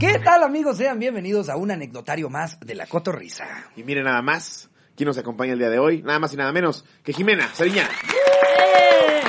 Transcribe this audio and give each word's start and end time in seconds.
¿Qué 0.00 0.18
tal 0.24 0.42
amigos? 0.42 0.78
Sean 0.78 0.98
bienvenidos 0.98 1.50
a 1.50 1.56
un 1.56 1.70
anecdotario 1.70 2.30
más 2.30 2.58
de 2.60 2.74
la 2.74 2.86
Cotorrisa. 2.86 3.44
Y 3.76 3.84
miren 3.84 4.04
nada 4.04 4.22
más, 4.22 4.70
¿quién 4.96 5.06
nos 5.06 5.18
acompaña 5.18 5.52
el 5.52 5.58
día 5.58 5.68
de 5.68 5.78
hoy? 5.78 6.02
Nada 6.02 6.18
más 6.18 6.32
y 6.32 6.38
nada 6.38 6.52
menos 6.52 6.86
que 7.04 7.12
Jimena 7.12 7.46
Sariña. 7.52 7.82
¡Eh! 7.82 9.20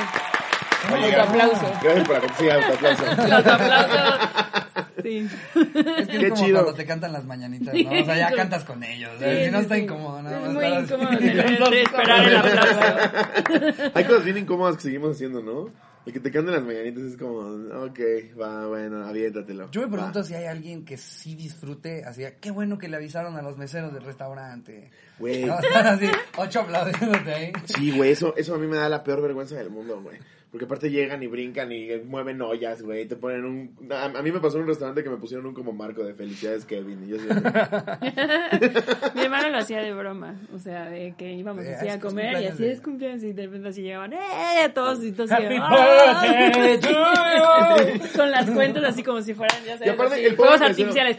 Autoaplauso. 0.90 1.72
Gracias 1.82 2.08
por 2.08 2.82
la 2.82 3.02
sí. 5.02 5.28
Es 5.98 6.08
que 6.08 6.18
Qué 6.18 6.26
es 6.26 6.32
como 6.32 6.42
chido. 6.42 6.62
cuando 6.62 6.74
te 6.74 6.86
cantan 6.86 7.12
las 7.12 7.26
mañanitas, 7.26 7.74
¿no? 7.74 7.90
O 7.90 8.04
sea, 8.06 8.16
ya 8.16 8.32
cantas 8.34 8.64
con 8.64 8.82
ellos. 8.82 9.10
Sí, 9.18 9.44
si 9.44 9.50
no 9.50 9.58
sí, 9.58 9.62
está 9.64 9.74
sí. 9.74 9.82
incómodo, 9.82 10.22
nada 10.22 10.46
Es 10.46 10.52
muy 10.54 10.64
incómodo 10.64 11.18
que 11.18 11.82
esperar 11.82 12.24
el 12.28 12.36
aplauso. 12.38 13.90
Hay 13.94 14.04
cosas 14.04 14.24
bien 14.24 14.38
incómodas 14.38 14.76
que 14.76 14.82
seguimos 14.84 15.16
haciendo, 15.16 15.42
¿no? 15.42 15.91
El 16.04 16.12
que 16.12 16.18
te 16.18 16.32
canten 16.32 16.52
las 16.54 16.64
mañanitas 16.64 17.04
es 17.04 17.16
como, 17.16 17.38
ok, 17.84 18.00
va, 18.40 18.66
bueno, 18.66 19.06
aviéntatelo. 19.06 19.70
Yo 19.70 19.82
me 19.82 19.88
pregunto 19.88 20.18
Va. 20.18 20.24
si 20.24 20.34
hay 20.34 20.46
alguien 20.46 20.84
que 20.84 20.96
sí 20.96 21.36
disfrute, 21.36 22.04
así, 22.04 22.24
qué 22.40 22.50
bueno 22.50 22.76
que 22.76 22.88
le 22.88 22.96
avisaron 22.96 23.36
a 23.36 23.42
los 23.42 23.56
meseros 23.56 23.92
del 23.92 24.02
restaurante. 24.02 24.90
Güey. 25.18 25.44
No, 25.46 25.58
están 25.60 25.86
así, 25.86 26.06
ocho 26.36 26.60
aplaudiéndote 26.62 27.32
ahí. 27.32 27.52
Sí, 27.66 27.96
güey, 27.96 28.10
eso, 28.10 28.34
eso 28.36 28.54
a 28.54 28.58
mí 28.58 28.66
me 28.66 28.76
da 28.78 28.88
la 28.88 29.04
peor 29.04 29.22
vergüenza 29.22 29.54
del 29.56 29.70
mundo, 29.70 30.02
güey. 30.02 30.18
Porque 30.52 30.66
aparte 30.66 30.90
llegan 30.90 31.22
y 31.22 31.28
brincan 31.28 31.72
y 31.72 31.88
mueven 32.04 32.42
ollas, 32.42 32.82
güey. 32.82 33.08
Te 33.08 33.16
ponen 33.16 33.46
un... 33.46 33.74
A, 33.90 34.04
a 34.04 34.22
mí 34.22 34.30
me 34.30 34.38
pasó 34.38 34.58
en 34.58 34.64
un 34.64 34.68
restaurante 34.68 35.02
que 35.02 35.08
me 35.08 35.16
pusieron 35.16 35.46
un 35.46 35.54
como 35.54 35.72
marco 35.72 36.04
de 36.04 36.12
felicidades, 36.12 36.66
Kevin. 36.66 37.04
Y 37.04 37.08
yo 37.08 37.16
así, 37.16 37.26
Mi 39.14 39.22
hermano 39.22 39.48
lo 39.48 39.56
hacía 39.56 39.80
de 39.80 39.94
broma, 39.94 40.38
o 40.54 40.58
sea, 40.58 40.90
de 40.90 41.14
que 41.16 41.32
íbamos 41.32 41.64
así 41.66 41.88
a 41.88 41.94
es 41.94 42.02
comer 42.02 42.42
y 42.42 42.46
así 42.48 42.66
es 42.66 42.82
cumpleaños 42.82 43.22
y 43.22 43.32
de 43.32 43.46
repente 43.46 43.68
así 43.70 43.80
llegaban, 43.80 44.12
¡eh! 44.12 44.18
Todos 44.74 45.02
y 45.02 45.12
todos 45.12 45.32
Happy 45.32 45.56
¡ah! 45.58 46.22
Con 48.16 48.30
las 48.30 48.50
cuentas 48.50 48.84
así 48.84 49.02
como 49.02 49.22
si 49.22 49.32
fueran, 49.34 49.56
ya 49.64 49.72
sabes, 49.78 49.86
Y 49.86 49.90
aparte, 49.90 50.14
así, 50.16 50.24
el 50.26 50.34
pobre 50.34 50.50
fuegos 50.50 50.60
mesero- 50.60 50.70
artificiales. 50.70 51.16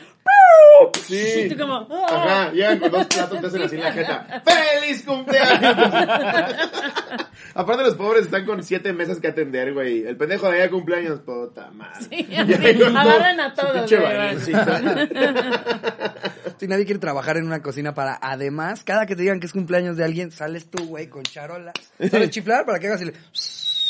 Sí. 1.06 1.46
Y 1.46 1.50
tú 1.50 1.58
como, 1.58 1.88
¡ah! 1.90 2.06
Ajá, 2.10 2.52
llegan 2.52 2.80
con 2.80 2.92
dos 2.92 3.08
platos, 3.08 3.42
te 3.42 3.48
hacen 3.48 3.62
así 3.62 3.78
la 3.78 3.92
jeta. 3.92 4.44
¡Feliz 4.46 5.04
cumpleaños! 5.04 5.62
Aparte 7.56 7.84
los 7.84 7.96
pobres 7.96 8.26
están 8.26 8.46
con 8.46 8.64
siete 8.64 8.94
mesas 8.94 9.20
que 9.20 9.28
atender, 9.28 9.74
güey. 9.74 10.06
El 10.06 10.18
pendejo 10.18 10.50
de 10.50 10.62
allá 10.62 10.72
cumpleaños, 10.72 11.20
puta 11.20 11.70
madre. 11.72 12.06
Sí, 12.10 12.28
agarran 12.36 13.40
a 13.40 13.54
todos. 13.54 13.92
Si 16.60 16.68
nadie 16.68 16.86
quiere 16.86 17.00
trabajar 17.00 17.38
en 17.38 17.46
una 17.46 17.62
cocina 17.62 17.94
para, 17.94 18.18
además, 18.22 18.84
cada 18.84 19.06
que 19.06 19.16
te 19.16 19.24
digan 19.24 19.40
que 19.40 19.48
es 19.48 19.52
cumpleaños 19.52 19.98
de 19.98 20.06
alguien, 20.06 20.32
sales 20.32 20.70
tú, 20.70 20.86
güey, 20.86 21.08
con 21.08 21.24
charolas. 21.24 21.74
¿Sabes 22.10 22.30
chiflar 22.30 22.66
para 22.66 22.80
que 22.80 22.88
hagas 22.88 23.02
el... 23.02 23.14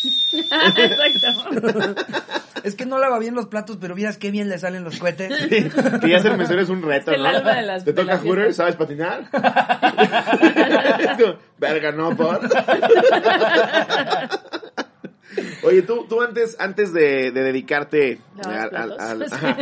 Exacto. 0.04 1.96
Es 2.64 2.76
que 2.76 2.86
no 2.86 2.98
lava 3.00 3.20
bien 3.20 3.36
los 3.36 3.48
platos, 3.48 3.78
pero 3.80 3.96
miras 3.96 4.18
qué 4.18 4.32
bien 4.32 4.50
le 4.50 4.58
salen 4.58 4.84
los 4.84 4.98
cohetes. 5.00 5.32
que 5.48 6.10
ya 6.10 6.20
ser 6.20 6.38
mesero 6.38 6.62
es 6.62 6.70
un 6.70 6.82
reto, 6.82 7.12
Es 7.12 7.18
el 7.18 7.23
¿no? 7.23 7.30
alma 7.30 7.56
de 7.56 7.62
las- 7.64 7.84
¿Te 7.84 7.92
de 7.92 8.02
toca 8.02 8.14
la 8.14 8.20
fiesta. 8.20 8.40
Hooter? 8.42 8.54
¿Sabes 8.54 8.76
patinar? 8.76 9.30
Verga, 11.60 11.92
no, 11.92 12.16
por. 12.16 12.40
Oye, 15.64 15.81
tú, 15.81 16.06
tú 16.08 16.22
antes, 16.22 16.56
antes 16.59 16.94
de, 16.94 17.31
de 17.31 17.44
dedicarte 17.44 18.20
¿Lavas 18.36 18.73
al, 18.73 18.76
al- 18.76 19.00
al- 19.00 19.23
ajá, 19.23 19.58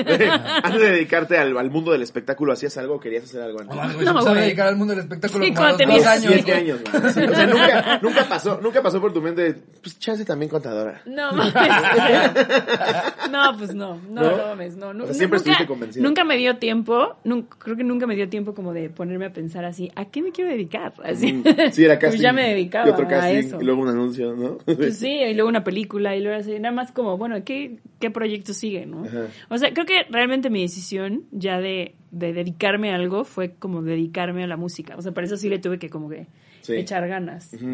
antes 0.64 0.82
de 0.82 0.92
dedicarte 0.92 1.38
al, 1.38 1.58
al 1.58 1.70
mundo 1.70 1.92
del 1.92 2.02
espectáculo, 2.02 2.54
¿hacías 2.54 2.78
algo? 2.78 3.00
¿Querías 3.00 3.24
hacer 3.26 3.42
algo 3.42 3.62
antes? 3.62 3.76
No, 3.76 3.84
No, 4.04 4.12
empezó 4.12 4.30
a 4.30 4.34
dedicar 4.36 4.68
al 4.68 4.76
mundo 4.76 4.94
del 4.94 5.04
espectáculo 5.04 5.46
Sí, 5.46 5.54
como 5.54 5.66
a 5.68 5.72
los 5.72 5.78
dos 5.80 6.06
años. 6.06 6.34
Siete 6.34 6.54
años, 6.54 6.80
man. 6.92 7.14
Sí, 7.14 7.20
O 7.22 7.36
sea, 7.36 7.46
nunca, 7.48 8.00
nunca 8.02 8.26
pasó, 8.28 8.60
nunca 8.62 8.82
pasó 8.82 9.00
por 9.02 9.14
tu 9.14 9.22
mente, 9.22 9.56
pues 9.82 9.98
chance 10.00 10.26
también 10.26 10.50
contadora. 10.50 11.02
No 11.06 11.32
mames. 11.34 11.54
No, 13.32 13.58
pues 13.58 13.74
no. 13.74 13.96
No, 14.10 14.22
¿No? 14.22 14.32
no 14.38 14.48
mames, 14.48 14.76
no. 14.76 14.94
no 14.94 15.04
O 15.04 15.08
sea, 15.08 15.16
siempre 15.16 15.40
nunca, 15.40 15.52
estuviste 15.52 15.68
convencida. 15.68 16.04
Nunca 16.04 16.24
me 16.24 16.38
dio 16.38 16.58
tiempo, 16.58 17.16
nun- 17.24 17.48
creo 17.58 17.78
que 17.78 17.84
nunca 17.84 18.06
me 18.08 18.16
dio 18.16 18.28
tiempo 18.30 18.54
como 18.54 18.74
de 18.74 18.90
ponerme 18.90 19.26
a 19.28 19.34
pensar 19.34 19.64
así, 19.66 19.92
¿a 19.96 20.06
qué 20.06 20.22
me 20.22 20.32
quiero 20.32 20.50
dedicar? 20.50 20.94
Así. 21.04 21.44
Sí, 21.72 21.86
era 21.86 21.98
casting. 22.00 22.12
Pues 22.12 22.20
ya 22.22 22.34
me 22.34 22.50
dedicaba 22.50 22.88
Y 22.88 22.92
otro 22.92 23.06
a 23.06 23.08
casting, 23.08 23.38
eso. 23.38 23.62
y 23.62 23.64
luego 23.64 23.82
un 23.84 23.88
anuncio, 23.88 24.34
¿no? 24.36 24.58
Pues 24.66 24.98
sí, 24.98 25.08
y 25.10 25.34
luego 25.34 25.48
una 25.50 25.61
película, 25.64 26.16
y 26.16 26.22
luego 26.22 26.40
así, 26.40 26.60
nada 26.60 26.74
más 26.74 26.92
como, 26.92 27.18
bueno, 27.18 27.44
¿qué, 27.44 27.80
qué 28.00 28.10
proyecto 28.12 28.54
sigue, 28.54 28.86
no? 28.86 29.04
Ajá. 29.06 29.28
O 29.50 29.58
sea, 29.58 29.74
creo 29.74 29.86
que 29.86 30.04
realmente 30.10 30.50
mi 30.50 30.62
decisión 30.62 31.24
ya 31.32 31.60
de, 31.60 31.96
de 32.12 32.34
dedicarme 32.34 32.92
a 32.92 32.96
algo 32.96 33.24
fue 33.26 33.52
como 33.58 33.82
dedicarme 33.82 34.44
a 34.44 34.48
la 34.48 34.58
música. 34.58 34.96
O 34.98 35.02
sea, 35.02 35.12
para 35.12 35.26
eso 35.28 35.38
sí 35.38 35.50
le 35.50 35.60
tuve 35.60 35.80
que 35.80 35.90
como 35.90 36.10
que 36.10 36.28
Sí. 36.62 36.76
echar 36.76 37.08
ganas. 37.08 37.52
O 37.56 37.58
sea, 37.58 37.66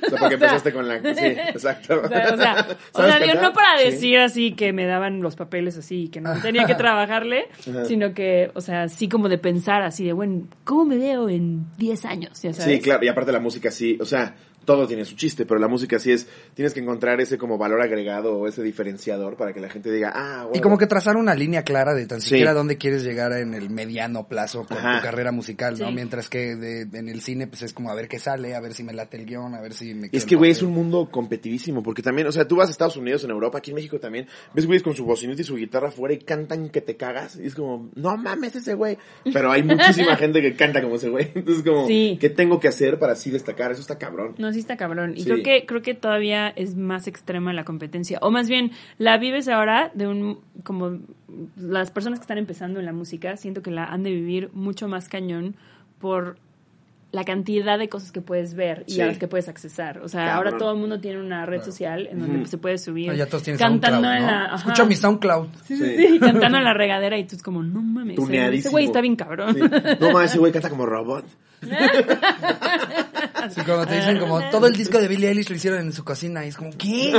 porque 0.00 0.14
O 0.14 0.18
sea, 0.18 0.28
empezaste 0.32 0.72
con 0.72 0.88
la... 0.88 0.98
Sí, 1.00 1.24
exacto. 1.24 2.02
O 2.04 2.08
sea, 2.08 2.34
o 2.34 2.36
sea, 2.36 2.66
o 2.92 2.98
¿Sabes 2.98 3.12
sea, 3.12 3.20
digo, 3.20 3.32
cantar? 3.34 3.42
no 3.42 3.52
para 3.52 3.78
Sí. 3.78 3.84
decir 3.84 4.18
así 4.18 4.52
que 4.54 4.72
me 4.72 4.86
daban 4.86 5.22
los 5.22 5.36
papeles 5.36 5.78
así, 5.78 6.08
que 6.08 6.20
no 6.20 6.40
tenía 6.42 6.64
que 6.66 6.74
trabajarle, 6.74 7.44
Ajá. 7.70 7.84
sino 7.84 8.12
que, 8.12 8.50
o 8.54 8.60
sea, 8.60 8.88
sí 8.88 9.08
como 9.08 9.28
de 9.28 9.38
pensar 9.38 9.82
así 9.82 10.04
de, 10.04 10.12
bueno, 10.12 10.48
¿cómo 10.64 10.84
me 10.84 10.96
veo 10.96 11.28
en 11.28 11.66
10 11.78 12.04
años? 12.06 12.42
Ya 12.42 12.52
sabes. 12.52 12.74
Sí, 12.74 12.80
claro, 12.80 13.04
y 13.04 13.08
aparte 13.08 13.30
la 13.30 13.38
música 13.40 13.70
sí, 13.70 13.96
o 14.00 14.04
sea, 14.04 14.34
todo 14.64 14.86
tiene 14.86 15.04
su 15.04 15.14
chiste, 15.16 15.46
pero 15.46 15.58
la 15.60 15.68
música 15.68 15.98
sí 15.98 16.12
es, 16.12 16.26
tienes 16.54 16.74
que 16.74 16.80
encontrar 16.80 17.20
ese 17.20 17.38
como 17.38 17.58
valor 17.58 17.80
agregado 17.82 18.36
o 18.38 18.48
ese 18.48 18.62
diferenciador 18.62 19.36
para 19.36 19.52
que 19.52 19.60
la 19.60 19.68
gente 19.68 19.90
diga, 19.92 20.12
ah, 20.14 20.42
Y 20.44 20.48
bueno. 20.48 20.62
como 20.62 20.78
que 20.78 20.86
trazar 20.86 21.16
una 21.16 21.34
línea 21.34 21.62
clara 21.62 21.94
de 21.94 22.06
tan 22.06 22.20
Sí. 22.20 22.30
siquiera 22.30 22.52
dónde 22.54 22.76
quieres 22.76 23.04
llegar 23.04 23.32
en 23.32 23.54
el 23.54 23.70
mediano 23.70 24.26
plazo 24.28 24.64
con 24.66 24.78
Ajá. 24.78 24.98
tu 24.98 25.04
carrera 25.04 25.32
musical, 25.32 25.78
¿no? 25.78 25.88
Sí. 25.88 25.94
Mientras 25.94 26.28
que 26.28 26.56
de- 26.56 26.82
en 26.98 27.08
el 27.08 27.20
cine, 27.20 27.46
pues 27.46 27.62
es 27.62 27.72
como 27.72 27.90
a 27.90 27.94
ver 27.94 28.08
qué 28.08 28.18
sale, 28.18 28.54
a 28.54 28.60
ver 28.60 28.74
si 28.74 28.82
me 28.84 28.92
late 28.92 29.16
el 29.16 29.26
guion, 29.26 29.54
a 29.54 29.60
ver 29.60 29.72
si 29.74 29.94
me 29.94 30.06
Y 30.06 30.10
queda 30.10 30.18
es 30.18 30.24
que, 30.24 30.36
güey, 30.36 30.50
es 30.50 30.62
un 30.62 30.72
mundo 30.72 31.08
competitivísimo, 31.10 31.82
porque 31.82 32.02
también, 32.02 32.26
o 32.28 32.32
sea, 32.32 32.46
tú 32.46 32.56
vas 32.56 32.68
a 32.68 32.72
Estados 32.72 32.96
Unidos, 32.96 33.24
en 33.24 33.30
Europa, 33.30 33.58
aquí 33.58 33.70
en 33.70 33.76
México 33.76 33.98
también, 33.98 34.26
ves 34.54 34.66
güeyes 34.66 34.82
con 34.82 34.94
su 34.94 35.04
bocinita 35.04 35.40
y 35.42 35.44
su 35.44 35.56
guitarra 35.56 35.88
afuera 35.88 36.14
y 36.14 36.18
cantan 36.18 36.68
que 36.70 36.80
te 36.80 36.96
cagas, 36.96 37.36
y 37.36 37.46
es 37.46 37.54
como, 37.54 37.90
no 37.94 38.16
mames 38.16 38.56
ese 38.56 38.74
güey, 38.74 38.96
pero 39.32 39.50
hay 39.50 39.62
muchísima 39.62 40.16
gente 40.16 40.40
que 40.42 40.54
canta 40.54 40.80
como 40.82 40.96
ese 40.96 41.08
güey, 41.08 41.30
entonces 41.34 41.62
como, 41.64 41.86
Sí. 41.86 42.16
¿qué 42.20 42.30
tengo 42.30 42.60
que 42.60 42.68
hacer 42.68 42.98
para 42.98 43.12
así 43.14 43.30
destacar? 43.30 43.72
Eso 43.72 43.80
está 43.80 43.98
cabrón. 43.98 44.34
No, 44.38 44.52
sí 44.54 44.60
está 44.60 44.76
cabrón. 44.76 45.12
Y 45.16 45.20
Sí. 45.20 45.24
creo 45.30 45.42
que 45.42 45.66
creo 45.66 45.82
que 45.82 45.94
todavía 45.94 46.48
es 46.48 46.76
más 46.76 47.06
extrema 47.06 47.52
la 47.52 47.64
competencia. 47.64 48.18
O 48.22 48.30
más 48.30 48.48
bien, 48.48 48.70
la 48.98 49.18
vives 49.18 49.48
ahora 49.48 49.90
de 49.94 50.06
un... 50.08 50.40
Como 50.62 50.98
las 51.56 51.90
personas 51.90 52.18
que 52.20 52.22
están 52.24 52.38
empezando 52.38 52.80
en 52.80 52.86
la 52.86 52.92
música, 52.92 53.36
siento 53.36 53.60
que 53.62 53.70
la 53.70 53.84
han 53.84 54.02
de 54.02 54.10
vivir 54.12 54.50
mucho 54.52 54.88
más 54.88 55.08
cañón 55.08 55.56
por 55.98 56.36
la 57.12 57.22
cantidad 57.24 57.78
de 57.78 57.88
cosas 57.88 58.10
que 58.10 58.20
puedes 58.20 58.54
ver 58.54 58.82
y 58.88 58.94
Sí. 58.94 59.00
a 59.00 59.06
las 59.06 59.18
que 59.18 59.28
puedes 59.28 59.48
accesar. 59.48 59.98
O 60.00 60.08
sea, 60.08 60.24
Cabrón. 60.26 60.36
ahora 60.46 60.58
todo 60.58 60.72
el 60.72 60.78
mundo 60.80 60.98
tiene 60.98 61.20
una 61.20 61.46
red 61.46 61.62
social 61.62 62.08
en 62.10 62.18
donde 62.18 62.38
Ujú. 62.38 62.46
se 62.46 62.58
puede 62.58 62.76
subir 62.76 63.08
Ah, 63.08 63.14
ya 63.14 63.26
todos 63.26 63.44
tienen 63.44 63.60
cantando 63.60 64.00
SoundCloud, 64.08 64.16
en 64.16 64.26
¿no? 64.26 64.48
la... 64.48 64.56
Escucha 64.56 64.84
mi 64.84 64.94
SoundCloud. 64.96 65.46
Sí, 65.62 65.76
sí, 65.76 65.84
Sí. 65.96 66.08
sí, 66.08 66.18
cantando 66.18 66.58
en 66.58 66.64
la 66.64 66.74
regadera 66.74 67.16
y 67.16 67.22
tú 67.24 67.36
es 67.36 67.42
como, 67.44 67.62
no 67.62 67.80
mames, 67.82 68.18
ese- 68.52 68.68
güey 68.68 68.86
está 68.86 69.00
bien 69.00 69.14
cabrón. 69.14 69.54
Sí. 69.54 69.60
No 70.00 70.10
mames, 70.10 70.30
ese 70.32 70.38
güey 70.40 70.50
canta 70.50 70.68
como 70.70 70.86
robot. 70.86 71.24
Sí, 73.50 73.60
cuando 73.64 73.86
te 73.86 73.96
dicen 73.96 74.18
como 74.18 74.40
todo 74.50 74.66
el 74.66 74.72
disco 74.74 74.98
de 74.98 75.06
Billie 75.08 75.28
Eilish 75.28 75.50
lo 75.50 75.56
hicieron 75.56 75.80
en 75.80 75.92
su 75.92 76.02
cocina 76.04 76.44
y 76.44 76.48
es 76.48 76.56
como, 76.56 76.70
¿qué? 76.78 77.12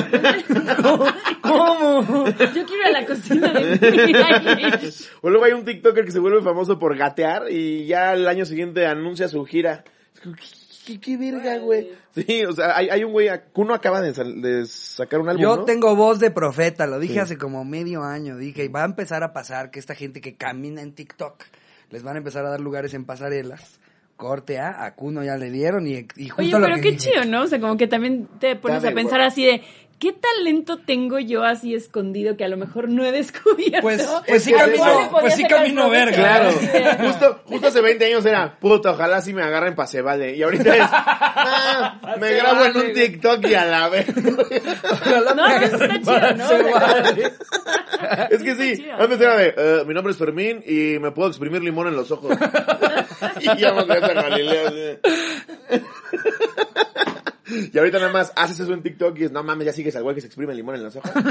¿Cómo? 0.81 1.06
¿Cómo? 1.41 2.25
Yo 2.28 2.66
quiero 2.66 2.75
ir 2.78 2.85
a 2.85 2.91
la 3.01 3.06
cocina 3.06 3.53
de 3.53 3.75
Billie 3.78 4.66
Eilish. 4.66 5.07
O 5.22 5.29
luego 5.29 5.45
hay 5.45 5.53
un 5.53 5.66
TikToker 5.66 6.03
que 6.06 6.11
se 6.11 6.19
vuelve 6.19 6.41
famoso 6.41 6.79
por 6.79 6.97
gatear 6.97 7.51
y 7.51 7.85
ya 7.85 8.13
el 8.13 8.28
año 8.28 8.45
siguiente 8.45 8.85
anuncia 8.88 9.28
su 9.28 9.44
gira. 9.45 9.83
Es 10.16 10.22
como, 10.22 10.35
¿Qué, 10.35 10.44
qué, 10.85 11.00
qué 11.00 11.17
verga, 11.17 11.57
güey? 11.59 11.89
Sí, 12.16 12.44
o 12.45 12.53
sea, 12.53 12.75
hay, 12.77 12.89
hay 12.89 13.03
un 13.03 13.12
güey, 13.12 13.29
Kuno 13.53 13.73
acaba 13.73 14.01
de, 14.01 14.13
sal- 14.13 14.41
de 14.41 14.66
sacar 14.66 15.19
un 15.19 15.29
álbum, 15.29 15.44
Yo 15.44 15.56
¿no? 15.57 15.66
tengo 15.66 15.95
voz 15.95 16.19
de 16.19 16.31
profeta, 16.31 16.88
lo 16.88 17.00
dije 17.00 17.13
Sí. 17.16 17.19
hace 17.19 17.38
como 17.38 17.63
medio 17.66 18.03
año. 18.03 18.38
Dije, 18.38 18.67
va 18.69 18.81
a 18.81 18.85
empezar 18.85 19.22
a 19.23 19.31
pasar 19.33 19.69
que 19.69 19.79
esta 19.79 19.94
gente 19.95 20.22
que 20.22 20.35
camina 20.38 20.81
en 20.81 20.94
TikTok 20.94 21.44
les 21.91 22.01
van 22.03 22.16
a 22.16 22.17
empezar 22.19 22.45
a 22.45 22.50
dar 22.50 22.59
lugares 22.62 22.94
en 22.95 23.06
pasarelas. 23.06 23.79
Corte 24.16 24.59
A, 24.59 24.86
a 24.86 24.96
Kuno 24.96 25.24
ya 25.24 25.38
le 25.38 25.50
dieron 25.52 25.88
y, 25.88 26.06
y 26.16 26.30
justo 26.30 26.42
Oye, 26.42 26.52
lo 26.52 26.62
pero 26.62 26.76
que 26.76 26.81
qué 26.81 26.92
dije. 26.92 27.12
chido, 27.12 27.26
¿no? 27.26 27.44
O 27.44 27.48
sea, 27.48 27.59
como 27.59 27.78
que 27.78 27.88
también 27.88 28.28
te 28.40 28.56
pones 28.56 28.81
Dame, 28.84 28.94
a 28.94 28.96
pensar 28.96 29.22
así 29.22 29.46
de, 29.46 29.62
¿qué 30.00 30.13
talento 30.13 30.78
tengo 30.85 31.19
yo 31.19 31.44
así 31.44 31.74
escondido 31.74 32.36
que 32.38 32.44
a 32.44 32.47
lo 32.47 32.57
mejor 32.57 32.89
no 32.89 33.06
he 33.06 33.12
descubierto? 33.12 33.81
Pues- 33.81 34.07
pues 34.27 34.44
sí 34.44 34.51
camino- 34.53 35.09
pues 35.12 35.36
sí 35.36 35.44
camino 35.45 35.89
verga. 35.89 36.15
Claro, 36.15 36.51
justo, 37.00 37.39
justo 37.45 37.68
hace 37.68 37.81
20 37.81 38.06
años 38.06 38.25
era, 38.25 38.57
puta, 38.59 38.92
ojalá 38.92 39.21
sí 39.21 39.33
me 39.33 39.42
agarren 39.44 39.75
pa' 39.75 39.88
se 39.88 40.01
vale. 40.01 40.36
Y 40.36 40.44
ahorita 40.44 40.75
es, 40.75 40.83
"Ah, 40.92 42.15
me 42.19 42.33
grabo 42.33 42.65
en 42.65 42.77
un. 42.77 42.94
TikTok 42.94 43.45
y 43.47 43.53
a 43.56 43.65
la 43.65 43.89
vez. 43.89 44.07
Ojalá 44.83 45.33
No, 45.33 45.47
me 45.47 45.53
pero 45.59 45.65
eso 45.65 45.86
está 45.86 46.36
chido, 46.36 46.62
¿no? 46.63 46.71
vale. 46.74 47.33
Es 48.30 48.44
que 48.44 48.56
sí, 48.56 48.86
antes 49.00 49.19
era 49.21 49.36
de, 49.38 49.53
"Eh, 49.57 49.83
mi 49.88 49.94
nombre 49.94 50.12
es 50.12 50.18
Fermín 50.19 50.62
y 50.65 51.00
me 51.00 51.12
puedo 51.12 51.30
exprimir 51.30 51.63
limón 51.63 51.88
en 51.88 51.95
los 51.95 52.12
ojos. 52.12 52.38
y 53.39 53.45
ya 53.59 53.74
me 53.74 53.81
a 53.81 53.86
Galileo. 54.13 55.00
Y 57.74 57.77
ahorita 57.77 58.00
nada 58.00 58.12
más 58.12 58.33
haces 58.36 58.59
eso 58.59 58.74
en 58.74 58.81
TikTok 58.81 59.18
y 59.19 59.25
es, 59.25 59.31
no 59.31 59.44
mames, 59.44 59.68
ya 59.68 59.74
sigues 59.74 59.95
al 59.95 60.03
güey 60.03 60.15
que 60.15 60.21
se 60.21 60.27
exprime 60.27 60.51
el 60.51 60.57
limón 60.57 60.75
en 60.75 60.83
los 60.83 60.95
ojos. 60.95 61.12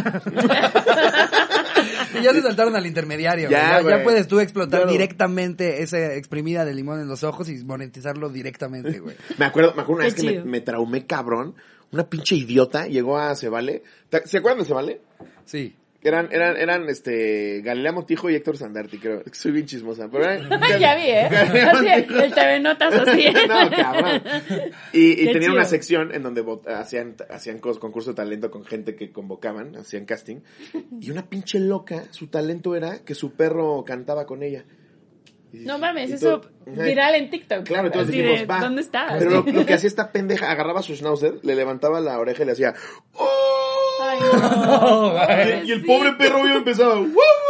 Y 2.18 2.22
ya 2.22 2.32
se 2.32 2.42
saltaron 2.42 2.76
al 2.76 2.86
intermediario. 2.86 3.50
Ya, 3.50 3.58
Ya, 3.58 3.76
ya, 3.76 3.82
güey. 3.82 4.04
puedes 4.04 4.28
tú 4.28 4.38
explotar 4.40 4.80
Claro. 4.82 4.92
directamente 4.92 5.82
esa 5.82 6.14
exprimida 6.14 6.64
de 6.64 6.72
limón 6.74 7.00
en 7.00 7.08
los 7.08 7.24
ojos 7.24 7.48
y 7.48 7.62
monetizarlo 7.64 8.28
directamente, 8.28 9.00
güey. 9.00 9.16
Me 9.38 9.44
acuerdo, 9.44 9.74
me 9.74 9.82
acuerdo 9.82 10.02
una 10.04 10.14
Qué 10.14 10.22
vez 10.22 10.32
que 10.34 10.44
me, 10.44 10.60
traumé 10.60 11.06
cabrón. 11.06 11.54
Una 11.92 12.08
pinche 12.08 12.36
idiota 12.36 12.86
llegó 12.86 13.18
a 13.18 13.34
Cevale. 13.36 13.82
¿Te- 14.08 14.26
¿Se 14.26 14.38
acuerdan 14.38 14.60
de 14.60 14.64
Cevale? 14.64 15.00
Sí. 15.44 15.76
Eran, 16.04 16.28
eran, 16.32 16.58
eran, 16.58 16.88
este, 16.90 17.62
Galilea 17.62 17.90
Montijo 17.92 18.28
y 18.28 18.34
Héctor 18.34 18.58
Sandarti, 18.58 18.98
creo. 18.98 19.22
Soy 19.32 19.52
bien 19.52 19.64
chismosa, 19.64 20.06
pero 20.12 20.24
eran- 20.24 20.50
ya 20.78 20.94
vi, 20.96 21.02
¿eh? 21.06 21.24
Así, 21.24 21.86
el 22.14 22.34
TV 22.34 22.60
Notas 22.60 22.92
así. 22.94 23.24
no, 23.48 23.70
cabrón. 23.70 24.22
Y, 24.92 25.22
y 25.28 25.32
tenían 25.32 25.52
una 25.52 25.64
sección 25.64 26.14
en 26.14 26.22
donde 26.22 26.44
hacían, 26.66 27.16
hacían 27.30 27.58
concurso 27.58 28.10
de 28.10 28.16
talento 28.16 28.50
con 28.50 28.66
gente 28.66 28.94
que 28.96 29.12
convocaban, 29.12 29.76
hacían 29.76 30.04
casting. 30.04 30.40
Y 31.00 31.10
una 31.10 31.26
pinche 31.26 31.58
loca, 31.58 32.04
su 32.10 32.26
talento 32.26 32.76
era 32.76 32.98
que 33.02 33.14
su 33.14 33.32
perro 33.32 33.82
cantaba 33.86 34.26
con 34.26 34.42
ella. 34.42 34.66
Y 35.54 35.60
No 35.60 35.78
mames, 35.78 36.10
eso 36.10 36.40
todo- 36.40 36.50
viral 36.84 37.14
en 37.14 37.30
TikTok. 37.30 37.64
Claro, 37.64 37.86
entonces 37.86 38.12
dijimos, 38.14 38.40
de, 38.40 38.46
va. 38.46 38.60
¿Dónde 38.60 38.82
está? 38.82 39.06
Pero 39.18 39.30
lo, 39.30 39.42
lo 39.42 39.64
que 39.64 39.72
hacía 39.72 39.88
esta 39.88 40.12
pendeja, 40.12 40.50
agarraba 40.50 40.82
su 40.82 40.94
schnauzer, 40.96 41.38
le 41.42 41.54
levantaba 41.54 42.00
la 42.00 42.18
oreja 42.18 42.42
y 42.42 42.46
le 42.46 42.52
hacía... 42.52 42.74
¡Oh! 43.14 43.63
Ay, 44.10 44.18
no. 44.32 45.64
Y, 45.64 45.68
y 45.68 45.72
el 45.72 45.84
pobre 45.84 46.12
perro 46.12 46.40
obvio 46.42 46.56
empezaba, 46.56 46.94
"Wow, 46.94 47.04
wow, 47.04 47.12
wow". 47.14 47.43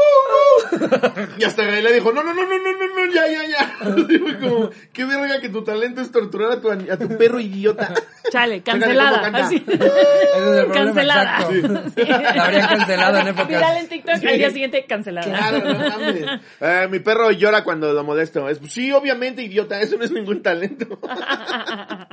Y 1.39 1.45
hasta 1.45 1.65
Gaila 1.65 1.91
dijo, 1.91 2.13
no, 2.13 2.23
no, 2.23 2.33
no, 2.35 2.43
no, 2.45 2.59
no, 2.59 2.73
no, 2.73 3.07
no, 3.07 3.13
ya, 3.13 3.27
ya, 3.27 3.43
ya. 3.47 3.79
Como, 4.41 4.71
qué 4.93 5.05
verga 5.05 5.41
que 5.41 5.49
tu 5.49 5.65
talento 5.65 6.01
es 6.01 6.11
torturar 6.11 6.53
a 6.53 6.61
tu, 6.61 6.71
a 6.71 6.97
tu 6.97 7.09
perro 7.17 7.41
idiota. 7.41 7.93
Chale, 8.33 8.63
cancelada. 8.63 9.27
Así. 9.45 9.65
Ese 9.69 10.61
es 10.61 10.73
Cancelada. 10.73 11.49
Sí. 11.49 11.63
La 12.03 12.45
habrían 12.45 12.69
cancelado 12.69 13.19
en 13.19 13.29
épocas. 13.29 13.49
Viral 13.49 13.77
en 13.79 13.89
TikTok, 13.89 14.17
Sí. 14.17 14.27
al 14.29 14.39
día 14.39 14.51
siguiente 14.51 14.87
cancelada. 14.87 15.27
Claro, 15.27 15.59
no 15.73 15.79
mames. 15.89 16.25
Eh, 16.61 16.89
mi 16.91 16.99
perro 17.01 17.31
llora 17.31 17.63
cuando 17.65 17.93
lo 17.93 18.03
molesto. 18.05 18.49
Es, 18.49 18.61
sí, 18.71 18.91
obviamente, 18.93 19.43
idiota, 19.43 19.81
eso 19.81 19.97
no 19.97 20.05
es 20.05 20.11
ningún 20.11 20.43
talento. 20.43 20.99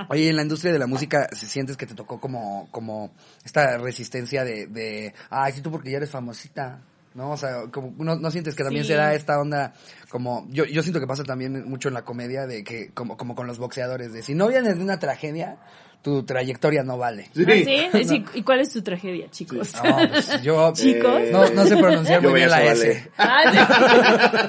Oye, 0.09 0.29
en 0.29 0.35
la 0.35 0.41
industria 0.41 0.73
de 0.73 0.79
la 0.79 0.87
música, 0.87 1.27
si 1.31 1.45
sientes 1.45 1.77
que 1.77 1.85
te 1.85 1.95
tocó 1.95 2.19
como, 2.19 2.67
como 2.71 3.13
esta 3.45 3.77
resistencia 3.77 4.43
de, 4.43 4.67
de, 4.67 5.13
ay, 5.29 5.53
sí, 5.53 5.61
tú 5.61 5.71
porque 5.71 5.91
ya 5.91 5.97
eres 5.97 6.09
famosita, 6.09 6.79
¿no? 7.13 7.31
O 7.31 7.37
sea, 7.37 7.63
como, 7.71 7.93
no, 8.03 8.15
no 8.15 8.31
sientes 8.31 8.55
que 8.55 8.63
también 8.63 8.83
Sí. 8.85 8.89
se 8.91 8.95
da 8.97 9.13
esta 9.13 9.39
onda, 9.39 9.73
como, 10.09 10.47
yo, 10.49 10.65
yo 10.65 10.81
siento 10.81 10.99
que 10.99 11.07
pasa 11.07 11.23
también 11.23 11.69
mucho 11.69 11.87
en 11.89 11.93
la 11.93 12.03
comedia, 12.03 12.45
de 12.47 12.63
que, 12.63 12.91
como, 12.93 13.17
como 13.17 13.35
con 13.35 13.47
los 13.47 13.59
boxeadores, 13.59 14.13
de 14.13 14.21
si 14.23 14.33
no 14.35 14.47
vienes 14.47 14.77
de 14.77 14.83
una 14.83 14.99
tragedia, 14.99 15.57
tu 16.01 16.23
trayectoria 16.23 16.81
no 16.81 16.97
vale. 16.97 17.29
Sí. 17.35 17.45
¿Ah, 17.47 17.91
sí? 17.93 18.03
Sí, 18.07 18.25
¿Y 18.33 18.41
cuál 18.41 18.59
es 18.61 18.71
tu 18.73 18.81
tragedia, 18.81 19.29
chicos? 19.29 19.73
No, 19.83 19.97
pues, 20.09 20.41
yo, 20.41 20.71
Chicos. 20.75 21.21
no, 21.31 21.47
no 21.51 21.65
sé 21.65 21.77
pronunciar 21.77 22.23
muy 22.23 22.33
bien 22.33 22.49
la 22.49 22.63
S. 22.65 23.09
Ah, 23.19 23.43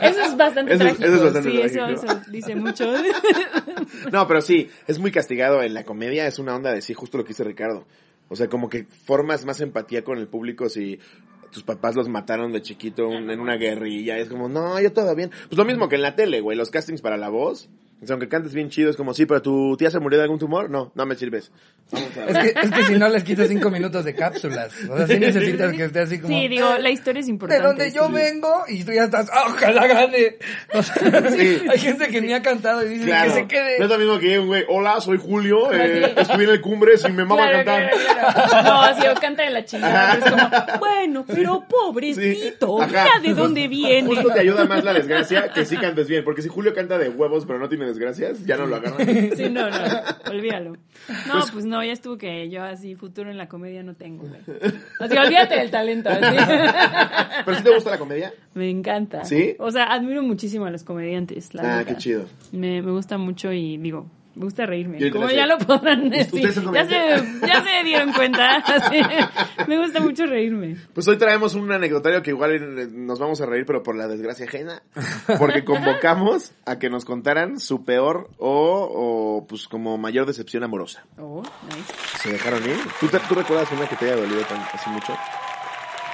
sí. 0.00 0.06
Eso 0.06 0.20
es 0.23 0.37
bastante 0.38 0.73
Eso 0.73 0.82
trágico. 0.85 1.05
eso 1.05 1.15
es 1.17 1.23
bastante 1.23 1.50
sí, 1.50 1.58
trágico. 1.58 1.85
Eso, 1.87 2.06
eso 2.06 2.20
dice 2.31 2.55
mucho. 2.56 2.91
No, 4.11 4.26
pero 4.26 4.41
sí, 4.41 4.70
es 4.87 4.99
muy 4.99 5.11
castigado 5.12 5.62
en 5.62 5.75
la 5.75 5.85
comedia, 5.85 6.26
es 6.26 6.38
una 6.38 6.55
onda 6.56 6.73
de 6.73 6.81
sí, 6.82 6.94
justo 6.94 7.19
lo 7.19 7.25
que 7.25 7.29
dice 7.29 7.44
Ricardo. 7.44 7.87
O 8.29 8.37
sea, 8.37 8.49
como 8.49 8.69
que 8.70 8.85
formas 8.85 9.44
más 9.44 9.61
empatía 9.61 10.03
con 10.05 10.17
el 10.19 10.29
público 10.29 10.69
si 10.70 10.99
tus 11.52 11.62
papás 11.62 11.94
los 11.94 12.08
mataron 12.08 12.52
de 12.52 12.62
chiquito 12.62 13.08
un- 13.08 13.31
en 13.31 13.38
una 13.40 13.56
guerrilla. 13.56 14.19
Es 14.19 14.28
como, 14.28 14.49
no, 14.49 14.81
yo 14.81 14.93
todo 14.93 15.14
bien. 15.14 15.31
Pues 15.49 15.56
lo 15.58 15.64
mismo 15.64 15.88
que 15.88 15.96
en 15.96 16.02
la 16.02 16.16
tele, 16.16 16.40
güey, 16.40 16.56
los 16.56 16.70
castings 16.70 17.00
para 17.02 17.16
la 17.16 17.28
voz. 17.28 17.69
O 18.02 18.06
sea, 18.06 18.14
aunque 18.14 18.28
cantes 18.28 18.52
bien 18.52 18.69
chido, 18.69 18.90
es 18.90 18.96
como, 18.96 19.14
sí, 19.14 19.26
pero 19.26 19.40
tu 19.43 19.76
tía 19.76 19.88
se 19.88 20.00
murió 20.00 20.19
de 20.19 20.25
algún 20.25 20.38
tumor. 20.40 20.69
No, 20.69 20.90
no 20.96 21.06
me 21.06 21.14
sirves. 21.14 21.52
Vamos 21.93 22.08
a 22.16 22.25
Es 22.26 22.38
que, 22.52 22.60
es 22.60 22.70
que 22.72 22.82
si 22.84 22.94
no 22.99 23.08
les 23.08 23.22
quitas 23.22 23.46
cinco 23.49 23.70
minutos 23.70 24.04
de 24.04 24.14
cápsulas. 24.14 24.72
O 24.90 24.96
sea, 24.96 25.06
sí 25.06 25.19
necesitas 25.20 25.72
que 25.72 25.84
esté 25.84 26.00
así 26.00 26.19
como. 26.20 26.34
Sí, 26.37 26.49
digo, 26.49 26.66
la 26.78 26.90
historia 26.90 27.20
es 27.20 27.26
de 27.26 27.32
importante. 27.32 27.64
donde 27.64 27.93
yo 27.93 28.08
sí. 28.08 28.12
vengo 28.14 28.64
y 28.69 28.82
tú 28.82 28.90
ya 28.93 29.04
estás, 29.04 29.31
¡ah, 29.32 29.44
ojalá 29.46 29.87
gane. 29.87 30.37
O 30.75 30.82
sea, 30.82 31.31
Sí. 31.31 31.62
Hay 31.70 31.78
gente 31.78 32.08
que 32.08 32.20
ni 32.20 32.32
ha 32.32 32.43
cantado 32.43 32.84
y 32.84 32.88
dice 32.88 33.04
Claro. 33.06 33.32
que 33.34 33.40
se 33.40 33.46
quede. 33.46 33.78
No 33.78 33.84
es 33.84 33.90
lo 33.90 33.99
mismo 33.99 34.19
que 34.19 34.38
un 34.38 34.46
güey, 34.48 34.64
hola, 34.69 35.00
soy 35.00 35.19
Julio, 35.19 35.72
eh, 35.72 36.12
estuve 36.16 36.44
en 36.44 36.50
el 36.50 36.60
Cumbres 36.60 37.05
y 37.08 37.12
me 37.12 37.25
mama 37.25 37.37
Claro, 37.48 37.56
cantar. 37.64 37.90
claro, 37.90 38.48
claro. 38.50 38.62
No, 38.64 38.82
así 38.82 39.06
o 39.06 39.14
canta 39.20 39.43
de 39.44 39.50
la 39.50 39.64
chingada. 39.64 40.14
Es 40.14 40.25
como, 40.31 40.78
bueno, 40.81 41.25
pero 41.26 41.64
pobrecito, 41.69 42.78
Sí. 42.81 42.87
mira 42.88 43.10
de 43.22 43.34
dónde 43.34 43.69
viene. 43.69 44.08
Justo 44.08 44.28
te 44.32 44.40
ayuda 44.40 44.64
más 44.64 44.82
la 44.82 44.93
desgracia 44.93 45.52
que 45.52 45.64
sí 45.64 45.76
cantes 45.76 46.08
bien. 46.08 46.25
Porque 46.25 46.43
si 46.43 46.48
Julio 46.48 46.75
canta 46.75 46.98
de 46.98 47.08
huevos 47.08 47.44
pero 47.46 47.58
no 47.58 47.69
tiene 47.69 47.92
desgracias, 47.93 48.44
ya 48.44 48.56
no 48.56 48.67
lo 48.67 48.77
agarran. 48.77 49.06
Sí, 49.37 49.49
no, 49.49 49.69
no, 49.71 49.77
olvídalo. 50.31 50.77
No, 51.27 51.44
pues 51.53 51.65
no, 51.65 51.83
ya 51.85 51.93
estuvo 51.93 52.19
que 52.19 52.49
yo 52.50 52.62
así 52.62 52.94
futuro 52.94 53.31
en 53.31 53.39
la 53.39 53.49
comedia 53.49 53.83
no 53.83 53.94
tengo, 53.94 54.27
güey. 54.27 54.41
Así, 55.00 55.17
olvídate 55.17 55.56
del 55.56 55.71
talento. 55.71 56.11
¿Pero 57.44 57.56
si 57.56 57.62
te 57.62 57.75
gusta 57.75 57.91
la 57.91 57.99
comedia? 57.99 58.33
Me 58.55 58.69
encanta. 58.71 59.25
¿Sí? 59.25 59.56
O 59.59 59.71
sea, 59.71 59.85
admiro 59.93 60.23
muchísimo 60.23 60.67
a 60.67 60.71
los 60.71 60.85
comediantes, 60.85 61.55
la 61.55 61.79
Ah, 61.79 61.85
qué 61.85 61.97
chido. 61.97 62.27
Me, 62.53 62.83
me 62.83 62.91
gusta 62.93 63.19
mucho 63.19 63.53
y 63.53 63.77
digo, 63.79 64.06
me 64.34 64.44
gusta 64.44 64.67
reírme. 64.67 65.11
Como 65.11 65.29
ya 65.31 65.46
lo 65.46 65.58
podrán 65.58 66.05
¿Ustedes 66.06 66.32
decir. 66.32 66.64
Ya 66.73 66.84
se, 66.87 67.46
ya 67.46 67.62
se 67.62 67.84
dieron 67.84 68.12
cuenta. 68.12 68.62
Me 69.69 69.79
gusta 69.79 70.00
mucho 70.00 70.26
reírme. 70.26 70.76
Pues 70.94 71.06
hoy 71.08 71.17
traemos 71.19 71.55
un 71.55 71.70
anecdotario 71.70 72.23
que 72.23 72.31
igual 72.31 72.52
eh, 72.55 72.88
nos 72.90 73.19
vamos 73.19 73.40
a 73.40 73.46
reír, 73.46 73.64
pero 73.67 73.82
por 73.82 73.94
la 73.96 74.08
desgracia 74.08 74.46
ajena. 74.46 74.82
Porque 75.38 75.64
convocamos 75.67 76.52
a 76.67 76.79
que 76.79 76.88
nos 76.90 77.05
contaran 77.05 77.61
su 77.61 77.84
peor 77.84 78.31
o, 78.38 78.88
o 79.40 79.46
pues 79.46 79.69
como 79.69 79.99
mayor 79.99 80.26
decepción 80.26 80.64
amorosa. 80.64 81.05
Oh, 81.19 81.43
nice. 81.69 81.93
¿Se 82.23 82.32
dejaron 82.32 82.64
ir? 82.64 82.76
¿Tú, 83.00 83.08
te- 83.08 83.20
tú 83.29 83.34
recuerdas 83.34 83.70
una 83.73 83.87
que 83.88 83.96
te 83.96 84.06
haya 84.06 84.17
dolido 84.17 84.40
tan, 84.43 84.58
así 84.73 84.88
mucho? 84.90 85.12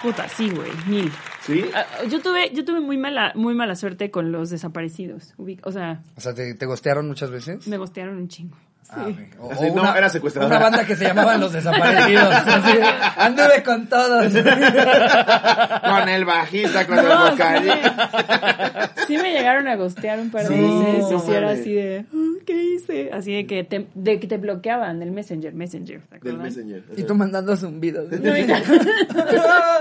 Puta, 0.03 0.29
sí, 0.29 0.49
güey, 0.51 0.71
mil. 0.87 1.11
¿Sí? 1.43 1.65
Ah, 1.75 1.85
Yo 2.09 2.21
tuve, 2.21 2.53
yo 2.55 2.65
tuve 2.65 2.81
muy 2.81 2.97
mala, 2.97 3.33
muy 3.35 3.55
mala 3.55 3.75
suerte 3.75 4.11
con 4.11 4.31
los 4.31 4.51
desaparecidos. 4.51 5.35
O 5.65 5.73
sea, 5.73 6.03
O 6.17 6.21
sea, 6.21 6.35
¿te, 6.35 6.55
te 6.55 6.67
gostearon 6.67 7.09
muchas 7.09 7.31
veces? 7.31 7.67
me 7.67 7.79
gostearon 7.79 8.17
un 8.17 8.29
chingo. 8.29 8.57
Sí. 8.89 8.95
Ah, 8.97 9.07
o, 9.41 9.53
Así, 9.53 9.67
o 9.67 9.75
no, 9.75 9.95
era 9.95 10.09
secuestradora. 10.09 10.57
Una 10.57 10.65
banda 10.65 10.87
que 10.87 10.97
se 10.97 11.05
llamaban 11.05 11.39
Los 11.41 11.53
Desaparecidos. 11.53 12.25
Así, 12.47 12.79
anduve 13.19 13.63
con 13.63 13.87
todos. 13.87 14.33
Con 15.89 16.09
el 16.09 16.25
bajista, 16.25 16.87
con 16.87 16.99
el 16.99 17.05
No, 17.09 17.27
sí, 17.27 17.31
vocal. 17.33 18.93
sí 19.07 19.19
me 19.19 19.33
llegaron 19.33 19.69
a 19.69 19.77
gostear 19.77 20.19
un 20.19 20.31
par 20.31 20.43
de 20.49 20.49
Sí, 20.49 20.63
veces. 20.63 21.11
no 21.11 21.21
sí 21.21 21.33
era 21.33 21.51
así 21.51 21.73
de, 21.73 22.05
"Ah, 22.13 22.43
¿qué 22.47 22.63
hice? 22.63 23.11
Así 23.13 23.35
de 23.35 23.47
que 23.47 23.65
te, 23.65 23.87
de 23.95 24.21
que 24.21 24.27
te 24.27 24.37
bloqueaban 24.39 24.99
del 25.01 25.11
Messenger, 25.11 25.53
Messenger. 25.55 26.01
¿te 26.01 26.19
Del? 26.29 26.39
Messenger. 26.39 26.83
Y 26.97 27.03
tú 27.05 27.15
mandando 27.15 27.57
zumbidos. 27.57 28.09
No, 28.21 28.37
hija. 28.37 28.61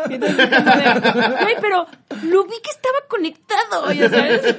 Y 0.10 0.14
entonces, 0.14 0.50
Güey, 0.50 1.56
pero 1.62 1.86
lo 2.24 2.44
vi 2.46 2.56
que 2.64 2.72
estaba 2.72 2.98
conectado, 3.08 3.92
ya 3.94 4.10
sabes. 4.10 4.56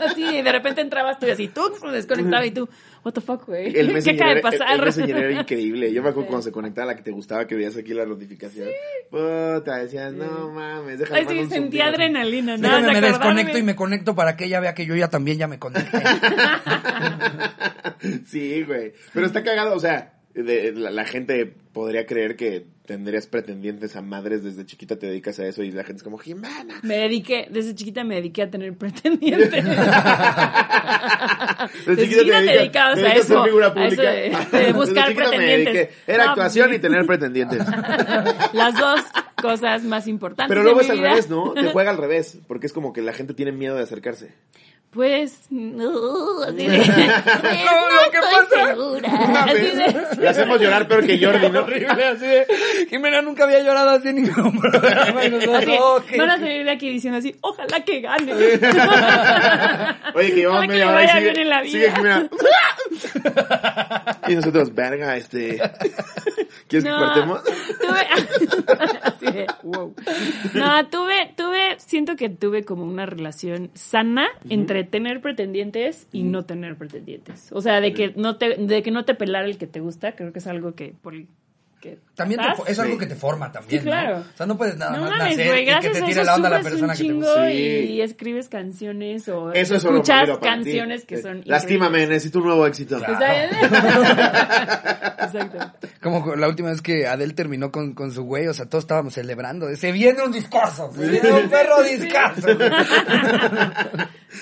Así, 0.00 0.24
y 0.24 0.42
de 0.42 0.52
repente 0.52 0.80
entrabas 0.80 1.18
tú 1.18 1.26
y 1.26 1.30
así, 1.30 1.48
tú 1.48 1.62
desconectado 1.90 2.44
y 2.44 2.50
tú, 2.50 2.68
what 3.04 3.12
the 3.12 3.20
fuck, 3.20 3.46
güey. 3.46 3.76
El 3.78 3.89
¿Qué 3.90 3.94
Messenger, 3.94 4.22
acaba 4.22 4.30
de 4.30 4.36
el- 4.36 4.42
pasar? 4.42 4.74
el 4.78 4.84
Messenger 4.84 5.16
era 5.16 5.40
increíble. 5.40 5.92
Yo 5.92 6.02
me 6.02 6.08
acuerdo 6.10 6.26
Sí. 6.26 6.30
cuando 6.30 6.42
se 6.44 6.52
conectaba 6.52 6.86
la 6.88 6.96
que 6.96 7.02
te 7.02 7.10
gustaba 7.10 7.46
que 7.46 7.54
veías 7.54 7.76
aquí 7.76 7.94
la 7.94 8.06
notificación. 8.06 8.68
Puta, 9.10 9.78
decías, 9.78 10.12
no 10.12 10.50
mames, 10.50 10.98
déjame 10.98 11.20
Ay, 11.20 11.26
sí, 11.28 11.38
sentía 11.50 11.58
zumbido". 11.60 11.84
adrenalina, 11.84 12.56
¿no? 12.56 12.62
Déjame, 12.62 12.92
me 12.92 13.00
desconecto 13.00 13.58
y 13.58 13.62
me 13.62 13.76
conecto 13.76 14.14
para 14.14 14.36
que 14.36 14.46
ella 14.46 14.60
vea 14.60 14.74
que 14.74 14.86
yo 14.86 14.94
ya 14.96 15.08
también 15.08 15.38
ya 15.38 15.48
me 15.48 15.58
conecté. 15.58 15.98
Sí, 18.26 18.62
güey. 18.62 18.92
Pero 19.12 19.26
está 19.26 19.42
cagado, 19.42 19.74
o 19.74 19.80
sea, 19.80 20.14
de- 20.34 20.72
la, 20.72 20.90
la 20.90 21.04
gente 21.04 21.52
podría 21.72 22.06
creer 22.06 22.36
que 22.36 22.66
tendrías 22.86 23.26
pretendientes 23.28 23.94
a 23.96 24.02
madres 24.02 24.42
desde 24.42 24.66
chiquita 24.66 24.96
te 24.98 25.06
dedicas 25.06 25.38
a 25.38 25.46
eso 25.46 25.62
y 25.62 25.70
la 25.70 25.84
gente 25.84 25.98
es 25.98 26.02
como, 26.02 26.18
Jimena. 26.18 26.80
Me 26.82 26.96
dediqué, 26.98 27.46
desde 27.50 27.74
chiquita 27.74 28.02
me 28.04 28.16
dediqué 28.16 28.42
a 28.42 28.50
tener 28.50 28.76
pretendientes. 28.76 29.64
Desde 31.86 31.90
Desde 31.94 32.02
chiquita 32.02 32.20
chiquita 32.22 32.40
te 32.40 32.58
dedicabas 32.58 32.94
te 32.96 33.00
a 33.00 33.04
dedicas 33.08 33.24
eso, 33.30 33.44
figura 33.44 33.66
a 33.66 33.68
eso 33.70 33.96
pública. 33.96 34.58
de- 34.58 34.72
buscar 34.74 35.14
pretendientes. 35.14 35.88
Era 36.06 36.24
No, 36.24 36.30
actuación 36.30 36.66
pues, 36.68 36.78
y 36.78 36.82
tener 36.82 37.06
pretendientes. 37.06 37.58
Las 38.52 38.74
dos 38.78 39.00
cosas 39.40 39.82
más 39.84 40.06
importantes 40.06 40.48
Pero 40.50 40.62
luego 40.62 40.80
es 40.80 40.90
al 40.90 40.98
revés, 40.98 41.28
¿no? 41.30 41.52
Te 41.52 41.70
juega 41.70 41.90
al 41.90 41.96
revés, 41.98 42.38
porque 42.46 42.66
es 42.66 42.72
como 42.72 42.92
que 42.92 43.02
la 43.02 43.12
gente 43.12 43.34
tiene 43.34 43.52
miedo 43.52 43.76
de 43.76 43.82
acercarse. 43.82 44.32
Pues, 44.92 45.46
no, 45.50 46.42
así 46.48 46.66
de, 46.66 46.78
pues, 46.78 46.88
No, 46.88 47.90
no 47.90 48.04
lo 48.04 48.10
que 48.10 48.18
estoy 48.18 48.34
pasa- 48.48 48.66
segura. 48.66 49.08
Así 49.44 49.60
de- 49.60 50.16
Le 50.20 50.28
hacemos 50.28 50.60
llorar 50.60 50.88
peor 50.88 51.06
que 51.06 51.24
Jordi, 51.24 51.48
¿no? 51.48 51.60
Horrible, 51.60 52.04
así 52.06 52.26
de... 52.26 52.46
Jimena 52.88 53.22
nunca 53.22 53.44
había 53.44 53.60
llorado 53.62 53.90
así 53.90 54.08
en 54.08 54.16
ningún 54.16 54.58
programa. 54.60 55.24
Y 55.24 55.30
nosotros, 55.30 55.56
así, 55.62 55.76
ok. 55.78 56.04
Van 56.18 56.30
a 56.30 56.38
salir 56.40 56.64
de 56.64 56.70
aquí 56.72 56.90
diciendo 56.90 57.18
así, 57.20 57.36
ojalá 57.40 57.84
que 57.84 58.00
gane. 58.00 58.32
Oye, 60.14 60.28
que 60.30 60.34
llevamos 60.36 60.66
media 60.66 60.90
hora 60.90 61.04
y 61.04 61.08
sigue, 61.08 61.40
en 61.42 61.48
la 61.48 61.62
vida. 61.62 61.72
sigue 61.72 61.92
Jimena. 61.92 62.28
y 64.28 64.34
nosotros, 64.34 64.74
verga, 64.74 65.16
este... 65.16 65.60
¿Quieres 66.66 66.84
que 66.84 66.90
cortemos? 66.90 67.42
tuve, 67.44 68.06
así 69.02 69.26
de, 69.26 69.46
wow. 69.64 69.94
No, 70.54 70.86
tuve, 70.88 71.32
tuve, 71.36 71.76
siento 71.78 72.14
que 72.16 72.28
tuve 72.28 72.64
como 72.64 72.84
una 72.84 73.06
relación 73.06 73.70
sana 73.74 74.28
entre 74.48 74.79
tener 74.84 75.20
pretendientes 75.20 76.08
y 76.12 76.22
no 76.22 76.44
tener 76.44 76.76
pretendientes. 76.76 77.50
O 77.52 77.60
sea, 77.60 77.80
de 77.80 77.92
que 77.92 78.12
no 78.16 78.36
te, 78.36 78.56
de 78.56 78.82
que 78.82 78.90
no 78.90 79.04
te 79.04 79.14
pelara 79.14 79.46
el 79.46 79.58
que 79.58 79.66
te 79.66 79.80
gusta, 79.80 80.14
creo 80.16 80.32
que 80.32 80.38
es 80.38 80.46
algo 80.46 80.74
que 80.74 80.94
por 81.02 81.14
que 81.80 81.98
También 82.14 82.40
te 82.40 82.70
es 82.70 82.78
algo 82.78 82.98
que 82.98 83.06
te 83.06 83.14
forma 83.14 83.50
también, 83.50 83.80
Sí, 83.82 83.86
claro. 83.86 84.18
¿no? 84.18 84.20
O 84.20 84.36
sea, 84.36 84.46
no 84.46 84.56
puedes 84.56 84.76
nada 84.76 84.92
No 84.92 85.00
más 85.02 85.10
mames, 85.10 85.36
nacer 85.38 85.58
y 85.58 85.66
que 85.80 85.90
te 85.90 85.98
a 85.98 86.06
tire 86.06 86.24
la 86.24 86.34
onda 86.34 86.50
la 86.50 86.60
persona 86.60 86.94
que 86.94 87.04
te 87.04 87.12
gusta. 87.12 87.48
Sí. 87.48 87.54
y 87.54 88.00
escribes 88.02 88.48
canciones 88.48 89.28
o 89.28 89.52
Eso 89.52 89.74
es 89.76 89.84
escuchas 89.84 90.38
canciones 90.38 91.04
que 91.04 91.22
son 91.22 91.42
Lastímame, 91.44 92.06
necesito 92.06 92.38
un 92.38 92.46
nuevo 92.46 92.66
éxito. 92.66 92.98
Claro. 92.98 93.56
Exacto. 95.22 95.58
Como 96.02 96.34
la 96.36 96.48
última 96.48 96.70
vez 96.70 96.82
que 96.82 97.06
Adele 97.06 97.32
terminó 97.34 97.70
con, 97.70 97.94
con 97.94 98.10
su 98.10 98.24
güey, 98.24 98.46
o 98.46 98.54
sea, 98.54 98.66
todos 98.66 98.84
estábamos 98.84 99.14
celebrando. 99.14 99.74
Se 99.76 99.92
viene 99.92 100.22
un 100.22 100.32
discurso, 100.32 100.90
se 100.92 101.08
viene 101.08 101.32
un 101.32 101.48
perro 101.48 101.82
discurso. 101.82 102.48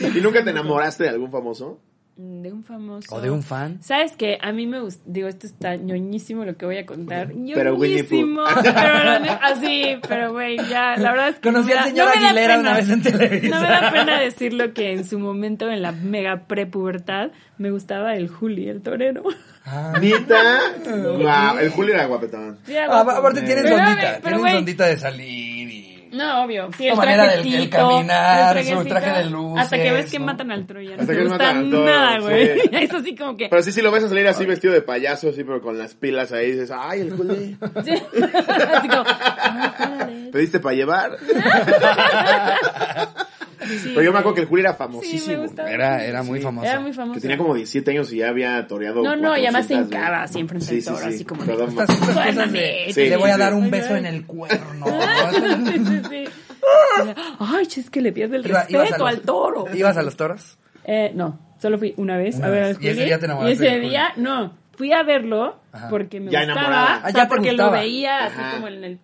¿Y 0.17 0.21
nunca 0.21 0.45
te 0.45 0.51
enamoraste 0.51 1.05
de 1.05 1.11
algún 1.11 1.31
famoso? 1.31 1.81
De 2.21 2.53
un 2.53 2.65
famoso. 2.65 3.15
O 3.15 3.21
de 3.21 3.31
un 3.31 3.45
fan. 3.45 3.79
¿Sabes 3.81 4.17
qué? 4.17 4.39
A 4.43 4.51
mí 4.51 4.67
me 4.67 4.81
gusta, 4.81 5.01
digo, 5.07 5.29
esto 5.29 5.47
está 5.47 5.77
ñoñísimo 5.77 6.45
lo 6.45 6.57
que 6.57 6.67
voy 6.67 6.77
a 6.79 6.85
contar. 6.85 7.29
Pero 7.55 7.77
Winnie 7.77 8.03
Pooh. 8.03 8.17
ñoñísimo. 8.17 8.43
Pero 8.65 9.39
así, 9.41 9.97
pero 10.09 10.33
güey, 10.33 10.57
ya, 10.69 10.97
la 10.97 11.13
verdad 11.13 11.29
es 11.29 11.35
que. 11.37 11.43
Conocí 11.43 11.69
no 11.69 11.75
me 11.75 11.79
al 11.79 11.79
da- 11.85 11.91
señor 11.91 12.07
no 12.07 12.13
Aguilera 12.27 12.57
pena. 12.57 12.59
una 12.71 12.75
vez 12.77 12.91
en 12.91 13.03
Televisa. 13.03 13.55
No 13.55 13.63
me 13.63 13.69
da 13.69 13.93
pena 13.93 14.21
decirlo 14.21 14.75
que 14.75 14.93
en 14.95 15.05
su 15.05 15.21
momento, 15.21 15.71
en 15.71 15.81
la 15.81 15.93
mega 15.93 16.47
prepubertad, 16.49 17.31
me 17.57 17.71
gustaba 17.71 18.15
el 18.17 18.27
Juli, 18.29 18.69
el 18.69 18.83
torero. 18.83 19.23
Ah. 19.65 19.93
¿Nita? 20.01 20.43
Wow, 20.87 21.59
el 21.61 21.71
Julio 21.71 21.95
era 21.95 22.07
guapetón. 22.07 22.59
Sí, 22.65 22.73
era 22.75 22.87
Ah, 22.91 23.01
aparte 23.03 23.43
tienes 23.43 23.65
ondita, 23.71 24.21
tienes 24.21 24.55
ondita 24.55 24.87
de 24.87 24.97
salir. 24.97 25.58
No, 26.13 26.45
obvio. 26.45 26.69
Sí, 26.77 26.85
Su 26.85 26.91
el 26.91 26.97
manera 26.97 27.27
del- 27.29 27.51
del 27.51 27.71
caminar, 27.71 28.57
el 28.59 28.67
su 28.67 28.85
traje 28.85 29.11
de 29.19 29.25
luces, 29.31 29.63
Hasta 29.65 29.77
que 29.77 29.93
ves 29.93 30.11
que 30.11 30.19
¿no? 30.19 30.27
matan 30.27 30.51
al 30.53 30.67
troya. 30.67 30.97
No 30.97 31.03
Hasta 31.03 31.13
que 31.15 31.21
gusta 31.23 31.39
matan 31.39 31.57
al 31.59 31.85
nada, 31.85 32.19
güey. 32.21 32.61
sí. 32.61 32.71
Es 32.73 32.95
así 32.95 33.17
como 33.17 33.37
que... 33.37 33.49
Pero 33.49 33.63
sí, 33.63 33.73
si 33.73 33.83
lo 33.83 33.91
ves 33.91 34.05
a 34.05 34.09
salir 34.09 34.27
así 34.29 34.45
vestido 34.47 34.73
de 34.73 34.83
payaso, 34.83 35.29
así, 35.31 35.45
pero 35.45 35.61
con 35.61 35.79
las 35.79 35.95
pilas 35.95 36.33
ahí, 36.33 36.53
dices, 36.53 36.71
ay, 36.77 37.01
el 37.03 37.13
Julio. 37.17 37.35
Sí. 37.85 37.93
Así 38.75 38.89
como... 38.89 39.05
¿Pediste 40.33 40.61
para 40.61 40.75
llevar? 40.77 41.17
Sí, 43.69 43.91
Pero 43.91 44.03
yo 44.03 44.13
me 44.13 44.19
acuerdo 44.19 44.35
que 44.37 44.41
el. 44.43 44.47
Julio 44.49 44.65
era 44.65 44.73
Sí, 44.73 44.79
famosísimo. 44.79 45.37
me 45.37 45.43
gustaba. 45.47 45.71
Era, 45.71 46.05
era 46.05 46.23
muy 46.23 46.41
famoso. 46.41 46.67
Era 46.67 46.81
muy 46.81 46.93
famoso. 46.93 47.15
que 47.15 47.21
tenía 47.21 47.37
como 47.39 47.55
17 47.55 47.91
años 47.91 48.13
y 48.13 48.17
ya 48.19 48.29
había 48.31 48.67
toreado. 48.67 49.03
No, 49.03 49.17
no, 49.17 49.37
y 49.37 49.43
además 49.45 49.67
se 49.67 49.75
400, 49.75 49.87
hincaba 49.93 50.09
güey. 50.17 50.25
así 50.25 50.39
enfrente 50.41 50.67
Sí, 50.67 50.75
del 50.75 50.83
sí, 50.83 50.89
toro, 50.91 50.99
sí. 51.03 51.09
así 51.09 51.25
como... 51.25 51.43
Estas, 51.45 51.69
estas 51.91 51.97
cosas 52.15 52.53
de. 52.53 52.91
Sí, 52.93 53.09
le 53.09 53.17
voy 53.17 53.31
a 53.31 53.35
sí, 53.35 53.41
dar 53.41 53.53
sí. 53.53 53.59
un 53.59 53.71
beso 53.71 53.97
en 53.97 54.07
el 54.07 54.27
cuerno. 54.27 54.87
sí, 55.67 55.85
sí, 55.85 56.01
sí. 56.09 56.25
Ay, 57.39 57.67
che, 57.67 57.81
es 57.81 57.91
que 57.91 58.01
le 58.01 58.13
pierde 58.13 58.37
el 58.37 58.47
Iba- 58.47 58.61
respeto 58.67 58.99
los- 58.99 59.09
al 59.09 59.21
toro. 59.21 59.65
¿Ibas 59.75 59.97
a 59.97 60.03
los 60.03 60.17
toros? 60.17 60.59
Eh, 60.85 61.13
no, 61.15 61.39
solo 61.61 61.79
fui 61.79 61.95
una 61.97 62.17
vez 62.17 62.37
Una 62.37 62.47
a 62.47 62.51
ver 62.51 62.63
vez. 62.69 62.77
al 62.79 62.85
Y 62.85 62.89
ese 62.89 63.05
día 63.05 63.19
te 63.19 63.25
enamoraste 63.27 63.65
Y 63.65 63.67
ese 63.69 63.79
día, 63.81 64.13
no, 64.17 64.55
fui 64.77 64.93
a 64.93 65.03
verlo 65.03 65.61
Ajá. 65.73 65.89
porque 65.91 66.21
me 66.21 66.31
Ya 66.31 66.41
gustaba. 66.45 66.61
enamorada. 66.61 66.87
o 66.97 66.99
Ah, 66.99 67.11
sea, 67.11 67.13
ya 67.13 67.23
te 67.23 67.29
porque 67.29 67.49
gustaba. 67.51 67.71
lo 67.77 67.79
veía 67.83 68.25
así 68.27 68.41
como 68.55 68.69
en 68.69 68.85
el... 68.85 68.99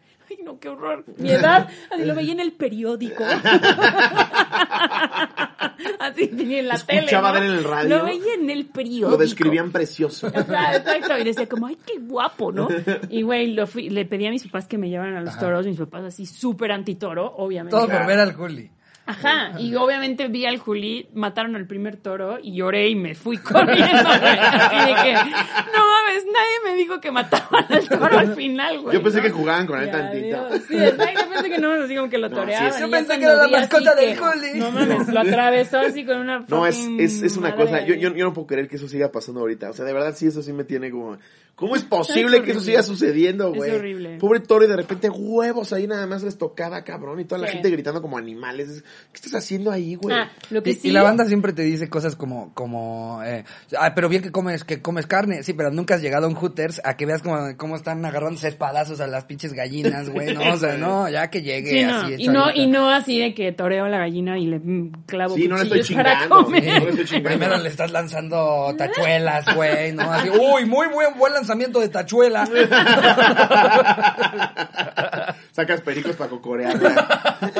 No, 0.45 0.59
qué 0.59 0.69
horror. 0.69 1.05
Mi 1.17 1.31
edad, 1.31 1.69
así 1.91 2.05
lo 2.05 2.15
veía 2.15 2.33
en 2.33 2.41
el 2.41 2.53
periódico. 2.53 3.25
así 6.01 6.29
tenía 6.29 6.61
en 6.61 6.69
la 6.69 6.75
Escuchaba 6.75 7.33
tele. 7.33 7.47
él 7.47 7.53
en 7.53 7.59
el 7.59 7.65
radio. 7.65 7.99
Lo 7.99 8.05
veía 8.05 8.35
en 8.35 8.51
el 8.51 8.67
periódico. 8.67 9.11
Lo 9.11 9.17
describían 9.17 9.73
precioso. 9.73 10.27
Ajá, 10.27 10.77
exacto. 10.77 11.19
Y 11.19 11.25
decía 11.25 11.49
como, 11.49 11.67
ay, 11.67 11.79
qué 11.87 11.95
guapo, 11.99 12.53
¿no? 12.53 12.69
Y, 13.09 13.23
güey, 13.23 13.55
lo 13.55 13.67
fui, 13.67 13.89
le 13.89 14.05
pedí 14.05 14.27
a 14.27 14.31
mis 14.31 14.45
papás 14.45 14.67
que 14.67 14.77
me 14.77 14.91
llevaran 14.91 15.17
a 15.17 15.23
los 15.23 15.39
toros. 15.39 15.67
Mis 15.67 15.79
papás 15.79 16.05
así 16.05 16.27
súper 16.27 16.73
antitoro, 16.73 17.33
obviamente. 17.37 17.77
Todo 17.77 17.89
por 17.89 18.07
ver 18.07 18.21
al 18.21 18.35
Juli. 18.35 18.71
Ajá. 19.07 19.53
Y 19.61 19.75
obviamente 19.75 20.29
vi 20.29 20.47
al 20.47 20.59
Juli, 20.59 21.09
mataron 21.13 21.57
al 21.57 21.67
primer 21.67 21.97
toro 21.99 22.39
y 22.43 22.55
lloré 22.57 22.89
y 22.89 22.95
me 22.97 23.15
fui 23.15 23.37
corriendo. 23.39 24.09
Así 24.09 24.93
de 24.93 25.03
que, 25.03 25.13
no 25.15 25.83
mames, 25.87 26.25
nadie 26.27 26.57
me 26.65 26.75
dijo 26.77 27.01
que 27.01 27.11
mataban 27.11 27.67
al 27.69 27.87
toro 27.89 28.19
al 28.19 28.35
final, 28.35 28.81
güey. 28.81 28.95
Yo 28.97 29.03
pensé 29.03 29.19
¿no? 29.19 29.25
que 29.25 29.31
jugaban 29.31 29.67
con 29.67 29.81
él 29.83 29.91
tantito. 29.91 30.27
Dios. 30.49 30.63
Sí, 30.69 30.77
exacto. 30.77 31.21
Yo 31.23 31.31
pensé 31.33 31.51
que 31.51 31.59
no, 31.59 31.77
nos 31.77 31.89
digo 31.89 32.09
que 32.09 32.19
lo 32.19 32.29
No, 32.31 32.37
toreaban. 32.37 32.73
sí, 32.73 32.81
yo 32.81 32.91
pensé 32.91 33.19
que 33.19 33.25
era 33.25 33.35
la 33.47 33.49
mascota 33.49 33.95
del 33.95 34.17
Juli. 34.19 34.51
No 34.59 34.71
mames, 34.71 35.09
lo 35.09 35.21
atravesó 35.21 35.79
así 35.81 36.05
con 36.07 36.19
una 36.19 36.45
No, 36.49 36.67
es, 36.67 36.79
es, 36.99 37.23
es 37.23 37.37
una 37.37 37.51
madre 37.51 37.65
cosa. 37.65 37.85
Yo, 37.85 37.95
yo, 37.95 38.15
yo 38.15 38.25
no 38.25 38.33
puedo 38.33 38.47
creer 38.47 38.69
que 38.69 38.77
eso 38.77 38.89
siga 38.89 39.13
pasando 39.13 39.41
ahorita. 39.41 39.71
O 39.71 39.73
sea, 39.75 39.85
de 39.85 39.93
verdad, 39.93 40.15
sí, 40.17 40.27
eso 40.29 40.43
sí 40.43 40.53
me 40.53 40.65
tiene 40.65 40.91
como. 40.91 41.19
¿Cómo 41.57 41.77
es 41.77 41.85
posible 41.85 42.43
que 42.43 42.51
eso 42.51 42.59
siga 42.61 42.83
sucediendo, 42.83 43.51
Es 43.53 43.57
güey? 43.57 43.71
horrible. 43.71 44.17
Pobre 44.19 44.41
toro, 44.41 44.65
y 44.65 44.69
de 44.69 44.75
repente 44.75 45.09
huevos 45.09 45.73
ahí 45.73 45.87
nada 45.87 46.05
más 46.05 46.25
les 46.25 46.37
tocaba, 46.37 46.83
cabrón. 46.83 47.21
Y 47.21 47.27
toda 47.27 47.41
la 47.43 47.47
Sí. 47.47 47.53
gente 47.55 47.71
gritando 47.71 48.03
como 48.03 48.19
animales. 48.19 48.83
¿Qué 49.13 49.19
estás 49.27 49.35
haciendo 49.37 49.71
ahí, 49.71 49.95
güey? 49.95 50.17
Ah, 50.17 50.29
lo 50.51 50.61
que 50.63 50.71
Y, 50.71 50.75
sí. 50.75 50.89
y 50.89 50.91
la 50.91 51.03
banda 51.05 51.25
siempre 51.27 51.53
te 51.53 51.63
dice 51.63 51.89
cosas 51.89 52.17
como, 52.17 52.53
como, 52.55 53.21
eh, 53.25 53.45
ah, 53.79 53.95
pero 53.95 54.09
bien 54.09 54.23
que 54.23 54.33
comes, 54.33 54.65
que 54.65 54.83
comes 54.83 55.07
carne, 55.07 55.45
sí, 55.45 55.53
pero 55.53 55.71
nunca 55.71 55.95
has 55.95 56.03
llegado 56.03 56.27
a 56.27 56.29
un 56.29 56.35
Hooters 56.35 56.81
a 56.85 56.97
que 56.97 57.07
veas 57.07 57.23
cómo, 57.23 57.39
cómo 57.57 57.77
están 57.77 58.05
agarrándose 58.05 58.49
espadazos 58.49 59.01
a 59.01 59.07
las 59.07 59.25
pinches 59.25 59.53
gallinas, 59.53 60.11
güey, 60.11 60.35
no, 60.35 60.53
o 60.53 60.57
sea, 60.57 60.77
no, 60.77 61.09
ya 61.09 61.31
que 61.31 61.43
llegue 61.43 61.71
Sí, 61.71 61.85
no, 61.85 61.95
así. 62.01 62.15
y 62.19 62.29
no, 62.29 62.51
y 62.53 62.67
no 62.67 62.89
así 62.91 63.21
de 63.21 63.35
que 63.35 63.53
toreo 63.53 63.85
a 63.85 63.89
la 63.89 63.99
gallina 63.99 64.37
y 64.39 64.47
le 64.47 64.59
mm, 64.59 65.05
clavo 65.07 65.37
Sí, 65.37 65.47
no 65.47 65.57
le 65.59 65.63
estoy 65.63 65.83
chingando, 65.83 66.45
comer. 66.45 66.65
sí, 66.65 66.71
no 66.71 66.79
le 66.81 66.91
estoy 66.91 67.05
chingando. 67.05 67.29
Primero 67.29 67.59
le 67.59 67.69
estás 67.69 67.93
lanzando 67.93 68.75
tachuelas, 68.77 69.55
güey, 69.55 69.93
¿no? 69.93 70.13
Así, 70.13 70.29
uy, 70.31 70.65
muy 70.67 70.89
buen, 70.89 71.17
buen 71.17 71.33
lanzamiento 71.33 71.79
de 71.79 71.89
tachuela. 71.89 72.45
Sacas 75.53 75.81
pericos 75.83 76.17
para 76.17 76.31
cocorearla. 76.31 77.39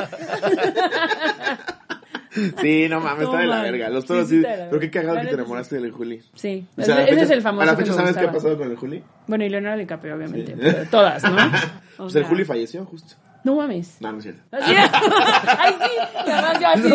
sí, 2.61 2.87
no 2.89 2.99
mames, 2.99 3.23
está 3.25 3.37
de 3.39 3.47
la 3.47 3.61
verga. 3.61 3.89
Los 3.89 4.05
toros 4.05 4.27
sí 4.27 4.41
sí. 4.41 4.47
Pero 4.69 4.79
qué 4.79 4.89
cagado 4.91 5.19
que 5.21 5.27
te 5.27 5.33
enamoraste 5.33 5.75
del 5.79 5.91
Juli. 5.91 6.21
Sí, 6.33 6.65
O 6.77 6.81
sea, 6.81 7.01
ese 7.03 7.11
fecha- 7.11 7.23
es 7.23 7.29
el 7.31 7.41
famoso. 7.41 7.63
A 7.63 7.65
la 7.65 7.71
que 7.75 7.83
fecha, 7.83 7.91
me 7.93 7.97
¿sabes 7.99 8.17
qué 8.17 8.25
ha 8.25 8.31
pasado 8.31 8.57
con 8.57 8.69
el 8.71 8.77
Juli? 8.77 9.03
Bueno, 9.27 9.45
y 9.45 9.49
Leonardo 9.49 9.77
DiCaprio, 9.79 10.15
obviamente, 10.15 10.55
pero 10.59 10.85
todas, 10.89 11.23
¿no? 11.23 11.37
O 11.97 12.07
el 12.09 12.23
Juli 12.25 12.43
falleció, 12.43 12.83
justo. 12.85 13.15
No 13.45 13.55
mames. 13.55 13.97
No, 14.01 14.11
no 14.11 14.17
es 14.17 14.23
cierto. 14.23 14.41
Así 14.51 14.73
es. 14.73 14.79
Ay, 15.59 15.75
sí. 15.79 15.91
Además 16.29 16.59
yo 16.59 16.67
así. 16.67 16.89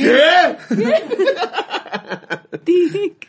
¿Qué? 0.02 0.56
Tic. 2.64 3.28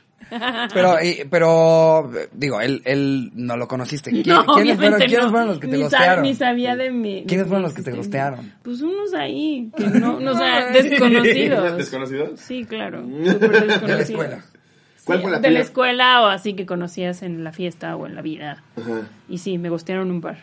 Pero, 0.73 0.95
y- 1.03 1.25
pero, 1.29 2.11
digo, 2.33 2.61
él, 2.61 2.81
él 2.85 3.31
no 3.35 3.57
lo 3.57 3.67
conociste. 3.67 4.11
¿Qui- 4.11 4.25
No, 4.25 4.45
¿Quiénes, 4.55 4.75
fueron, 4.75 4.93
obviamente 4.93 5.05
¿quiénes 5.07 5.25
no. 5.25 5.31
fueron 5.31 5.47
los 5.49 5.59
que 5.59 5.67
te 5.67 5.73
ni 5.77 5.79
sab- 5.79 5.83
gostearon? 5.83 6.23
Ni 6.23 6.33
sabía 6.35 6.75
de 6.75 6.91
de 6.91 7.23
¿Quiénes 7.27 7.47
fueron 7.47 7.63
los 7.63 7.73
que 7.73 7.81
te 7.81 7.91
gostearon? 7.91 8.53
Pues 8.63 8.81
unos 8.81 9.13
ahí, 9.13 9.71
que 9.77 9.85
no, 9.99 10.19
no 10.19 10.31
o 10.31 10.35
sea, 10.37 10.71
desconocidos. 10.71 11.77
¿Desconocidos? 11.77 12.39
Sí, 12.39 12.65
claro. 12.65 13.01
Desconocidos. 13.05 13.81
De 13.81 13.87
la 13.95 14.01
escuela. 14.01 14.45
¿Cuál 15.05 15.21
fue 15.21 15.31
la 15.31 15.39
de 15.39 15.51
la 15.51 15.59
escuela 15.59 16.21
o 16.23 16.25
así 16.25 16.53
que 16.55 16.65
conocías 16.65 17.21
en 17.21 17.43
la 17.43 17.51
fiesta 17.51 17.95
o 17.95 18.07
en 18.07 18.15
la 18.15 18.23
vida. 18.23 18.63
Ajá. 18.75 19.01
Y 19.29 19.37
sí, 19.37 19.59
me 19.59 19.69
gustearon 19.69 20.09
un 20.09 20.19
par. 20.21 20.39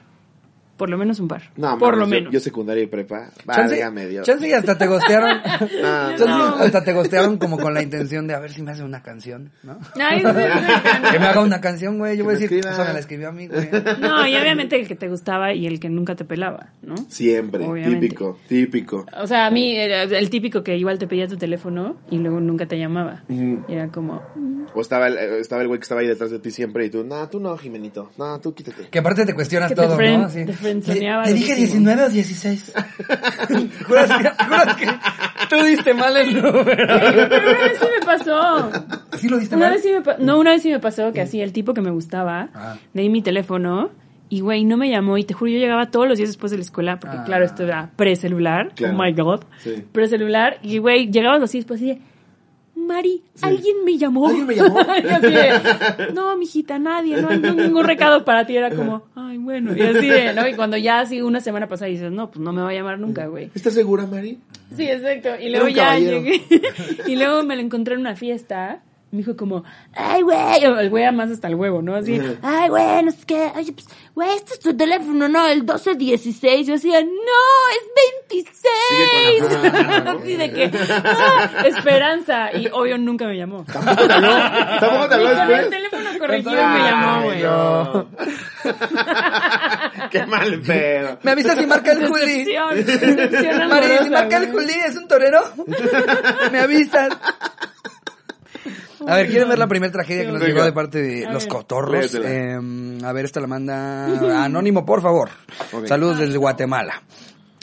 Por 0.83 0.91
lo 0.91 0.99
menos 0.99 1.21
un 1.21 1.29
par. 1.29 1.43
No, 1.57 1.79
Por 1.79 1.97
lo 1.97 2.07
yo- 2.07 2.11
menos. 2.11 2.33
Yo, 2.33 2.41
secundaria 2.41 2.83
y 2.83 2.89
prepa. 2.89 3.31
Chance, 3.47 3.75
Válgame 3.77 4.09
Dios. 4.09 4.27
chance 4.27 4.49
y 4.49 4.53
hasta 4.53 4.77
te 4.77 4.89
gostearon. 4.89 5.39
No, 5.81 6.27
no. 6.27 6.45
hasta 6.57 6.83
te 6.83 6.93
gostearon 6.93 7.39
como 7.39 7.57
con 7.57 7.73
la 7.73 7.83
intención 7.83 8.27
de 8.27 8.35
a 8.35 8.41
ver 8.41 8.51
si 8.51 8.63
me 8.63 8.73
hace 8.73 8.83
una 8.83 9.01
canción, 9.01 9.53
¿no? 9.63 9.79
Ay, 9.95 10.21
sí, 10.21 10.27
sí, 10.27 11.11
Que 11.13 11.19
me 11.21 11.27
haga 11.27 11.41
una 11.41 11.61
canción, 11.61 11.99
güey. 11.99 12.17
Yo 12.17 12.23
Que 12.23 12.23
voy 12.25 12.35
a 12.35 12.39
decir, 12.39 12.57
escriba. 12.59 12.75
eso 12.75 12.85
me 12.85 12.93
la 12.95 12.99
escribió 12.99 13.29
a 13.29 13.33
mí, 13.33 13.47
güey. 13.47 13.69
No, 14.01 14.27
y 14.27 14.35
obviamente 14.37 14.81
el 14.81 14.89
que 14.89 14.97
te 14.97 15.09
gustaba 15.09 15.53
y 15.55 15.67
el 15.69 15.79
que 15.79 15.89
nunca 15.89 16.17
te 16.17 16.25
pelaba, 16.25 16.71
¿no? 16.83 16.97
Siempre, 17.09 17.65
Obviamente. 17.65 18.01
típico, 18.01 18.39
típico. 18.49 19.07
O 19.21 19.27
sea, 19.29 19.47
a 19.47 19.51
mí 19.53 19.77
era 19.77 20.03
el 20.03 20.31
típico 20.31 20.65
que 20.65 20.77
igual 20.77 20.99
te 20.99 21.07
pedía 21.07 21.29
tu 21.29 21.37
teléfono 21.37 21.97
y 22.11 22.19
luego 22.19 22.41
nunca 22.41 22.67
te 22.67 22.77
llamaba. 22.77 23.23
Y 23.29 23.59
era 23.73 23.87
como, 23.89 24.21
O 24.75 24.81
estaba 24.81 25.07
el, 25.07 25.17
eh, 25.19 25.39
estaba 25.39 25.63
el 25.63 25.69
güey 25.69 25.79
que 25.79 25.85
estaba 25.85 26.01
ahí 26.01 26.09
detrás 26.09 26.31
de 26.31 26.39
ti 26.41 26.51
siempre 26.51 26.87
y 26.87 26.91
tú, 26.91 27.05
no, 27.05 27.29
tú 27.29 27.39
no, 27.41 27.57
Jimenito, 27.57 28.11
no, 28.19 28.41
tú 28.41 28.53
quítate. 28.55 28.89
Que 28.91 28.99
aparte 28.99 29.25
te 29.27 29.35
cuestionas 29.35 29.69
Que 29.71 29.75
te 29.77 29.83
todo, 29.83 29.97
¿no? 30.01 30.25
Así, 30.25 30.45
te 30.81 30.87
frenzoneaba 30.87 31.25
le, 31.27 31.33
dije 31.35 31.55
durísimo. 31.55 31.89
19 31.91 32.03
o 32.05 32.09
16. 32.09 32.73
juras, 33.87 34.11
que, 34.11 34.45
juras 34.45 34.77
que 34.77 34.87
tú 35.49 35.65
diste 35.65 35.95
mal 35.95 36.17
el 36.17 36.35
número. 36.43 36.65
pero 36.67 37.51
una 37.51 37.61
vez 37.61 37.79
sí 37.79 37.87
me 38.01 38.07
pasó. 38.07 38.71
¿Sí 39.19 39.29
lo 39.29 39.39
diste 39.39 39.57
Una 39.57 39.67
mal? 39.67 39.75
vez 39.75 39.83
sí 39.83 39.91
me 39.93 40.25
no, 40.25 40.39
una 40.39 40.51
vez 40.53 40.63
sí 40.63 40.71
me 40.71 40.79
pasó 40.81 41.13
que 41.13 41.21
así 41.21 41.41
el 41.41 41.53
tipo 41.53 41.75
que 41.75 41.81
me 41.81 41.91
gustaba, 41.91 42.49
Ah. 42.55 42.77
le 42.95 43.03
di 43.03 43.09
mi 43.09 43.23
teléfono 43.23 43.91
y 44.29 44.41
güey, 44.41 44.65
no 44.65 44.77
me 44.79 44.89
llamó 44.89 45.19
y 45.19 45.25
te 45.25 45.35
juro 45.35 45.51
yo 45.51 45.59
llegaba 45.59 45.91
todos 45.91 46.09
los 46.09 46.17
días 46.17 46.31
después 46.31 46.51
de 46.51 46.57
la 46.59 46.63
escuela 46.65 46.99
porque 46.99 47.17
Ah. 47.19 47.25
claro, 47.25 47.45
esto 47.45 47.65
era 47.65 47.91
pre-celular, 47.97 48.73
Claro. 48.75 48.97
oh 48.97 49.03
my 49.03 49.13
god, 49.13 49.41
Sí. 49.59 49.85
pre-celular 49.93 50.59
y 50.63 50.79
güey, 50.79 51.11
llegabas 51.11 51.43
así 51.43 51.59
después 51.59 51.83
y 51.83 52.01
Mari, 52.93 53.23
alguien 53.41 53.85
me 53.87 53.97
llamó. 53.97 54.29
¿Alguien 54.29 54.47
me 54.47 54.55
llamó? 54.55 54.81
y 55.03 55.09
así 55.09 55.27
de, 55.29 56.13
no, 56.13 56.37
mijita, 56.37 56.79
nadie, 56.79 57.17
no 57.23 57.31
hay 57.31 57.39
ningún 57.39 57.85
recado 57.85 58.23
para 58.23 58.45
ti. 58.45 58.55
Era 58.55 58.71
como, 58.71 59.05
ay, 59.15 59.39
bueno. 59.39 59.75
Y 59.75 59.81
así 59.81 60.09
de, 60.09 60.35
¿no? 60.35 60.47
Y 60.47 60.55
cuando 60.55 60.77
ya 60.77 61.01
así 61.01 61.23
una 61.23 61.41
semana 61.41 61.69
pasada 61.69 61.91
dices, 61.91 62.13
no, 62.13 62.31
pues 62.31 62.41
no 62.41 62.53
me 62.53 62.61
va 62.61 62.69
a 62.69 62.75
llamar 62.75 62.99
nunca, 62.99 63.27
güey. 63.29 63.51
¿Estás 63.55 63.73
segura, 63.73 64.07
Mari? 64.07 64.39
Sí, 64.77 64.85
exacto. 64.85 65.31
Y 65.41 65.49
luego 65.49 65.69
ya 65.69 65.87
caballero. 65.87 66.21
llegué. 66.21 66.43
y 67.07 67.17
luego 67.17 67.43
me 67.45 67.57
lo 67.57 67.63
encontré 67.63 67.95
en 67.95 68.01
una 68.01 68.15
fiesta. 68.15 68.83
Me 69.13 69.19
dijo 69.19 69.37
como, 69.37 69.63
ay, 69.95 70.23
güey, 70.23 70.65
el 70.65 70.89
güey 70.91 71.13
más 71.13 71.31
hasta 71.31 71.47
el 71.47 71.55
huevo, 71.55 71.83
¿no? 71.83 71.95
Así, 71.95 72.19
ay, 72.43 72.69
güey, 72.71 73.03
no 73.05 73.11
sé 73.13 73.19
qué, 73.27 73.53
oye, 73.55 73.73
pues, 73.73 73.87
güey, 74.15 74.31
este 74.37 74.55
es 74.55 74.61
tu 74.61 74.75
teléfono, 74.75 75.29
¿no? 75.29 75.47
El 75.47 75.59
1216. 75.61 76.67
Yo 76.67 76.73
decía, 76.73 77.01
no, 77.03 77.09
es 77.77 77.85
26. 78.31 78.49
Sigue 78.89 79.39
con 79.41 79.63
la- 79.63 80.13
así 80.19 80.35
de 80.37 80.51
que, 80.53 80.71
ah, 81.05 81.51
esperanza. 81.67 82.53
Y 82.57 82.69
obvio 82.73 82.97
nunca 82.97 83.27
me 83.27 83.37
llamó. 83.37 83.65
¿Tampoco 83.71 84.07
te 84.07 84.13
habló? 84.15 84.29
¿Tampoco 84.81 85.09
te 85.09 85.15
habló 85.15 85.29
con 85.37 85.51
el 85.53 85.69
teléfono 85.71 86.11
corregido 86.19 86.51
Ay, 86.57 86.79
me 86.83 86.91
llamó, 86.91 87.23
güey. 87.25 87.43
no. 87.43 88.09
Qué 90.11 90.27
mal 90.27 90.61
pedo. 90.63 91.19
Me 91.23 91.31
avisas 91.33 91.59
si 91.59 91.67
marca 91.67 91.93
el 91.93 92.09
Juli. 92.09 92.45
Decepción, 92.45 92.75
decepción 92.77 93.69
Mari, 93.69 93.87
si 94.05 94.11
marca 94.11 94.37
el. 94.39 94.51
Juli, 94.53 94.73
¿es 94.87 94.97
un 94.97 95.07
torero? 95.09 95.41
Me 96.53 96.61
avisas. 96.61 97.13
A 99.07 99.17
ver, 99.17 99.29
¿quieren 99.29 99.49
ver 99.49 99.59
la 99.59 99.67
primera 99.69 99.93
tragedia 99.93 100.27
que 100.27 100.33
nos 100.33 100.43
llegó 100.43 100.65
de 100.65 100.73
parte 100.73 101.03
de 101.03 101.27
A 101.27 101.33
los 101.33 101.45
ver. 101.45 101.53
cotorros? 101.53 102.15
Eh, 102.15 102.59
a 103.05 103.13
ver, 103.13 103.25
esta 103.25 103.41
la 103.41 103.47
manda 103.47 104.45
Anónimo, 104.45 104.85
por 104.85 105.03
favor. 105.03 105.31
Saludos 105.87 106.19
desde 106.19 106.37
Guatemala. 106.39 107.03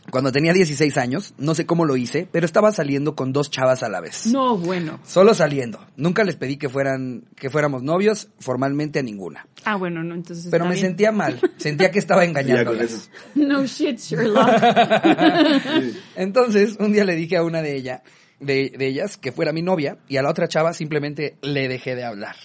Cuando 0.09 0.31
tenía 0.31 0.53
16 0.53 0.97
años, 0.97 1.35
no 1.37 1.53
sé 1.53 1.67
cómo 1.67 1.85
lo 1.85 1.95
hice, 1.95 2.27
pero 2.31 2.43
estaba 2.45 2.71
saliendo 2.71 3.15
con 3.15 3.31
dos 3.31 3.51
chavas 3.51 3.83
a 3.83 3.89
la 3.89 4.01
vez. 4.01 4.25
No, 4.25 4.57
bueno. 4.57 4.99
Solo 5.05 5.35
saliendo. 5.35 5.85
Nunca 5.97 6.23
les 6.23 6.35
pedí 6.35 6.57
que 6.57 6.67
fueran, 6.67 7.25
que 7.35 7.51
fuéramos 7.51 7.83
novios, 7.83 8.29
formalmente 8.39 8.97
a 8.97 9.03
ninguna. 9.03 9.45
Ah, 9.65 9.75
bueno, 9.75 10.03
no, 10.03 10.15
entonces. 10.15 10.47
Pero 10.49 10.65
me 10.65 10.71
bien. 10.73 10.87
sentía 10.87 11.11
mal. 11.11 11.39
Sentía 11.57 11.91
que 11.91 11.99
estaba 11.99 12.25
engañándolas. 12.25 13.11
No 13.35 13.63
shit, 13.65 13.99
Sherlock. 13.99 14.49
Entonces, 16.15 16.77
un 16.79 16.91
día 16.91 17.05
le 17.05 17.15
dije 17.15 17.37
a 17.37 17.43
una 17.43 17.61
de 17.61 17.75
ella, 17.75 18.01
de, 18.39 18.71
de 18.77 18.87
ellas, 18.87 19.17
que 19.17 19.31
fuera 19.31 19.53
mi 19.53 19.61
novia, 19.61 19.97
y 20.07 20.17
a 20.17 20.21
la 20.21 20.29
otra 20.29 20.47
chava 20.47 20.73
simplemente 20.73 21.37
le 21.41 21.67
dejé 21.67 21.95
de 21.95 22.03
hablar. 22.03 22.35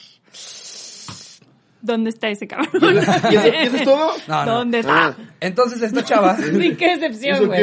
¿Dónde 1.85 2.11
está 2.11 2.29
ese 2.29 2.47
cabrón? 2.47 2.71
¿Y 3.31 3.37
eso, 3.37 3.47
y 3.49 3.67
eso 3.67 3.77
es 3.77 3.85
todo? 3.85 4.11
No, 4.27 4.45
no. 4.47 4.53
¿Dónde 4.55 4.79
está? 4.81 5.07
Ah. 5.09 5.17
Entonces 5.41 5.83
esta 5.83 6.03
chava, 6.03 6.37
Sí, 6.39 6.75
qué 6.77 6.97
decepción, 6.97 7.37
¿Eso 7.37 7.47
güey. 7.47 7.63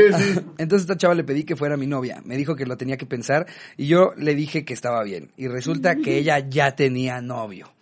entonces 0.60 0.82
esta 0.82 0.96
chava 0.96 1.16
le 1.16 1.24
pedí 1.24 1.44
que 1.44 1.56
fuera 1.56 1.76
mi 1.76 1.88
novia. 1.88 2.22
Me 2.24 2.38
dijo 2.38 2.56
que 2.56 2.66
lo 2.66 2.78
tenía 2.78 2.98
que 2.98 3.06
pensar 3.08 3.48
y 3.78 3.88
yo 3.88 4.12
le 4.18 4.36
dije 4.36 4.64
que 4.64 4.74
estaba 4.74 5.04
bien. 5.04 5.32
Y 5.38 5.48
resulta 5.48 5.96
que 5.96 6.18
ella 6.18 6.38
ya 6.40 6.76
tenía 6.76 7.20
novio. 7.22 7.74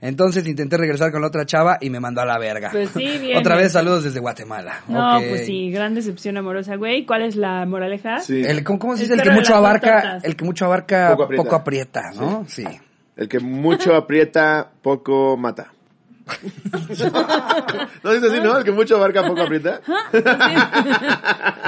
Entonces 0.00 0.46
intenté 0.46 0.76
regresar 0.76 1.10
con 1.10 1.20
la 1.20 1.26
otra 1.26 1.44
chava 1.44 1.78
y 1.80 1.90
me 1.90 2.00
mandó 2.00 2.20
a 2.20 2.24
la 2.26 2.38
verga. 2.38 2.70
Pues 2.70 2.90
sí, 2.90 3.18
bien. 3.18 3.36
Otra 3.36 3.56
vez 3.56 3.72
saludos 3.72 4.04
desde 4.04 4.20
Guatemala. 4.20 4.82
No, 4.88 5.18
pues 5.18 5.46
sí, 5.46 5.70
gran 5.70 5.94
decepción 5.94 6.36
amorosa, 6.36 6.76
güey. 6.76 7.04
¿Cuál 7.04 7.22
es 7.22 7.36
la 7.36 7.66
moraleja? 7.66 8.20
Sí. 8.20 8.42
El, 8.44 8.62
¿cómo, 8.64 8.78
cómo 8.78 8.96
se 8.96 9.02
El 9.02 9.08
dice? 9.10 9.20
El 9.20 9.28
que 9.28 9.34
mucho 9.34 9.54
abarca, 9.56 10.20
el 10.22 10.36
que 10.36 10.44
mucho 10.44 10.64
abarca, 10.64 11.10
Poco 11.16 11.28
poco 11.34 11.56
aprieta. 11.56 12.00
aprieta, 12.08 12.24
¿no? 12.24 12.44
Sí. 12.48 12.64
El 13.16 13.28
que 13.28 13.40
mucho 13.40 13.94
aprieta, 13.96 14.70
poco 14.80 15.36
mata. 15.36 15.72
¿No 18.02 18.12
dice 18.12 18.26
así, 18.26 18.40
no? 18.42 18.58
El 18.58 18.64
que 18.64 18.72
mucho 18.72 18.96
abarca, 18.96 19.26
poco 19.26 19.42
aprieta. 19.42 19.80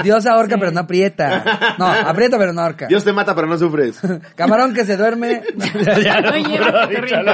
Dios 0.03 0.25
ahorca 0.25 0.57
pero 0.57 0.71
no 0.71 0.81
aprieta. 0.81 1.75
No, 1.77 1.85
aprieta 1.85 2.37
pero 2.37 2.53
no 2.53 2.61
ahorca. 2.61 2.87
Dios 2.87 3.03
te 3.03 3.13
mata, 3.13 3.35
pero 3.35 3.47
no 3.47 3.57
sufres. 3.57 3.99
Camarón 4.35 4.73
que 4.73 4.85
se 4.85 4.97
duerme. 4.97 5.43
Corriente. 5.53 7.27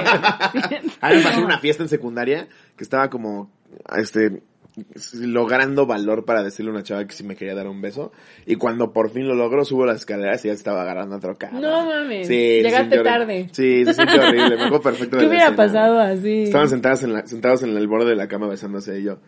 A 1.01 1.09
mí 1.09 1.17
me 1.17 1.23
pasó 1.23 1.41
una 1.41 1.59
fiesta 1.59 1.83
en 1.83 1.89
secundaria 1.89 2.47
que 2.75 2.83
estaba 2.83 3.09
como, 3.09 3.51
este, 3.97 4.41
logrando 5.13 5.85
valor 5.85 6.25
para 6.25 6.43
decirle 6.43 6.71
a 6.71 6.73
una 6.75 6.83
chava 6.83 7.05
que 7.05 7.13
si 7.13 7.23
me 7.23 7.35
quería 7.35 7.55
dar 7.55 7.67
un 7.67 7.81
beso. 7.81 8.11
Y 8.45 8.55
cuando 8.55 8.93
por 8.93 9.09
fin 9.09 9.27
lo 9.27 9.35
logró, 9.35 9.65
subo 9.65 9.85
las 9.85 9.97
escaleras 9.97 10.43
y 10.45 10.49
ya 10.49 10.53
estaba 10.53 10.81
agarrando 10.81 11.15
a 11.15 11.17
otro 11.17 11.37
cara. 11.37 11.59
No 11.59 11.85
mames. 11.85 12.27
Sí, 12.27 12.61
Llegaste 12.61 12.99
tarde. 13.03 13.49
Sí, 13.51 13.85
se 13.85 13.93
sintió 13.93 14.21
horrible. 14.21 14.49
Me 14.57 14.63
acuerdo 14.65 14.81
perfecto 14.81 15.15
de 15.17 15.21
¿Qué 15.23 15.27
hubiera 15.27 15.45
escena. 15.45 15.57
pasado 15.57 15.99
así? 15.99 16.43
Estaban 16.43 16.69
sentadas 16.69 17.03
en 17.03 17.13
la, 17.13 17.25
sentados 17.27 17.63
en 17.63 17.75
el 17.75 17.87
borde 17.87 18.09
de 18.09 18.15
la 18.15 18.27
cama 18.27 18.47
besándose 18.47 18.99
y 18.99 19.03
yo. 19.03 19.19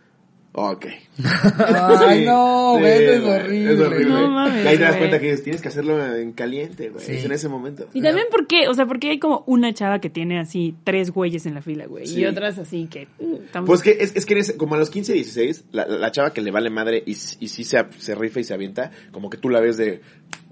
Ok. 0.52 0.86
Ay, 1.24 2.20
Sí, 2.20 2.26
no, 2.26 2.74
sí, 2.76 2.82
güey, 2.82 3.06
es 3.06 3.22
horrible. 3.24 3.74
Es 3.74 3.80
horrible. 3.80 4.10
No 4.14 4.28
mames, 4.30 4.66
y 4.66 4.68
ahí 4.68 4.78
te 4.78 4.84
das 4.84 4.96
cuenta 4.96 5.20
que 5.20 5.38
tienes 5.38 5.62
que 5.62 5.68
hacerlo 5.68 6.16
en 6.16 6.32
caliente, 6.34 6.90
güey. 6.90 7.06
Sí. 7.06 7.12
Es 7.14 7.26
en 7.26 7.32
ese 7.32 7.48
momento. 7.50 7.88
Y 7.94 8.02
también 8.02 8.26
porque, 8.32 8.68
o 8.68 8.74
sea, 8.74 8.86
porque 8.88 9.12
hay 9.12 9.20
como 9.20 9.44
una 9.46 9.74
chava 9.74 10.00
que 10.00 10.10
tiene 10.10 10.40
así 10.40 10.76
tres 10.84 11.12
güeyes 11.12 11.46
en 11.46 11.54
la 11.54 11.62
fila, 11.62 11.86
güey. 11.86 12.08
Sí. 12.08 12.22
Y 12.22 12.26
otras 12.26 12.58
así 12.58 12.88
que... 12.88 13.08
mm, 13.20 13.34
estamos- 13.46 13.68
Pues 13.68 13.82
que 13.84 13.98
es, 14.00 14.16
es 14.16 14.26
que 14.26 14.34
eres, 14.34 14.54
como 14.58 14.74
a 14.76 14.80
los 14.80 14.90
15, 14.90 15.14
16, 15.14 15.66
la, 15.72 15.86
la 15.86 16.12
chava 16.12 16.34
que 16.34 16.42
le 16.42 16.50
vale 16.52 16.70
madre 16.72 17.04
y, 17.06 17.12
y 17.12 17.16
sí 17.16 17.64
se, 17.64 17.86
se 18.00 18.16
rifa 18.16 18.40
y 18.40 18.44
se 18.44 18.54
avienta, 18.56 18.92
como 19.12 19.30
que 19.30 19.38
tú 19.38 19.50
la 19.50 19.60
ves 19.60 19.78
de, 19.78 20.02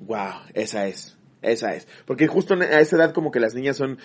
wow, 0.05 0.41
esa 0.53 0.87
es, 0.87 1.17
esa 1.41 1.73
es. 1.73 1.87
Porque 2.05 2.27
justo 2.27 2.53
a 2.53 2.79
esa 2.79 2.95
edad 2.97 3.13
como 3.13 3.31
que 3.31 3.39
las 3.39 3.55
niñas 3.55 3.77
son 3.77 3.97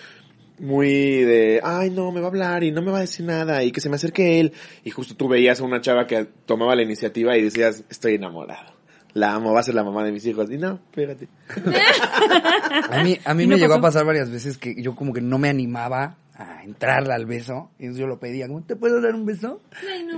muy 0.59 1.23
de, 1.23 1.61
ay 1.63 1.89
no, 1.89 2.11
me 2.11 2.19
va 2.19 2.27
a 2.27 2.29
hablar 2.29 2.63
y 2.63 2.71
no 2.71 2.81
me 2.81 2.91
va 2.91 2.99
a 2.99 3.01
decir 3.01 3.25
nada 3.25 3.63
y 3.63 3.71
que 3.71 3.81
se 3.81 3.89
me 3.89 3.95
acerque 3.95 4.39
él. 4.39 4.53
Y 4.83 4.91
justo 4.91 5.15
tú 5.15 5.27
veías 5.27 5.59
a 5.59 5.63
una 5.63 5.81
chava 5.81 6.07
que 6.07 6.25
tomaba 6.45 6.75
la 6.75 6.83
iniciativa 6.83 7.37
y 7.37 7.43
decías, 7.43 7.83
estoy 7.89 8.15
enamorado. 8.15 8.73
La 9.13 9.33
amo, 9.33 9.53
va 9.53 9.59
a 9.59 9.63
ser 9.63 9.75
la 9.75 9.83
mamá 9.83 10.03
de 10.03 10.11
mis 10.11 10.25
hijos. 10.25 10.49
Y 10.49 10.57
no, 10.57 10.79
fíjate. 10.91 11.27
A 12.89 13.03
mí, 13.03 13.17
a 13.23 13.33
mí 13.35 13.43
¿Y 13.43 13.47
me 13.47 13.55
no 13.55 13.61
llegó 13.61 13.75
a 13.75 13.81
pasar 13.81 14.05
varias 14.05 14.31
veces 14.31 14.57
que 14.57 14.81
yo 14.81 14.95
como 14.95 15.13
que 15.13 15.21
no 15.21 15.37
me 15.37 15.49
animaba 15.49 16.17
a 16.63 16.65
entrar 16.65 17.11
al 17.11 17.25
beso. 17.25 17.69
Y 17.77 17.93
yo 17.93 18.07
lo 18.07 18.19
pedía, 18.19 18.47
como, 18.47 18.63
¿te 18.63 18.75
puedo 18.75 19.01
dar 19.01 19.13
un 19.13 19.25
beso? 19.25 19.61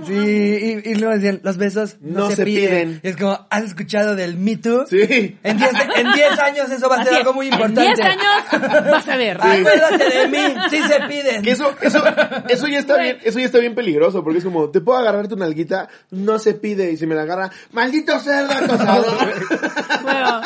sí, 0.06 0.14
y, 0.14 0.90
y 0.90 0.94
luego 0.94 1.14
decían, 1.14 1.40
los 1.42 1.56
besos 1.56 1.96
no, 2.00 2.20
No 2.20 2.30
se, 2.30 2.36
se 2.36 2.44
piden. 2.44 2.70
piden. 2.70 3.00
Y 3.02 3.08
es 3.08 3.16
como, 3.16 3.46
¿has 3.50 3.64
escuchado 3.64 4.14
del 4.16 4.36
Me 4.36 4.56
Too? 4.56 4.86
Sí. 4.86 5.36
En 5.42 5.58
10 5.58 5.70
en 5.96 6.12
10 6.12 6.38
años 6.38 6.70
eso 6.70 6.88
va 6.88 6.96
a 6.96 7.04
ser 7.04 7.08
Así, 7.14 7.16
algo 7.20 7.32
muy 7.34 7.48
en 7.48 7.54
importante. 7.54 7.92
10 7.94 8.00
años 8.00 8.90
vas 8.90 9.08
a 9.08 9.16
ver. 9.16 9.36
Acuérdate 9.40 10.18
de 10.18 10.28
mí, 10.28 10.54
sí 10.70 10.80
se 10.82 11.00
piden. 11.08 11.42
Que 11.42 11.50
eso, 11.50 11.74
eso, 11.82 12.02
eso 12.48 12.66
ya 12.68 12.78
está 12.78 12.96
bien, 12.98 13.18
eso 13.24 13.38
ya 13.38 13.44
está 13.46 13.58
bien 13.58 13.74
peligroso, 13.74 14.22
porque 14.22 14.38
es 14.38 14.44
como, 14.44 14.70
¿te 14.70 14.80
puedo 14.80 14.98
agarrar 14.98 15.28
tu 15.28 15.36
nalguita? 15.36 15.88
No 16.10 16.38
se 16.38 16.54
pide, 16.54 16.92
y 16.92 16.96
si 16.96 17.06
me 17.06 17.14
la 17.14 17.22
agarra, 17.22 17.50
¡maldito 17.72 18.18
cerdo 18.20 18.52
acosador! 18.52 19.34
Bueno, 20.02 20.40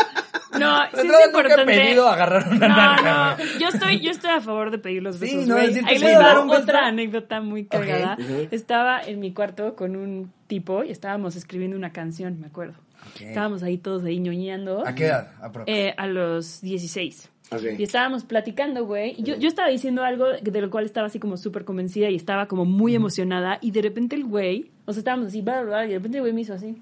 no, 0.60 0.82
sí 0.82 0.96
es 0.98 1.04
nunca 1.04 1.18
he 1.22 1.26
importante. 1.26 1.64
pedido 1.64 2.08
agarrar 2.08 2.48
una 2.50 2.68
No, 2.68 3.36
no, 3.36 3.44
yo 3.58 3.68
estoy, 3.68 4.00
yo 4.00 4.10
estoy 4.10 4.30
a 4.30 4.40
favor 4.40 4.70
de 4.70 4.78
pedir 4.78 5.02
los 5.02 5.16
Sí, 5.16 5.20
besos, 5.26 5.46
no, 5.46 5.54
güey. 5.54 5.66
decir, 5.68 5.84
¿te 5.84 5.90
Ahí 5.90 5.98
les 5.98 6.18
dar 6.18 6.38
un 6.38 6.48
beso? 6.48 6.62
otra 6.62 6.86
anécdota 6.86 7.40
muy 7.40 7.64
cagada. 7.66 8.16
Ujú. 8.20 8.48
Estaba 8.50 9.00
en 9.02 9.20
mi 9.20 9.32
cuarto 9.32 9.74
con 9.76 9.96
un 9.96 10.32
tipo 10.46 10.84
y 10.84 10.90
estábamos 10.90 11.36
escribiendo 11.36 11.76
una 11.76 11.92
canción, 11.92 12.40
me 12.40 12.46
acuerdo. 12.46 12.74
Ok. 13.14 13.22
Estábamos 13.22 13.62
ahí 13.62 13.78
todos 13.78 14.04
ahí 14.04 14.18
ñoñando. 14.20 14.86
¿A 14.86 14.94
qué 14.94 15.06
edad? 15.06 15.32
aprox? 15.40 15.64
Eh, 15.68 15.94
a 15.96 16.06
los 16.06 16.60
16. 16.60 17.30
Ok. 17.52 17.62
Y 17.78 17.82
estábamos 17.82 18.24
platicando, 18.24 18.84
güey. 18.84 19.14
Y 19.18 19.22
yo, 19.24 19.36
yo 19.36 19.48
estaba 19.48 19.68
diciendo 19.68 20.04
algo 20.04 20.26
de 20.40 20.60
lo 20.60 20.70
cual 20.70 20.84
estaba 20.84 21.06
así 21.08 21.18
como 21.18 21.36
súper 21.36 21.64
convencida 21.64 22.08
y 22.10 22.14
estaba 22.14 22.46
como 22.46 22.64
muy 22.64 22.94
emocionada. 22.94 23.58
Y 23.60 23.70
de 23.72 23.82
repente 23.82 24.14
el 24.16 24.24
güey, 24.24 24.70
o 24.84 24.92
sea, 24.92 25.00
estábamos 25.00 25.28
así, 25.28 25.40
bla, 25.40 25.62
bla, 25.62 25.70
bla, 25.78 25.86
y 25.86 25.88
de 25.88 25.94
repente 25.96 26.18
el 26.18 26.22
güey 26.22 26.32
me 26.32 26.42
hizo 26.42 26.54
así. 26.54 26.76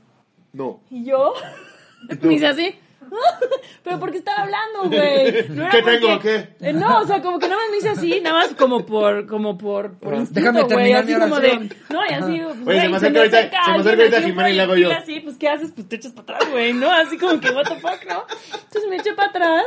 No. 0.52 0.80
Y 0.90 1.04
yo 1.04 1.32
me 2.22 2.34
hice 2.34 2.46
así. 2.48 2.74
Pero 3.84 3.98
porque 4.00 4.18
estaba 4.18 4.42
hablando, 4.42 4.84
güey. 4.96 5.48
No 5.50 5.68
¿Qué 5.70 5.78
porque- 5.82 5.98
tengo, 5.98 6.18
qué? 6.20 6.48
Eh, 6.60 6.72
no, 6.72 7.00
o 7.00 7.06
sea, 7.06 7.20
como 7.22 7.38
que 7.38 7.48
nada 7.48 7.60
más 7.62 7.70
me 7.70 7.76
hice 7.78 7.88
así, 7.90 8.20
nada 8.20 8.36
más 8.40 8.54
como 8.54 8.84
por, 8.86 9.26
como 9.26 9.56
por, 9.58 9.92
por 9.98 10.14
Ah. 10.14 10.18
instinto, 10.18 10.40
Déjame 10.40 10.64
terminar 10.64 11.02
Así 11.04 11.14
mi 11.14 11.20
como 11.20 11.40
de, 11.40 11.54
no, 11.90 12.06
y 12.06 12.12
así, 12.12 12.40
Oye, 12.42 12.54
güey, 12.64 12.80
se 12.80 12.88
me 12.88 12.96
acerca 12.96 13.18
ahorita- 13.20 13.40
se 13.64 13.70
me 13.72 13.78
acerca 13.78 14.02
ahorita 14.02 14.22
Jimena 14.22 14.50
y 14.50 14.54
le 14.54 14.62
hago 14.62 14.76
yo. 14.76 14.92
así, 14.92 15.20
pues, 15.20 15.36
¿qué 15.36 15.48
haces? 15.48 15.72
Pues 15.74 15.88
te 15.88 15.96
echas 15.96 16.12
para 16.12 16.36
atrás, 16.38 16.50
güey, 16.52 16.72
¿no? 16.72 16.90
Así 16.92 17.16
como 17.18 17.40
que, 17.40 17.50
what 17.50 17.64
the 17.64 17.76
fuck, 17.76 18.04
¿no? 18.08 18.24
Entonces 18.52 18.90
me 18.90 18.96
eché 18.96 19.12
para 19.14 19.28
atrás. 19.28 19.64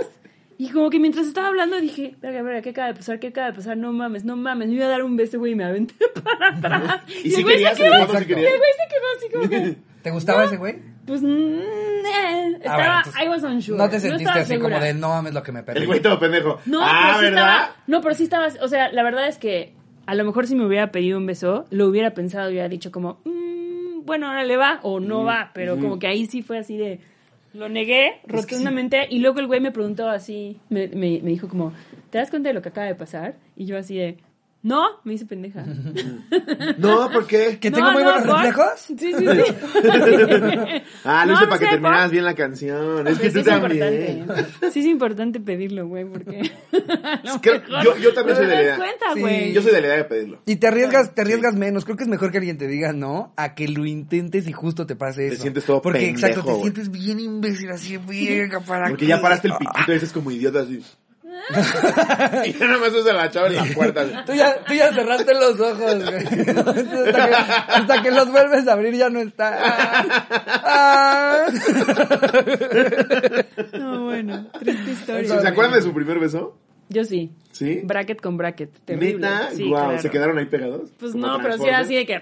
Y 0.58 0.70
como 0.70 0.92
que 0.92 1.00
mientras 1.00 1.26
estaba 1.26 1.48
hablando 1.48 1.82
dije, 1.82 2.14
verga, 2.22 2.44
verga, 2.44 2.62
¿qué 2.62 2.70
acaba 2.70 2.88
de 2.90 2.94
pasar? 2.94 3.20
¿Qué 3.20 3.28
acaba 3.30 3.48
de 3.48 3.54
pasar? 3.54 3.78
No 3.78 3.92
mames, 3.94 4.26
no 4.26 4.36
mames. 4.36 4.68
Me 4.70 4.76
iba 4.76 4.86
a 4.86 4.90
dar 4.90 5.02
un 5.02 5.16
beso, 5.18 5.40
güey, 5.40 5.54
y 5.54 5.56
me 5.56 5.64
aventé 5.64 5.96
para 6.24 6.50
atrás. 6.56 7.02
¿Y 7.08 7.30
el 7.30 7.36
si 7.36 7.42
güey 7.42 7.56
querías? 7.56 7.76
se 7.78 7.84
quedó, 7.84 7.96
¿En 7.96 8.02
el 8.02 8.08
y 8.30 8.34
el 8.46 8.58
güey 8.58 8.72
se 8.78 8.88
quedó 8.94 9.08
así 9.18 9.30
como 9.34 9.50
que... 9.50 9.91
¿Te 10.02 10.12
gustaba 10.12 10.46
ese 10.46 10.58
güey? 10.58 10.80
Pues, 11.06 11.22
mm, 11.22 11.26
eh, 11.28 12.58
estaba, 12.58 12.78
bueno, 12.78 12.98
entonces, 12.98 13.22
I 13.24 13.28
was 13.30 13.44
unsure. 13.44 13.78
No 13.78 13.90
te 13.90 14.00
sentiste 14.00 14.30
así 14.30 14.46
segura. 14.46 14.76
como 14.76 14.86
de 14.86 14.94
no 14.94 15.10
mames 15.10 15.34
lo 15.34 15.44
que 15.44 15.52
me 15.52 15.64
perdí. 15.64 15.82
El 15.82 15.88
güey 15.88 16.02
todo 16.02 16.20
pendejo. 16.20 16.60
No, 16.66 16.82
ah, 16.84 16.90
pero 16.90 17.14
sí 17.14 17.24
¿verdad? 17.26 17.54
estaba, 17.54 17.76
no, 17.88 18.02
pero 18.02 18.16
sí 18.16 18.24
estaba, 18.24 18.48
o 18.62 18.68
sea, 18.68 18.92
la 18.92 19.04
verdad 19.04 19.28
es 19.28 19.38
que 19.38 19.74
a 20.06 20.16
lo 20.16 20.26
mejor 20.26 20.48
si 20.48 20.56
me 20.56 20.66
hubiera 20.66 20.92
pedido 20.92 21.18
un 21.18 21.26
beso, 21.26 21.66
lo 21.70 21.88
hubiera 21.88 22.14
pensado 22.14 22.50
y 22.50 22.54
hubiera 22.54 22.70
dicho 22.70 22.92
como, 22.92 23.20
mm, 23.26 24.06
bueno, 24.06 24.28
ahora 24.28 24.44
le 24.44 24.58
va 24.58 24.80
o 24.84 25.00
no 25.00 25.24
va, 25.24 25.52
pero 25.54 25.78
como 25.78 26.00
que 26.00 26.08
ahí 26.08 26.26
sí 26.26 26.42
fue 26.42 26.58
así 26.58 26.78
de, 26.78 27.00
lo 27.54 27.70
negué 27.70 28.20
rotundamente 28.28 29.08
y 29.10 29.20
luego 29.20 29.40
el 29.40 29.48
güey 29.48 29.60
me 29.60 29.72
preguntó 29.72 30.10
así, 30.10 30.60
me, 30.70 30.88
me, 30.88 31.20
me 31.22 31.30
dijo 31.30 31.48
como, 31.48 31.74
¿te 32.10 32.18
das 32.18 32.30
cuenta 32.30 32.50
de 32.50 32.54
lo 32.54 32.62
que 32.62 32.70
acaba 32.70 32.88
de 32.88 32.96
pasar? 32.96 33.36
Y 33.56 33.66
yo 33.66 33.78
así 33.78 33.98
de, 33.98 34.18
no, 34.64 34.86
me 35.04 35.14
hice 35.14 35.26
pendeja. 35.26 35.66
No, 36.78 37.10
¿por 37.12 37.28
qué? 37.28 37.58
¿Que 37.60 37.70
No, 37.72 37.78
tengo 37.78 37.92
muy 37.92 38.04
no, 38.04 38.12
buenos 38.12 38.28
¿por? 38.28 38.44
reflejos? 38.44 38.80
Sí, 38.80 38.96
sí, 38.98 39.14
sí. 39.18 39.24
Ah, 41.04 41.26
lo 41.26 41.34
No, 41.34 41.38
hice 41.38 41.44
no 41.46 41.50
para 41.50 41.60
que 41.60 41.66
sé, 41.66 41.72
terminaras 41.72 42.04
¿por? 42.06 42.12
bien 42.12 42.26
la 42.26 42.36
canción. 42.36 43.08
Es 43.08 43.18
que 43.20 43.28
sí 43.30 43.34
tú 43.34 43.40
es 43.40 43.46
también. 43.46 44.18
importante. 44.20 44.72
Sí 44.72 44.80
es 44.82 44.86
importante 44.86 45.40
pedirlo, 45.40 45.88
güey, 45.88 46.06
porque... 46.06 46.52
mejor 47.24 47.62
yo, 47.84 47.98
yo 47.98 48.14
también 48.14 48.38
soy 48.38 48.46
de 48.48 48.52
te 48.52 48.56
la 48.56 48.56
das 48.56 48.64
idea. 48.64 48.78
cuenta, 48.78 49.06
Sí, 49.14 49.20
güey. 49.20 49.54
Yo 49.54 49.62
soy 49.62 49.72
de 49.74 49.82
la 49.82 49.88
idea 49.88 49.98
de 49.98 50.04
pedirlo. 50.06 50.42
Y 50.46 50.56
te 50.58 50.68
arriesgas, 50.68 51.14
te 51.16 51.22
arriesgas 51.22 51.56
menos. 51.56 51.86
Creo 51.86 51.98
que 51.98 52.04
es 52.04 52.10
mejor 52.10 52.32
que 52.32 52.38
alguien 52.38 52.58
te 52.58 52.68
diga 52.68 52.94
no 52.94 53.34
a 53.38 53.56
que 53.56 53.68
lo 53.68 53.86
intentes 53.86 54.48
y 54.48 54.52
justo 54.54 54.86
te 54.86 54.96
pase 54.96 55.28
Te 55.28 55.34
eso. 55.34 55.42
sientes 55.42 55.66
todo 55.66 55.82
Porque 55.82 56.00
pendejo, 56.00 56.28
exacto, 56.28 56.54
te 56.54 56.62
sientes 56.62 56.92
bien 56.92 57.20
imbécil 57.20 57.70
así, 57.72 57.98
verga, 57.98 58.60
para 58.62 58.90
Porque 58.90 59.06
qué? 59.06 59.10
ya 59.10 59.22
paraste 59.22 59.48
el 59.48 59.56
piquito 59.56 59.92
y 59.92 59.94
dices 59.96 60.14
como 60.14 60.32
idiota 60.32 60.62
así. 60.62 60.84
y 62.46 62.54
ya 62.54 62.68
nada 62.68 62.80
más 62.80 62.94
usa 62.94 63.14
la 63.14 63.30
chava 63.30 63.48
en 63.48 63.56
la 63.56 63.66
puerta. 63.74 64.26
Tú 64.26 64.34
ya, 64.34 64.64
tú 64.64 64.74
ya 64.74 64.94
cerraste 64.94 65.34
los 65.34 65.60
ojos, 65.60 66.04
güey. 66.04 66.26
Hasta 66.26 67.28
que, 67.28 67.36
hasta 67.36 68.02
que 68.02 68.12
los 68.12 68.32
vuelves 68.32 68.68
a 68.68 68.74
abrir 68.74 68.96
ya 68.96 69.10
no 69.10 69.20
está. 69.20 69.58
Ah, 69.60 70.06
ah. 70.64 71.46
No, 73.74 74.06
bueno, 74.06 74.48
triste 74.60 74.92
historia. 74.92 75.42
¿Se 75.42 75.48
acuerdan 75.48 75.76
de 75.76 75.82
su 75.82 75.94
primer 75.94 76.20
beso? 76.20 76.58
Yo 76.90 77.06
sí. 77.06 77.32
¿Sí? 77.52 77.82
Bracket 77.84 78.22
con 78.22 78.38
bracket. 78.38 78.70
Terrible. 78.84 79.28
¿Neta? 79.28 79.50
Sí, 79.54 79.70
Guau, 79.70 79.86
claro. 79.86 80.02
¿se 80.02 80.10
quedaron 80.10 80.38
ahí 80.38 80.46
pegados? 80.46 80.90
Pues 81.00 81.14
¿Como 81.14 81.28
no, 81.28 81.40
pero 81.42 81.58
sí 81.58 81.66
era 81.66 81.80
así 81.80 81.96
de 81.96 82.06
que. 82.06 82.22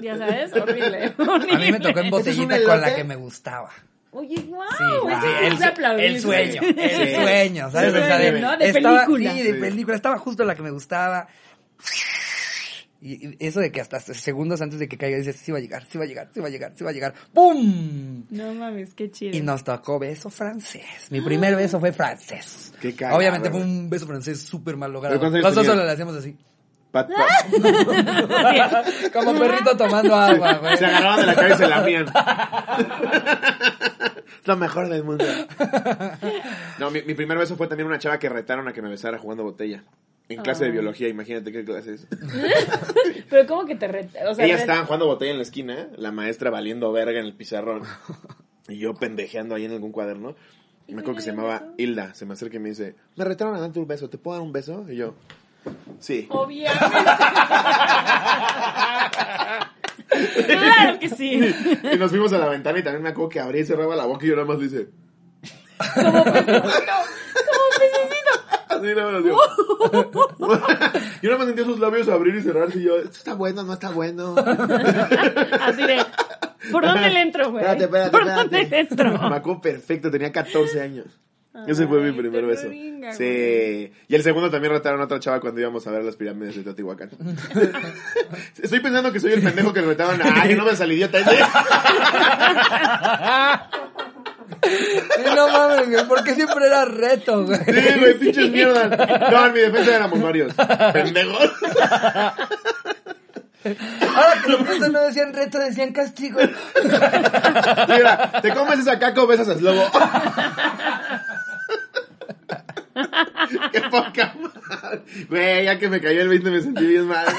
Ya 0.00 0.16
sabes, 0.16 0.52
horrible. 0.54 1.14
A 1.16 1.58
mí 1.58 1.72
me 1.72 1.80
tocó 1.80 2.00
en 2.00 2.06
¿Este 2.06 2.30
es 2.30 2.38
un 2.38 2.48
botellita 2.48 2.62
con 2.64 2.80
la 2.80 2.94
que 2.94 3.04
me 3.04 3.16
gustaba. 3.16 3.70
Oye, 4.10 4.36
wow. 4.48 4.62
Sí, 4.78 4.84
güey, 5.02 5.16
sí, 5.20 5.26
el, 5.42 5.52
el, 5.52 6.00
el 6.00 6.20
sueño, 6.20 6.62
el 6.62 7.14
sueño, 7.14 7.70
¿sabes? 7.70 7.92
Sí, 7.92 7.98
O 7.98 8.02
sea, 8.04 8.18
de, 8.18 8.40
¿no? 8.40 8.56
De 8.56 8.68
estaba- 8.70 9.04
película. 9.06 9.32
Sí, 9.34 9.42
de 9.42 9.52
Sí. 9.54 9.60
película. 9.60 9.96
Estaba 9.96 10.18
justo 10.18 10.44
la 10.44 10.54
que 10.54 10.62
me 10.62 10.70
gustaba. 10.70 11.28
Y 13.00 13.28
y 13.28 13.36
eso 13.38 13.60
de 13.60 13.70
que 13.70 13.80
hasta 13.80 14.00
segundos 14.00 14.60
antes 14.60 14.80
de 14.80 14.88
que 14.88 14.96
caiga 14.98 15.18
dices, 15.18 15.36
sí 15.36 15.52
va 15.52 15.58
a 15.58 15.60
llegar, 15.60 15.84
sí 15.88 15.98
va 15.98 16.04
a 16.04 16.06
llegar, 16.08 16.30
sí 16.34 16.40
va 16.40 16.48
a 16.48 16.50
llegar, 16.50 16.72
sí 16.76 16.82
va 16.82 16.90
a 16.90 16.92
llegar. 16.92 17.14
¡Pum! 17.32 18.24
No 18.30 18.54
mames, 18.54 18.92
qué 18.94 19.08
chido. 19.10 19.36
Y 19.36 19.40
nos 19.40 19.62
tocó 19.62 20.00
beso 20.00 20.30
francés. 20.30 20.82
Mi 21.10 21.20
primer 21.20 21.54
beso 21.54 21.78
fue 21.78 21.92
francés. 21.92 22.72
Qué 22.80 22.96
Obviamente 23.12 23.50
fue 23.50 23.60
un 23.60 23.88
beso 23.88 24.06
francés 24.06 24.40
súper 24.42 24.76
mal 24.76 24.92
logrado. 24.92 25.16
¿Cuántos 25.20 25.36
años 25.36 25.44
Los 25.44 25.54
dos 25.54 25.66
solo 25.66 25.84
le 25.84 25.92
hacíamos 25.92 26.16
así. 26.16 26.36
Pat, 27.06 27.08
pat. 27.52 29.12
Como 29.12 29.38
perrito 29.38 29.76
tomando 29.76 30.14
agua, 30.14 30.54
güey. 30.54 30.76
Se 30.76 30.86
agarraban 30.86 31.20
de 31.20 31.26
la 31.26 31.34
cara 31.34 31.54
y 31.54 31.58
se 31.58 31.68
lamían. 31.68 32.06
es 34.40 34.46
lo 34.46 34.56
mejor 34.56 34.88
del 34.88 35.04
mundo. 35.04 35.24
No, 36.78 36.90
mi, 36.90 37.02
mi 37.02 37.14
primer 37.14 37.38
beso 37.38 37.56
fue 37.56 37.66
también 37.66 37.86
una 37.86 37.98
chava 37.98 38.18
que 38.18 38.28
retaron 38.28 38.68
a 38.68 38.72
que 38.72 38.82
me 38.82 38.88
besara 38.88 39.18
jugando 39.18 39.42
botella. 39.44 39.84
En 40.28 40.42
clase 40.42 40.64
de 40.64 40.70
Ah. 40.70 40.72
biología, 40.74 41.08
imagínate 41.08 41.50
qué 41.52 41.64
clase 41.64 41.94
es. 41.94 42.06
Pero 43.30 43.46
¿cómo 43.46 43.64
que 43.66 43.76
te 43.76 43.88
re- 43.88 44.10
O 44.28 44.34
sea, 44.34 44.44
Ellas 44.44 44.58
re- 44.58 44.62
estaban 44.64 44.84
jugando 44.84 45.06
botella 45.06 45.30
en 45.30 45.38
la 45.38 45.42
esquina, 45.42 45.88
la 45.96 46.12
maestra 46.12 46.50
valiendo 46.50 46.92
verga 46.92 47.18
en 47.18 47.24
el 47.24 47.32
pizarrón. 47.34 47.82
Y 48.68 48.76
yo 48.78 48.92
pendejeando 48.94 49.54
ahí 49.54 49.64
en 49.64 49.72
algún 49.72 49.90
cuaderno. 49.92 50.34
Y 50.86 50.94
me 50.94 51.00
acuerdo 51.00 51.16
que 51.16 51.22
se 51.22 51.30
llamaba 51.30 51.64
Hilda. 51.78 52.12
Se 52.14 52.26
me 52.26 52.34
acerca 52.34 52.56
y 52.56 52.60
me 52.60 52.68
dice, 52.70 52.94
me 53.16 53.24
retaron 53.24 53.54
a 53.54 53.60
darte 53.60 53.78
un 53.78 53.86
beso, 53.86 54.10
¿te 54.10 54.18
puedo 54.18 54.36
dar 54.38 54.46
un 54.46 54.52
beso? 54.52 54.84
Y 54.90 54.96
yo, 54.96 55.14
sí. 56.00 56.26
Obviamente. 56.30 56.78
claro 60.46 60.98
que 60.98 61.08
sí. 61.10 61.54
Y 61.92 61.96
nos 61.96 62.10
fuimos 62.10 62.32
a 62.32 62.38
la 62.38 62.48
ventana 62.48 62.78
y 62.78 62.82
también 62.82 63.02
me 63.02 63.10
acuerdo 63.10 63.28
que 63.28 63.40
abría 63.40 63.60
y 63.62 63.66
cerraba 63.66 63.94
la 63.96 64.06
boca 64.06 64.24
y 64.24 64.28
yo 64.28 64.36
nada 64.36 64.46
más 64.46 64.58
le 64.58 64.66
hice, 64.66 64.88
Como 65.94 66.24
pececito. 66.24 66.62
Como 66.62 66.72
pececito. 67.78 68.32
así 68.68 68.86
nada 68.94 69.12
más. 69.12 69.24
Yo, 69.24 69.36
yo 71.22 71.30
nada 71.30 71.38
más 71.38 71.46
sentía 71.46 71.64
sus 71.64 71.78
labios 71.78 72.08
abrir 72.08 72.34
y 72.36 72.42
cerrarse 72.42 72.78
y 72.78 72.84
yo, 72.84 72.96
esto 72.98 73.16
está 73.18 73.34
bueno, 73.34 73.62
no 73.62 73.72
está 73.74 73.90
bueno. 73.90 74.34
Así 74.36 75.82
de. 75.86 76.04
¿Por 76.72 76.84
dónde 76.84 77.08
le 77.10 77.20
entro, 77.22 77.50
güey? 77.50 77.62
Espérate, 77.64 77.84
espérate, 77.84 78.10
¿Por 78.10 78.20
espérate. 78.22 78.42
dónde 78.42 78.64
le 78.68 78.80
entro? 78.80 79.28
Me 79.30 79.36
acuerdo 79.36 79.60
perfecto, 79.60 80.10
tenía 80.10 80.32
14 80.32 80.80
años. 80.82 81.06
Ese 81.66 81.86
fue 81.88 81.98
mi 82.00 82.06
Ay, 82.10 82.12
primer 82.12 82.46
beso. 82.46 82.68
ringa, 82.68 83.12
Sí. 83.14 83.90
Y 84.06 84.14
el 84.14 84.22
segundo 84.22 84.50
también 84.50 84.72
retaron 84.72 85.00
a 85.00 85.04
otra 85.04 85.18
chava 85.18 85.40
cuando 85.40 85.60
íbamos 85.60 85.84
a 85.86 85.90
ver 85.90 86.04
las 86.04 86.16
pirámides 86.16 86.56
de 86.56 86.62
Teotihuacán. 86.62 87.10
Estoy 88.62 88.80
pensando 88.80 89.12
que 89.12 89.18
soy 89.20 89.32
el 89.32 89.42
pendejo 89.42 89.72
que 89.72 89.80
le 89.80 89.88
retaron. 89.88 90.20
Ah, 90.22 90.44
que 90.46 90.54
no 90.54 90.64
me 90.64 90.76
salí 90.76 90.94
idiota. 90.94 91.18
No 95.34 95.48
mames, 95.48 95.90
güey, 95.90 96.08
porque 96.08 96.34
siempre 96.34 96.66
era 96.66 96.84
reto, 96.84 97.44
güey. 97.44 97.58
Sí, 97.64 97.98
güey, 98.00 98.18
pinches 98.18 98.50
mierdas. 98.50 98.90
No, 99.30 99.46
en 99.46 99.52
mi 99.52 99.60
defensa 99.60 99.94
éramos 99.96 100.20
varios. 100.20 100.52
Pendejos. 100.92 101.50
Ahora 104.14 104.42
que 104.42 104.50
lo 104.50 104.64
pienso, 104.64 104.88
no 104.88 105.00
decían 105.02 105.32
reto, 105.32 105.58
decían 105.58 105.92
castigo. 105.92 106.40
Mira, 107.88 108.32
te 108.42 108.54
comes 108.54 108.80
esa 108.80 108.98
caca 108.98 109.22
o 109.22 109.26
besas 109.26 109.48
a 109.48 109.54
Slobo. 109.56 109.84
Qué 113.72 113.80
poca 113.82 114.34
madre. 114.40 115.02
Güey, 115.28 115.64
ya 115.64 115.78
que 115.78 115.88
me 115.88 116.00
cayó 116.00 116.22
el 116.22 116.28
20 116.28 116.50
me 116.50 116.60
sentí 116.60 116.86
bien 116.86 117.06
mal. 117.06 117.26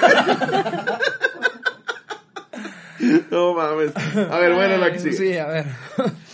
No 3.32 3.54
mames. 3.54 3.94
A 3.96 4.40
ver, 4.40 4.54
bueno, 4.54 4.78
la 4.78 4.92
que 4.92 5.00
sigue. 5.00 5.14
Sí, 5.14 5.38
a 5.38 5.48
ver. 5.48 5.66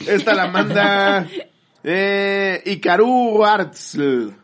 Esta 0.08 0.34
la 0.34 0.48
manda 0.48 1.28
eh, 1.84 2.62
Ikaru 2.66 3.46
Arts. 3.46 3.98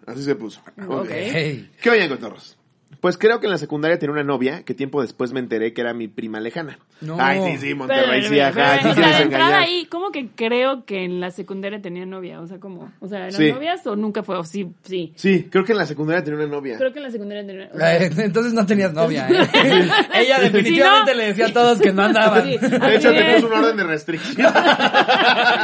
Así 0.06 0.24
se 0.24 0.36
puso. 0.36 0.62
Ok. 0.88 1.10
Hey. 1.10 1.72
¿Qué 1.82 1.89
oyen, 1.89 2.10
cotorros? 2.10 2.58
Pues 3.02 3.18
creo 3.18 3.40
que 3.40 3.48
en 3.48 3.52
la 3.52 3.58
secundaria 3.58 3.98
tenía 4.00 4.14
una 4.14 4.24
novia 4.24 4.64
que 4.64 4.74
tiempo 4.76 5.02
después 5.02 5.34
me 5.34 5.40
enteré 5.40 5.74
que 5.74 5.82
era 5.82 5.94
mi 5.94 6.08
prima 6.08 6.40
lejana. 6.40 6.78
No. 7.02 7.18
Ay, 7.20 7.40
sí, 7.58 7.58
sí, 7.70 7.74
Monterrey, 7.74 8.22
Pero, 8.22 8.30
sí, 8.34 8.40
ajá. 8.40 8.54
pero, 8.54 8.68
Aquí 8.68 8.80
o 8.80 8.82
sea, 8.84 8.94
quieres 8.94 9.18
de 9.18 9.24
entrada 9.24 9.46
engañar. 9.48 9.68
ahí, 9.68 9.86
¿cómo 9.88 10.12
que 10.12 10.28
creo 10.36 10.86
que 10.86 11.04
en 11.04 11.20
la 11.20 11.32
secundaria 11.32 11.82
tenía 11.82 12.06
novia? 12.06 12.40
O 12.40 12.46
sea, 12.48 12.60
¿cómo? 12.60 12.92
O 13.00 13.08
sea, 13.08 13.18
¿eran 13.18 13.32
Sí. 13.32 13.52
novias 13.52 13.86
o 13.88 13.96
nunca 13.96 14.22
fue? 14.22 14.38
O 14.38 14.44
sí, 14.44 14.68
sí. 14.84 15.14
Sí, 15.16 15.48
creo 15.52 15.64
que 15.66 15.72
en 15.72 15.80
la 15.80 15.88
secundaria 15.88 16.24
tenía 16.24 16.40
una 16.46 16.48
novia. 16.56 16.78
Creo 16.78 16.94
que 16.94 17.00
en 17.00 17.04
la 17.04 17.12
secundaria 17.12 17.44
tenía 17.46 17.70
o 17.74 17.78
sea, 17.78 17.98
Eh, 17.98 18.12
Entonces 18.18 18.54
no 18.54 18.66
tenías 18.68 18.94
novia, 18.94 19.28
¿eh? 19.28 19.48
Ella 20.14 20.40
definitivamente 20.40 21.12
Si 21.12 21.18
no- 21.18 21.24
le 21.24 21.28
decía 21.28 21.48
a 21.48 21.54
todos 21.54 21.80
que 21.80 21.92
no 21.92 22.04
andaban. 22.04 22.44
Sí. 22.44 22.58
De 22.60 22.96
hecho, 22.96 23.10
Así 23.10 23.18
te 23.18 23.24
de- 23.24 23.34
puso 23.36 23.48
un 23.48 23.54
orden 23.54 23.78
de 23.78 23.84
restricción. 23.84 24.54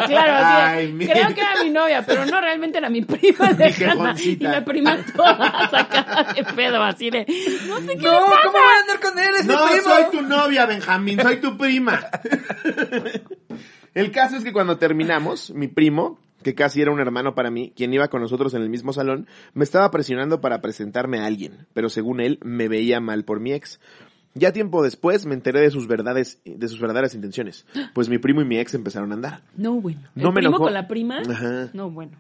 Claro, 0.08 0.34
así 0.34 0.78
Ay, 0.80 0.94
mi- 0.94 1.06
creo 1.06 1.28
que 1.34 1.42
era 1.42 1.64
mi 1.64 1.70
novia, 1.70 2.04
pero 2.06 2.26
no 2.26 2.40
realmente 2.42 2.78
era 2.78 2.90
mi 2.90 3.02
prima 3.04 3.52
lejana. 3.58 4.16
Y 4.20 4.38
la 4.38 4.64
prima 4.64 4.98
toda 5.16 5.70
sacada 5.70 6.34
de 6.34 6.44
pedo, 6.44 6.82
así 6.84 7.10
de, 7.10 7.26
no 7.68 7.78
sé 7.82 7.88
qué 7.98 8.04
No, 8.04 8.12
le 8.14 8.26
pasa. 8.28 8.42
¿cómo 8.46 8.52
voy 8.54 8.62
a 8.78 8.82
andar 8.82 9.00
con 9.02 9.20
él? 9.20 9.30
Es 9.40 9.46
No, 9.46 9.66
mi 9.66 9.72
primo. 9.74 9.94
soy 9.94 10.04
tu 10.12 10.22
novia, 10.22 10.66
Benjamín, 10.66 11.20
soy 11.22 11.38
tu 11.42 11.58
prima. 11.58 12.00
El 13.94 14.12
caso 14.12 14.38
es 14.38 14.44
que 14.44 14.54
cuando 14.54 14.78
terminamos, 14.78 15.52
mi 15.52 15.68
primo, 15.68 16.20
que 16.44 16.54
casi 16.54 16.82
era 16.82 16.92
un 16.92 17.00
hermano 17.00 17.34
para 17.34 17.50
mí, 17.50 17.74
quien 17.76 17.94
iba 17.94 18.08
con 18.10 18.22
nosotros 18.22 18.54
en 18.54 18.62
el 18.62 18.70
mismo 18.70 18.94
salón, 18.94 19.28
me 19.54 19.64
estaba 19.64 19.90
presionando 19.92 20.40
para 20.40 20.62
presentarme 20.62 21.20
a 21.20 21.26
alguien, 21.26 21.66
pero 21.74 21.90
según 21.90 22.20
él, 22.22 22.40
me 22.44 22.68
veía 22.68 23.00
mal 23.00 23.24
por 23.26 23.40
mi 23.40 23.54
ex. 23.54 23.80
Ya 24.36 24.52
tiempo 24.54 24.84
después 24.84 25.26
me 25.26 25.34
enteré 25.34 25.62
de 25.62 25.72
sus 25.72 25.88
verdades, 25.88 26.40
de 26.46 26.68
sus 26.68 26.80
verdaderas 26.80 27.16
intenciones, 27.16 27.66
pues 27.96 28.08
mi 28.08 28.20
primo 28.20 28.42
y 28.42 28.46
mi 28.46 28.60
ex 28.60 28.76
empezaron 28.76 29.12
a 29.12 29.16
andar. 29.16 29.42
No, 29.56 29.82
bueno. 29.82 30.02
¿El 30.16 30.22
No 30.24 30.30
me 30.32 30.36
primo 30.42 30.50
enojó. 30.50 30.64
con 30.66 30.74
la 30.76 30.88
prima? 30.88 31.22
Ajá. 31.28 31.70
No, 31.74 31.90
bueno. 31.90 32.12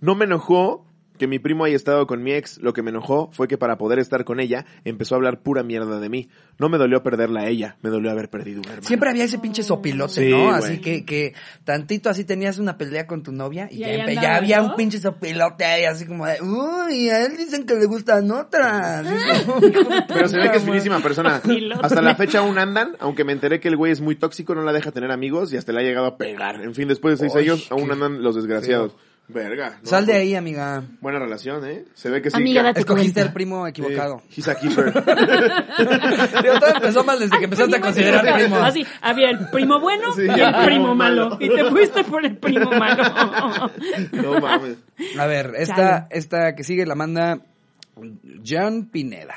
No 0.00 0.14
me 0.14 0.24
enojó 0.24 0.86
que 1.16 1.26
mi 1.26 1.38
primo 1.38 1.64
haya 1.64 1.76
estado 1.76 2.06
con 2.06 2.22
mi 2.22 2.32
ex, 2.32 2.58
lo 2.58 2.72
que 2.72 2.82
me 2.82 2.90
enojó 2.90 3.30
fue 3.32 3.48
que 3.48 3.58
para 3.58 3.76
poder 3.78 3.98
estar 3.98 4.24
con 4.24 4.40
ella 4.40 4.64
empezó 4.84 5.14
a 5.14 5.16
hablar 5.16 5.40
pura 5.40 5.62
mierda 5.62 5.98
de 6.00 6.08
mí. 6.08 6.28
No 6.58 6.68
me 6.68 6.78
dolió 6.78 7.02
perderla 7.02 7.40
a 7.42 7.48
ella, 7.48 7.76
me 7.82 7.90
dolió 7.90 8.10
haber 8.10 8.30
perdido 8.30 8.60
un 8.60 8.66
hermano. 8.66 8.86
Siempre 8.86 9.10
había 9.10 9.24
ese 9.24 9.38
pinche 9.38 9.62
sopilote, 9.62 10.12
Sí, 10.24 10.30
¿no? 10.30 10.44
güey. 10.44 10.54
Así 10.54 10.78
que, 10.80 11.04
que 11.04 11.34
tantito 11.64 12.08
así 12.08 12.24
tenías 12.24 12.58
una 12.58 12.78
pelea 12.78 13.06
con 13.06 13.22
tu 13.22 13.32
novia 13.32 13.68
y 13.70 13.84
Y 13.84 14.14
ya, 14.14 14.36
había 14.36 14.58
¿no? 14.60 14.68
un 14.70 14.76
pinche 14.76 14.98
sopilote 14.98 15.64
ahí, 15.64 15.84
así 15.84 16.06
como 16.06 16.26
de, 16.26 16.40
uy, 16.42 17.08
a 17.10 17.24
él 17.26 17.36
dicen 17.36 17.66
que 17.66 17.74
le 17.74 17.86
gustan 17.86 18.30
otras. 18.30 19.06
Pero 20.08 20.28
se 20.28 20.38
ve 20.38 20.50
que 20.50 20.56
es 20.58 20.64
finísima 20.64 21.00
persona. 21.00 21.40
Hasta 21.82 22.02
la 22.02 22.14
fecha 22.14 22.38
aún 22.38 22.58
andan, 22.58 22.96
aunque 23.00 23.24
me 23.24 23.32
enteré 23.32 23.60
que 23.60 23.68
el 23.68 23.76
güey 23.76 23.92
es 23.92 24.00
muy 24.00 24.16
tóxico, 24.16 24.54
no 24.54 24.62
la 24.62 24.72
deja 24.72 24.92
tener 24.92 25.10
amigos 25.10 25.52
y 25.52 25.56
hasta 25.56 25.72
le 25.72 25.80
ha 25.80 25.82
llegado 25.82 26.06
a 26.06 26.16
pegar. 26.16 26.62
En 26.62 26.74
fin, 26.74 26.88
después 26.88 27.18
de 27.18 27.28
seis 27.28 27.36
años 27.36 27.66
aún 27.70 27.90
andan 27.90 28.22
los 28.22 28.34
desgraciados. 28.34 28.94
Verga. 29.28 29.78
¿no? 29.82 29.88
Sal 29.88 30.06
de 30.06 30.12
ahí, 30.14 30.34
amiga. 30.36 30.84
Buena 31.00 31.18
relación, 31.18 31.64
¿eh? 31.68 31.84
Se 31.94 32.08
ve 32.10 32.22
que 32.22 32.30
sí. 32.30 32.36
Amiga, 32.36 32.62
date 32.62 32.80
Escogiste 32.80 33.14
cuenta. 33.14 33.28
al 33.28 33.32
primo 33.34 33.66
equivocado. 33.66 34.22
Eh, 34.24 34.34
he's 34.36 34.48
a 34.48 34.54
keeper. 34.54 34.92
Digo, 36.42 36.58
todo 36.60 36.74
empezó 36.76 37.04
mal 37.04 37.18
desde 37.18 37.38
que 37.38 37.44
empezaste 37.44 37.76
a 37.76 37.80
considerar 37.80 38.34
primo. 38.34 38.56
Así, 38.58 38.86
había 39.02 39.30
el 39.30 39.48
primo 39.50 39.80
bueno 39.80 40.12
Sí, 40.14 40.22
y 40.22 40.24
el 40.24 40.30
el 40.30 40.36
primo 40.54 40.64
primo 40.66 40.94
malo. 40.94 41.30
malo. 41.30 41.38
Y 41.40 41.48
te 41.48 41.64
fuiste 41.64 42.04
por 42.04 42.24
el 42.24 42.36
primo 42.36 42.70
malo. 42.70 43.02
no 44.12 44.40
mames. 44.40 44.76
A 45.18 45.26
ver, 45.26 45.52
esta, 45.56 45.74
Chale. 45.74 46.06
esta 46.10 46.54
que 46.54 46.62
sigue 46.64 46.86
la 46.86 46.94
manda 46.94 47.38
Jan 48.44 48.86
Pineda. 48.86 49.34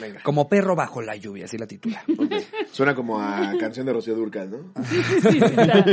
Venga. 0.00 0.20
Como 0.22 0.48
perro 0.48 0.74
bajo 0.74 1.02
la 1.02 1.16
lluvia, 1.16 1.44
así 1.44 1.58
la 1.58 1.66
titula. 1.66 2.02
Suena 2.72 2.94
como 2.94 3.20
a 3.20 3.52
canción 3.60 3.84
de 3.86 3.92
Rocío 3.92 4.14
Durcal, 4.14 4.50
¿no? 4.50 4.72
Sí, 4.84 5.02
sí, 5.30 5.38
está. 5.38 5.84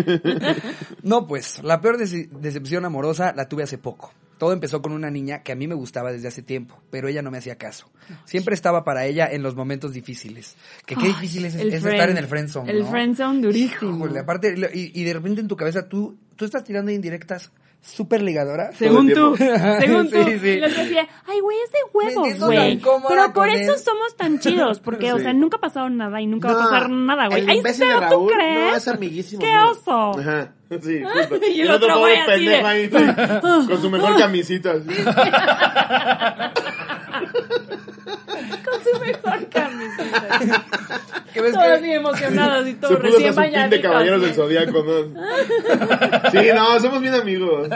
No, 1.03 1.27
pues, 1.27 1.61
la 1.63 1.81
peor 1.81 1.97
dece- 1.99 2.29
decepción 2.29 2.85
amorosa 2.85 3.33
la 3.35 3.47
tuve 3.49 3.63
hace 3.63 3.77
poco. 3.77 4.13
Todo 4.37 4.53
empezó 4.53 4.81
con 4.81 4.93
una 4.93 5.11
niña 5.11 5.43
que 5.43 5.51
a 5.51 5.55
mí 5.55 5.67
me 5.67 5.75
gustaba 5.75 6.13
desde 6.13 6.29
hace 6.29 6.41
tiempo, 6.41 6.81
pero 6.89 7.09
ella 7.09 7.21
no 7.21 7.29
me 7.29 7.39
hacía 7.39 7.57
caso. 7.57 7.89
Siempre 8.23 8.55
estaba 8.55 8.85
para 8.85 9.05
ella 9.05 9.27
en 9.29 9.43
los 9.43 9.53
momentos 9.55 9.91
difíciles. 9.91 10.55
Que 10.85 10.95
qué 10.95 11.07
difícil 11.07 11.43
es, 11.43 11.55
El 11.55 11.73
es 11.73 11.83
friend- 11.83 11.93
estar 11.95 12.09
en 12.09 12.17
el 12.17 12.27
friendzone, 12.27 12.71
El 12.71 12.79
¿no? 12.79 12.89
friendzone 12.89 13.41
durísimo. 13.41 13.97
Híjole, 13.97 14.19
aparte, 14.19 14.55
y, 14.73 14.97
y 14.97 15.03
de 15.03 15.13
repente 15.13 15.41
en 15.41 15.49
tu 15.49 15.57
cabeza 15.57 15.89
tú, 15.89 16.15
tú 16.37 16.45
estás 16.45 16.63
tirando 16.63 16.89
indirectas 16.89 17.51
súper 17.81 18.21
ligadora. 18.21 18.71
Según 18.73 19.11
tú, 19.13 19.35
el 19.39 19.79
según 19.81 20.09
tú. 20.09 20.23
Sí, 20.25 20.39
sí. 20.39 20.59
Los 20.59 20.75
decía, 20.75 21.07
ay, 21.27 21.39
güey, 21.39 21.57
es 21.63 21.71
de 21.71 21.77
huevos, 21.93 22.39
güey. 22.39 22.81
Pero 23.07 23.33
por 23.33 23.49
eso 23.49 23.73
él. 23.73 23.79
somos 23.79 24.15
tan 24.15 24.39
chidos, 24.39 24.79
porque, 24.83 25.11
o 25.13 25.19
sea, 25.19 25.33
nunca 25.33 25.57
ha 25.57 25.61
pasado 25.61 25.89
nada 25.89 26.21
y 26.21 26.27
nunca 26.27 26.51
va 26.51 26.61
a 26.61 26.63
pasar 26.65 26.89
nada, 26.89 27.27
güey. 27.27 27.41
el 27.49 27.63
de 27.63 27.73
¿pero 27.77 27.95
tú 27.95 27.99
Raúl, 28.01 28.33
crees? 28.33 28.71
No, 28.71 28.75
es 28.75 28.87
amiguísimo. 28.87 29.41
¡Qué 29.41 29.57
oso! 29.57 30.19
Ajá, 30.19 30.53
sí, 30.81 31.01
justo. 31.13 31.39
Y 31.47 31.61
el 31.61 31.71
otro 31.71 31.99
güey 31.99 32.25
pendejo 32.25 32.67
de- 32.67 32.69
ahí, 32.69 32.89
sí, 32.89 33.67
con 33.67 33.81
su 33.81 33.89
mejor 33.89 34.17
camisita. 34.17 34.71
así. 34.71 34.89
Con 37.19 38.83
su 38.83 38.99
mejor 38.99 39.49
camiseta. 39.49 40.63
¿Qué 41.33 41.41
ves 41.41 41.53
Todos 41.53 41.65
que- 41.77 41.83
bien 41.83 41.97
emocionados 41.97 42.67
y 42.67 42.71
Se 42.71 42.77
hasta 42.85 42.95
recién 42.95 43.15
pin 43.17 43.23
de 43.23 43.31
bañaditos. 43.31 43.81
caballeros 43.81 44.21
del 44.21 44.33
zodiaco, 44.33 44.83
¿no? 44.83 46.31
Sí, 46.31 46.37
no, 46.55 46.79
somos 46.79 47.01
bien 47.01 47.13
amigos. 47.13 47.69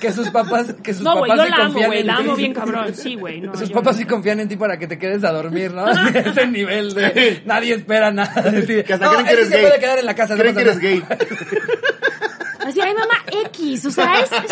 que 0.00 0.12
sus 0.12 0.28
papás, 0.30 0.74
que 0.82 0.92
sus 0.92 1.02
No, 1.02 1.16
güey, 1.18 1.30
papás 1.30 1.38
yo 1.38 1.44
sí 1.44 1.50
la 1.50 1.56
amo, 1.64 1.64
confían 1.72 1.88
güey, 1.88 2.00
en 2.00 2.06
la 2.06 2.16
ti. 2.16 2.22
amo 2.22 2.36
bien 2.36 2.54
cabrón. 2.54 2.94
Sí, 2.94 3.14
güey, 3.14 3.40
no. 3.40 3.56
Sus 3.56 3.68
yo- 3.70 3.74
papás 3.74 3.96
sí 3.96 4.04
confían 4.04 4.40
en 4.40 4.48
ti 4.48 4.56
para 4.56 4.78
que 4.78 4.86
te 4.86 4.98
quedes 4.98 5.24
a 5.24 5.32
dormir, 5.32 5.72
¿no? 5.72 5.86
Ese 6.14 6.46
nivel 6.46 6.92
de 6.94 7.42
nadie 7.46 7.74
espera 7.74 8.10
nada 8.10 8.42
de 8.42 8.62
ti. 8.62 8.82
Que 8.82 8.92
hasta 8.94 9.06
no, 9.06 9.12
creen 9.12 9.26
que 9.26 9.32
ese 9.32 9.40
eres 9.40 9.48
se 9.48 9.56
gay. 9.56 9.66
puede 9.66 9.80
quedar 9.80 9.98
en 9.98 10.06
la 10.06 10.14
casa. 10.14 10.34
no 10.34 10.40
Creen 10.40 10.56
que 10.56 10.64
pasa 10.64 10.78
eres 10.78 10.82
gay. 10.82 11.04
Así, 12.82 12.88
ay, 12.88 12.94
mamá, 12.94 13.14
X, 13.48 13.86
o 13.86 13.90
sea, 13.90 14.20
es, 14.20 14.32
es, 14.32 14.50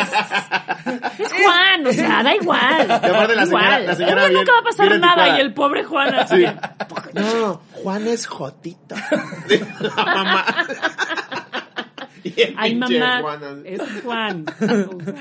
es 1.20 1.32
Juan, 1.42 1.86
o 1.86 1.92
sea, 1.92 2.22
da 2.22 2.34
igual. 2.34 2.90
Aparte 2.90 3.34
la 3.34 3.44
señora- 3.46 3.46
igual. 3.46 3.86
la 3.86 3.94
señora 3.96 4.14
Obvio 4.22 4.28
bien- 4.28 4.34
nunca 4.40 4.52
va 4.52 4.58
a 4.58 4.62
pasar 4.62 4.98
nada 5.00 5.36
y 5.36 5.40
el 5.40 5.54
pobre 5.54 5.84
Juan 5.84 6.14
así. 6.14 6.36
Sí. 6.36 6.42
de, 6.42 7.20
No, 7.20 7.62
Juan 7.72 8.06
es 8.06 8.26
Jotito. 8.26 8.94
La 9.96 10.04
mamá. 10.04 10.44
Y 12.22 12.38
el 12.42 12.54
Ay, 12.58 12.74
mamá, 12.74 13.20
Juan 13.22 13.62
es 13.64 13.80
Juan. 14.04 14.44
O 14.46 14.58
sea, 14.66 15.14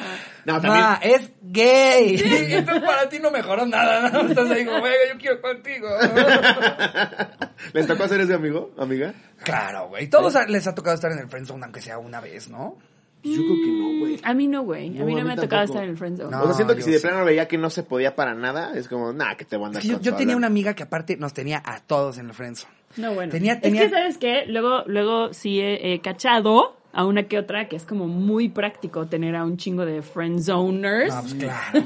No, 0.43 0.59
también. 0.59 0.83
Ma, 0.83 0.99
es 1.01 1.31
gay. 1.41 2.21
Entonces 2.57 2.83
para 2.83 3.07
ti 3.07 3.19
no 3.19 3.31
mejoró 3.31 3.65
nada. 3.65 4.07
Estás 4.27 4.51
ahí 4.51 4.65
como, 4.65 4.81
venga, 4.81 4.97
yo 5.13 5.17
quiero 5.17 5.39
contigo. 5.41 5.87
¿Les 7.73 7.87
tocó 7.87 8.03
hacer 8.03 8.19
ese 8.19 8.33
amigo, 8.33 8.71
amiga? 8.77 9.13
claro, 9.43 9.87
güey. 9.87 10.09
Todos 10.09 10.35
a- 10.35 10.45
les 10.47 10.67
ha 10.67 10.75
tocado 10.75 10.95
estar 10.95 11.09
en 11.13 11.19
el 11.19 11.29
friendzone, 11.29 11.63
aunque 11.63 11.81
sea 11.81 11.97
una 11.99 12.19
vez, 12.19 12.49
¿no? 12.49 12.75
Yo 13.23 13.41
creo 13.43 13.55
que 13.55 13.71
no, 13.71 13.99
güey. 13.99 14.19
A 14.23 14.33
mí 14.33 14.47
no, 14.47 14.63
güey. 14.63 14.87
A 14.99 15.03
mí 15.03 15.13
no 15.13 15.19
a 15.19 15.23
mí 15.23 15.27
me 15.27 15.33
ha 15.33 15.35
tocado 15.35 15.63
estar 15.63 15.83
en 15.83 15.89
el 15.89 15.97
friendzone. 15.97 16.31
No. 16.31 16.41
o 16.43 16.45
sea, 16.45 16.53
siento 16.53 16.75
que 16.75 16.81
si 16.81 16.91
de 16.91 16.99
sí. 16.99 17.07
plano 17.07 17.25
veía 17.25 17.47
que 17.47 17.57
no 17.57 17.69
se 17.69 17.83
podía 17.83 18.15
para 18.15 18.33
nada, 18.33 18.71
es 18.77 18.87
como, 18.87 19.11
nah, 19.13 19.35
que 19.35 19.43
te 19.45 19.57
van 19.57 19.67
a 19.67 19.69
Es 19.71 19.73
dar 19.75 19.81
que 19.83 19.87
yo, 19.89 19.93
con 19.95 20.03
yo 20.03 20.11
su 20.11 20.17
tenía 20.17 20.37
una 20.37 20.47
amiga 20.47 20.73
que 20.73 20.83
aparte 20.83 21.17
nos 21.17 21.33
tenía 21.33 21.61
a 21.65 21.79
todos 21.81 22.17
en 22.17 22.27
el 22.27 22.33
friendzone. 22.33 22.73
No, 22.97 23.13
bueno. 23.13 23.31
Tenía- 23.31 23.59
tenía- 23.59 23.83
Es 23.83 23.89
que, 23.89 23.95
¿sabes 23.95 24.17
qué? 24.17 24.45
Luego, 24.47 24.83
luego 24.87 25.33
sí 25.33 25.59
he, 25.59 25.93
he 25.93 26.01
cachado 26.01 26.77
a 26.91 27.05
una 27.05 27.23
que 27.23 27.37
otra 27.37 27.67
que 27.67 27.75
es 27.75 27.85
como 27.85 28.07
muy 28.07 28.49
práctico 28.49 29.05
tener 29.07 29.35
a 29.35 29.43
un 29.43 29.57
chingo 29.57 29.85
de 29.85 30.01
friendzoners. 30.01 31.13
No, 31.13 31.21
pues 31.21 31.33
claro. 31.39 31.83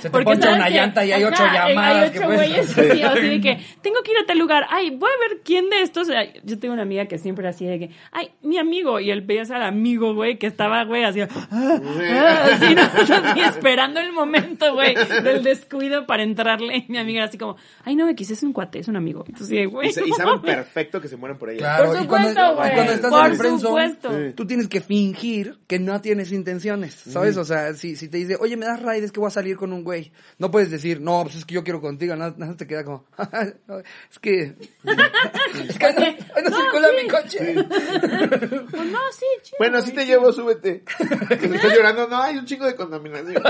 te 0.02 0.10
Porque 0.10 0.24
poncha 0.24 0.54
una 0.54 0.66
que- 0.66 0.74
llanta 0.74 1.04
y 1.04 1.12
hay 1.12 1.22
ajá, 1.22 1.32
ocho 1.32 1.44
llamadas. 1.44 2.02
Hay 2.04 2.10
que 2.10 2.18
ocho 2.18 2.26
güeyes 2.28 2.78
así, 2.78 3.02
así 3.02 3.20
de 3.28 3.40
que 3.40 3.60
tengo 3.82 4.02
que 4.02 4.10
ir 4.12 4.18
a 4.18 4.26
tal 4.26 4.38
lugar. 4.38 4.66
Ay, 4.70 4.90
voy 4.90 5.08
a 5.10 5.28
ver 5.28 5.40
quién 5.44 5.70
de 5.70 5.82
estos. 5.82 6.08
Yo 6.44 6.58
tengo 6.58 6.74
una 6.74 6.82
amiga 6.82 7.06
que 7.06 7.18
siempre 7.18 7.46
así 7.48 7.64
de 7.64 7.78
que, 7.78 7.90
ay, 8.12 8.30
mi 8.42 8.58
amigo. 8.58 8.98
Y 9.00 9.10
él 9.10 9.20
veías 9.22 9.50
al 9.50 9.62
amigo, 9.62 10.14
güey, 10.14 10.38
que 10.38 10.46
estaba, 10.46 10.84
güey, 10.84 11.04
así, 11.04 11.20
ah, 11.20 11.28
ah, 11.50 12.48
así, 12.52 12.74
¿no? 12.74 12.82
Así, 13.30 13.40
esperando 13.40 14.00
el 14.00 14.12
momento, 14.12 14.72
güey, 14.74 14.94
del 15.22 15.42
descuido 15.42 16.06
para 16.06 16.22
entrarle. 16.22 16.76
Y 16.78 16.86
mi 16.92 16.98
amiga 16.98 17.18
era 17.20 17.28
así 17.28 17.38
como, 17.38 17.56
ay, 17.84 17.94
no, 17.96 18.08
X 18.08 18.30
es 18.30 18.42
un 18.42 18.52
cuate, 18.52 18.78
es 18.80 18.88
un 18.88 18.96
amigo. 18.96 19.24
Entonces, 19.28 19.68
güey. 19.68 19.88
Y, 19.88 20.08
y 20.08 20.12
saben 20.12 20.40
perfecto 20.40 21.00
que 21.00 21.08
se 21.08 21.16
mueren 21.16 21.38
por 21.38 21.50
ella. 21.50 21.58
Claro, 21.58 21.86
Por 21.86 21.98
supuesto, 21.98 22.54
güey. 22.56 22.72
cuando 22.74 22.92
estás 22.92 23.10
Por 23.10 23.26
en 23.26 23.32
el 23.32 23.38
friendzone, 23.38 23.88
supuesto. 23.88 24.36
Sí. 24.40 24.44
tú 24.44 24.46
tienes 24.46 24.68
que 24.68 24.80
fingir 24.80 25.58
que 25.66 25.78
no 25.78 26.00
tienes 26.00 26.32
intenciones, 26.32 26.94
¿sabes? 26.94 27.36
O 27.36 27.44
sea, 27.44 27.74
si, 27.74 27.94
si 27.94 28.08
te 28.08 28.16
dice, 28.16 28.36
oye, 28.40 28.56
me 28.56 28.64
das 28.64 28.80
ride, 28.82 29.04
es 29.04 29.12
que 29.12 29.20
voy 29.20 29.26
a 29.28 29.30
salir 29.30 29.56
con 29.56 29.70
un 29.72 29.84
güey. 29.84 30.12
No 30.38 30.50
puedes 30.50 30.70
decir, 30.70 30.98
no, 30.98 31.24
pues 31.24 31.36
es 31.36 31.44
que 31.44 31.54
yo 31.54 31.62
quiero 31.62 31.80
contigo. 31.80 32.16
Nada, 32.16 32.34
nada 32.38 32.56
te 32.56 32.66
queda 32.66 32.82
como, 32.82 33.04
es 34.10 34.18
que... 34.18 34.54
es 35.68 35.78
que 35.78 35.92
no, 35.92 36.00
no 36.42 36.50
No, 36.50 36.56
circula 36.56 36.88
sí. 36.88 36.96
mi 37.02 37.08
coche. 37.08 37.54
Pues 38.70 38.86
no, 38.86 38.98
sí, 39.12 39.26
chido. 39.42 39.56
Bueno, 39.58 39.78
güey. 39.78 39.90
sí 39.90 39.94
te 39.94 40.06
llevo, 40.06 40.32
súbete. 40.32 40.84
Que 41.28 41.48
se 41.48 41.54
está 41.56 41.74
llorando, 41.74 42.08
no, 42.08 42.22
hay 42.22 42.38
un 42.38 42.46
chingo 42.46 42.66
de 42.66 42.74
contaminación. 42.74 43.42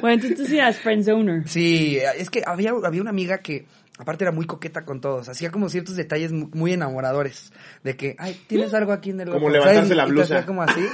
Bueno, 0.00 0.14
entonces 0.14 0.36
tú 0.36 0.46
sí 0.46 0.56
eras 0.56 0.78
friendzoner. 0.78 1.46
Sí, 1.48 1.98
es 2.16 2.30
que 2.30 2.42
había, 2.46 2.70
había 2.70 3.00
una 3.00 3.10
amiga 3.10 3.38
que 3.38 3.66
aparte 4.00 4.24
era 4.24 4.32
muy 4.32 4.46
coqueta 4.46 4.84
con 4.84 5.00
todos, 5.00 5.28
hacía 5.28 5.50
como 5.50 5.68
ciertos 5.68 5.94
detalles 5.94 6.32
mu- 6.32 6.48
muy 6.52 6.72
enamoradores, 6.72 7.52
de 7.84 7.96
que, 7.96 8.16
ay, 8.18 8.40
tienes 8.48 8.72
algo 8.74 8.92
aquí 8.92 9.10
en 9.10 9.20
el 9.20 9.28
Como 9.28 9.46
ojo", 9.46 9.50
levantarse 9.50 9.80
¿sabes? 9.82 9.96
la 9.96 10.02
Y 10.04 10.06
te 10.06 10.12
blusa. 10.12 10.34
hacía 10.36 10.46
como 10.46 10.62
así. 10.62 10.80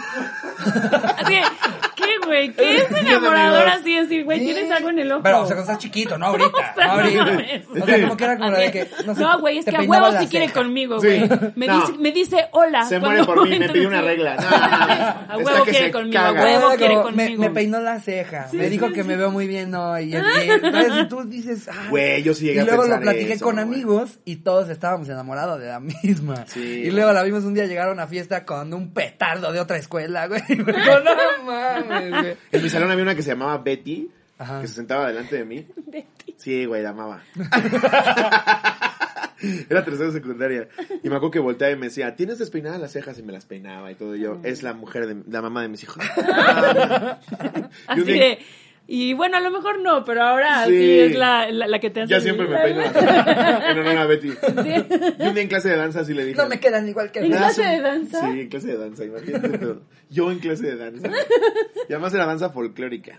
Así, 1.17 1.33
¿qué, 1.35 1.43
güey? 2.27 2.53
¿Qué 2.53 2.77
es 2.77 2.91
enamorador 2.91 3.69
así? 3.69 3.95
Decir, 3.97 4.25
güey, 4.25 4.41
tienes 4.41 4.71
algo 4.71 4.91
en 4.91 4.99
el 4.99 5.13
ojo. 5.13 5.23
Pero, 5.23 5.43
o 5.43 5.47
sea, 5.47 5.57
cuando 5.57 5.73
estás 5.73 5.79
chiquito, 5.83 6.19
no 6.19 6.27
ahorita, 6.27 6.49
O 6.49 6.75
sea, 6.75 6.87
no 6.87 6.93
ahorita. 6.93 7.23
O 7.83 7.87
sea, 7.87 8.01
como 8.03 8.17
que 8.17 8.25
era 8.25 8.37
como 8.39 8.51
la 8.51 8.59
de 8.59 8.71
que, 8.73 8.89
no 9.07 9.15
sé, 9.15 9.21
No, 9.23 9.41
güey, 9.41 9.59
es 9.59 9.65
que 9.65 9.77
a 9.77 9.81
huevos 9.83 10.15
sí 10.21 10.27
quiere 10.29 10.49
conmigo, 10.51 11.01
Sí. 11.01 11.07
güey. 11.07 11.29
Me, 11.57 11.67
No. 11.67 11.81
dice, 11.81 11.99
me 11.99 12.13
dice 12.13 12.49
hola. 12.53 12.85
Se 12.85 13.01
cuando 13.01 13.25
muere 13.25 13.25
por 13.25 13.49
mí, 13.49 13.59
me 13.59 13.69
pidió 13.69 13.89
una 13.89 14.03
regla. 14.03 14.37
No, 15.27 15.35
A 15.35 15.37
huevo 15.39 15.65
quiere 15.65 15.91
conmigo, 15.91 16.13
caga. 16.13 16.41
a 16.41 16.45
huevo 16.45 16.69
quiere 16.77 16.95
conmigo. 17.03 17.43
me 17.43 17.51
peinó 17.51 17.81
la 17.81 18.01
ceja, 18.01 18.49
Sí, 18.51 18.57
me 18.57 18.69
dijo 18.71 18.89
sí, 18.89 18.93
que 18.95 19.03
sí. 19.03 19.09
me 19.09 19.17
veo 19.17 19.31
muy 19.31 19.47
bien 19.47 19.75
hoy. 19.75 20.05
Y, 20.07 20.17
y, 20.17 20.51
entonces 20.51 21.09
tú 21.09 21.25
dices, 21.25 21.69
ah. 21.69 21.87
Güey, 21.91 22.23
yo 22.23 22.35
sí 22.35 22.45
llegué 22.47 22.59
Y 22.59 22.61
a 22.61 22.65
luego 22.65 22.85
lo 22.87 23.01
platiqué 23.01 23.39
con 23.41 23.59
amigos 23.59 24.19
y 24.25 24.37
todos 24.37 24.69
estábamos 24.69 25.09
enamorados 25.09 25.61
de 25.61 25.67
la 25.69 25.81
misma. 25.81 26.45
Sí. 26.47 26.61
Y 26.85 26.91
luego 26.91 27.13
la 27.13 27.23
vimos 27.23 27.45
un 27.45 27.55
día 27.55 27.67
llegar 27.67 27.89
a 27.89 27.93
una 27.93 28.07
fiesta 28.07 28.45
con 28.45 28.73
un 28.75 28.93
petardo 28.93 29.53
de 29.53 29.61
otra 29.61 29.77
escuela, 29.77 30.27
güey. 30.27 30.43
No 30.57 31.45
mames, 31.45 32.16
güey. 32.21 32.37
En 32.53 32.63
mi 32.63 32.69
salón 32.69 32.91
había 32.91 33.03
una 33.03 33.15
que 33.15 33.23
se 33.23 33.31
llamaba 33.31 33.59
Betty, 33.59 34.11
Ajá. 34.39 34.61
que 34.61 34.69
se 34.69 34.75
sentaba 34.75 35.09
delante 35.09 35.37
de 35.37 35.45
mí. 35.45 35.67
Betty. 35.87 36.35
Sí, 36.37 36.65
güey, 36.65 36.83
la 36.83 36.91
amaba. 36.91 37.23
Era 39.69 39.85
tercera 39.85 40.11
secundaria. 40.13 40.69
Y 41.03 41.09
me 41.11 41.17
acuerdo 41.17 41.31
que 41.31 41.39
volteaba 41.39 41.73
y 41.73 41.77
me 41.77 41.87
decía, 41.87 42.17
¿tienes 42.17 42.39
despeinadas 42.39 42.81
las 42.81 42.93
cejas? 42.93 43.19
Y 43.19 43.23
me 43.23 43.33
las 43.33 43.45
peinaba 43.45 43.93
y 43.93 43.95
todo. 43.95 44.17
Y 44.17 44.21
yo, 44.21 44.41
es 44.43 44.63
la 44.63 44.73
mujer 44.73 45.07
de 45.07 45.31
la 45.31 45.43
mamá 45.43 45.61
de 45.63 45.69
mis 45.69 45.83
hijos. 45.83 46.03
Así 47.87 48.01
de... 48.03 48.39
Y 48.89 49.15
bueno, 49.15 49.37
a 49.37 49.41
lo 49.41 49.51
mejor 49.51 49.81
no, 49.81 50.05
pero 50.05 50.23
ahora 50.23 50.65
sí, 50.67 50.71
Sí. 50.71 50.99
es 51.01 51.17
la, 51.17 51.51
la, 51.51 51.67
la 51.67 51.79
que 51.81 51.91
te 51.91 52.03
hace... 52.03 52.11
Ya 52.11 52.21
siempre 52.21 52.47
me 52.47 52.57
peino. 52.59 52.83
En 52.83 53.79
honor 53.81 53.99
a 53.99 54.07
Betty. 54.07 54.29
Y 54.29 55.23
un 55.27 55.35
día 55.35 55.43
en 55.43 55.49
clase 55.49 55.71
de 55.71 55.77
danza 55.77 56.01
así 56.01 56.15
le 56.15 56.25
dije. 56.25 56.37
No 56.41 56.49
me 56.49 56.61
quedan 56.61 56.89
igual 56.89 57.11
que 57.11 57.19
¿En 57.19 57.31
"Me 57.31 57.35
das 57.37 57.55
clase 57.57 57.63
un-" 57.63 57.77
de 57.77 57.81
danza? 57.83 58.21
Sí, 58.21 58.41
en 58.41 58.49
clase 58.49 58.67
de 58.69 58.77
danza, 58.79 59.05
imagínate. 59.05 59.59
Yo 60.11 60.31
en 60.31 60.39
clase 60.39 60.67
de 60.67 60.77
danza. 60.77 61.09
Y 61.89 61.93
además 61.93 62.15
era 62.15 62.27
danza 62.27 62.51
folclórica. 62.51 63.17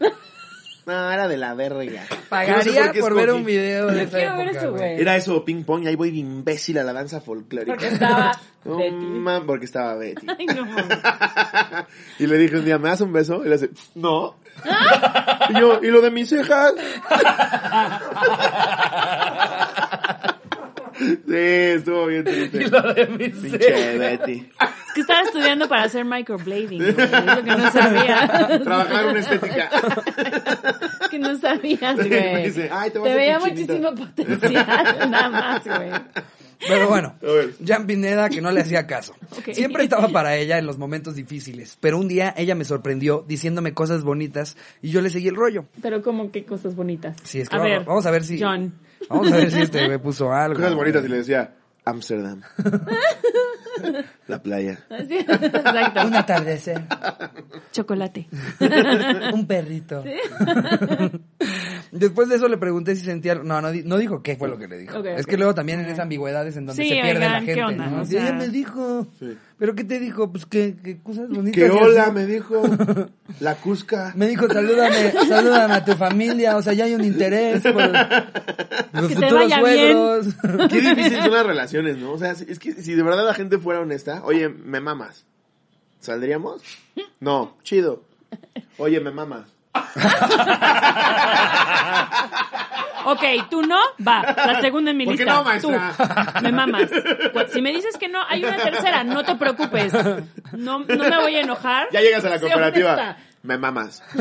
No, 0.86 1.12
era 1.12 1.28
de 1.28 1.36
la 1.36 1.54
verga. 1.54 1.84
Yo 1.84 1.92
no 1.92 2.00
sé 2.00 2.16
Pagaría 2.30 2.94
por 3.02 3.14
ver 3.14 3.32
un 3.32 3.44
video 3.44 3.88
de 3.88 4.04
esa 4.04 4.18
Quiero 4.20 4.38
ver 4.38 4.48
época, 4.48 4.60
eso, 4.62 4.72
güey. 4.72 5.02
Era 5.02 5.18
eso, 5.18 5.44
ping 5.44 5.64
pong, 5.66 5.84
y 5.84 5.88
ahí 5.88 5.96
voy 5.98 6.12
de 6.12 6.20
imbécil 6.20 6.78
a 6.78 6.84
la 6.86 6.94
danza 6.94 7.20
folclórica. 7.20 7.74
Porque 7.74 7.88
estaba 7.90 8.40
No, 8.64 8.78
Betty. 8.78 8.96
man, 8.96 9.46
porque 9.46 9.66
estaba 9.66 9.96
Betty. 9.96 10.26
Ay, 10.40 10.46
no 10.46 10.66
mames. 10.66 10.88
y 12.20 12.28
le 12.28 12.38
dije 12.38 12.56
un 12.56 12.64
día, 12.64 12.78
¿me 12.78 12.88
das 12.88 13.02
un 13.02 13.12
beso? 13.12 13.44
Y 13.46 13.50
le 13.50 13.56
hace, 13.56 13.70
no. 13.96 14.38
Y 15.50 15.60
yo, 15.60 15.80
¿y 15.84 15.88
lo 15.88 16.02
de 16.02 16.12
mis 16.12 16.30
cejas? 16.30 16.74
sí, 20.98 21.36
estuvo 21.36 22.06
bien 22.08 22.24
triste. 22.24 22.58
Y 22.63 22.70
lo 22.70 22.82
de 22.93 23.06
mis 23.08 23.30
Pinche 23.36 23.60
cejas. 23.60 24.00
Betty. 24.00 24.50
Es 24.60 24.93
que 24.93 25.02
estaba 25.02 25.22
estudiando 25.22 25.67
para 25.67 25.84
hacer 25.84 26.06
microblading, 26.06 26.80
güey. 26.80 26.89
Es 26.89 27.26
lo 27.26 27.43
que 27.43 27.52
no 27.56 27.72
sabía. 27.72 28.60
Trabajar 28.63 29.06
una 29.06 29.20
estética. 29.20 29.70
que 31.12 31.20
no 31.20 31.38
sabías, 31.38 31.96
güey. 31.96 32.43
dice, 32.46 32.70
"Ay, 32.74 32.89
te 32.91 33.00
Te 33.00 33.13
veía 33.13 33.38
tu 33.38 33.46
chinita". 33.46 33.74
muchísimo 33.74 33.96
potencial, 33.96 35.10
nada 35.12 35.30
más, 35.30 35.65
güey. 35.65 35.91
Pero 36.67 36.88
bueno. 36.88 37.15
Jan 37.65 37.86
Pineda 37.86 38.30
que 38.30 38.41
no 38.41 38.52
le 38.52 38.62
hacía 38.62 38.88
caso. 38.88 39.13
Ok. 39.38 39.54
Siempre 39.54 39.84
estaba 39.84 40.08
para 40.08 40.36
ella 40.38 40.58
en 40.58 40.65
los 40.65 40.78
momentos 40.78 41.13
difíciles, 41.15 41.78
pero 41.80 41.98
un 42.00 42.08
día 42.08 42.34
ella 42.38 42.56
me 42.56 42.63
sorprendió 42.65 43.24
diciéndome 43.28 43.74
cosas 43.74 44.04
bonitas 44.04 44.58
y 44.82 44.89
yo 44.89 45.02
le 45.02 45.10
seguí 45.10 45.28
el 45.28 45.36
rollo. 45.36 45.65
Pero 45.82 46.02
como 46.02 46.32
que 46.32 46.43
cosas 46.46 46.76
bonitas. 46.76 47.15
Sí, 47.24 47.41
es 47.41 47.50
que 47.50 47.56
a 47.56 47.60
vamos, 47.60 47.72
ver, 47.78 47.86
vamos 47.86 48.06
a 48.06 48.12
ver 48.12 48.24
si 48.24 48.39
John. 48.41 48.74
Vamos 49.10 49.32
a 49.32 49.38
ver 49.38 49.52
si 49.52 49.60
este 49.62 49.88
me 49.89 50.00
puso 50.00 50.32
algo. 50.34 50.56
Cosas 50.56 50.74
bonitas 50.76 51.06
y 51.06 51.08
le 51.10 51.17
decía, 51.17 51.54
Amsterdam. 51.86 52.41
La 54.28 54.41
playa. 54.41 54.80
Sí, 55.08 55.17
Exacto. 55.20 56.08
Un 56.08 56.15
atardecer, 56.15 56.82
Chocolate. 57.72 58.28
un 59.34 59.46
perrito. 59.46 60.04
Después 61.91 62.30
de 62.30 62.36
eso 62.36 62.47
le 62.47 62.58
pregunté 62.58 62.95
si 62.95 63.04
sentía... 63.06 63.36
No, 63.36 63.62
no, 63.62 63.71
di- 63.71 63.84
no 63.84 63.97
dijo 63.97 64.21
qué 64.21 64.36
fue 64.36 64.47
lo 64.50 64.58
que 64.58 64.67
le 64.67 64.78
dijo. 64.78 64.97
Es 65.04 65.26
que 65.26 65.38
luego 65.38 65.54
también 65.56 65.80
en 65.80 65.86
esas 65.88 66.00
ambigüedades 66.00 66.58
en 66.58 66.65
donde 66.65 66.84
Sí, 66.84 66.89
se 66.89 66.95
pierde 66.95 67.17
oigan, 67.19 67.32
la 67.34 67.39
¿qué 67.39 67.45
gente, 67.45 67.63
onda? 67.63 67.86
¿no? 67.88 68.02
O 68.02 68.06
Sí, 68.06 68.17
ella 68.17 68.34
me 68.34 68.47
dijo... 68.50 69.08
Sí. 69.19 69.38
¿Pero 69.60 69.73
qué 69.73 69.84
te 69.84 70.00
dijo? 70.00 70.32
Pues 70.32 70.45
que, 70.45 70.76
que 70.84 71.00
cosas 71.00 71.30
bonitas. 71.30 71.54
Que 71.63 71.69
hola, 71.71 72.04
así. 72.04 72.12
me 72.12 72.26
dijo. 72.28 72.62
La 73.39 73.56
Cusca. 73.56 74.13
Me 74.15 74.28
dijo, 74.28 74.47
salúdame, 74.47 75.12
salúdame 75.28 75.73
a 75.73 75.84
tu 75.84 75.93
familia, 75.93 76.58
o 76.58 76.62
sea, 76.62 76.73
ya 76.73 76.86
hay 76.86 76.93
un 76.93 77.04
interés 77.04 77.63
por 77.63 77.73
los 78.93 79.08
Que 79.08 79.15
futuros 79.15 79.52
suegros. 79.52 80.28
Qué 80.69 80.80
difícil 80.82 81.21
son 81.23 81.32
las 81.32 81.45
relaciones, 81.45 81.97
¿no? 81.97 82.12
O 82.12 82.19
sea, 82.19 82.32
es 82.34 82.60
que 82.60 82.73
si 82.73 82.93
de 82.93 83.02
verdad 83.02 83.26
la 83.26 83.34
gente 83.34 83.58
fuera 83.58 83.80
honesta, 83.80 84.21
oye, 84.26 84.47
me 84.47 84.80
mamas. 84.80 85.26
¿Saldríamos? 86.02 86.62
No, 87.19 87.58
chido. 87.63 88.04
Oye, 88.78 89.00
me 89.00 89.10
mamas. 89.10 89.47
Ok, 93.10 93.24
tú 93.50 93.62
no, 93.62 93.80
va. 94.06 94.22
La 94.36 94.60
segunda 94.60 94.92
en 94.92 94.98
mi 94.98 95.06
¿Por 95.06 95.16
qué 95.16 95.24
lista. 95.24 95.38
no, 95.38 95.44
maestra? 95.46 95.94
Tú, 95.96 96.44
me 96.44 96.52
mamas. 96.52 96.90
Si 97.54 97.62
me 97.62 97.72
dices 97.72 97.96
que 97.98 98.10
no, 98.10 98.20
hay 98.28 98.44
una 98.44 98.58
tercera, 98.58 99.06
no 99.06 99.24
te 99.24 99.36
preocupes. 99.36 99.94
No, 100.52 100.80
no 100.80 101.04
me 101.04 101.18
voy 101.18 101.36
a 101.36 101.42
enojar. 101.42 101.88
Ya 101.92 102.02
llegas 102.02 102.24
a 102.26 102.30
la 102.30 102.40
cooperativa. 102.40 103.18
Me 103.48 103.58
mamas. 103.58 104.04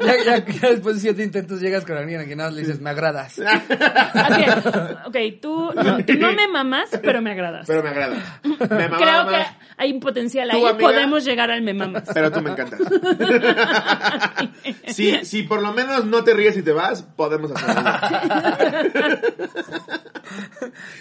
Ya, 0.00 0.14
ya- 0.24 0.44
ya 0.46 0.68
después 0.70 0.96
de 0.96 1.00
siete 1.00 1.22
intentos 1.22 1.60
llegas 1.60 1.84
con 1.84 1.96
alguien 1.96 2.20
a 2.20 2.24
quien 2.24 2.38
nada 2.38 2.50
le 2.50 2.60
dices, 2.60 2.80
me 2.80 2.90
agradas. 2.90 3.38
Así 3.38 4.42
es. 4.42 4.66
Ok, 5.06 5.16
tú, 5.40 5.72
tú 6.06 6.14
no 6.18 6.32
me 6.32 6.48
mamas, 6.48 6.88
pero 7.02 7.22
me 7.22 7.32
agradas. 7.32 7.66
Pero 7.66 7.82
me 7.82 7.90
agrada. 7.90 8.40
Me 8.42 8.88
mamas. 8.88 9.00
Creo 9.00 9.28
que 9.28 9.46
hay 9.76 9.92
un 9.92 10.00
potencial 10.00 10.50
ahí. 10.50 10.62
Podemos 10.78 11.24
llegar 11.24 11.50
al 11.50 11.62
me 11.62 11.74
mamas. 11.74 12.04
Pero 12.12 12.30
tú 12.30 12.40
me 12.42 12.50
encantas. 12.50 12.80
si, 14.88 15.24
si 15.24 15.42
por 15.44 15.62
lo 15.62 15.72
menos 15.72 16.04
no 16.04 16.22
te 16.24 16.34
ríes 16.34 16.56
y 16.56 16.62
te 16.62 16.72
vas, 16.72 17.02
podemos 17.02 17.52
hacerlo. 17.52 17.82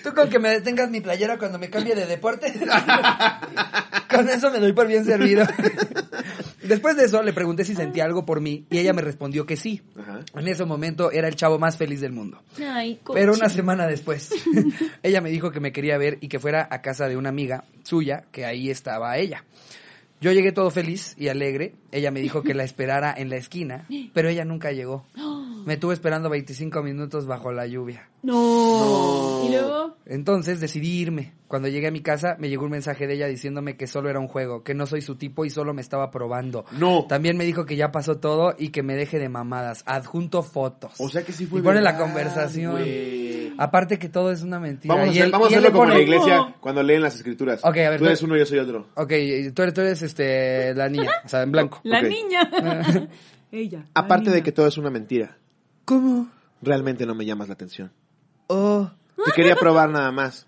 Tú 0.03 0.13
con 0.13 0.29
que 0.29 0.39
me 0.39 0.49
detengas 0.49 0.89
mi 0.89 1.01
playera 1.01 1.37
cuando 1.37 1.57
me 1.59 1.69
cambie 1.69 1.95
de 1.95 2.05
deporte. 2.05 2.53
con 4.09 4.29
eso 4.29 4.51
me 4.51 4.59
doy 4.59 4.73
por 4.73 4.87
bien 4.87 5.05
servido. 5.05 5.45
Después 6.63 6.97
de 6.97 7.05
eso 7.05 7.16
le 7.23 7.33
pregunté 7.33 7.63
si 7.63 7.75
sentía 7.75 8.05
algo 8.05 8.25
por 8.25 8.41
mí 8.41 8.65
y 8.69 8.77
ella 8.77 8.93
me 8.93 9.01
respondió 9.01 9.45
que 9.45 9.57
sí. 9.57 9.81
Ajá. 9.99 10.19
En 10.35 10.47
ese 10.47 10.65
momento 10.65 11.11
era 11.11 11.27
el 11.27 11.35
chavo 11.35 11.59
más 11.59 11.77
feliz 11.77 12.01
del 12.01 12.11
mundo. 12.11 12.41
Ay, 12.59 12.99
Pero 13.13 13.33
una 13.33 13.49
semana 13.49 13.87
después, 13.87 14.31
ella 15.03 15.21
me 15.21 15.29
dijo 15.29 15.51
que 15.51 15.59
me 15.59 15.71
quería 15.71 15.97
ver 15.97 16.17
y 16.21 16.27
que 16.27 16.39
fuera 16.39 16.67
a 16.69 16.81
casa 16.81 17.07
de 17.07 17.17
una 17.17 17.29
amiga 17.29 17.63
suya, 17.83 18.25
que 18.31 18.45
ahí 18.45 18.69
estaba 18.69 19.17
ella. 19.17 19.43
Yo 20.19 20.31
llegué 20.31 20.51
todo 20.51 20.71
feliz 20.71 21.13
y 21.17 21.27
alegre. 21.27 21.75
Ella 21.91 22.09
me 22.09 22.21
dijo 22.21 22.41
que 22.41 22.55
la 22.55 22.63
esperara 22.63 23.13
en 23.15 23.29
la 23.29 23.37
esquina, 23.37 23.85
pero 24.13 24.29
ella 24.29 24.45
nunca 24.45 24.71
llegó. 24.71 25.05
Me 25.67 25.75
tuve 25.75 25.93
esperando 25.93 26.29
25 26.29 26.81
minutos 26.81 27.25
bajo 27.27 27.51
la 27.51 27.67
lluvia. 27.67 28.09
No. 28.23 29.43
Y 29.45 29.51
luego. 29.51 29.97
Entonces 30.05 30.61
decidí 30.61 30.99
irme. 31.01 31.33
Cuando 31.49 31.67
llegué 31.67 31.87
a 31.87 31.91
mi 31.91 31.99
casa 32.01 32.37
me 32.39 32.47
llegó 32.47 32.63
un 32.63 32.71
mensaje 32.71 33.05
de 33.05 33.15
ella 33.15 33.27
diciéndome 33.27 33.75
que 33.75 33.85
solo 33.85 34.09
era 34.09 34.17
un 34.19 34.29
juego, 34.29 34.63
que 34.63 34.73
no 34.73 34.85
soy 34.85 35.01
su 35.01 35.15
tipo 35.17 35.43
y 35.43 35.49
solo 35.49 35.73
me 35.73 35.81
estaba 35.81 36.09
probando. 36.09 36.63
No. 36.71 37.05
También 37.09 37.35
me 37.35 37.43
dijo 37.43 37.65
que 37.65 37.75
ya 37.75 37.91
pasó 37.91 38.17
todo 38.17 38.55
y 38.57 38.69
que 38.69 38.81
me 38.81 38.95
deje 38.95 39.19
de 39.19 39.27
mamadas. 39.27 39.83
Adjunto 39.85 40.41
fotos. 40.41 40.93
O 40.99 41.09
sea 41.09 41.23
que 41.23 41.33
sí 41.33 41.45
fue 41.45 41.59
Y 41.59 41.63
pone 41.63 41.81
la 41.81 41.97
conversación. 41.97 42.71
güey. 42.71 43.53
Aparte 43.57 43.99
que 43.99 44.07
todo 44.07 44.31
es 44.31 44.43
una 44.43 44.61
mentira. 44.61 44.95
Vamos 44.95 45.09
a, 45.09 45.11
Y 45.11 45.15
hacer- 45.17 45.25
él- 45.25 45.31
vamos 45.33 45.47
a 45.47 45.51
y 45.51 45.53
él 45.55 45.59
hacerlo 45.59 45.77
como 45.79 45.91
en 45.91 45.97
la 45.97 46.01
iglesia 46.03 46.55
cuando 46.61 46.81
leen 46.83 47.01
las 47.01 47.15
escrituras. 47.15 47.59
Ok, 47.65 47.75
a 47.77 47.89
ver, 47.89 47.99
Tú 47.99 48.05
eres 48.05 48.23
uno 48.23 48.37
y 48.37 48.39
yo 48.39 48.45
soy 48.45 48.59
otro. 48.59 48.87
Ok, 48.95 49.09
tú 49.53 49.61
eres, 49.63 49.73
tú 49.73 49.81
eres 49.81 50.01
este, 50.01 50.73
la 50.75 50.87
niña, 50.87 51.11
o 51.25 51.27
sea, 51.27 51.41
en 51.43 51.51
blanco. 51.51 51.81
La 51.83 52.01
niña. 52.01 52.49
Ella. 53.51 53.79
la 53.79 53.85
Aparte 54.01 54.29
de 54.29 54.43
que 54.43 54.51
todo 54.51 54.67
es 54.67 54.77
una 54.77 54.89
mentira, 54.89 55.37
¿Cómo? 55.87 56.27
realmente 56.61 57.05
no 57.05 57.15
me 57.15 57.25
llamas 57.25 57.47
la 57.47 57.53
atención. 57.53 57.91
Oh, 58.47 58.89
Te 59.25 59.31
quería 59.31 59.55
probar 59.55 59.89
nada 59.89 60.11
más. 60.11 60.45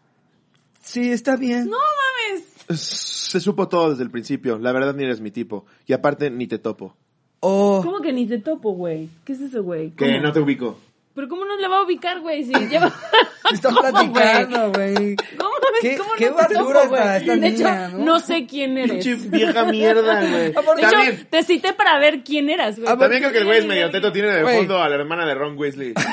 sí, 0.82 1.12
está 1.12 1.36
bien. 1.38 1.70
No 1.70 1.78
mames. 1.78 2.80
Se 2.82 3.40
supo 3.40 3.68
todo 3.70 3.92
desde 3.92 4.04
el 4.04 4.12
principio. 4.12 4.60
La 4.60 4.72
verdad 4.74 4.94
ni 4.96 5.04
eres 5.06 5.22
mi 5.22 5.32
tipo. 5.32 5.66
Y 5.88 5.94
aparte 5.94 6.30
ni 6.30 6.46
te 6.48 6.60
topo. 6.60 6.96
Oh, 7.40 7.82
¿Cómo 7.84 8.02
que 8.02 8.12
ni 8.12 8.28
te 8.28 8.40
topo, 8.40 8.72
güey? 8.74 9.10
¿Qué 9.24 9.32
es 9.34 9.40
eso, 9.42 9.64
güey? 9.64 9.92
Que 9.92 10.20
no 10.20 10.34
te 10.34 10.42
ubico. 10.42 10.78
Pero 11.16 11.28
¿cómo 11.28 11.44
no 11.44 11.58
la 11.58 11.68
va 11.68 11.80
a 11.80 11.84
ubicar, 11.84 12.20
güey? 12.22 12.44
Si 12.46 12.54
lleva... 12.54 12.94
está 13.52 13.70
¿Cómo, 13.70 13.82
platicando, 13.82 14.72
güey. 14.72 15.16
¿Cómo? 15.38 15.50
¿Qué- 15.82 15.98
¿Cómo 15.98 16.10
qué 16.18 16.30
no 16.30 16.36
te 16.36 16.56
basura 16.56 16.82
topo, 16.82 16.90
güey? 16.90 17.02
está 17.02 17.18
esta 17.18 17.36
De 17.36 17.40
niña, 17.52 17.88
hecho, 17.88 17.98
¿no? 17.98 18.06
no 18.06 18.20
sé 18.20 18.46
quién 18.46 18.78
eres. 18.78 19.06
Pinche 19.06 19.16
vieja 19.30 19.64
mierda, 19.66 20.20
güey. 20.22 20.32
De 20.32 20.50
hecho, 20.50 20.62
También, 20.92 21.28
te 21.30 21.44
cité 21.44 21.74
para 21.74 21.98
ver 22.00 22.24
quién 22.24 22.50
eras, 22.50 22.78
güey. 22.80 22.98
También 22.98 23.22
creo 23.22 23.32
que 23.32 23.38
el 23.40 23.46
güey 23.46 23.60
es 23.60 23.66
medio 23.66 23.90
teto. 23.90 24.12
Tiene 24.12 24.28
de 24.30 24.56
fondo 24.58 24.82
a 24.82 24.90
la 24.90 24.96
hermana 24.96 25.26
de 25.26 25.36
Ron 25.36 25.58
Weasley. 25.58 25.94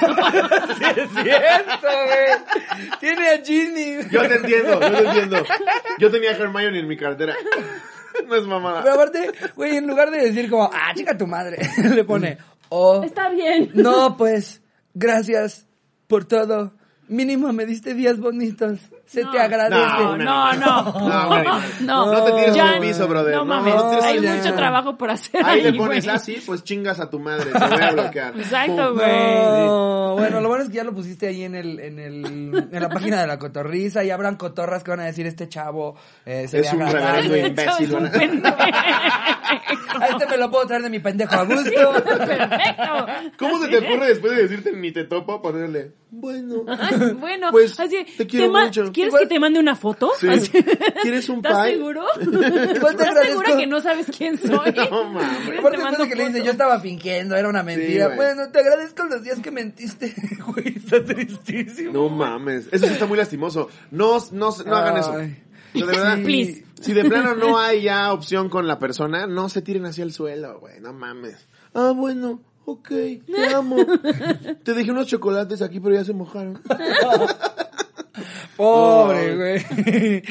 Sí, 0.76 0.84
es 0.84 1.08
cierto, 1.22 1.88
güey. 1.88 2.90
Tiene 3.00 3.28
a 3.30 3.42
Ginny. 3.44 4.08
Yo 4.10 4.22
te 4.28 4.34
entiendo, 4.36 4.80
yo 4.80 4.90
te 4.90 4.98
entiendo. 5.08 5.44
Yo 5.98 6.10
tenía 6.10 6.30
a 6.30 6.34
Hermione 6.34 6.78
en 6.78 6.86
mi 6.88 6.96
cartera. 6.96 7.34
No 8.26 8.34
es 8.34 8.44
mamada. 8.44 8.82
Pero 8.82 8.94
aparte, 8.94 9.32
güey, 9.56 9.76
en 9.76 9.86
lugar 9.86 10.10
de 10.10 10.18
decir 10.20 10.48
como, 10.50 10.70
ah, 10.72 10.92
chica 10.94 11.16
tu 11.16 11.26
madre, 11.26 11.58
le 11.94 12.04
pone, 12.04 12.38
oh, 12.68 13.02
Está 13.02 13.28
bien. 13.30 13.70
no, 13.74 14.16
pues, 14.16 14.62
gracias 14.96 15.66
por 16.08 16.24
todo. 16.24 16.72
Mínimo 17.08 17.52
me 17.52 17.66
diste 17.66 17.94
días 17.94 18.18
bonitos. 18.18 18.80
Se 19.06 19.22
No. 19.22 19.30
te 19.30 19.38
agradece. 19.40 19.76
No, 19.76 20.16
no, 20.16 20.52
no. 20.54 20.82
No. 21.08 21.42
No, 21.80 22.06
No 22.12 22.24
te 22.24 22.32
tires 22.32 22.54
Ya- 22.56 22.70
al 22.74 22.80
piso, 22.80 23.06
brother. 23.06 23.34
No 23.36 23.44
mames, 23.44 23.74
no, 23.74 24.02
hay 24.02 24.20
ya. 24.20 24.34
mucho 24.34 24.54
trabajo 24.54 24.98
por 24.98 25.10
hacer 25.10 25.44
Ahí 25.44 25.62
le 25.62 25.68
ahí, 25.68 25.78
pones 25.78 26.04
güey. 26.04 26.16
así, 26.16 26.42
pues 26.44 26.64
chingas 26.64 26.98
a 26.98 27.08
tu 27.08 27.20
madre. 27.20 27.52
Te 27.52 27.58
voy 27.58 27.82
a 27.82 27.92
bloquear. 27.92 28.36
Exacto, 28.36 28.94
güey. 28.94 29.06
No, 29.06 30.14
bueno, 30.18 30.40
lo 30.40 30.48
bueno 30.48 30.64
es 30.64 30.70
que 30.70 30.76
ya 30.76 30.84
lo 30.84 30.92
pusiste 30.92 31.28
ahí 31.28 31.44
en 31.44 31.54
el, 31.54 31.78
en 31.78 31.98
el, 32.00 32.68
en 32.72 32.82
la 32.82 32.88
página 32.88 33.20
de 33.20 33.26
la 33.28 33.38
cotorriza 33.38 34.02
y 34.02 34.10
habrán 34.10 34.34
cotorras 34.36 34.82
que 34.82 34.90
van 34.90 35.00
a 35.00 35.04
decir 35.04 35.24
este 35.26 35.48
chavo 35.48 35.94
eh, 36.24 36.48
se 36.48 36.60
Es 36.60 36.72
un 36.72 36.80
reverendo 36.80 37.34
Este 37.34 37.62
es 37.64 37.80
imbécil. 37.80 37.94
un 37.94 38.10
pendejo. 38.10 38.56
A 40.00 40.06
este 40.08 40.26
me 40.26 40.36
lo 40.36 40.50
puedo 40.50 40.66
traer 40.66 40.82
de 40.82 40.90
mi 40.90 40.98
pendejo 40.98 41.34
a 41.36 41.44
gusto. 41.44 41.70
Perfecto. 42.04 43.06
¿Cómo 43.38 43.58
se 43.62 43.68
te 43.68 43.78
ocurre 43.78 44.08
después 44.08 44.36
de 44.36 44.42
decirte 44.42 44.72
ni 44.72 44.92
te 44.92 45.04
topo 45.04 45.40
ponerle? 45.40 45.92
Bueno. 46.10 46.64
Ay, 46.68 47.12
bueno, 47.18 47.48
Pues, 47.50 47.78
así, 47.80 48.04
te 48.16 48.26
quiero 48.26 48.50
mucho. 48.52 48.92
¿Quieres 48.96 49.10
Igual- 49.12 49.22
que 49.24 49.34
te 49.34 49.38
mande 49.38 49.60
una 49.60 49.76
foto? 49.76 50.10
Sí. 50.18 50.26
Así. 50.26 50.50
¿Quieres 51.02 51.28
un 51.28 51.36
¿Estás 51.36 51.64
pie? 51.66 51.74
seguro? 51.74 52.04
Igual 52.20 52.50
te 52.50 52.72
¿Estás 52.72 52.90
agradezco. 53.08 53.22
segura 53.26 53.56
que 53.58 53.66
no 53.66 53.80
sabes 53.82 54.06
quién 54.16 54.38
soy? 54.38 54.48
No, 54.90 55.04
mames. 55.04 55.38
¿Quieres 55.44 55.60
Aparte 55.60 55.76
te 55.76 55.84
mando 55.84 56.04
que 56.08 56.14
le 56.14 56.22
dice, 56.24 56.32
foto? 56.38 56.44
yo 56.46 56.50
estaba 56.52 56.80
fingiendo, 56.80 57.36
era 57.36 57.48
una 57.48 57.62
mentira. 57.62 58.06
güey. 58.06 58.16
bueno, 58.16 58.48
te 58.50 58.58
agradezco 58.60 59.04
los 59.04 59.22
días 59.22 59.38
que 59.40 59.50
mentiste. 59.50 60.14
Güey, 60.46 60.76
está 60.78 61.04
tristísimo. 61.04 61.92
No 61.92 62.08
mames. 62.08 62.68
Eso 62.72 62.86
sí 62.86 62.92
está 62.94 63.04
muy 63.06 63.18
lastimoso. 63.18 63.68
No, 63.90 64.18
no, 64.32 64.50
no 64.64 64.76
hagan 64.76 64.96
eso. 64.96 65.12
Ay. 65.12 65.42
O 65.74 65.78
sea, 65.78 65.86
de 65.88 65.92
verdad. 65.92 66.18
Please. 66.24 66.64
Si 66.80 66.92
de 66.94 67.04
plano 67.04 67.34
no 67.34 67.58
hay 67.58 67.82
ya 67.82 68.12
opción 68.14 68.48
con 68.48 68.66
la 68.66 68.78
persona, 68.78 69.26
no 69.26 69.48
se 69.50 69.60
tiren 69.60 69.84
hacia 69.86 70.04
el 70.04 70.12
suelo, 70.14 70.58
güey. 70.60 70.80
No 70.80 70.92
mames. 70.94 71.46
Ah, 71.74 71.92
bueno. 71.94 72.40
Ok, 72.68 72.88
te 72.88 73.54
amo. 73.54 73.76
Te 74.64 74.74
dejé 74.74 74.90
unos 74.90 75.06
chocolates 75.06 75.62
aquí, 75.62 75.78
pero 75.78 75.94
ya 75.94 76.04
se 76.04 76.12
mojaron. 76.12 76.60
Pobre, 78.56 79.36
güey. 79.36 80.22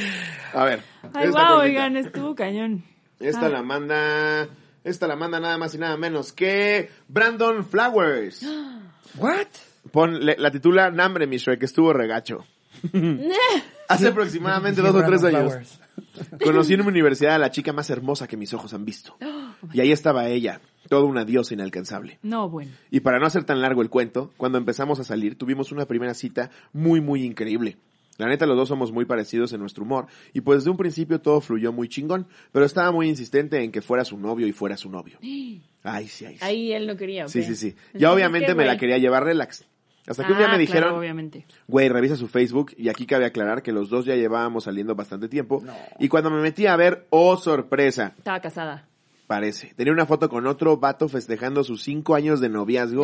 A 0.54 0.63
ver. 0.63 0.82
Ay, 1.13 1.30
wow, 1.30 1.60
oigan, 1.60 1.98
estuvo 1.98 2.36
cañón. 2.36 2.84
Esta 3.19 3.45
Ah. 3.45 3.50
la 3.50 3.62
manda. 3.62 4.48
Esta 4.84 5.08
la 5.08 5.15
manda 5.15 5.39
nada 5.39 5.58
más 5.58 5.74
y 5.74 5.78
nada 5.78 5.98
menos 5.98 6.32
que 6.34 6.89
Brandon 7.08 7.65
Flowers. 7.65 8.45
What? 9.17 9.48
Pon, 9.91 10.26
le- 10.26 10.36
la 10.38 10.52
titula 10.52 10.91
Nambre, 10.91 11.28
mi 11.28 11.38
Shrek, 11.38 11.63
estuvo 11.63 11.93
regacho. 11.93 12.45
Hace 13.88 14.08
aproximadamente 14.08 14.82
dos 14.82 14.95
o 14.95 15.04
tres 15.06 15.24
años. 15.24 15.41
Flowers. 15.54 15.80
Conocí 16.43 16.73
en 16.73 16.81
mi 16.81 16.88
universidad 16.88 17.36
a 17.36 17.39
la 17.39 17.51
chica 17.51 17.73
más 17.73 17.89
hermosa 17.89 18.27
que 18.27 18.38
mis 18.38 18.53
ojos 18.53 18.73
han 18.73 18.86
visto. 18.86 19.17
Y 19.73 19.79
ahí 19.79 19.91
estaba 19.91 20.27
ella, 20.27 20.62
toda 20.89 21.05
una 21.05 21.25
diosa 21.25 21.53
inalcanzable. 21.53 22.19
No, 22.21 22.49
bueno. 22.49 22.71
Y 22.91 22.99
para 22.99 23.19
no 23.19 23.25
hacer 23.25 23.45
tan 23.45 23.62
largo 23.62 23.81
el 23.81 23.89
cuento, 23.89 24.31
cuando 24.38 24.58
empezamos 24.58 24.99
a 24.99 25.03
salir 25.03 25.38
tuvimos 25.38 25.71
una 25.71 25.86
primera 25.86 26.13
cita 26.13 26.51
muy 26.71 27.01
muy 27.01 27.23
increíble. 27.23 27.77
La 28.17 28.27
neta 28.27 28.45
los 28.45 28.55
dos 28.55 28.69
somos 28.69 28.91
muy 28.91 29.05
parecidos 29.05 29.51
en 29.53 29.60
nuestro 29.60 29.84
humor 29.84 30.08
y 30.34 30.41
pues 30.41 30.60
desde 30.60 30.71
un 30.71 30.77
principio 30.77 31.19
todo 31.19 31.41
fluyó 31.41 31.73
muy 31.73 31.89
chingón, 31.89 32.27
pero 32.51 32.65
estaba 32.65 32.91
muy 32.91 33.10
insistente 33.10 33.62
en 33.63 33.71
que 33.71 33.81
fuera 33.81 34.05
su 34.05 34.17
novio 34.17 34.47
y 34.47 34.53
fuera 34.53 34.77
su 34.77 34.89
novio. 34.89 35.17
Ay, 35.88 36.08
sí, 36.08 36.25
ay, 36.25 36.34
sí. 36.34 36.39
Ahí 36.41 36.73
él 36.73 36.88
no 36.88 36.97
quería, 36.97 37.25
¿ok? 37.25 37.29
Sí, 37.29 37.43
sí, 37.43 37.55
sí. 37.55 37.75
Ya 37.93 38.12
obviamente 38.12 38.47
¿qué, 38.47 38.55
me 38.55 38.65
la 38.65 38.75
quería 38.75 38.97
llevar 38.97 39.23
relax. 39.23 39.65
Hasta 40.08 40.26
que 40.26 40.32
un 40.34 40.38
día 40.38 40.48
Ah, 40.48 40.58
me 40.58 40.65
claro, 40.65 40.72
dijeron, 40.82 41.00
obviamente. 41.00 41.46
Güey, 41.68 41.89
revisa 41.89 42.15
su 42.15 42.28
Facebook 42.28 42.74
y 42.78 42.89
aquí 42.89 43.06
cabe 43.06 43.26
aclarar 43.26 43.63
que 43.63 43.72
los 43.72 43.89
dos 43.89 44.06
ya 44.06 44.15
llevábamos 44.15 44.65
saliendo 44.65 44.94
bastante 44.96 45.28
tiempo. 45.28 45.63
Y 46.00 46.08
cuando 46.10 46.30
me 46.30 46.41
metí 46.41 46.68
a 46.68 46.76
ver, 46.76 47.08
oh 47.10 47.38
sorpresa, 47.38 48.13
Estaba 48.18 48.39
casada. 48.39 48.88
parece. 49.28 49.74
Tenía 49.76 49.94
una 49.94 50.06
foto 50.06 50.30
con 50.30 50.46
otro 50.48 50.78
vato 50.78 51.10
festejando 51.10 51.63
sus 51.63 51.82
cinco 51.84 52.13
años 52.15 52.39
de 52.39 52.50
noviazgo. 52.50 53.04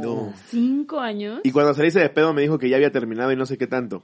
No. 0.00 0.32
¿Cinco 0.46 1.00
años? 1.00 1.40
Y 1.44 1.50
cuando 1.52 1.74
salí 1.74 1.90
de 1.90 2.08
pedo 2.08 2.32
me 2.32 2.42
dijo 2.42 2.58
que 2.58 2.68
ya 2.68 2.76
había 2.76 2.92
terminado 2.92 3.32
y 3.32 3.36
no 3.36 3.44
sé 3.46 3.58
qué 3.58 3.66
tanto. 3.66 4.02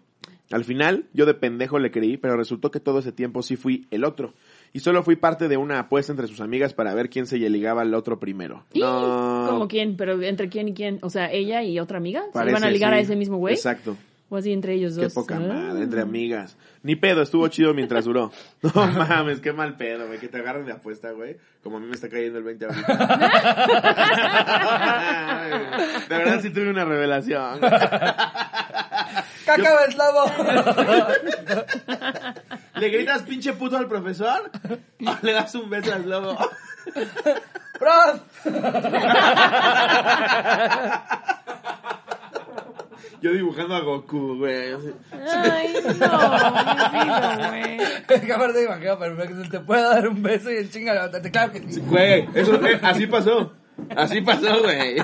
Al 0.50 0.64
final, 0.64 1.06
yo 1.14 1.24
de 1.26 1.34
pendejo 1.34 1.78
le 1.78 1.90
creí, 1.90 2.16
pero 2.16 2.36
resultó 2.36 2.70
que 2.70 2.80
todo 2.80 2.98
ese 2.98 3.12
tiempo 3.12 3.42
sí 3.42 3.56
fui 3.56 3.86
el 3.90 4.04
otro. 4.04 4.34
Y 4.72 4.80
solo 4.80 5.02
fui 5.02 5.16
parte 5.16 5.48
de 5.48 5.56
una 5.56 5.78
apuesta 5.80 6.12
entre 6.12 6.26
sus 6.26 6.40
amigas 6.40 6.74
para 6.74 6.94
ver 6.94 7.08
quién 7.08 7.26
se 7.26 7.38
ligaba 7.38 7.82
al 7.82 7.94
otro 7.94 8.18
primero. 8.20 8.64
¿Y? 8.72 8.80
No. 8.80 9.46
¿Cómo 9.48 9.68
quién? 9.68 9.96
¿Pero 9.96 10.20
entre 10.22 10.48
quién 10.48 10.68
y 10.68 10.74
quién? 10.74 10.98
O 11.02 11.10
sea, 11.10 11.30
ella 11.32 11.62
y 11.62 11.78
otra 11.80 11.98
amiga. 11.98 12.24
¿Se 12.32 12.48
iban 12.48 12.64
a 12.64 12.70
ligar 12.70 12.92
a 12.92 12.98
ese 12.98 13.16
mismo 13.16 13.38
güey? 13.38 13.54
Exacto. 13.54 13.96
¿O 14.30 14.36
así 14.36 14.52
entre 14.52 14.74
ellos 14.74 14.96
Qué 14.96 15.04
dos? 15.04 15.14
poca 15.14 15.36
Ah. 15.36 15.40
madre, 15.40 15.84
entre 15.84 16.00
amigas. 16.00 16.56
Ni 16.82 16.96
pedo, 16.96 17.22
estuvo 17.22 17.46
chido 17.48 17.72
mientras 17.72 18.04
duró. 18.04 18.32
No 18.62 18.70
mames, 18.74 19.40
qué 19.40 19.52
mal 19.52 19.76
pedo, 19.76 20.06
güey. 20.08 20.18
Que 20.18 20.28
te 20.28 20.38
agarren 20.38 20.66
de 20.66 20.72
apuesta, 20.72 21.12
güey. 21.12 21.36
Como 21.62 21.76
a 21.76 21.80
mí 21.80 21.86
me 21.86 21.94
está 21.94 22.08
cayendo 22.08 22.38
el 22.38 22.44
20 22.44 22.64
ahorita. 22.66 22.86
de 26.08 26.16
verdad 26.18 26.40
sí 26.42 26.50
tuve 26.50 26.70
una 26.70 26.84
revelación. 26.84 27.60
Güey. 29.46 29.56
¡Cacao 29.56 29.78
eslavo! 29.86 30.24
¿Le 32.76 32.88
gritas 32.88 33.22
pinche 33.22 33.52
puto 33.52 33.76
al 33.76 33.86
profesor? 33.88 34.50
¿O 35.06 35.16
le 35.22 35.32
das 35.32 35.54
un 35.54 35.70
beso 35.70 35.92
al 35.92 36.02
globo? 36.02 36.36
¡Prof! 37.78 38.20
Yo 43.24 43.32
dibujando 43.32 43.74
a 43.74 43.80
Goku, 43.80 44.36
güey. 44.36 44.74
Ay, 45.10 45.74
no, 45.82 45.90
mi 45.90 47.04
vida, 47.04 47.48
güey. 47.48 47.78
Que 48.26 48.32
aparte 48.32 48.58
me 48.58 48.64
imagino 48.64 48.98
perfecto. 48.98 49.50
Te 49.50 49.60
puedo 49.60 49.88
dar 49.88 50.08
un 50.08 50.22
beso 50.22 50.52
y 50.52 50.56
en 50.56 50.70
chinga 50.70 50.92
levantarte. 50.92 51.30
Claro 51.30 51.52
que 51.52 51.60
sí. 51.60 51.80
Güey, 51.80 52.28
eso, 52.34 52.54
eh, 52.66 52.78
así 52.82 53.06
pasó. 53.06 53.54
Así 53.96 54.20
pasó, 54.20 54.60
güey. 54.60 54.96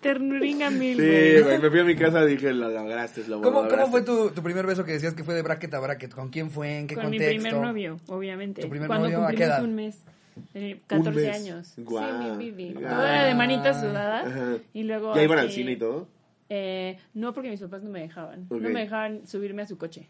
Ternuringa 0.00 0.70
mil, 0.70 0.96
Sí, 0.96 1.42
güey. 1.42 1.58
me 1.58 1.70
fui 1.70 1.80
a 1.80 1.84
mi 1.84 1.96
casa 1.96 2.22
y 2.24 2.28
dije, 2.28 2.52
lo 2.52 2.68
lograste, 2.70 3.26
lo 3.26 3.40
¿Cómo, 3.40 3.62
lograste. 3.62 3.76
¿Cómo 3.80 3.90
fue 3.90 4.02
tu, 4.02 4.30
tu 4.30 4.42
primer 4.42 4.66
beso 4.66 4.84
que 4.84 4.92
decías 4.92 5.14
que 5.14 5.24
fue 5.24 5.34
de 5.34 5.42
bracket 5.42 5.74
a 5.74 5.80
bracket? 5.80 6.12
¿Con 6.14 6.28
quién 6.30 6.50
fue? 6.50 6.78
¿En 6.78 6.86
qué 6.86 6.94
Con 6.94 7.10
mi 7.10 7.18
contexto? 7.18 7.42
primer 7.42 7.60
novio, 7.66 7.96
obviamente. 8.06 8.62
¿Tu 8.62 8.68
primer 8.68 8.86
Cuando 8.86 9.06
novio 9.08 9.18
a 9.24 9.30
qué 9.30 9.34
cumplimos 9.36 9.54
edad? 9.56 9.64
un 9.64 9.74
mes. 9.74 10.02
Eh, 10.54 10.80
14 10.86 11.10
mes. 11.20 11.34
años. 11.36 11.74
Guau. 11.78 12.06
Sí, 12.22 12.30
mi 12.38 12.50
bibi. 12.50 12.72
Guau. 12.74 12.94
Todo 12.94 13.06
era 13.06 13.24
de 13.24 13.34
manitas 13.34 13.80
sudadas. 13.80 14.26
Ajá. 14.26 14.56
Y 14.72 14.84
luego. 14.84 15.14
¿Ya 15.16 15.22
iban 15.24 15.38
al 15.38 15.46
así, 15.46 15.56
cine 15.56 15.72
y 15.72 15.76
todo? 15.76 16.06
Eh, 16.48 16.96
no, 17.14 17.34
porque 17.34 17.50
mis 17.50 17.60
papás 17.60 17.82
no 17.82 17.90
me 17.90 18.00
dejaban. 18.00 18.46
No 18.48 18.68
me 18.70 18.80
dejaban 18.80 19.26
subirme 19.26 19.62
a 19.62 19.66
su 19.66 19.76
coche. 19.78 20.06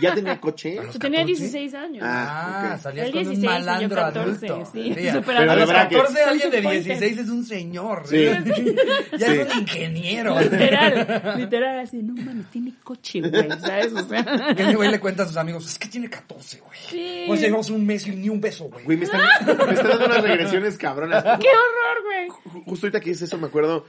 ¿Ya 0.00 0.14
tenía 0.14 0.40
coche? 0.40 0.78
¿A 0.78 0.82
los 0.84 0.94
Yo 0.94 0.98
tenía 1.00 1.20
14? 1.20 1.40
16 1.42 1.74
años. 1.74 2.02
Ah, 2.06 2.72
Ah, 2.74 2.78
salías 2.78 3.10
con 3.10 3.22
16 3.22 3.38
y 3.38 3.40
un 3.40 3.42
yo 3.42 3.50
malandro 3.50 3.96
14, 3.96 4.46
adulto. 4.48 4.70
sí, 4.72 4.92
Pero 4.94 5.38
a 5.38 5.42
de 5.54 5.56
los 5.60 5.68
bracket. 5.68 5.98
14 5.98 6.20
Son 6.20 6.28
alguien 6.30 6.50
de 6.50 6.56
súper 6.62 6.72
16 6.82 7.18
es 7.18 7.28
un 7.28 7.44
señor. 7.44 8.02
Sí. 8.06 8.26
Ya 9.18 9.26
Sí. 9.26 9.32
es 9.40 9.54
un 9.54 9.60
ingeniero. 9.60 10.40
Literal, 10.40 11.34
literal, 11.38 11.78
así, 11.80 11.96
no 12.02 12.14
mames, 12.14 12.46
tiene 12.50 12.74
coche, 12.82 13.20
güey, 13.20 13.48
¿sabes? 13.60 13.92
O 13.92 14.08
sea. 14.08 14.24
Que 14.56 14.62
ese 14.62 14.74
güey 14.76 14.90
le 14.90 15.00
cuenta 15.00 15.22
a 15.24 15.26
sus 15.28 15.36
amigos, 15.36 15.66
es 15.66 15.78
que 15.78 15.88
tiene 15.88 16.08
14, 16.08 16.60
güey. 16.60 16.78
Sí. 16.88 17.24
Pues 17.26 17.40
llevamos 17.40 17.70
un 17.70 17.84
mes 17.86 18.06
y 18.06 18.10
ni 18.16 18.28
un 18.28 18.40
beso, 18.40 18.64
güey. 18.64 18.84
Güey, 18.84 18.96
me 18.98 19.04
están, 19.04 19.20
me 19.46 19.52
están 19.72 19.88
dando 19.88 20.06
unas 20.06 20.22
regresiones 20.22 20.76
cabronas. 20.78 21.22
¡Qué 21.22 21.48
horror, 21.48 22.02
güey! 22.04 22.28
Ju- 22.28 22.64
Justo 22.64 22.86
ahorita 22.86 23.00
que 23.00 23.10
dices 23.10 23.28
eso, 23.28 23.38
me 23.38 23.46
acuerdo. 23.46 23.86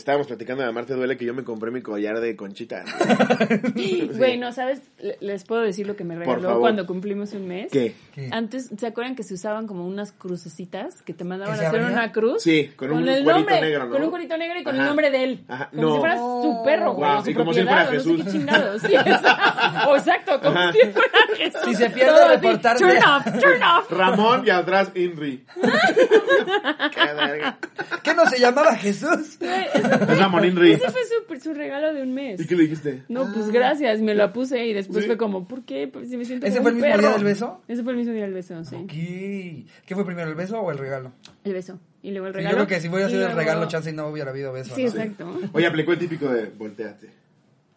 Estábamos 0.00 0.28
platicando 0.28 0.62
de 0.62 0.68
Amarte 0.70 0.94
Duele 0.94 1.16
que 1.18 1.26
yo 1.26 1.34
me 1.34 1.44
compré 1.44 1.70
mi 1.70 1.82
collar 1.82 2.20
de 2.20 2.34
conchita. 2.34 2.84
Güey, 4.16 4.38
no, 4.38 4.50
¿sabes? 4.52 4.80
Le- 4.98 5.16
Les 5.20 5.44
puedo 5.44 5.60
decir 5.62 5.86
lo 5.86 5.94
que 5.96 6.04
me 6.04 6.16
regaló 6.16 6.58
cuando 6.60 6.86
cumplimos 6.86 7.32
un 7.34 7.46
mes. 7.46 7.70
¿Qué? 7.70 7.94
¿Qué? 8.14 8.28
Antes, 8.32 8.70
¿se 8.78 8.86
acuerdan 8.86 9.14
que 9.14 9.22
se 9.22 9.34
usaban 9.34 9.66
como 9.66 9.86
unas 9.86 10.12
crucecitas 10.12 11.02
que 11.02 11.12
te 11.12 11.24
mandaban 11.24 11.54
¿Que 11.54 11.60
se 11.60 11.66
a 11.66 11.68
hacer 11.68 11.82
una 11.84 12.12
cruz? 12.12 12.42
Sí, 12.42 12.72
con 12.76 12.90
un 12.92 13.08
el 13.08 13.22
cuerito 13.24 13.32
nombre, 13.32 13.60
negro, 13.60 13.84
¿no? 13.86 13.90
Con 13.92 14.02
un 14.02 14.10
cuerito 14.10 14.36
negro 14.38 14.58
y 14.60 14.64
con 14.64 14.74
Ajá. 14.74 14.82
el 14.82 14.88
nombre 14.88 15.10
de 15.10 15.24
él. 15.24 15.44
Ajá, 15.48 15.68
Como 15.70 15.82
no. 15.82 15.92
si 15.94 15.98
fuera 16.00 16.16
su 16.16 16.62
perro, 16.64 16.92
güey. 16.94 17.10
Guau, 17.10 17.24
su 17.24 17.30
y 17.30 17.34
como 17.34 17.52
si 17.54 17.62
fuera 17.62 17.80
o 17.82 17.84
no 17.84 17.90
sé 17.90 17.96
Jesús. 17.96 18.24
qué 18.24 18.30
chingados. 18.30 18.82
Sí, 18.90 18.94
exacto. 18.94 19.90
O 19.90 19.96
exacto, 19.96 20.40
como 20.40 20.58
Ajá. 20.58 20.72
si 20.72 20.78
fuera 20.78 21.18
Jesús. 21.36 21.60
Si 21.66 21.74
se 21.74 21.90
pierde, 21.90 22.12
Todo 22.12 22.24
así, 22.24 22.34
reportarse. 22.36 22.84
Turn 22.84 23.04
off, 23.04 23.24
turn 23.40 23.62
off. 23.62 23.90
Ramón 23.92 24.42
y 24.46 24.50
atrás 24.50 24.90
Inri. 24.94 25.44
Qué 26.94 27.14
verga. 27.14 27.58
¿Qué 28.02 28.14
no 28.14 28.26
se 28.26 28.38
llamaba 28.40 28.74
Jesús? 28.76 29.38
Ese 29.40 29.89
Es 29.92 30.06
fue- 30.06 30.14
Ramón 30.16 30.44
Inri. 30.44 30.72
Ese 30.72 30.90
fue 30.90 31.00
su, 31.04 31.40
su 31.42 31.54
regalo 31.54 31.92
de 31.94 32.02
un 32.02 32.12
mes. 32.12 32.40
¿Y 32.40 32.46
qué 32.46 32.54
le 32.56 32.62
dijiste? 32.64 33.02
No, 33.08 33.32
pues 33.32 33.50
gracias, 33.50 34.00
me 34.00 34.14
la 34.14 34.32
puse 34.32 34.66
y 34.66 34.72
después 34.72 35.00
Sí. 35.04 35.06
fue 35.06 35.16
como, 35.16 35.46
¿por 35.48 35.62
qué? 35.64 35.88
Pues 35.88 36.08
si 36.10 36.16
me 36.16 36.24
siento 36.24 36.46
¿Ese 36.46 36.58
como 36.58 36.62
fue 36.64 36.70
el 36.70 36.76
mismo 36.76 36.90
perro. 36.90 37.00
día 37.08 37.10
del 37.16 37.24
beso? 37.24 37.62
Ese 37.68 37.82
fue 37.82 37.92
el 37.92 37.98
mismo 37.98 38.12
día 38.12 38.22
del 38.24 38.34
beso, 38.34 38.64
sí. 38.64 38.76
¿Qué? 38.88 39.64
¿Qué 39.86 39.94
fue 39.94 40.04
primero, 40.04 40.28
el 40.28 40.34
beso 40.36 40.60
o 40.60 40.70
el 40.70 40.78
regalo? 40.78 41.12
El 41.44 41.52
beso. 41.52 41.78
Y 42.02 42.12
luego 42.12 42.28
el 42.28 42.32
Sí, 42.32 42.36
regalo. 42.38 42.56
yo 42.58 42.64
creo 42.66 42.76
que 42.76 42.80
si 42.82 42.88
hubiera 42.88 43.06
y 43.06 43.10
sido 43.10 43.22
el 43.22 43.26
luego- 43.28 43.40
regalo, 43.40 43.68
chance 43.68 43.90
y 43.90 43.92
no 43.92 44.06
hubiera 44.08 44.30
habido 44.30 44.52
beso. 44.52 44.74
Sí, 44.74 44.84
¿no? 44.84 44.88
exacto. 44.88 45.38
Oye, 45.52 45.66
aplicó 45.66 45.92
el 45.92 45.98
típico 45.98 46.28
de 46.28 46.46
volteate. 46.46 47.10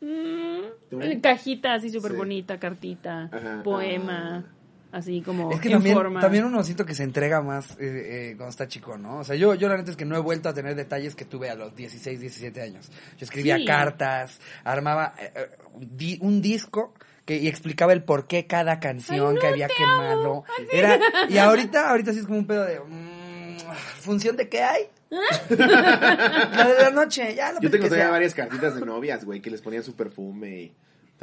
Mm, 0.01 1.19
cajita 1.21 1.73
así 1.75 1.89
súper 1.89 2.11
Sí. 2.11 2.17
bonita, 2.17 2.59
cartita, 2.59 3.29
Ajá. 3.31 3.63
poema, 3.63 4.45
así 4.93 5.21
como 5.21 5.51
Es 5.51 5.59
que 5.59 5.67
en 5.67 5.73
también, 5.73 5.95
forma. 5.95 6.19
también 6.21 6.45
uno 6.45 6.63
siento 6.63 6.85
que 6.85 6.95
se 6.95 7.03
entrega 7.03 7.41
más 7.41 7.71
eh, 7.71 7.75
eh, 7.81 8.33
cuando 8.37 8.51
está 8.51 8.67
chico, 8.69 8.97
¿no? 8.97 9.17
O 9.19 9.23
sea, 9.25 9.35
yo, 9.35 9.55
yo 9.55 9.67
la 9.67 9.75
neta 9.75 9.91
es 9.91 9.97
que 9.97 10.05
no 10.05 10.15
he 10.15 10.19
vuelto 10.19 10.47
a 10.47 10.53
tener 10.53 10.75
detalles 10.75 11.15
que 11.15 11.25
tuve 11.25 11.49
a 11.49 11.55
los 11.55 11.75
16, 11.75 12.19
17 12.21 12.61
años. 12.61 12.89
Yo 13.17 13.25
escribía 13.25 13.57
Sí. 13.57 13.65
cartas, 13.65 14.39
armaba 14.63 15.13
eh, 15.19 15.49
un 15.73 15.97
di- 15.97 16.19
un 16.21 16.41
disco 16.41 16.93
que 17.25 17.37
y 17.37 17.47
explicaba 17.47 17.93
el 17.93 18.03
por 18.03 18.27
qué 18.27 18.47
cada 18.47 18.79
canción 18.79 19.29
Ay, 19.29 19.35
no, 19.35 19.39
que 19.41 19.47
había 19.47 19.67
quemado. 19.67 20.43
Era, 20.71 20.99
y 21.29 21.37
ahorita, 21.37 21.89
ahorita 21.89 22.13
sí 22.13 22.19
es 22.19 22.25
como 22.25 22.37
un 22.39 22.47
pedo 22.47 22.63
de... 22.65 22.79
mm, 22.79 23.57
¿Función 24.01 24.35
de 24.37 24.49
qué 24.49 24.61
hay? 24.61 24.83
la 25.49 26.67
de 26.67 26.81
la 26.83 26.89
noche, 26.91 27.33
ya 27.35 27.51
lo 27.53 27.61
Yo 27.61 27.69
tengo 27.69 27.83
que 27.83 27.89
todavía 27.89 28.09
varias 28.11 28.33
cartitas 28.33 28.75
de 28.75 28.85
novias, 28.85 29.23
güey, 29.25 29.41
que 29.41 29.49
les 29.49 29.61
ponían 29.61 29.83
su 29.83 29.95
perfume 29.95 30.49
y 30.61 30.73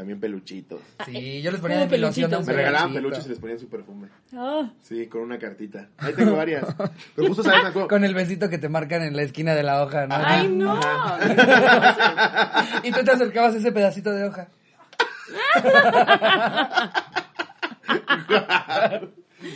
también 0.01 0.19
peluchitos. 0.19 0.81
Sí, 1.05 1.43
yo 1.43 1.51
les 1.51 1.61
ponía 1.61 1.81
de 1.81 1.87
mi 1.87 1.99
loción. 1.99 2.31
Me 2.31 2.53
regalaban 2.55 2.95
peluchito. 2.95 3.11
peluches 3.11 3.27
y 3.27 3.29
les 3.29 3.39
ponían 3.39 3.59
su 3.59 3.69
perfume. 3.69 4.09
Ah, 4.35 4.73
Sí, 4.81 5.07
con 5.09 5.21
una 5.21 5.39
cartita. 5.39 5.91
Ahí 5.99 6.15
tengo 6.15 6.37
varias. 6.37 6.65
Pero 7.15 7.29
justo 7.29 7.43
sabes, 7.43 7.65
me 7.65 7.69
acuerdo. 7.69 7.89
Con 7.89 8.03
el 8.05 8.15
besito 8.15 8.49
que 8.49 8.57
te 8.57 8.71
marcan 8.71 9.03
en 9.03 9.15
la 9.15 9.21
esquina 9.21 9.55
de 9.55 9.63
la 9.63 9.83
hoja, 9.83 10.07
¿no? 10.07 10.15
¡Ay, 10.17 10.49
no! 10.49 10.81
Y 12.83 12.93
tú 12.93 13.05
te 13.05 13.11
acercabas 13.11 13.55
a 13.55 13.59
ese 13.59 13.73
pedacito 13.73 14.11
de 14.11 14.25
hoja. 14.25 14.49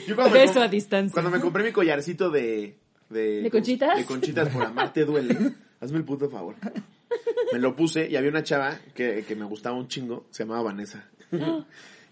Yo 0.06 0.14
cuando 0.14 0.34
me 0.34 0.40
Beso 0.40 0.54
com- 0.54 0.62
a 0.62 0.68
distancia. 0.68 1.12
Cuando 1.14 1.30
me 1.30 1.40
compré 1.40 1.64
mi 1.64 1.72
collarcito 1.72 2.28
de... 2.30 2.76
¿De, 3.08 3.40
¿De 3.42 3.50
conchitas? 3.50 3.96
De 3.96 4.04
conchitas 4.04 4.48
por 4.50 4.62
amarte 4.66 5.06
duele. 5.06 5.54
Hazme 5.80 5.96
el 5.98 6.04
puto 6.04 6.28
favor. 6.28 6.54
Me 7.52 7.58
lo 7.58 7.76
puse 7.76 8.08
y 8.08 8.16
había 8.16 8.30
una 8.30 8.42
chava 8.42 8.78
que, 8.94 9.24
que 9.26 9.36
me 9.36 9.44
gustaba 9.44 9.76
un 9.76 9.88
chingo, 9.88 10.24
se 10.30 10.44
llamaba 10.44 10.62
Vanessa. 10.62 11.04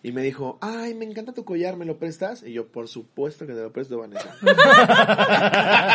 Y 0.05 0.11
me 0.13 0.23
dijo, 0.23 0.59
ay, 0.61 0.95
me 0.95 1.05
encanta 1.05 1.33
tu 1.33 1.45
collar, 1.45 1.77
¿me 1.77 1.85
lo 1.85 1.99
prestas? 1.99 2.43
Y 2.43 2.53
yo, 2.53 2.67
por 2.67 2.89
supuesto 2.89 3.47
que 3.47 3.53
te 3.55 3.61
lo 3.63 3.73
presto, 3.73 3.99
Vanessa. 3.99 4.35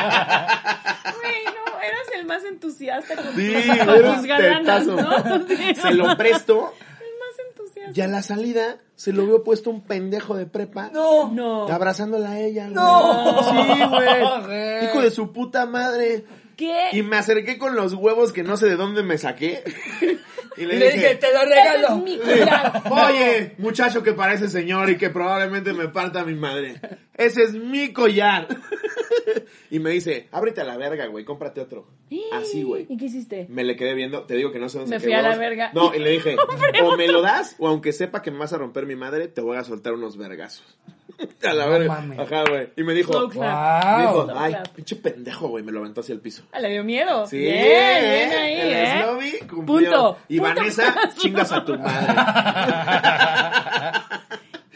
Güey, 0.07 1.43
no, 1.45 1.81
eras 1.81 2.07
el 2.15 2.25
más 2.25 2.43
entusiasta 2.45 3.15
con, 3.15 3.25
Sí, 3.35 3.53
tus- 3.53 3.65
con 3.77 3.87
tus. 4.85 4.87
¿no? 4.87 5.47
Sí. 5.47 5.75
Se 5.75 5.91
lo 5.93 6.15
presto 6.17 6.73
El 6.99 7.13
más 7.19 7.39
entusiasta. 7.49 7.91
y 7.95 8.01
a 8.01 8.07
la 8.07 8.21
salida 8.21 8.77
se 8.95 9.11
lo 9.13 9.25
vio 9.25 9.43
puesto 9.43 9.69
un 9.69 9.81
pendejo 9.81 10.35
de 10.35 10.45
prepa. 10.45 10.89
No. 10.93 11.29
No. 11.31 11.67
Abrazándola 11.67 12.31
a 12.31 12.39
ella. 12.39 12.63
güey. 12.63 12.75
No. 12.75 13.43
Sí, 13.43 13.83
güey. 13.89 14.41
Güey. 14.45 14.85
Hijo 14.85 15.01
de 15.01 15.11
su 15.11 15.31
puta 15.33 15.65
madre. 15.65 16.25
¿Qué? 16.57 16.89
Y 16.91 17.03
me 17.03 17.15
acerqué 17.17 17.57
con 17.57 17.75
los 17.75 17.93
huevos 17.93 18.33
que 18.33 18.43
no 18.43 18.57
sé 18.57 18.65
de 18.65 18.75
dónde 18.75 19.03
me 19.03 19.17
saqué. 19.17 19.63
Y 20.57 20.63
Y 20.63 20.65
le, 20.65 20.79
le 20.79 20.85
dije, 20.87 20.97
dije, 20.97 21.15
te 21.15 21.31
lo 21.31 21.41
Ese 21.43 21.49
regalo. 21.53 21.87
es 21.97 22.03
mi 22.03 22.17
collar. 22.17 22.83
oye, 22.89 23.53
muchacho 23.59 24.01
que 24.01 24.13
parece 24.13 24.49
señor 24.49 24.89
y 24.89 24.97
que 24.97 25.11
probablemente 25.11 25.71
me 25.71 25.87
parta 25.89 26.23
mi 26.25 26.33
madre. 26.33 26.81
Ese 27.13 27.43
es 27.43 27.53
mi 27.53 27.93
collar. 27.93 28.47
Y 29.69 29.79
me 29.79 29.91
dice, 29.91 30.27
ábrete 30.31 30.61
a 30.61 30.63
la 30.63 30.77
verga, 30.77 31.05
güey, 31.07 31.25
cómprate 31.25 31.61
otro. 31.61 31.87
Así, 32.33 32.63
güey. 32.63 32.87
¿Y 32.89 32.97
qué 32.97 33.05
hiciste? 33.05 33.45
Me 33.49 33.63
le 33.63 33.75
quedé 33.75 33.93
viendo, 33.93 34.23
te 34.23 34.35
digo 34.35 34.51
que 34.51 34.57
no 34.59 34.67
sé 34.69 34.79
dónde 34.79 34.95
Me 34.95 34.99
fui 34.99 35.13
a 35.13 35.17
la 35.21 35.29
huevos. 35.29 35.39
verga. 35.39 35.71
No, 35.73 35.93
y 35.93 35.99
le 35.99 36.09
dije, 36.11 36.35
o 36.83 36.95
me 36.97 37.07
lo 37.07 37.21
das, 37.21 37.55
o 37.59 37.67
aunque 37.67 37.91
sepa 37.93 38.21
que 38.23 38.31
me 38.31 38.39
vas 38.39 38.53
a 38.53 38.57
romper 38.57 38.85
mi 38.87 38.95
madre, 38.95 39.27
te 39.27 39.41
voy 39.41 39.57
a 39.57 39.63
soltar 39.63 39.93
unos 39.93 40.17
vergazos. 40.17 40.79
A 41.43 41.53
la 41.53 41.65
No 41.65 41.71
verga. 41.71 41.87
mames. 41.95 42.19
Ajá, 42.19 42.43
güey. 42.49 42.69
Y 42.77 42.83
me 42.83 42.93
dijo, 42.93 43.27
clap. 43.29 44.01
dijo, 44.01 44.25
Wow. 44.27 44.35
ay, 44.37 44.55
pinche 44.75 44.95
pendejo, 44.97 45.47
güey, 45.49 45.63
me 45.63 45.71
lo 45.71 45.79
aventó 45.79 46.01
hacia 46.01 46.13
el 46.13 46.19
piso. 46.21 46.43
Ah, 46.51 46.59
le 46.59 46.69
dio 46.69 46.83
miedo. 46.83 47.25
Sí, 47.27 47.37
Bien, 47.37 47.55
bien 47.55 48.31
ahí, 48.31 48.53
el 48.59 48.73
¿eh? 48.73 49.39
Cumplió. 49.49 49.65
Punto. 49.65 50.17
Y 50.27 50.39
Punto 50.39 50.55
Vanessa, 50.55 50.95
chingas 51.17 51.51
a 51.51 51.63
tu 51.65 51.77
madre. 51.77 52.07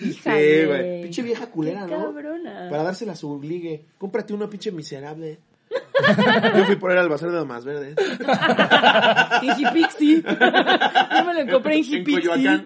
Sí, 0.02 0.66
güey. 0.66 1.04
Pinche 1.04 1.22
vieja 1.22 1.46
culera, 1.48 1.86
Qué 1.86 1.96
¿no? 1.96 2.06
cabrona. 2.06 2.68
Para 2.72 2.82
dársela 2.84 3.14
a 3.14 3.16
su 3.16 3.40
ligue. 3.40 3.86
Cómprate 4.00 4.34
uno, 4.34 4.50
pinche 4.50 4.72
miserable. 4.72 5.38
Yo 6.58 6.66
fui 6.66 6.76
por 6.76 6.92
él 6.92 6.98
al 6.98 7.10
bazar 7.10 7.30
de 7.30 7.38
Damas 7.38 7.66
Verdes. 7.66 7.96
En 9.42 9.60
Hipixi. 9.60 10.22
Yo 10.24 11.26
me 11.26 11.44
lo 11.44 11.52
compré 11.52 11.78
en. 11.78 12.04
Coyoacán. 12.04 12.66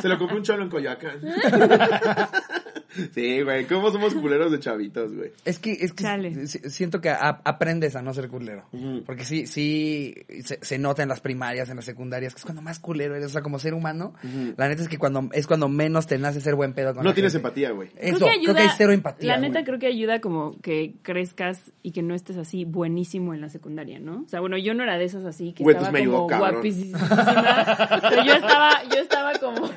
Se 0.00 0.08
lo 0.08 0.18
compré 0.18 0.36
un 0.36 0.42
cholo 0.42 0.62
en 0.64 0.70
Coyoacán. 0.70 1.20
Sí, 3.14 3.42
güey. 3.42 3.66
¿Cómo 3.66 3.90
somos 3.90 4.14
culeros 4.14 4.50
de 4.50 4.58
chavitos, 4.60 5.14
güey? 5.14 5.30
Es 5.44 5.58
que, 5.58 5.72
es 5.72 5.92
que 5.92 6.46
siento 6.70 7.00
que 7.00 7.10
a- 7.10 7.40
aprendes 7.44 7.94
a 7.96 8.02
no 8.02 8.14
ser 8.14 8.28
culero. 8.28 8.64
Porque 9.04 9.24
sí, 9.24 9.46
sí, 9.46 10.14
se, 10.44 10.58
se 10.62 10.78
nota 10.78 11.02
en 11.02 11.08
las 11.08 11.20
primarias, 11.20 11.68
en 11.68 11.76
las 11.76 11.84
secundarias, 11.84 12.34
que 12.34 12.38
es 12.38 12.44
cuando 12.44 12.62
más 12.62 12.78
culero 12.78 13.14
eres. 13.14 13.26
O 13.26 13.30
sea, 13.30 13.42
como 13.42 13.58
ser 13.58 13.74
humano, 13.74 14.14
la 14.56 14.68
neta 14.68 14.82
es 14.82 14.88
que 14.88 14.98
cuando 14.98 15.28
es 15.32 15.46
cuando 15.46 15.68
menos 15.68 16.06
te 16.06 16.18
nace 16.18 16.40
ser 16.40 16.54
buen 16.54 16.72
pedo 16.72 16.94
con 16.94 17.02
No 17.04 17.10
la 17.10 17.14
tienes 17.14 17.32
gente. 17.32 17.46
empatía, 17.46 17.70
güey. 17.72 17.90
Eso, 17.96 18.26
creo 18.26 18.54
que, 18.54 18.60
hay 18.62 18.68
cero 18.76 18.92
empatía. 18.92 19.34
La 19.34 19.38
neta 19.40 19.64
creo 19.64 19.78
que 19.78 19.86
ayuda 19.86 20.20
como 20.20 20.56
que 20.60 20.94
crezcas 21.02 21.70
y 21.82 21.92
que 21.92 22.02
no 22.02 22.14
estés 22.14 22.36
así 22.38 22.64
buenísimo 22.64 23.34
en 23.34 23.40
la 23.40 23.48
secundaria, 23.48 23.98
¿no? 24.00 24.22
O 24.24 24.28
sea, 24.28 24.40
bueno, 24.40 24.56
yo 24.58 24.74
no 24.74 24.82
era 24.82 24.96
de 24.98 25.04
esas 25.04 25.24
así 25.24 25.52
que 25.52 25.62
Güey, 25.62 25.76
estaba 25.76 25.90
pues 25.90 26.00
me 26.02 26.08
ayudó, 26.08 26.26
como 26.26 26.38
guapísima. 26.38 26.98
Pero 28.08 28.24
yo 28.24 28.34
estaba, 28.34 28.70
yo 28.84 29.00
estaba 29.00 29.32
como... 29.34 29.70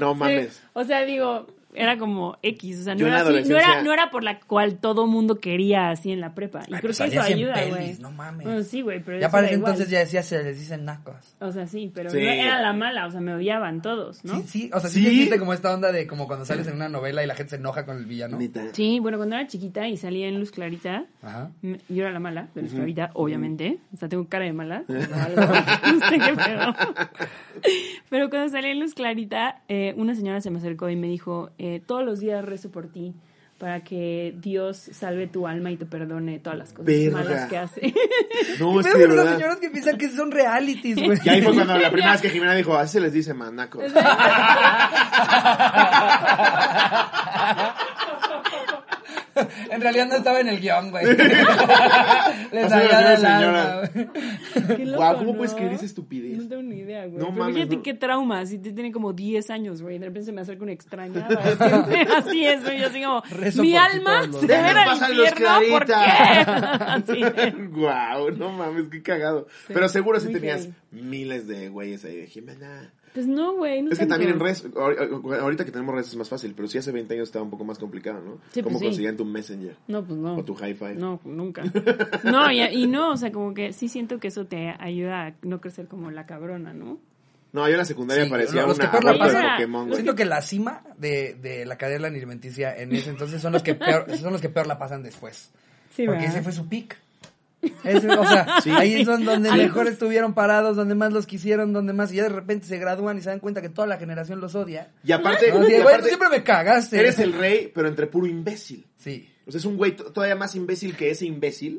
No 0.00 0.12
Sí, 0.14 0.18
mames. 0.18 0.62
o 0.72 0.84
sea, 0.84 1.04
digo, 1.04 1.46
era 1.74 1.98
como 1.98 2.38
X, 2.42 2.80
o 2.80 2.84
sea, 2.84 2.94
no 2.94 3.06
era, 3.06 3.20
así- 3.22 3.48
no, 3.48 3.56
era, 3.58 3.82
no 3.82 3.92
era 3.92 4.10
por 4.10 4.22
la 4.24 4.38
cual 4.40 4.78
todo 4.78 5.06
mundo 5.06 5.40
quería 5.40 5.90
así 5.90 6.12
en 6.12 6.20
la 6.20 6.34
prepa. 6.34 6.60
Y 6.68 6.74
Ay, 6.74 6.80
creo 6.80 6.94
que 6.94 7.04
eso 7.04 7.20
ayuda, 7.20 7.66
güey. 7.68 7.96
no 7.98 8.10
mames. 8.10 8.44
Bueno, 8.46 8.62
sí, 8.62 8.80
güey, 8.82 9.00
pero 9.00 9.18
Ya 9.18 9.26
eso 9.26 9.32
para 9.32 9.46
ese 9.46 9.54
entonces 9.56 9.90
ya 9.90 9.98
decía, 9.98 10.22
se 10.22 10.42
les 10.42 10.58
dicen 10.58 10.84
nacos. 10.84 11.36
O 11.40 11.52
sea, 11.52 11.66
sí, 11.66 11.90
pero 11.94 12.10
Sí. 12.10 12.16
no 12.18 12.22
era 12.30 12.60
la 12.62 12.72
mala, 12.72 13.06
o 13.06 13.10
sea, 13.10 13.20
me 13.20 13.34
odiaban 13.34 13.82
todos, 13.82 14.24
¿no? 14.24 14.36
Sí, 14.36 14.42
sí, 14.46 14.70
o 14.72 14.80
sea, 14.80 14.88
sí, 14.90 15.00
¿Sí? 15.00 15.06
existe 15.08 15.38
como 15.38 15.52
esta 15.52 15.74
onda 15.74 15.92
de 15.92 16.06
como 16.06 16.26
cuando 16.26 16.44
sales 16.44 16.66
en 16.68 16.76
una 16.76 16.88
novela 16.88 17.22
y 17.22 17.26
la 17.26 17.34
gente 17.34 17.50
se 17.50 17.56
enoja 17.56 17.84
con 17.84 17.96
el 17.98 18.06
villano. 18.06 18.38
Sí, 18.72 18.98
bueno, 19.00 19.18
cuando 19.18 19.36
era 19.36 19.46
chiquita 19.46 19.88
y 19.88 19.96
salía 19.96 20.28
en 20.28 20.38
Luz 20.38 20.50
Clarita, 20.50 21.06
Ajá. 21.22 21.50
me- 21.62 21.80
yo 21.88 22.02
era 22.04 22.12
la 22.12 22.20
mala 22.20 22.48
de 22.54 22.62
Luz 22.62 22.72
Clarita, 22.72 23.10
obviamente. 23.14 23.78
O 23.92 23.96
sea, 23.96 24.08
tengo 24.08 24.28
cara 24.28 24.44
de 24.44 24.52
mala. 24.52 24.84
no 24.88 26.08
sé 26.08 26.18
qué 26.18 26.34
pedo. 26.34 26.74
Pero 28.10 28.30
cuando 28.30 28.48
salí 28.50 28.68
en 28.68 28.80
Luz 28.80 28.94
Clarita, 28.94 29.62
eh, 29.68 29.94
una 29.96 30.14
señora 30.14 30.40
se 30.40 30.50
me 30.50 30.58
acercó 30.58 30.88
y 30.90 30.96
me 30.96 31.08
dijo, 31.08 31.50
eh, 31.58 31.63
todos 31.86 32.04
los 32.04 32.20
días 32.20 32.44
rezo 32.44 32.70
por 32.70 32.88
ti 32.88 33.14
para 33.58 33.84
que 33.84 34.34
Dios 34.40 34.76
salve 34.76 35.28
tu 35.28 35.46
alma 35.46 35.70
y 35.70 35.76
te 35.76 35.86
perdone 35.86 36.40
todas 36.40 36.58
las 36.58 36.70
cosas 36.72 36.86
Verga. 36.86 37.18
malas 37.18 37.48
que 37.48 37.56
hace. 37.56 37.94
No, 38.58 38.80
es 38.80 38.86
que 38.86 38.98
de 38.98 39.06
verdad. 39.06 39.36
señoras 39.36 39.56
que 39.58 39.70
piensan 39.70 39.96
que 39.96 40.08
son 40.10 40.30
realities, 40.30 40.96
güey. 40.96 41.18
Y 41.24 41.28
ahí 41.28 41.42
fue 41.42 41.54
cuando 41.54 41.78
la 41.78 41.90
primera 41.90 42.12
vez 42.12 42.20
que 42.20 42.30
Jimena 42.30 42.54
dijo, 42.54 42.76
así 42.76 42.94
se 42.94 43.00
les 43.00 43.12
dice 43.12 43.32
manaco. 43.32 43.80
En 49.70 49.80
realidad 49.80 50.06
no 50.06 50.16
estaba 50.16 50.40
en 50.40 50.48
el 50.48 50.60
guion, 50.60 50.90
güey. 50.90 51.04
Lo 51.06 51.14
hacía 52.64 53.10
del 53.10 53.22
la 53.22 54.96
Guau, 54.96 55.18
¿cómo 55.18 55.32
¿no? 55.32 55.36
puedes 55.38 55.54
creer 55.54 55.72
esa 55.72 55.84
estupidez? 55.84 56.38
No 56.38 56.48
tengo 56.48 56.62
ni 56.62 56.76
idea, 56.76 57.06
güey. 57.06 57.18
No 57.18 57.26
Pero 57.26 57.32
mames, 57.32 57.54
fíjate 57.56 57.76
no. 57.76 57.82
qué 57.82 57.94
trauma, 57.94 58.46
si 58.46 58.58
te 58.58 58.72
tiene 58.72 58.92
como 58.92 59.12
10 59.12 59.50
años, 59.50 59.82
güey. 59.82 59.98
De 59.98 60.06
repente 60.06 60.26
se 60.26 60.32
me 60.32 60.40
acerca 60.40 60.62
una 60.62 60.72
extraña. 60.72 61.26
así 62.16 62.44
es, 62.44 62.62
güey. 62.62 62.80
Yo 62.80 62.86
así 62.88 63.02
como, 63.02 63.22
Rezo 63.30 63.62
mi 63.62 63.76
alma 63.76 64.22
se 64.32 64.46
debe 64.46 64.68
al 64.68 64.96
infierno, 64.96 65.48
¿por 65.70 65.86
qué? 65.86 67.54
Guau, 67.70 68.30
no 68.32 68.52
mames, 68.52 68.88
qué 68.88 69.02
cagado. 69.02 69.46
Pero 69.68 69.88
seguro 69.88 70.20
sí 70.20 70.32
tenías 70.32 70.68
miles 70.90 71.46
de 71.46 71.68
güeyes 71.68 72.04
ahí 72.04 72.16
de 72.16 72.26
Jimena. 72.26 72.92
Pues 73.14 73.26
no, 73.28 73.54
güey. 73.54 73.80
No 73.80 73.92
Es 73.92 73.98
que 74.00 74.06
también 74.06 74.32
en 74.32 74.40
redes, 74.40 74.64
ahor- 74.74 75.38
ahorita 75.40 75.64
que 75.64 75.70
tenemos 75.70 75.94
redes 75.94 76.08
es 76.08 76.16
más 76.16 76.28
fácil, 76.28 76.52
pero 76.56 76.66
sí 76.68 76.78
hace 76.78 76.90
20 76.90 77.14
años 77.14 77.28
estaba 77.28 77.44
un 77.44 77.50
poco 77.50 77.64
más 77.64 77.78
complicado, 77.78 78.20
¿no? 78.20 78.32
Sí, 78.50 78.60
pues 78.60 78.64
¿Cómo 78.64 78.78
sí. 78.80 78.86
conseguían 78.86 79.16
tu 79.16 79.24
Messenger 79.24 79.76
No, 79.86 80.04
pues 80.04 80.18
no. 80.18 80.36
o 80.36 80.44
tu 80.44 80.54
Hi-Fi? 80.54 80.94
No, 80.96 81.20
nunca. 81.24 81.62
No, 82.24 82.50
y, 82.50 82.60
y 82.60 82.86
no, 82.88 83.12
o 83.12 83.16
sea, 83.16 83.30
como 83.30 83.54
que 83.54 83.72
sí 83.72 83.88
siento 83.88 84.18
que 84.18 84.28
eso 84.28 84.46
te 84.46 84.74
ayuda 84.78 85.26
a 85.28 85.34
no 85.42 85.60
crecer 85.60 85.86
como 85.86 86.10
la 86.10 86.26
cabrona, 86.26 86.74
¿no? 86.74 86.98
No, 87.52 87.66
yo 87.68 87.74
en 87.74 87.78
la 87.78 87.84
secundaria 87.84 88.24
Sí, 88.24 88.30
parecía 88.30 88.66
los 88.66 88.76
que 88.76 88.82
una 88.86 88.90
peor 88.90 89.04
la 89.04 89.10
abuela 89.12 89.38
de. 89.42 89.48
Pokémon, 89.52 89.82
güey. 89.84 89.94
Siento 89.94 90.14
que 90.16 90.24
la 90.24 90.42
cima 90.42 90.82
de, 90.98 91.34
de 91.40 91.64
la 91.66 91.76
cadena 91.78 92.08
alimenticia 92.08 92.76
en 92.76 92.92
ese 92.92 93.10
entonces 93.10 93.40
son 93.40 93.52
los 93.52 93.62
que 93.62 93.76
peor, 93.76 94.06
son 94.18 94.32
los 94.32 94.40
que 94.40 94.48
peor 94.48 94.66
la 94.66 94.76
pasan 94.76 95.04
después. 95.04 95.52
Sí, 95.90 96.04
Porque 96.04 96.22
¿verdad? 96.22 96.34
ese 96.34 96.42
fue 96.42 96.50
su 96.52 96.68
pick. 96.68 96.96
Ese, 97.84 98.08
o 98.08 98.22
sea, 98.26 98.46
ahí 98.76 99.04
son 99.04 99.24
donde 99.24 99.50
Ay, 99.50 99.62
mejor 99.62 99.82
pues- 99.84 99.94
estuvieron 99.94 100.34
parados, 100.34 100.76
donde 100.76 100.94
más 100.94 101.12
los 101.12 101.26
quisieron, 101.26 101.72
donde 101.72 101.92
más, 101.92 102.12
y 102.12 102.16
ya 102.16 102.24
de 102.24 102.28
repente 102.30 102.66
se 102.66 102.78
gradúan 102.78 103.18
y 103.18 103.22
se 103.22 103.30
dan 103.30 103.40
cuenta 103.40 103.60
que 103.62 103.68
toda 103.68 103.86
la 103.86 103.96
generación 103.98 104.40
los 104.40 104.54
odia. 104.54 104.92
Y 105.04 105.12
aparte, 105.12 105.50
No, 105.52 105.62
y 105.66 105.70
siempre 105.70 106.28
me 106.30 106.42
cagaste. 106.42 106.98
eres 106.98 107.18
el 107.18 107.32
rey, 107.32 107.70
pero 107.74 107.88
entre 107.88 108.06
puro 108.06 108.26
imbécil. 108.26 108.86
Sí. 108.96 109.28
O 109.46 109.50
sea, 109.50 109.58
es 109.58 109.64
un 109.66 109.76
güey 109.76 109.94
to- 109.94 110.04
todavía 110.10 110.36
más 110.36 110.54
imbécil 110.56 110.96
que 110.96 111.10
ese 111.10 111.26
imbécil, 111.26 111.78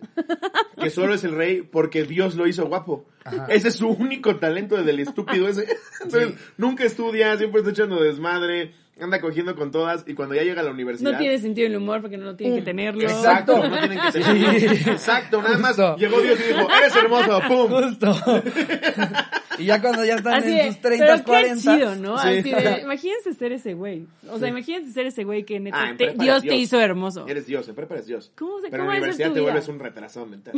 que 0.80 0.90
solo 0.92 1.16
es 1.16 1.24
el 1.24 1.32
rey 1.36 1.64
porque 1.64 2.04
Dios 2.04 2.36
lo 2.36 2.46
hizo 2.46 2.68
guapo. 2.68 3.06
Ajá. 3.24 3.48
Ese 3.50 3.70
es 3.70 3.76
su 3.76 3.88
único 3.90 4.36
talento 4.36 4.82
del 4.84 5.00
estúpido 5.00 5.48
ese. 5.48 5.66
Entonces, 6.04 6.30
Sí. 6.30 6.36
nunca 6.58 6.84
estudia, 6.84 7.36
siempre 7.38 7.62
está 7.62 7.72
echando 7.72 8.00
desmadre, 8.04 8.74
anda 9.00 9.20
cogiendo 9.20 9.56
con 9.56 9.72
todas, 9.72 10.04
y 10.08 10.14
cuando 10.14 10.36
ya 10.36 10.44
llega 10.44 10.62
a 10.62 10.64
la 10.64 10.72
universidad... 10.72 11.12
No 11.12 11.18
tiene 11.18 11.38
sentido 11.40 11.68
el 11.68 11.76
humor 11.76 12.02
porque 12.02 12.18
no 12.18 12.24
lo 12.26 12.36
tiene 12.36 12.56
que 12.58 12.62
tenerlo. 12.62 13.02
Exacto, 13.02 13.58
no 13.68 13.78
tienen 13.80 14.00
que 14.00 14.12
tenerlo. 14.20 14.92
Exacto, 14.94 15.42
nada 15.42 15.58
más 15.58 15.76
Justo. 15.76 15.98
llegó 15.98 16.22
Dios 16.22 16.40
y 16.40 16.54
dijo, 16.54 16.68
eres 16.72 16.96
hermoso, 16.96 17.42
pum. 17.48 17.70
Justo. 17.70 18.16
y 19.58 19.66
ya 19.66 19.82
cuando 19.82 20.04
ya 20.06 20.16
están 20.16 20.34
Así 20.36 20.52
en 20.52 20.58
de, 20.58 20.68
sus 20.68 20.82
30, 20.82 21.06
pero 21.06 21.18
qué 21.18 21.24
40. 21.24 21.62
chido, 21.78 21.96
¿no? 21.96 22.18
Sí. 22.18 22.28
Así 22.40 22.52
de, 22.52 22.80
imagínense 22.84 23.34
ser 23.34 23.52
ese 23.52 23.74
güey. 23.74 24.08
O 24.30 24.40
sea, 24.40 24.48
imagínense 24.50 24.92
ser 24.94 25.08
ese 25.08 25.24
güey 25.24 25.44
que 25.44 25.60
neta 25.60 25.78
Ah, 25.78 25.94
te- 25.98 26.14
Dios 26.18 26.44
te 26.44 26.56
hizo 26.56 26.80
hermoso. 26.80 27.28
Eres 27.28 27.46
Dios, 27.48 27.68
en 27.68 27.76
prepa 27.76 27.96
eres 27.96 28.08
Dios. 28.08 28.32
¿Cómo 28.38 28.60
se- 28.62 28.70
Pero 28.70 28.84
en 28.84 28.90
la 28.90 28.96
universidad 28.96 29.28
te 29.28 29.34
vida? 29.34 29.42
vuelves 29.44 29.68
un 29.68 29.80
retrasado 29.80 30.26
mental. 30.26 30.54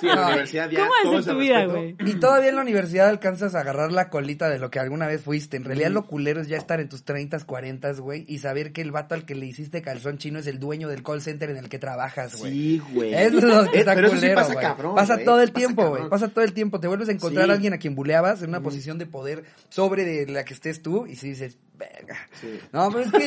Sí, 0.00 0.08
en 0.08 0.16
la 0.16 0.26
universidad 0.28 0.70
ya 0.70 0.80
¿Cómo 0.80 0.92
todo 1.02 1.32
tu 1.34 1.38
vida, 1.38 1.64
güey? 1.66 1.96
Y 2.06 2.14
todavía 2.20 2.50
en 2.50 2.56
la 2.56 2.62
universidad 2.62 3.08
alcanzas 3.08 3.54
a 3.54 3.60
agarrar 3.60 3.90
la 3.92 4.10
colita 4.10 4.48
de 4.48 4.58
lo 4.58 4.70
que 4.70 4.78
alguna 4.78 5.06
vez 5.08 5.22
fuiste. 5.22 5.56
En 5.56 5.64
realidad 5.64 5.90
lo 5.90 6.06
culero 6.06 6.40
es 6.40 6.48
ya 6.48 6.56
estar 6.56 6.80
en 6.80 6.88
tus 6.88 7.04
30, 7.04 7.36
40, 7.46 7.92
güey, 8.00 8.24
y 8.28 8.38
saber 8.38 8.72
que 8.72 8.82
el 8.82 8.90
vato 8.92 9.14
al 9.14 9.24
que 9.24 9.34
le 9.34 9.46
hiciste 9.46 9.80
calzón 9.82 10.18
chino 10.18 10.38
es 10.40 10.46
el 10.46 10.58
dueño 10.58 10.88
del 10.88 11.02
call 11.02 11.22
center 11.22 11.48
en 11.50 11.56
el 11.56 11.68
que 11.68 11.78
trabajas, 11.78 12.36
güey. 12.36 12.52
Sí, 12.52 12.82
güey. 12.92 13.14
Eso 13.14 13.38
es 13.38 13.44
lo 13.44 13.70
que 13.70 13.76
Eh, 13.78 13.80
está 13.80 13.94
pero 13.94 14.08
eso 14.08 14.16
sí 14.16 14.20
culero, 14.22 14.34
pasa 14.40 14.52
güey. 14.52 14.66
cabrón, 14.66 14.94
Pasa 14.96 15.18
todo 15.18 15.40
el 15.40 15.48
Pasa 15.52 15.58
tiempo, 15.58 15.88
güey. 15.88 16.08
Pasa 16.08 16.28
todo 16.28 16.44
el 16.44 16.52
tiempo. 16.52 16.80
Te 16.80 16.88
vuelves 16.88 17.08
a 17.08 17.12
encontrar 17.12 17.46
Sí. 17.46 17.50
a 17.50 17.54
alguien 17.54 17.72
a 17.72 17.78
quien 17.78 17.94
buleabas 17.94 18.42
en 18.42 18.48
una 18.50 18.60
posición 18.60 18.98
de 18.98 19.06
poder 19.06 19.44
sobre 19.70 20.04
de 20.04 20.26
la 20.26 20.44
que 20.44 20.52
estés 20.54 20.82
tú 20.82 21.06
y 21.06 21.16
si 21.16 21.28
dices, 21.30 21.56
verga. 21.76 22.16
Sí. 22.32 22.58
No, 22.72 22.88
pero 22.90 23.04
es 23.04 23.12
que... 23.12 23.26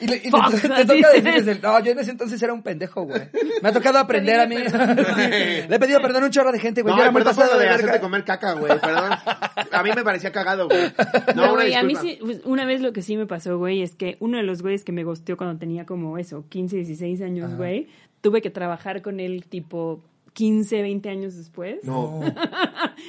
Y, 0.00 0.06
le- 0.06 0.16
y 0.24 0.30
Fuck, 0.30 0.50
te, 0.50 0.68
te 0.68 0.84
toca 0.84 1.10
decirles, 1.12 1.46
el, 1.46 1.60
no, 1.62 1.80
yo 1.80 1.92
en 1.92 1.98
ese 1.98 2.10
entonces 2.10 2.42
era 2.42 2.52
un 2.52 2.62
pendejo, 2.62 3.02
güey. 3.04 3.22
Me 3.62 3.68
ha 3.68 3.72
tocado 3.72 3.98
aprender 3.98 4.40
a 4.40 4.46
mí. 4.46 4.56
Le 5.18 5.74
he 5.74 5.78
pedido 5.78 6.00
perdón 6.00 6.22
a 6.22 6.26
un 6.26 6.32
chorro 6.32 6.52
de 6.52 6.58
gente, 6.58 6.82
güey. 6.82 6.92
No, 6.92 6.98
Yo 6.98 7.02
era 7.04 7.12
muy 7.12 7.22
pasado 7.22 7.58
de 7.58 7.64
de 7.64 7.70
hacerte 7.70 8.00
comer 8.00 8.24
caca, 8.24 8.52
güey, 8.54 8.78
perdón. 8.80 9.12
A 9.72 9.82
mí 9.82 9.90
me 9.94 10.02
parecía 10.04 10.32
cagado, 10.32 10.68
güey. 10.68 10.80
No, 11.34 11.46
No, 11.46 11.52
una 11.54 11.62
güey, 11.62 11.74
a 11.74 11.82
mí 11.82 11.94
sí, 11.96 12.18
pues, 12.20 12.40
una 12.44 12.64
vez 12.64 12.80
lo 12.80 12.92
que 12.92 13.02
sí 13.02 13.16
me 13.16 13.26
pasó, 13.26 13.58
güey, 13.58 13.82
es 13.82 13.94
que 13.94 14.16
uno 14.20 14.36
de 14.38 14.42
los 14.42 14.62
güeyes 14.62 14.84
que 14.84 14.92
me 14.92 15.04
gosteó 15.04 15.36
cuando 15.36 15.58
tenía 15.58 15.86
como 15.86 16.18
eso, 16.18 16.44
15, 16.48 16.76
16 16.76 17.22
años, 17.22 17.46
Ajá. 17.48 17.56
güey, 17.56 17.88
tuve 18.20 18.40
que 18.42 18.50
trabajar 18.50 19.02
con 19.02 19.20
él 19.20 19.44
tipo 19.48 20.02
15, 20.34 20.82
20 20.82 21.08
años 21.08 21.36
después. 21.36 21.78
No. 21.84 22.20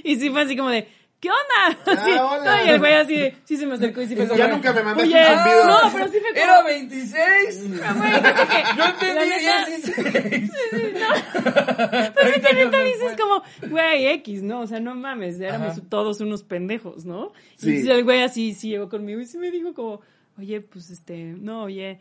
Y 0.03 0.15
sí 0.17 0.29
fue 0.29 0.41
así 0.41 0.55
como 0.57 0.69
de, 0.69 0.87
¿qué 1.21 1.29
onda? 1.29 1.79
Ah, 1.87 2.25
hola. 2.25 2.57
no, 2.57 2.65
y 2.65 2.69
el 2.69 2.79
güey 2.79 2.93
así 2.93 3.15
de, 3.15 3.35
sí 3.45 3.55
se 3.55 3.65
me 3.65 3.75
acercó 3.75 4.01
y 4.01 4.07
sí 4.07 4.15
fue 4.15 4.27
como 4.27 4.37
Ya 4.37 4.47
nunca 4.49 4.73
me 4.73 4.83
mandaste 4.83 5.03
Oye, 5.09 5.21
un 5.21 5.37
zumbido. 5.37 5.65
No, 5.67 5.93
pero 5.93 6.05
sí 6.11 6.17
fue 6.19 6.29
como... 6.29 6.43
Era 6.43 6.63
26. 6.63 7.69
Güey, 7.69 7.79
fíjate 7.79 8.47
que- 8.47 8.63
Yo 8.77 8.85
entendí 8.85 9.15
la 9.15 9.25
neta- 9.25 9.65
16. 9.67 10.51
Pero 10.71 12.27
es 12.35 12.45
que 12.47 12.53
neta 12.53 12.83
dices 12.83 13.17
como, 13.19 13.43
güey, 13.69 14.07
X, 14.07 14.43
¿no? 14.43 14.61
O 14.61 14.67
sea, 14.67 14.79
no 14.79 14.95
mames, 14.95 15.39
éramos 15.39 15.71
Ajá. 15.77 15.81
todos 15.89 16.21
unos 16.21 16.43
pendejos, 16.43 17.05
¿no? 17.05 17.31
Sí. 17.57 17.81
Y 17.85 17.89
el 17.89 18.03
güey 18.03 18.21
así 18.23 18.53
sí 18.53 18.69
llegó 18.69 18.89
conmigo 18.89 19.19
y 19.21 19.25
sí 19.25 19.37
me 19.37 19.51
dijo 19.51 19.73
como, 19.73 20.01
oye, 20.37 20.61
pues 20.61 20.89
este, 20.89 21.35
no, 21.37 21.63
oye, 21.63 21.99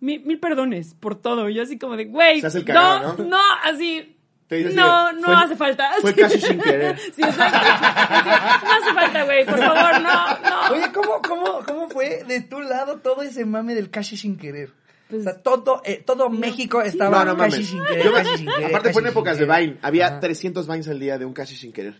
mil, 0.00 0.24
mil 0.24 0.38
perdones 0.38 0.94
por 0.94 1.14
todo. 1.20 1.48
Y 1.48 1.54
yo 1.54 1.62
así 1.62 1.78
como 1.78 1.96
de, 1.96 2.04
güey, 2.06 2.40
no, 2.42 2.48
cagado, 2.64 3.14
¿no? 3.18 3.24
no, 3.24 3.38
así, 3.64 4.16
Te 4.52 4.56
dice 4.58 4.68
así 4.68 4.76
no, 4.76 5.06
de, 5.06 5.12
no 5.14 5.22
fue- 5.22 5.34
hace 5.34 5.56
falta. 5.56 5.90
Fue 6.02 6.10
Sí. 6.12 6.20
casi 6.20 6.40
sin 6.42 6.60
querer. 6.60 6.98
Sí, 7.16 7.22
exacto. 7.22 7.58
Así, 7.58 8.64
no 8.66 8.72
hace 8.72 8.94
falta, 8.94 9.24
güey, 9.24 9.46
por 9.46 9.58
favor, 9.58 10.02
no, 10.02 10.38
no. 10.40 10.74
Oye, 10.74 10.92
¿cómo, 10.92 11.22
cómo, 11.26 11.60
¿cómo 11.66 11.88
fue 11.88 12.22
de 12.28 12.42
tu 12.42 12.60
lado 12.60 12.98
todo 12.98 13.22
ese 13.22 13.46
mame 13.46 13.74
del 13.74 13.88
casi 13.88 14.18
sin 14.18 14.36
querer? 14.36 14.68
Pues- 15.08 15.22
o 15.22 15.24
sea, 15.24 15.40
todo, 15.42 15.80
eh, 15.86 16.02
todo 16.04 16.28
México 16.28 16.82
estaba 16.82 17.24
No, 17.24 17.32
no 17.32 17.36
casi 17.38 17.64
sin 17.64 17.82
querer, 17.82 18.04
Yo 18.04 18.12
me- 18.12 18.18
casi 18.22 18.36
sin 18.36 18.46
querer. 18.46 18.66
aparte 18.66 18.92
fue 18.92 19.00
en 19.02 19.08
épocas 19.08 19.38
de. 19.38 19.46
Vine. 19.46 19.78
Había 19.80 20.06
Ajá. 20.08 20.20
300 20.20 20.66
Vines 20.68 20.88
al 20.88 21.00
día 21.00 21.16
de 21.16 21.24
un 21.24 21.32
casi 21.32 21.56
sin 21.56 21.72
querer. 21.72 21.94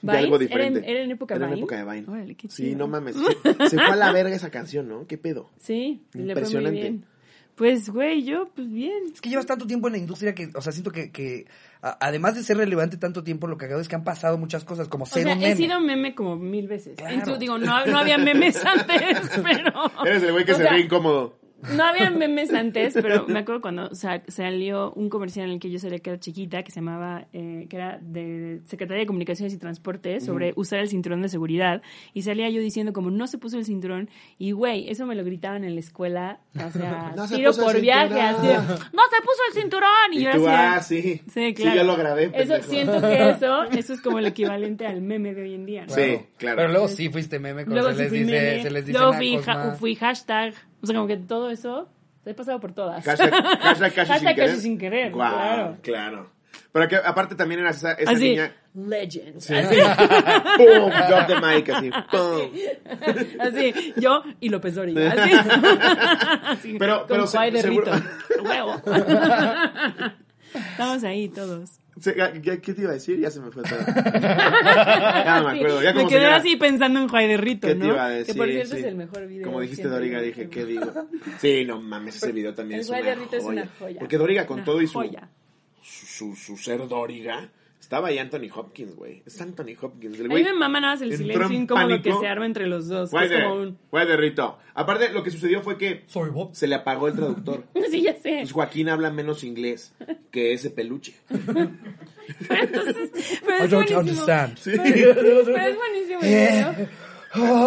De 0.00 0.12
¿Vines? 0.12 0.24
algo 0.24 0.36
¿Era 0.36 0.42
en- 0.44 0.48
diferente. 0.48 0.90
era 0.90 1.00
en 1.02 1.10
época 1.10 1.34
Era 1.34 1.44
en 1.44 1.50
Vine? 1.50 1.60
época 1.60 1.76
de 1.76 1.84
Vine. 1.84 2.04
Órale, 2.10 2.34
qué 2.36 2.48
Sí, 2.48 2.74
no 2.74 2.88
mames. 2.88 3.16
Se, 3.16 3.68
se 3.68 3.76
fue 3.76 3.84
a 3.92 3.96
la 3.96 4.12
verga 4.12 4.34
esa 4.34 4.48
canción, 4.50 4.88
¿no? 4.88 5.06
¿Qué 5.06 5.18
pedo? 5.18 5.50
Sí, 5.58 6.02
le 6.12 6.12
fue 6.12 6.20
muy 6.22 6.30
Impresionante. 6.30 6.80
bien. 6.80 7.04
Pues, 7.58 7.90
güey, 7.90 8.22
yo, 8.24 8.48
pues 8.54 8.70
bien. 8.70 8.92
Es 9.12 9.20
que 9.20 9.28
llevas 9.28 9.44
tanto 9.46 9.66
tiempo 9.66 9.88
en 9.88 9.92
la 9.94 9.98
industria 9.98 10.34
que, 10.34 10.48
o 10.54 10.62
sea, 10.62 10.70
siento 10.72 10.92
que, 10.92 11.10
que 11.10 11.46
a- 11.82 11.98
además 12.00 12.36
de 12.36 12.44
ser 12.44 12.56
relevante 12.56 12.96
tanto 12.96 13.24
tiempo, 13.24 13.46
lo 13.48 13.58
que 13.58 13.66
hago 13.66 13.80
es 13.80 13.88
que 13.88 13.96
han 13.96 14.04
pasado 14.04 14.38
muchas 14.38 14.64
cosas, 14.64 14.86
como 14.88 15.04
O 15.04 15.06
ser 15.08 15.24
sea, 15.24 15.32
un 15.34 15.38
he 15.42 15.48
meme. 15.48 15.56
sido 15.56 15.80
meme 15.80 16.14
como 16.14 16.36
mil 16.36 16.68
veces. 16.68 16.96
Claro. 16.96 17.14
Entonces, 17.14 17.40
digo, 17.40 17.58
no, 17.58 17.84
no 17.86 17.98
había 17.98 18.16
memes 18.16 18.64
antes, 18.64 19.18
pero... 19.42 19.90
Eres 20.06 20.22
el 20.22 20.32
güey 20.32 20.44
que 20.44 20.52
o 20.52 20.56
se 20.56 20.62
sea, 20.62 20.72
ve 20.72 20.80
incómodo. 20.80 21.37
No 21.74 21.82
había 21.84 22.08
memes 22.10 22.52
antes, 22.54 22.94
pero 22.94 23.26
me 23.28 23.40
acuerdo 23.40 23.60
cuando 23.60 23.94
sa- 23.94 24.22
salió 24.28 24.92
un 24.92 25.08
comercial 25.08 25.46
en 25.46 25.52
el 25.54 25.58
que 25.60 25.70
yo 25.70 25.78
salía 25.78 25.98
que 25.98 26.10
era 26.10 26.20
chiquita, 26.20 26.62
que 26.62 26.70
se 26.70 26.80
llamaba, 26.80 27.26
eh, 27.32 27.66
que 27.68 27.76
era 27.76 27.98
de 28.00 28.60
Secretaría 28.66 29.00
de 29.00 29.06
Comunicaciones 29.06 29.52
y 29.52 29.58
Transportes, 29.58 30.24
sobre 30.24 30.52
usar 30.56 30.78
el 30.78 30.88
cinturón 30.88 31.20
de 31.22 31.28
seguridad. 31.28 31.82
Y 32.14 32.22
salía 32.22 32.48
yo 32.50 32.60
diciendo 32.60 32.92
como 32.92 33.10
no 33.10 33.26
se 33.26 33.38
puso 33.38 33.58
el 33.58 33.64
cinturón. 33.64 34.08
Y 34.38 34.52
güey, 34.52 34.88
eso 34.88 35.04
me 35.06 35.14
lo 35.16 35.24
gritaban 35.24 35.64
en 35.64 35.74
la 35.74 35.80
escuela, 35.80 36.40
o 36.54 36.70
sea, 36.70 37.12
No 37.16 37.26
se 37.26 37.36
tiro 37.36 37.50
puso 37.50 37.62
el 37.68 37.72
por 37.72 37.80
viaje, 37.82 38.08
cinturón. 38.08 38.56
así 38.56 38.82
no 38.92 39.02
se 39.10 39.22
puso 39.22 39.40
el 39.48 39.54
cinturón. 39.60 39.88
Y, 40.12 40.18
Y 40.18 40.22
yo 40.24 40.30
tú, 40.32 40.44
ah, 40.48 40.80
sí. 40.80 41.22
Sí, 41.32 41.54
claro. 41.54 41.76
yo 41.76 41.84
lo 41.84 41.96
grabé, 41.96 42.30
Eso, 42.34 42.62
siento 42.62 43.00
que 43.00 43.30
eso, 43.30 43.64
eso 43.64 43.92
es 43.94 44.00
como 44.00 44.18
el 44.20 44.26
equivalente 44.26 44.86
al 44.86 45.00
meme 45.02 45.34
de 45.34 45.42
hoy 45.42 45.54
en 45.54 45.66
día. 45.66 45.86
¿no? 45.86 45.94
Sí, 45.94 46.20
claro. 46.36 46.56
Pero 46.58 46.68
luego 46.68 46.88
sí 46.88 47.08
fuiste 47.08 47.38
meme, 47.40 47.64
cuando 47.64 47.82
Luego 47.82 47.96
se, 47.96 48.08
sí 48.10 48.16
les 48.18 48.26
dice, 48.26 48.40
meme, 48.40 48.62
se 48.62 48.70
les 48.70 48.86
dice 48.86 48.98
luego 48.98 49.12
fui, 49.14 49.38
más. 49.38 49.78
fui 49.78 49.94
hashtag, 49.96 50.54
o 50.82 50.86
sea, 50.86 50.94
como 50.96 51.06
que 51.08 51.16
todo 51.16 51.50
eso, 51.50 51.88
he 52.24 52.34
pasado 52.34 52.60
por 52.60 52.72
todas. 52.72 53.04
Hashtag, 53.04 53.30
hashtag 53.32 53.94
casi 53.94 54.12
Hashtag 54.12 54.18
sin 54.36 54.46
casi 54.46 54.60
sin 54.60 54.78
querer, 54.78 55.12
claro. 55.12 55.76
claro. 55.82 56.30
Pero 56.72 56.86
que 56.88 56.96
aparte 56.96 57.34
también 57.34 57.60
eras 57.60 57.78
esa, 57.78 57.92
esa 57.92 58.10
Así, 58.12 58.30
niña. 58.30 58.54
legends. 58.74 59.46
¡Pum! 60.56 60.90
Drop 61.08 61.26
the 61.26 61.40
mic, 61.40 61.68
así. 61.70 61.90
¡Pum! 62.10 63.40
Así, 63.40 63.94
yo 63.96 64.22
y 64.38 64.48
López 64.50 64.74
Dóriga. 64.74 65.12
Así. 65.12 65.32
Así, 66.44 66.76
Pero- 66.78 66.98
con 67.00 67.06
pero 67.08 67.26
se- 67.26 67.62
seguro-. 67.62 67.92
Huevo. 68.44 68.82
Estamos 70.54 71.04
ahí 71.04 71.28
todos. 71.28 71.70
¿Qué, 72.02 72.72
te 72.74 72.80
iba 72.82 72.90
a 72.90 72.94
decir? 72.94 73.18
Ya 73.18 73.30
se 73.30 73.40
me 73.40 73.50
fue 73.50 73.62
todo. 73.62 73.78
Ya 73.88 75.40
no 75.40 75.48
me 75.50 75.56
acuerdo. 75.56 75.82
Ya 75.82 75.92
me 75.92 76.06
quedé 76.06 76.18
señora, 76.20 76.36
así 76.36 76.56
pensando 76.56 77.00
en 77.00 77.08
Juay 77.08 77.28
de 77.28 77.36
Rito, 77.36 77.66
¿Qué 77.68 77.74
¿no? 77.74 77.80
te 77.80 77.86
iba 77.92 78.04
a 78.06 78.08
decir? 78.10 78.34
Que 78.34 78.38
por 78.38 78.48
cierto 78.48 78.74
Sí. 78.74 78.80
es 78.80 78.86
el 78.86 78.94
mejor 78.96 79.26
video. 79.26 79.44
Como 79.46 79.60
dijiste. 79.60 79.88
Doriga, 79.88 80.20
dije, 80.20 80.48
¿qué 80.48 80.64
digo? 80.64 80.92
Sí, 81.40 81.64
no 81.64 81.80
mames, 81.80 82.16
ese 82.16 82.32
video 82.32 82.54
también 82.54 82.80
El 82.80 82.84
es 82.84 82.88
una, 82.90 82.98
es 82.98 83.16
joya. 83.30 83.46
una 83.62 83.66
joya. 83.78 83.98
Porque 84.00 84.18
Doriga, 84.18 84.46
con 84.46 84.56
Una 84.58 84.64
todo 84.64 84.82
y 84.82 84.86
su, 84.86 84.94
joya. 84.94 85.28
su, 85.82 86.06
su, 86.34 86.36
su 86.36 86.56
ser 86.56 86.86
Doriga, 86.88 87.48
estaba 87.88 88.08
ahí 88.08 88.18
Anthony 88.18 88.50
Hopkins, 88.54 88.94
güey. 88.96 89.22
Es 89.24 89.40
Anthony 89.40 89.72
Hopkins. 89.80 90.20
El 90.20 90.26
A 90.26 90.28
güey 90.28 90.44
mí 90.44 90.50
me 90.50 90.54
mama 90.58 90.78
nada 90.78 90.92
más 90.92 91.00
el 91.00 91.16
silencio 91.16 91.46
en 91.46 91.52
incómodo 91.62 92.02
que 92.02 92.12
se 92.12 92.26
arma 92.28 92.44
entre 92.44 92.66
los 92.66 92.86
dos. 92.86 93.10
es 93.14 93.30
de, 93.30 93.42
como 93.42 93.54
un... 93.62 93.78
de 93.92 94.16
Rito. 94.18 94.58
Aparte, 94.74 95.10
lo 95.10 95.22
que 95.22 95.30
sucedió 95.30 95.62
fue 95.62 95.78
que 95.78 96.04
Sorry, 96.06 96.30
Bob. 96.30 96.54
se 96.54 96.66
le 96.68 96.74
apagó 96.74 97.08
el 97.08 97.14
traductor. 97.14 97.64
Sí, 97.90 98.02
ya 98.02 98.12
sé. 98.16 98.40
Pues 98.40 98.52
Joaquín 98.52 98.90
habla 98.90 99.10
menos 99.10 99.42
inglés 99.42 99.94
que 100.30 100.52
ese 100.52 100.68
peluche. 100.68 101.14
Entonces, 101.30 103.10
pero 103.44 103.58
I 103.58 103.64
es 103.64 103.70
don't 103.70 103.90
buenísimo. 103.90 104.00
understand. 104.00 104.58
Pero, 104.64 105.14
pero 105.14 105.56
es 105.56 105.76
buenísimo 105.76 106.20
el 106.20 106.28
video. 106.28 106.74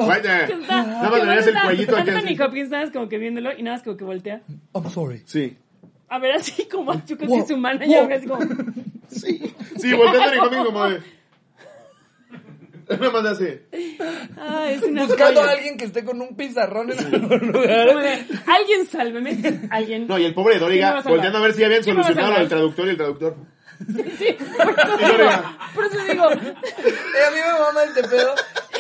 Guay 0.06 0.22
de- 0.22 0.46
Que 0.48 0.54
está- 0.62 0.84
Nada 0.86 1.10
más 1.10 1.26
le 1.46 1.52
el 1.52 1.62
cuellito 1.64 1.98
aquí 1.98 2.10
Anthony. 2.12 2.44
Hopkins 2.46 2.70
nada 2.70 2.84
más 2.84 2.94
como 2.94 3.10
que 3.10 3.18
viéndolo 3.18 3.50
y 3.58 3.64
nada 3.64 3.78
más 3.78 3.84
como 3.84 3.98
que 3.98 4.04
voltea. 4.04 4.44
I'm 4.76 4.90
sorry. 4.92 5.24
Sí. 5.26 5.58
A 6.10 6.20
ver, 6.20 6.34
así 6.36 6.66
como 6.68 6.94
yo 6.94 7.18
creo 7.18 7.18
que 7.18 7.26
Wow, 7.28 7.44
es 7.46 7.52
humana 7.52 7.86
wow. 7.86 8.10
y 8.10 8.14
así 8.14 8.28
como... 8.28 8.46
Sí. 9.12 9.54
Sí, 9.78 9.94
voltea 9.94 10.24
Anthony 10.24 10.44
Hopkins 10.46 10.66
como 10.66 10.90
de... 10.90 11.02
Ah, 14.38 14.70
es 14.70 14.84
una 14.84 15.06
Buscando 15.06 15.40
joya. 15.42 15.52
a 15.52 15.56
alguien 15.56 15.78
que 15.78 15.86
esté 15.86 16.04
con 16.04 16.22
un 16.22 16.36
pizarrón 16.36 16.92
en 16.92 17.00
algún 17.00 17.52
lugar. 17.52 17.90
Alguien 18.48 18.86
sálveme. 18.86 19.68
Alguien. 19.70 20.08
No, 20.08 20.18
y 20.18 20.26
el 20.26 20.34
pobre 20.34 20.58
¿Quién 20.58 20.64
me 20.64 20.68
Doriga 20.68 21.02
volteando 21.02 21.38
a 21.38 21.42
ver 21.42 21.54
si 21.54 21.64
habían 21.64 21.84
¿Quién 21.84 21.96
me 21.96 22.04
solucionado 22.04 22.34
salvar? 22.34 22.50
traductor 22.50 22.88
y 22.88 22.90
el 22.90 22.98
traductor. 22.98 23.36
Sí, 24.18 24.38
por 24.58 24.70
eso 24.78 24.98
digo. 24.98 25.08
Doriga. 25.08 25.58
Por 25.74 25.86
eso 25.86 25.98
digo. 26.06 26.32
Eh, 26.32 27.26
a 27.28 27.32
mí 27.32 27.38
me 27.38 27.60
mama 27.60 27.84
este 27.88 28.04
pedo. 28.04 28.36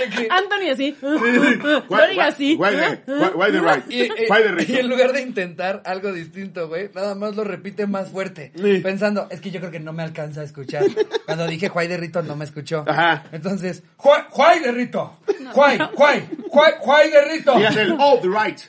Que- 0.09 0.27
Anthony 0.29 0.69
así. 0.71 0.95
Why- 1.01 1.87
Doriga 1.89 2.23
why- 2.25 2.29
así. 2.29 2.55
Why 2.57 2.69
the, 2.75 3.11
why, 3.13 3.29
why 3.35 3.51
the 3.51 3.59
right? 3.61 3.83
Y, 3.89 4.09
Why 4.29 4.65
the 4.65 4.71
y 4.73 4.77
en 4.77 4.89
lugar 4.89 5.13
de 5.13 5.21
intentar 5.21 5.81
algo 5.85 6.11
distinto, 6.13 6.67
güey, 6.67 6.89
nada 6.93 7.15
más 7.15 7.35
lo 7.35 7.43
repite 7.43 7.87
más 7.87 8.09
fuerte. 8.09 8.51
Sí. 8.55 8.79
Pensando, 8.79 9.27
es 9.29 9.41
que 9.41 9.51
yo 9.51 9.59
creo 9.59 9.71
que 9.71 9.79
no 9.79 9.93
me 9.93 10.03
alcanza 10.03 10.41
a 10.41 10.43
escuchar. 10.43 10.83
Cuando 11.25 11.47
dije 11.47 11.69
Juay 11.69 11.87
de 11.87 11.97
Rito 11.97 12.21
no 12.23 12.35
me 12.35 12.45
escuchó. 12.45 12.83
Ajá. 12.87 13.23
Entonces, 13.31 13.83
Juay, 13.97 14.59
de 14.61 14.71
Rito. 14.71 15.17
Juay, 15.53 15.77
Juay, 15.95 16.27
Juay, 16.49 16.73
Juay 16.79 17.09
de 17.11 17.21
Rito. 17.31 17.59
Y 17.59 17.63
hace 17.65 17.81
el, 17.83 17.95
oh, 17.99 18.19
the 18.21 18.27
right. 18.27 18.59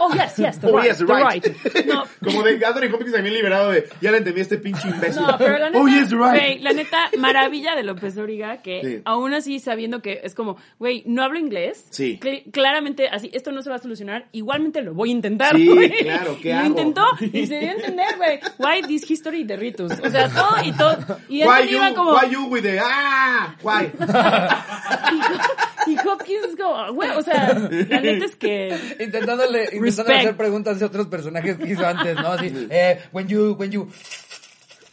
Oh, 0.00 0.12
yes, 0.14 0.36
yes, 0.36 0.60
the 0.60 0.66
Oh, 0.68 0.76
right. 0.76 0.86
yes, 0.88 0.98
the 0.98 1.04
right. 1.06 1.44
right. 1.44 1.86
No, 1.86 2.04
Como 2.24 2.42
de 2.42 2.64
Anthony 2.64 2.92
Hopkins 2.92 3.12
también 3.12 3.34
liberado 3.34 3.70
de, 3.70 3.88
ya 4.00 4.10
le 4.10 4.18
entendí 4.18 4.40
a 4.40 4.42
este 4.42 4.58
pinche 4.58 4.88
imbécil. 4.88 5.22
No, 5.22 5.36
pero 5.38 5.58
la 5.58 5.70
neta, 5.70 5.78
oh, 5.82 5.88
yes, 5.88 6.08
the 6.10 6.16
right. 6.16 6.30
güey, 6.30 6.58
la 6.60 6.72
neta, 6.72 7.10
maravilla 7.18 7.74
de 7.74 7.82
López 7.82 8.14
Dóriga, 8.14 8.62
que 8.62 8.80
Sí. 8.82 9.02
aún 9.04 9.32
así 9.34 9.58
sabiendo 9.58 10.02
que 10.02 10.15
es 10.22 10.34
como, 10.34 10.56
güey, 10.78 11.02
no 11.06 11.22
hablo 11.22 11.38
inglés. 11.38 11.86
Sí. 11.90 12.18
cl- 12.22 12.50
claramente, 12.52 13.08
así, 13.08 13.30
esto 13.32 13.52
no 13.52 13.62
se 13.62 13.70
va 13.70 13.76
a 13.76 13.78
solucionar. 13.78 14.26
Igualmente 14.32 14.82
lo 14.82 14.94
voy 14.94 15.10
a 15.10 15.12
intentar, 15.12 15.56
Sí, 15.56 15.66
güey. 15.68 15.90
claro, 15.98 16.36
¿qué 16.40 16.48
Y 16.48 16.52
lo 16.52 16.58
hago? 16.58 16.66
intentó 16.68 17.06
y 17.20 17.46
se 17.46 17.58
dio 17.58 17.68
a 17.68 17.72
entender, 17.72 18.16
güey. 18.16 18.40
Why 18.58 18.82
this 18.86 19.10
history 19.10 19.44
de 19.44 19.56
Ritus? 19.56 19.92
O 19.92 20.10
sea, 20.10 20.28
todo 20.28 20.56
y 20.64 20.72
todo. 20.72 20.96
Y 21.28 21.42
Why 21.44 21.68
you, 21.68 21.76
iba 21.78 21.94
como, 21.94 22.12
why 22.12 22.30
you 22.30 22.46
with 22.46 22.62
the, 22.62 22.78
ah, 22.80 23.56
why? 23.62 23.90
y 25.86 25.96
Hopkins 26.06 26.44
es 26.50 26.56
como, 26.56 26.92
güey, 26.94 27.10
o 27.10 27.22
sea, 27.22 27.52
la 27.54 28.00
neta 28.00 28.24
es 28.24 28.36
que... 28.36 28.76
Intentándole, 29.00 29.64
intentando 29.64 29.82
Respect. 29.84 30.10
hacer 30.18 30.36
preguntas 30.36 30.78
de 30.80 30.86
otros 30.86 31.06
personajes 31.06 31.56
que 31.58 31.68
hizo 31.72 31.86
antes, 31.86 32.14
¿no? 32.16 32.28
Así, 32.28 32.52
eh, 32.70 33.00
when 33.12 33.28
you, 33.28 33.52
when 33.58 33.70
you... 33.70 33.88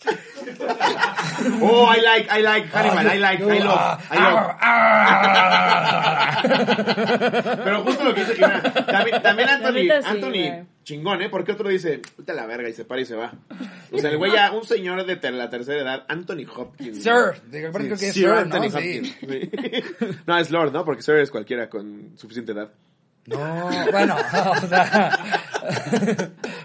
Oh, 1.62 1.86
I 1.86 2.00
like, 2.02 2.30
I 2.30 2.42
like 2.42 2.68
Hannibal, 2.72 3.08
I 3.08 3.18
like, 3.18 3.42
I 3.44 3.60
love, 3.60 4.00
I 4.12 4.18
love. 4.18 4.56
Ah, 4.62 6.42
Pero 7.64 7.84
justo 7.84 8.04
lo 8.04 8.14
que 8.14 8.22
dice 8.22 8.36
Jimena. 8.36 8.62
También, 8.86 9.22
también 9.22 9.50
Anthony, 9.50 9.74
sí, 9.82 9.90
Anthony 9.92 10.66
chingón, 10.84 11.22
¿eh? 11.22 11.30
Porque 11.30 11.52
otro 11.54 11.70
dice, 11.70 12.00
puta 12.16 12.34
la 12.34 12.46
verga, 12.46 12.70
y 12.70 12.74
se 12.74 12.86
para 12.86 13.02
y 13.02 13.06
se 13.06 13.16
va. 13.16 13.34
O 13.92 13.98
sea, 13.98 14.10
el 14.12 14.18
güey 14.18 14.32
ya, 14.32 14.52
un 14.52 14.64
señor 14.66 15.06
de 15.06 15.16
ter- 15.18 15.34
la 15.34 15.50
tercera 15.50 15.82
edad, 15.82 16.06
Anthony 16.08 16.46
Hopkins. 16.56 17.02
Sir, 17.04 17.42
digo, 17.50 17.72
creo 17.72 17.88
que 17.88 17.94
es 17.94 18.00
Sir 18.00 18.14
Sir, 18.14 18.30
Anthony 18.30 18.60
¿no? 18.70 18.78
Hopkins. 18.78 19.16
Sí. 19.20 19.28
Sí. 19.28 19.52
No, 20.28 20.38
es 20.38 20.52
Lord, 20.52 20.72
¿no? 20.72 20.86
Porque 20.86 21.02
Sir 21.02 21.18
es 21.18 21.32
cualquiera 21.32 21.70
con 21.70 22.12
suficiente 22.18 22.52
edad. 22.54 22.72
No, 23.26 23.70
bueno, 23.92 24.16
o 24.64 24.68
sea... 24.68 25.18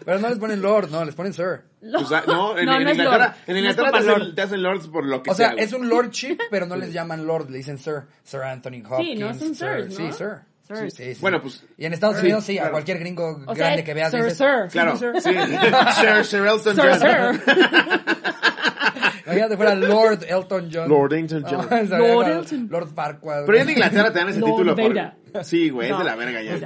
Pero 0.04 0.18
no 0.18 0.28
les 0.28 0.38
ponen 0.38 0.60
Lord, 0.60 0.90
no, 0.90 1.04
les 1.04 1.14
ponen 1.14 1.32
Sir. 1.32 1.62
O 1.94 2.04
sea, 2.04 2.24
no, 2.26 2.58
en, 2.58 2.66
No, 2.66 2.76
en 2.78 2.84
no 2.84 2.90
Inglaterra, 2.90 3.36
en 3.46 3.56
Inglaterra 3.58 3.90
te, 3.92 3.98
hacen, 3.98 4.08
Lord. 4.18 4.34
te 4.34 4.42
hacen 4.42 4.62
Lords 4.62 4.86
por 4.88 5.04
lo 5.06 5.22
que 5.22 5.30
O 5.30 5.34
sea, 5.34 5.52
güey. 5.52 5.64
es 5.64 5.72
un 5.72 5.88
lordship, 5.88 6.38
pero 6.50 6.66
no 6.66 6.74
les 6.76 6.92
llaman 6.92 7.26
lord, 7.26 7.48
le 7.50 7.58
dicen 7.58 7.78
sir. 7.78 8.02
Sir 8.24 8.42
Anthony 8.42 8.82
Hopkins. 8.88 9.20
no 9.20 9.34
son 9.34 9.54
sir. 9.54 9.86
Sí, 9.90 10.10
sir. 10.12 10.30
Sí, 10.68 10.90
sí, 10.90 11.14
sí. 11.14 11.20
Bueno, 11.22 11.40
pues, 11.40 11.64
Y 11.78 11.86
en 11.86 11.94
Estados 11.94 12.16
sí, 12.16 12.22
Unidos, 12.24 12.44
sí, 12.44 12.58
a 12.58 12.62
claro. 12.62 12.72
cualquier 12.72 12.98
gringo 12.98 13.40
O 13.46 13.54
sea, 13.54 13.66
grande 13.66 13.84
que 13.84 13.94
veas. 13.94 14.10
sir, 14.10 14.22
dices, 14.24 14.36
sir. 14.38 14.68
Claro, 14.70 14.96
Sir, 14.98 15.12
sí. 15.22 15.30
Sir, 16.00 16.24
Sir 16.24 16.46
Elton 16.46 16.74
Sir, 16.74 16.84
John. 16.90 17.00
sir. 17.00 17.54
Imagínate 19.28 19.56
fuera 19.56 19.74
Lord 19.74 20.24
Elton 20.26 20.70
John. 20.72 20.88
Lord 20.88 21.12
Elton 21.12 21.44
John. 21.48 21.68
Ah, 21.70 21.82
Lord 21.98 22.28
Elton. 22.28 22.68
Lord 22.70 22.88
Farquaad. 22.94 23.44
Pero 23.46 23.58
ya 23.58 23.64
en 23.64 23.70
Inglaterra 23.70 24.12
te 24.12 24.18
dan 24.18 24.28
ese 24.30 24.40
Lord 24.40 24.50
título. 24.50 24.76
por-. 24.76 25.18
Sí, 25.42 25.70
güey, 25.70 25.90
es 25.90 25.98
de 25.98 26.04
la 26.04 26.16
verga 26.16 26.42
ya. 26.42 26.58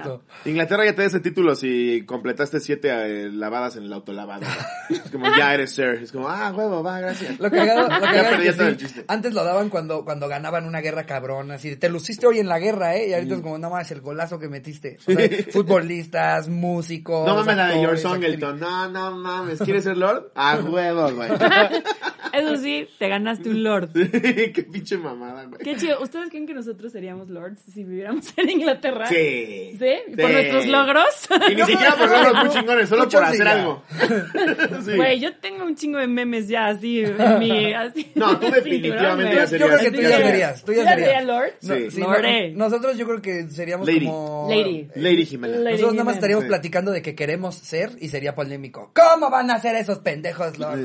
Inglaterra 0.44 0.84
ya 0.84 0.94
te 0.94 1.02
da 1.02 1.08
ese 1.08 1.20
título 1.20 1.54
si 1.54 2.04
completaste 2.06 2.60
siete 2.60 2.90
eh, 2.90 3.30
lavadas 3.30 3.76
en 3.76 3.84
el 3.84 3.92
autolavado. 3.92 4.42
Es 4.88 5.10
como, 5.10 5.26
ya 5.36 5.54
eres 5.54 5.74
Sir. 5.74 6.00
Es 6.02 6.12
como, 6.12 6.28
ah, 6.28 6.52
huevo, 6.54 6.82
va, 6.82 7.00
gracias. 7.00 7.38
Lo 7.40 7.50
cagado, 7.50 7.82
lo 7.82 7.88
Ya 7.88 8.00
cagado 8.00 8.30
perdí 8.30 8.48
es 8.48 8.56
que 8.56 8.70
sí, 8.70 8.76
chiste. 8.76 9.04
antes 9.08 9.34
lo 9.34 9.44
daban 9.44 9.68
cuando, 9.68 10.04
cuando 10.04 10.28
ganaban 10.28 10.64
una 10.66 10.80
guerra 10.80 11.04
cabrón, 11.04 11.50
así, 11.50 11.70
de, 11.70 11.76
te 11.76 11.88
luciste 11.88 12.26
hoy 12.26 12.38
en 12.38 12.48
la 12.48 12.58
guerra, 12.58 12.94
¿eh? 12.96 13.08
Y 13.08 13.14
ahorita 13.14 13.34
es 13.34 13.40
como, 13.40 13.58
no 13.58 13.70
mames, 13.70 13.90
el 13.90 14.00
golazo 14.00 14.38
que 14.38 14.48
metiste. 14.48 14.98
O 15.06 15.12
sea, 15.12 15.28
futbolistas, 15.50 16.48
músicos. 16.48 17.26
No 17.26 17.34
mames 17.34 17.56
la 17.56 17.66
de 17.66 17.82
Your 17.82 17.98
Song. 17.98 18.22
No, 18.58 18.88
no 18.88 19.16
mames. 19.16 19.58
¿Quieres 19.60 19.84
ser 19.84 19.96
Lord? 19.96 20.30
A 20.34 20.56
huevo, 20.56 21.10
güey. 21.12 21.30
Eso 22.32 22.56
sí, 22.56 22.88
te 22.98 23.08
ganaste 23.08 23.48
un 23.48 23.62
lord. 23.62 23.90
Qué 23.92 24.66
pinche 24.70 24.96
mamada, 24.96 25.44
güey. 25.44 25.60
Qué 25.62 25.76
chido. 25.76 26.00
¿Ustedes 26.02 26.28
creen 26.30 26.46
que 26.46 26.54
nosotros 26.54 26.92
seríamos 26.92 27.28
lords 27.28 27.60
si 27.72 27.84
viviéramos 27.84 28.26
en 28.36 28.50
Inglaterra? 28.50 29.06
Sí. 29.06 29.76
¿Sí? 29.78 30.16
¿Por 30.20 30.30
nuestros 30.30 30.66
logros? 30.66 31.04
Y 31.50 31.54
ni 31.54 31.62
siquiera 31.64 31.94
por 31.96 32.10
logros 32.10 32.34
muy 32.44 32.48
chingones, 32.54 32.88
solo 32.88 33.04
Mucho 33.04 33.18
por 33.18 33.26
hacer 33.26 33.44
ya. 33.44 33.52
algo. 33.52 33.82
Sí. 34.84 34.96
Güey, 34.96 35.20
yo 35.20 35.34
tengo 35.36 35.64
un 35.64 35.76
chingo 35.76 35.98
de 35.98 36.06
memes 36.06 36.48
ya 36.48 36.66
así 36.68 37.00
en 37.04 37.38
mi... 37.38 37.72
Así, 37.72 38.10
No, 38.14 38.38
tú 38.40 38.50
definitivamente 38.50 39.34
ya 39.36 39.44
Yo 39.44 39.66
creo 39.66 39.78
que 39.78 39.84
serías- 39.84 39.92
tú 39.92 40.00
ya 40.02 40.16
serías, 40.16 40.64
tú 40.64 40.72
ya 40.72 40.78
¿Tú 40.82 40.84
ya 40.84 40.90
serías. 40.90 41.06
serías 41.08 41.24
Lord? 41.26 41.52
No, 41.62 41.74
Sí. 41.90 42.52
nosotros 42.54 42.96
yo 42.98 43.06
creo 43.06 43.22
que 43.22 43.48
seríamos 43.50 43.86
Lady. 43.86 44.06
como... 44.06 44.46
Lady. 44.50 44.88
Lady 44.96 45.26
Jimena. 45.26 45.56
Lady. 45.56 45.72
Nosotros 45.74 45.94
nada 45.94 46.04
más 46.04 46.14
estaríamos 46.14 46.44
Sí. 46.44 46.48
platicando 46.48 46.90
de 46.90 47.02
que 47.02 47.14
queremos 47.14 47.54
ser 47.56 47.90
y 48.00 48.08
sería 48.08 48.34
polémico. 48.34 48.90
¿Cómo 48.94 49.30
van 49.30 49.50
a 49.50 49.58
ser 49.60 49.76
esos 49.76 49.98
pendejos, 49.98 50.58
Lord? 50.58 50.84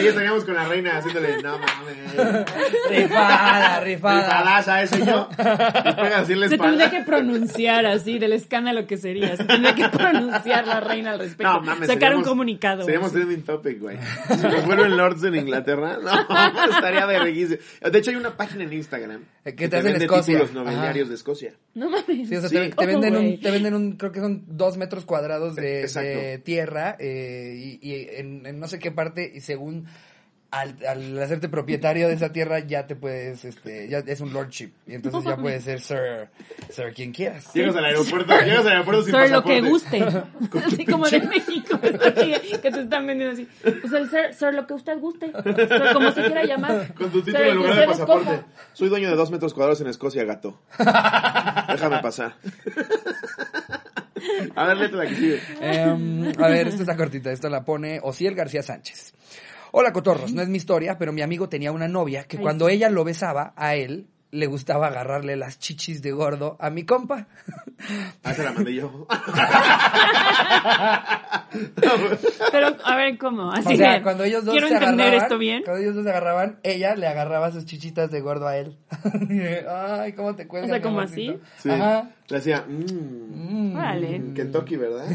Y 0.00 0.06
estaríamos 0.06 0.44
con 0.44 0.54
la 0.54 0.64
reina 0.66 0.96
haciéndole, 0.98 1.42
no 1.42 1.58
mames. 1.58 1.96
rifada, 2.90 3.80
rifada. 3.80 4.20
Rifadaza 4.20 4.82
ese 4.82 5.04
yo. 5.04 5.28
Y 5.30 5.34
pega 5.36 6.18
así 6.20 6.32
en 6.32 6.40
la 6.40 6.48
Se 6.48 6.58
tendría 6.58 6.90
que 6.90 7.02
pronunciar 7.02 7.86
así 7.86 8.18
del 8.18 8.32
escándalo 8.32 8.86
que 8.86 8.96
sería. 8.96 9.36
Se 9.36 9.44
tendría 9.44 9.74
que 9.74 9.88
pronunciar 9.88 10.66
la 10.66 10.80
reina 10.80 11.12
al 11.12 11.18
respecto. 11.20 11.52
No 11.52 11.60
mames. 11.62 11.86
Sacar 11.88 12.16
un 12.16 12.22
comunicado. 12.24 12.84
Seríamos 12.84 13.08
así. 13.10 13.16
trending 13.18 13.42
topic, 13.42 13.80
güey. 13.80 13.98
Si 14.28 14.42
nos 14.42 14.64
vuelven 14.66 14.96
lords 14.96 15.22
en 15.24 15.34
Inglaterra, 15.36 15.98
no, 16.02 16.10
estaría 16.74 17.06
de 17.06 17.18
reguísimo. 17.18 17.58
De 17.90 17.98
hecho, 17.98 18.10
hay 18.10 18.16
una 18.16 18.36
página 18.36 18.64
en 18.64 18.72
Instagram 18.72 19.24
Eh, 19.44 19.54
que 19.54 19.68
te 19.68 19.76
hacen 19.76 19.92
vende 19.92 20.04
Escocia. 20.06 20.34
títulos 20.38 20.52
nobiliarios 20.54 21.04
Ajá. 21.04 21.08
de 21.10 21.14
Escocia. 21.14 21.52
No 21.74 21.90
mames. 21.90 22.28
Sí, 22.28 22.36
o 22.36 22.40
sea, 22.40 22.48
Sí. 22.48 22.56
te, 22.56 22.68
te 22.68 22.74
¿Cómo, 22.74 22.86
venden 22.88 23.16
un, 23.16 23.40
te 23.40 23.50
venden 23.50 23.74
un, 23.74 23.92
creo 23.96 24.12
que 24.12 24.20
son 24.20 24.44
dos 24.48 24.76
metros 24.76 25.04
cuadrados 25.04 25.54
de, 25.56 25.86
de 25.86 26.38
tierra 26.44 26.96
eh, 26.98 27.54
y, 27.80 27.88
y 27.88 28.08
en, 28.16 28.46
en 28.46 28.58
no 28.58 28.66
sé 28.68 28.78
qué 28.78 28.90
parte 28.90 29.30
y 29.34 29.40
según 29.40 29.67
al, 30.50 30.76
al 30.86 31.22
hacerte 31.22 31.50
propietario 31.50 32.08
de 32.08 32.14
esa 32.14 32.32
tierra 32.32 32.60
ya 32.60 32.86
te 32.86 32.96
puedes, 32.96 33.44
este, 33.44 33.86
ya 33.86 33.98
es 33.98 34.20
un 34.22 34.32
lordship 34.32 34.70
y 34.86 34.94
entonces 34.94 35.22
ya 35.24 35.36
puedes 35.36 35.62
ser 35.64 35.82
sir, 35.82 36.28
sir 36.70 36.94
quien 36.94 37.12
quieras. 37.12 37.52
Llegas 37.52 37.76
al 37.76 37.84
aeropuerto, 37.84 38.32
llegas 38.40 38.60
al 38.64 38.68
aeropuerto 38.68 39.02
sin 39.02 39.12
Sir, 39.12 39.30
lo 39.30 39.42
pasaporte. 39.42 39.60
que 39.60 39.68
guste. 39.68 40.04
Así 40.66 40.86
como 40.86 41.06
de 41.06 41.20
México. 41.20 41.78
que 41.80 42.70
te 42.70 42.80
están 42.80 43.06
vendiendo 43.06 43.34
así. 43.34 43.46
Pues 43.62 43.92
el 43.92 44.08
sir, 44.08 44.32
sir, 44.34 44.54
lo 44.54 44.66
que 44.66 44.72
usted 44.72 44.98
guste. 44.98 45.26
Sir, 45.32 45.92
como 45.92 46.10
se 46.12 46.22
quiera 46.22 46.44
llamar. 46.44 46.94
Con 46.94 47.10
tu 47.10 47.18
Sir, 47.22 47.26
título 47.34 47.44
en 47.50 47.56
lugar 47.56 47.80
de 47.80 47.86
pasaporte. 47.86 48.30
escoja. 48.34 48.46
Soy 48.72 48.88
dueño 48.88 49.10
de 49.10 49.16
dos 49.16 49.30
metros 49.30 49.52
cuadrados 49.52 49.80
en 49.82 49.88
Escocia, 49.88 50.24
gato. 50.24 50.58
Déjame 50.78 51.98
pasar. 52.00 52.36
A 54.56 54.64
ver, 54.66 54.76
léete 54.78 54.96
la 54.96 55.06
que 55.06 55.14
sigue. 55.14 55.40
Em, 55.60 56.32
a 56.38 56.48
ver, 56.48 56.68
esta 56.68 56.82
está 56.82 56.96
cortita. 56.96 57.30
Esto 57.30 57.48
la 57.50 57.64
pone 57.64 58.00
Ociel 58.02 58.34
García 58.34 58.62
Sánchez. 58.62 59.14
Hola, 59.72 59.92
cotorros. 59.92 60.32
No 60.32 60.42
es 60.42 60.48
mi 60.48 60.56
historia, 60.56 60.98
pero 60.98 61.12
mi 61.12 61.22
amigo 61.22 61.48
tenía 61.48 61.72
una 61.72 61.88
novia 61.88 62.24
que 62.24 62.36
Ay, 62.38 62.42
cuando 62.42 62.68
ella 62.68 62.88
lo 62.90 63.04
besaba 63.04 63.52
a 63.56 63.74
él, 63.74 64.06
le 64.30 64.46
gustaba 64.46 64.88
agarrarle 64.88 65.36
las 65.36 65.58
chichis 65.58 66.02
de 66.02 66.12
gordo 66.12 66.56
a 66.60 66.70
mi 66.70 66.84
compa. 66.84 67.26
Ah, 68.24 68.34
se 68.34 68.42
la 68.42 68.50
mandé 68.52 68.74
yo. 68.74 69.06
Pero, 72.50 72.76
a 72.84 72.96
ver, 72.96 73.16
¿cómo? 73.18 73.52
Así 73.52 73.74
o 73.74 73.76
sea, 73.76 73.98
que, 73.98 74.02
cuando 74.02 74.24
ellos 74.24 74.44
dos 74.44 74.52
quiero 74.52 74.66
se 74.66 74.74
entender 74.74 75.06
agarraban, 75.06 75.22
esto 75.24 75.38
bien. 75.38 75.62
Cuando 75.62 75.82
ellos 75.82 75.94
dos 75.94 76.02
se 76.04 76.10
agarraban, 76.10 76.58
ella 76.64 76.96
le 76.96 77.06
agarraba 77.06 77.52
sus 77.52 77.64
chichitas 77.66 78.10
de 78.10 78.20
gordo 78.20 78.48
a 78.48 78.56
él. 78.58 78.76
Ay, 79.70 80.12
¿cómo 80.14 80.34
te 80.34 80.48
cuelgan? 80.48 80.70
O 80.70 80.74
sea, 80.74 80.82
¿como 80.82 81.00
así? 81.00 81.38
Sí. 81.58 81.70
Ajá. 81.70 82.10
Le 82.28 82.36
decía, 82.36 82.64
mmm, 82.68 83.28
Mm. 83.48 83.76
Órale. 83.76 84.22
Kentucky, 84.34 84.76
¿verdad? 84.76 85.06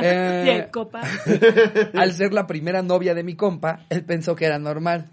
Eh, 0.00 0.68
copa. 0.72 1.02
al 1.94 2.12
ser 2.12 2.32
la 2.32 2.46
primera 2.46 2.82
novia 2.82 3.14
de 3.14 3.22
mi 3.22 3.34
compa, 3.36 3.86
él 3.88 4.04
pensó 4.04 4.34
que 4.34 4.44
era 4.46 4.58
normal. 4.58 5.10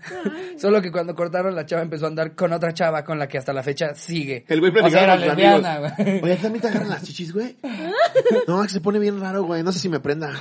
Solo 0.57 0.81
que 0.81 0.91
cuando 0.91 1.15
cortaron, 1.15 1.55
la 1.55 1.65
chava 1.65 1.81
empezó 1.81 2.05
a 2.05 2.09
andar 2.09 2.35
con 2.35 2.53
otra 2.53 2.73
chava 2.73 3.03
con 3.03 3.19
la 3.19 3.27
que 3.27 3.37
hasta 3.37 3.53
la 3.53 3.63
fecha 3.63 3.95
sigue. 3.95 4.45
El 4.47 4.59
güey 4.59 4.71
o 4.71 4.89
sea, 4.89 5.05
platicaba 5.15 5.15
lesbiana, 5.17 5.75
amigos. 5.75 5.93
güey. 5.97 6.21
Oye, 6.23 6.35
¿también 6.37 6.61
te 6.61 6.67
agarran 6.67 6.89
las 6.89 7.03
chichis, 7.03 7.33
güey? 7.33 7.55
No, 8.47 8.61
que 8.63 8.69
se 8.69 8.81
pone 8.81 8.99
bien 8.99 9.19
raro, 9.19 9.43
güey. 9.43 9.63
No 9.63 9.71
sé 9.71 9.79
si 9.79 9.89
me 9.89 9.99
prenda. 9.99 10.31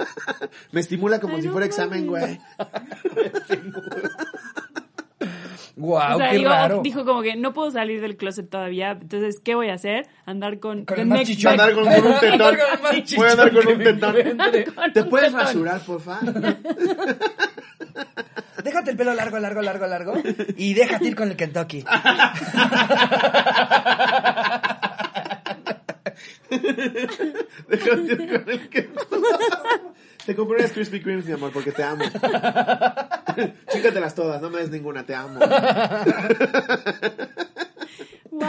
Me 0.72 0.80
estimula 0.80 1.20
como 1.20 1.36
Ay, 1.36 1.42
si 1.42 1.46
no 1.46 1.52
fuera 1.52 1.66
examen, 1.66 2.06
güey. 2.06 2.38
Guau, 5.80 6.14
o 6.16 6.18
sea, 6.18 6.30
qué 6.30 6.36
digo, 6.36 6.50
raro. 6.50 6.80
dijo 6.82 7.04
como 7.06 7.22
que 7.22 7.36
no 7.36 7.54
puedo 7.54 7.70
salir 7.70 8.02
del 8.02 8.16
closet 8.18 8.50
todavía, 8.50 8.90
entonces, 9.00 9.40
¿qué 9.42 9.54
voy 9.54 9.70
a 9.70 9.74
hacer? 9.74 10.06
Andar 10.26 10.58
con... 10.60 10.84
El 10.94 11.06
más 11.06 11.22
chichón. 11.22 11.52
Andar 11.52 11.72
con, 11.74 11.84
con 11.84 12.06
un 12.06 12.20
tetón. 12.20 12.32
Andar 12.32 12.58
con 12.58 12.70
el 12.74 12.80
más 12.82 13.14
Voy 13.16 13.26
a 13.26 13.30
andar 13.30 13.50
con 13.52 13.66
un 13.66 13.78
tetón. 13.78 14.14
¿Te 14.92 15.02
un 15.02 15.08
puedes 15.08 15.30
tetón. 15.30 15.46
rasurar, 15.46 15.80
porfa? 15.80 16.20
Déjate 18.62 18.90
el 18.90 18.96
pelo 18.98 19.14
largo, 19.14 19.38
largo, 19.38 19.62
largo, 19.62 19.86
largo. 19.86 20.12
Y 20.58 20.74
déjate 20.74 21.06
ir 21.06 21.16
con 21.16 21.30
el 21.30 21.36
Kentucky. 21.36 21.82
Déjate 27.68 28.12
ir 28.12 28.28
con 28.30 28.50
el 28.50 28.68
que... 28.68 28.90
Te 30.26 30.34
compré 30.36 30.58
unas 30.58 30.72
Krispy 30.72 31.00
Kremes, 31.00 31.24
mi 31.26 31.32
amor, 31.32 31.50
porque 31.52 31.72
te 31.72 31.82
amo. 31.82 32.04
Chícatelas 33.72 34.14
todas, 34.14 34.40
no 34.42 34.50
me 34.50 34.58
des 34.60 34.70
ninguna, 34.70 35.04
te 35.04 35.14
amo. 35.14 35.40
Wow. 38.30 38.46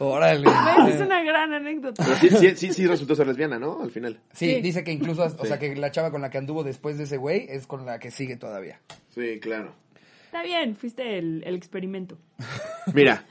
Órale. 0.00 0.46
Es 0.88 1.00
una 1.00 1.22
gran 1.22 1.52
anécdota. 1.52 2.04
Pero 2.04 2.16
sí, 2.16 2.28
sí, 2.30 2.56
sí, 2.56 2.72
sí 2.72 2.86
resultó 2.86 3.14
ser 3.16 3.26
lesbiana, 3.26 3.58
¿no? 3.58 3.82
Al 3.82 3.90
final. 3.90 4.20
Sí, 4.32 4.54
Sí. 4.56 4.60
dice 4.60 4.84
que 4.84 4.92
incluso, 4.92 5.24
o 5.24 5.28
Sí. 5.30 5.46
sea, 5.46 5.58
que 5.58 5.74
la 5.74 5.90
chava 5.90 6.10
con 6.10 6.20
la 6.22 6.30
que 6.30 6.38
anduvo 6.38 6.62
después 6.62 6.98
de 6.98 7.04
ese 7.04 7.16
güey 7.16 7.46
es 7.48 7.66
con 7.66 7.84
la 7.84 7.98
que 7.98 8.10
sigue 8.10 8.36
todavía. 8.36 8.80
Sí, 9.14 9.40
claro. 9.40 9.74
Está 10.28 10.42
bien, 10.42 10.76
fuiste 10.76 11.16
el, 11.16 11.42
el 11.46 11.54
experimento. 11.54 12.18
Mira, 12.94 13.24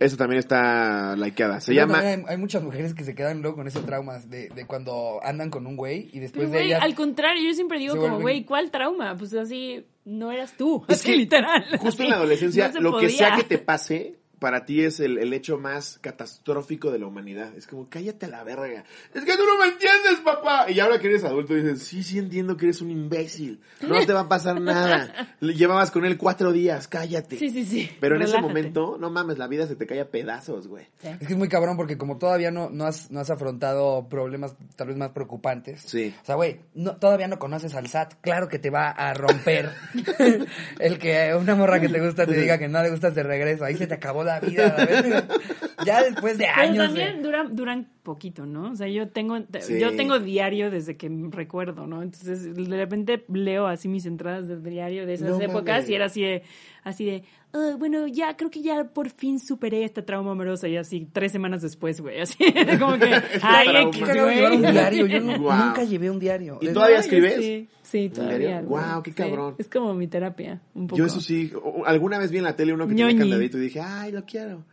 eso 0.00 0.18
también 0.18 0.38
está 0.38 1.16
likeada. 1.16 1.60
Se 1.60 1.72
Pero 1.72 1.86
llama... 1.86 2.00
Hay, 2.00 2.22
hay 2.28 2.36
muchas 2.36 2.62
mujeres 2.62 2.92
que 2.92 3.04
se 3.04 3.14
quedan 3.14 3.40
luego 3.40 3.56
con 3.56 3.66
ese 3.66 3.80
trauma 3.80 4.18
de, 4.18 4.50
de 4.50 4.66
cuando 4.66 5.18
andan 5.24 5.48
con 5.48 5.66
un 5.66 5.76
güey 5.76 6.10
y 6.12 6.18
después 6.18 6.42
Pero, 6.44 6.50
de 6.50 6.56
güey, 6.58 6.66
ellas... 6.68 6.82
al 6.82 6.94
contrario, 6.94 7.42
yo 7.42 7.54
siempre 7.54 7.78
digo 7.78 7.96
como, 7.96 8.16
vuelven- 8.18 8.20
güey, 8.22 8.44
¿cuál 8.44 8.70
trauma? 8.70 9.16
Pues 9.16 9.32
así, 9.32 9.86
no 10.04 10.30
eras 10.30 10.52
tú. 10.58 10.84
Es 10.88 10.98
así, 11.00 11.12
que 11.12 11.16
literal. 11.16 11.64
Justo 11.78 12.02
en 12.02 12.10
la 12.10 12.16
adolescencia, 12.16 12.68
no 12.74 12.80
lo 12.80 12.98
que 12.98 13.08
sea 13.08 13.34
que 13.34 13.44
te 13.44 13.56
pase, 13.56 14.15
para 14.38 14.64
ti 14.64 14.82
es 14.82 15.00
el, 15.00 15.18
el 15.18 15.32
hecho 15.32 15.58
más 15.58 15.98
catastrófico 16.00 16.90
de 16.90 16.98
la 16.98 17.06
humanidad. 17.06 17.56
Es 17.56 17.66
como, 17.66 17.88
cállate 17.88 18.26
a 18.26 18.28
la 18.28 18.44
verga. 18.44 18.84
Es 19.14 19.24
que 19.24 19.36
tú 19.36 19.44
no 19.46 19.58
me 19.58 19.72
entiendes, 19.72 20.20
papá. 20.24 20.70
Y 20.70 20.78
ahora 20.80 20.98
que 20.98 21.08
eres 21.08 21.24
adulto 21.24 21.54
dices, 21.54 21.82
sí, 21.82 22.02
sí 22.02 22.18
entiendo 22.18 22.56
que 22.56 22.66
eres 22.66 22.80
un 22.80 22.90
imbécil. 22.90 23.60
No 23.80 24.04
te 24.04 24.12
va 24.12 24.20
a 24.20 24.28
pasar 24.28 24.60
nada. 24.60 25.34
Le 25.40 25.54
Llevabas 25.54 25.90
con 25.90 26.04
él 26.04 26.18
cuatro 26.18 26.52
días, 26.52 26.86
cállate. 26.86 27.38
Sí, 27.38 27.50
sí, 27.50 27.64
sí. 27.64 27.90
Pero 27.98 28.16
en 28.16 28.22
ese 28.22 28.38
momento, 28.40 28.98
no 29.00 29.10
mames, 29.10 29.38
la 29.38 29.48
vida 29.48 29.66
se 29.66 29.74
te 29.74 29.86
cae 29.86 30.00
a 30.00 30.10
pedazos, 30.10 30.68
güey. 30.68 30.86
Sí. 30.98 31.08
Es 31.08 31.26
que 31.26 31.32
es 31.32 31.38
muy 31.38 31.48
cabrón 31.48 31.76
porque 31.76 31.96
como 31.96 32.18
todavía 32.18 32.50
no, 32.50 32.68
no, 32.68 32.84
has, 32.84 33.10
no 33.10 33.20
has 33.20 33.30
afrontado 33.30 34.08
problemas 34.08 34.54
tal 34.76 34.88
vez 34.88 34.96
más 34.96 35.10
preocupantes. 35.12 35.80
Sí. 35.80 36.14
O 36.22 36.24
sea, 36.24 36.34
güey, 36.34 36.60
no, 36.74 36.96
todavía 36.96 37.28
no 37.28 37.38
conoces 37.38 37.74
al 37.74 37.88
SAT. 37.88 38.14
Claro 38.20 38.48
que 38.48 38.58
te 38.58 38.68
va 38.68 38.90
a 38.90 39.14
romper 39.14 39.70
el 40.78 40.98
que 40.98 41.34
una 41.34 41.54
morra 41.54 41.80
que 41.80 41.88
te 41.88 42.00
gusta 42.00 42.26
te 42.26 42.38
diga 42.38 42.58
que 42.58 42.68
no 42.68 42.82
le 42.82 42.90
gustas 42.90 43.14
de 43.14 43.22
regreso. 43.22 43.64
Ahí 43.64 43.76
se 43.76 43.86
te 43.86 43.94
acabó 43.94 44.25
la 44.26 44.40
vida. 44.40 44.74
verga. 44.76 45.24
Ya 45.86 46.02
después 46.02 46.36
de 46.38 46.44
Pero 46.46 46.60
años. 46.60 46.86
también 46.86 47.16
de- 47.16 47.22
duran, 47.22 47.54
duran 47.56 47.86
poquito, 48.06 48.46
¿no? 48.46 48.70
O 48.70 48.74
sea, 48.76 48.86
yo 48.88 49.08
tengo, 49.08 49.36
Sí. 49.60 49.78
yo 49.80 49.94
tengo 49.96 50.18
diario 50.20 50.70
desde 50.70 50.96
que 50.96 51.10
recuerdo, 51.30 51.86
¿no? 51.86 52.02
Entonces, 52.02 52.54
de 52.54 52.76
repente 52.76 53.24
leo 53.28 53.66
así 53.66 53.88
mis 53.88 54.06
entradas 54.06 54.46
del 54.48 54.62
diario 54.62 55.04
de 55.06 55.14
esas 55.14 55.28
No 55.30 55.40
épocas 55.40 55.76
mames. 55.82 55.90
y 55.90 55.94
era 55.94 56.04
así 56.06 56.22
de, 56.22 56.42
así 56.84 57.04
de, 57.04 57.24
"Ah, 57.52 57.74
bueno, 57.78 58.06
ya 58.06 58.36
creo 58.36 58.50
que 58.50 58.62
ya 58.62 58.84
por 58.94 59.10
fin 59.10 59.40
superé 59.40 59.82
este 59.84 60.02
trauma 60.02 60.30
amoroso 60.32 60.66
y 60.68 60.76
así 60.76 61.08
tres 61.12 61.32
semanas 61.32 61.60
después, 61.62 62.00
güey, 62.00 62.20
así, 62.20 62.36
como 62.80 62.96
que, 62.98 63.06
ay. 63.42 63.88
X, 63.88 64.00
Nunca 64.00 64.14
llevar 64.14 64.52
un 64.52 64.62
diario. 64.62 65.06
Yo 65.06 65.20
nunca 65.20 65.82
llevé 65.84 66.10
un 66.10 66.18
diario. 66.20 66.58
¿Y 66.62 66.68
todavía 66.68 66.98
escribes? 67.00 67.36
Sí, 67.36 67.68
sí, 67.82 68.08
todavía. 68.10 68.60
Guau, 68.62 69.02
qué 69.02 69.10
Sí, 69.10 69.16
cabrón. 69.16 69.54
Es 69.58 69.68
como 69.68 69.94
mi 69.94 70.06
terapia, 70.06 70.60
un 70.74 70.86
poco. 70.86 70.98
Yo 70.98 71.06
eso 71.06 71.20
sí, 71.20 71.50
o- 71.60 71.84
alguna 71.86 72.18
vez 72.18 72.30
vi 72.30 72.38
en 72.38 72.44
la 72.44 72.54
tele 72.56 72.72
uno 72.72 72.84
que 72.86 72.90
tenía 72.94 73.06
Ñoñi. 73.06 73.18
candadito 73.18 73.58
y 73.58 73.60
dije, 73.62 73.80
ay, 73.80 74.12
lo 74.12 74.24
quiero. 74.24 74.64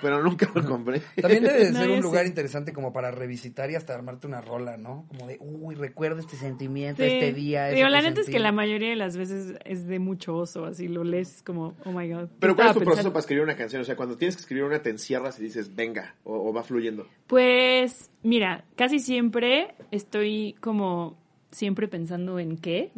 Pero 0.00 0.22
nunca 0.22 0.50
lo 0.54 0.64
compré. 0.64 1.00
También 1.20 1.42
debe 1.44 1.66
de 1.66 1.72
No, 1.72 1.78
ser 1.80 1.90
un 1.90 2.00
lugar 2.00 2.22
sé. 2.22 2.28
interesante 2.28 2.71
como 2.72 2.92
para 2.92 3.10
revisitar 3.10 3.70
y 3.70 3.74
hasta 3.74 3.94
armarte 3.94 4.26
una 4.26 4.40
rola, 4.40 4.76
¿no? 4.76 5.06
Como 5.08 5.26
de, 5.26 5.36
uy, 5.40 5.74
recuerdo 5.74 6.20
este 6.20 6.36
sentimiento, 6.36 7.02
Sí. 7.02 7.08
este 7.08 7.32
día. 7.32 7.66
Digo, 7.68 7.88
la 7.88 7.98
neta 8.02 8.20
es 8.20 8.26
sentí". 8.26 8.32
que 8.32 8.38
la 8.38 8.52
mayoría 8.52 8.90
de 8.90 8.96
las 8.96 9.16
veces 9.16 9.54
es 9.64 9.86
de 9.86 9.98
mucho 9.98 10.36
oso, 10.36 10.64
así 10.64 10.88
lo 10.88 11.04
lees 11.04 11.36
es 11.36 11.42
como, 11.42 11.74
oh 11.84 11.92
my 11.92 12.08
god. 12.10 12.28
Pero 12.40 12.54
¿cuál 12.56 12.68
es 12.68 12.74
tu 12.74 12.80
proceso 12.80 13.08
para 13.10 13.20
escribir 13.20 13.42
una 13.44 13.56
canción? 13.56 13.82
O 13.82 13.84
sea, 13.84 13.96
cuando 13.96 14.16
tienes 14.16 14.36
que 14.36 14.40
escribir 14.42 14.64
una, 14.64 14.82
te 14.82 14.90
encierras 14.90 15.38
y 15.38 15.42
dices, 15.44 15.74
venga, 15.74 16.14
o, 16.24 16.48
o 16.48 16.52
va 16.52 16.62
fluyendo. 16.62 17.06
Pues, 17.26 18.10
mira, 18.22 18.64
casi 18.76 18.98
siempre 18.98 19.74
estoy 19.90 20.54
como 20.60 21.16
siempre 21.50 21.88
pensando 21.88 22.38
en 22.38 22.56
qué, 22.56 22.90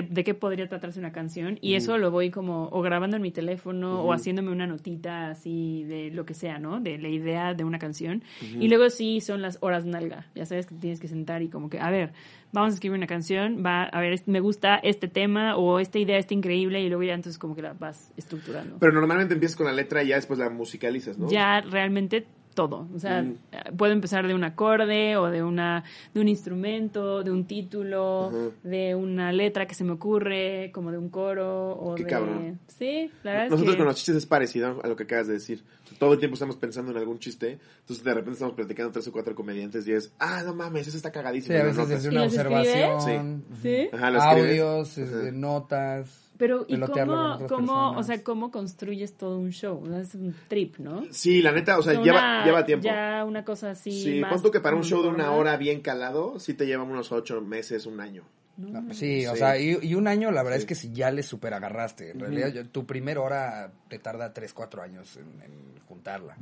de 0.00 0.24
qué 0.24 0.32
podría 0.32 0.66
tratarse 0.66 0.98
una 0.98 1.12
canción 1.12 1.58
y 1.60 1.74
eso 1.74 1.98
lo 1.98 2.10
voy 2.10 2.30
como 2.30 2.68
o 2.72 2.80
grabando 2.80 3.16
en 3.16 3.22
mi 3.22 3.30
teléfono 3.30 4.02
o 4.02 4.12
haciéndome 4.14 4.50
una 4.50 4.66
notita 4.66 5.28
así 5.28 5.84
de 5.84 6.10
lo 6.10 6.24
que 6.24 6.32
sea, 6.32 6.58
¿no? 6.58 6.80
De 6.80 6.96
la 6.96 7.08
idea 7.08 7.52
de 7.52 7.64
una 7.64 7.78
canción 7.78 8.22
y 8.40 8.68
luego 8.68 8.88
sí 8.88 9.20
son 9.20 9.42
las 9.42 9.58
horas 9.60 9.84
nalga, 9.84 10.26
ya 10.34 10.46
sabes 10.46 10.64
que 10.64 10.74
tienes 10.76 11.00
que 11.00 11.08
sentar 11.08 11.42
y 11.42 11.48
como 11.48 11.68
que, 11.68 11.78
a 11.78 11.90
ver, 11.90 12.12
vamos 12.52 12.70
a 12.70 12.74
escribir 12.74 12.96
una 12.96 13.06
canción, 13.06 13.62
va, 13.64 13.84
a 13.84 14.00
ver, 14.00 14.18
me 14.26 14.40
gusta 14.40 14.76
este 14.76 15.08
tema 15.08 15.56
o 15.56 15.78
esta 15.78 15.98
idea 15.98 16.16
está 16.16 16.32
increíble 16.32 16.80
y 16.80 16.88
luego 16.88 17.02
ya 17.02 17.14
entonces 17.14 17.38
como 17.38 17.54
que 17.54 17.62
la 17.62 17.74
vas 17.74 18.12
estructurando. 18.16 18.76
Pero 18.78 18.92
normalmente 18.92 19.34
empiezas 19.34 19.56
con 19.56 19.66
la 19.66 19.72
letra 19.72 20.02
y 20.02 20.08
ya 20.08 20.16
después 20.16 20.38
la 20.38 20.48
musicalizas, 20.48 21.18
¿no? 21.18 21.30
ya 21.30 21.60
realmente 21.60 22.26
todo. 22.54 22.88
O 22.94 22.98
sea, 22.98 23.22
Mm. 23.22 23.36
eh, 23.52 23.58
puedo 23.76 23.92
empezar 23.92 24.26
de 24.26 24.34
un 24.34 24.44
acorde 24.44 25.16
o 25.16 25.30
de 25.30 25.42
una 25.42 25.84
de 26.14 26.20
un 26.20 26.28
instrumento, 26.28 27.22
de 27.22 27.30
un 27.30 27.44
título, 27.46 28.52
de 28.62 28.94
una 28.94 29.32
letra 29.32 29.66
que 29.66 29.74
se 29.74 29.84
me 29.84 29.92
ocurre, 29.92 30.70
como 30.72 30.90
de 30.92 30.98
un 30.98 31.08
coro 31.08 31.70
o 31.72 31.94
Qué 31.94 32.04
de 32.04 32.10
cabrón. 32.10 32.60
Sí, 32.68 33.10
la 33.22 33.32
verdad 33.32 33.44
Nosotros 33.50 33.68
es 33.68 33.74
que 33.74 33.78
con 33.78 33.86
los 33.86 33.96
chistes 33.96 34.16
es 34.16 34.26
parecido 34.26 34.80
a 34.82 34.86
lo 34.88 34.96
que 34.96 35.04
acabas 35.04 35.26
de 35.26 35.34
decir. 35.34 35.62
Todo 35.98 36.14
el 36.14 36.18
tiempo 36.18 36.34
estamos 36.34 36.56
pensando 36.56 36.90
en 36.90 36.96
algún 36.98 37.18
chiste, 37.18 37.58
entonces 37.80 38.02
de 38.04 38.14
repente 38.14 38.32
estamos 38.32 38.54
platicando 38.54 38.92
tres 38.92 39.06
o 39.08 39.12
cuatro 39.12 39.34
comediantes 39.34 39.86
y 39.86 39.92
es, 39.92 40.12
ah, 40.18 40.42
no 40.44 40.54
mames, 40.54 40.88
eso 40.88 40.96
está 40.96 41.12
cagadísimo. 41.12 41.54
Sí, 41.54 41.60
a 41.60 41.64
veces 41.64 42.04
¿Y 42.04 42.08
una 42.08 42.24
observación. 42.24 43.44
Sí. 43.60 43.88
Ajá, 43.92 44.10
lo 44.10 44.22
audios, 44.22 44.98
este, 44.98 45.32
notas. 45.32 46.31
Pero 46.42 46.64
¿y 46.66 46.74
cómo 46.80 46.84
otras 47.36 47.48
cómo, 47.48 47.90
o 47.92 48.02
sea, 48.02 48.20
cómo 48.24 48.50
construyes 48.50 49.14
todo 49.16 49.38
un 49.38 49.50
show? 49.52 49.80
O 49.80 49.86
sea, 49.86 50.00
es 50.00 50.12
un 50.16 50.34
trip, 50.48 50.78
¿no? 50.78 51.04
Sí, 51.12 51.40
la 51.40 51.52
neta, 51.52 51.78
o 51.78 51.82
sea, 51.82 51.92
Una- 51.92 52.02
lleva, 52.02 52.44
lleva 52.44 52.66
tiempo. 52.66 52.84
Ya 52.84 53.24
una 53.24 53.44
cosa 53.44 53.70
así 53.70 53.92
sí, 53.92 54.20
más 54.20 54.32
pon 54.32 54.42
tú 54.42 54.50
que 54.50 54.58
para 54.58 54.74
un 54.74 54.82
show 54.82 55.00
de 55.04 55.08
una 55.08 55.30
hora 55.30 55.56
bien 55.56 55.82
calado, 55.82 56.40
sí 56.40 56.54
te 56.54 56.66
lleva 56.66 56.82
unos 56.82 57.12
ocho 57.12 57.40
meses, 57.42 57.86
un 57.86 58.00
año. 58.00 58.24
No, 58.56 58.92
Sí, 58.92 59.24
o 59.26 59.32
Sí. 59.32 59.38
sea, 59.38 59.56
y, 59.58 59.78
y 59.82 59.94
un 59.94 60.08
año 60.08 60.30
la 60.32 60.42
verdad 60.42 60.58
Sí. 60.58 60.62
es 60.62 60.66
que 60.66 60.74
si 60.74 60.92
ya 60.92 61.10
le 61.12 61.22
super 61.22 61.54
agarraste. 61.54 62.10
En 62.10 62.18
realidad, 62.20 62.48
yo- 62.52 62.68
tu 62.68 62.84
primera 62.86 63.20
hora 63.20 63.70
te 63.88 63.98
tarda 64.00 64.32
3, 64.32 64.52
4 64.52 64.82
años 64.82 65.16
en, 65.16 65.40
en 65.42 65.80
juntarla. 65.86 66.36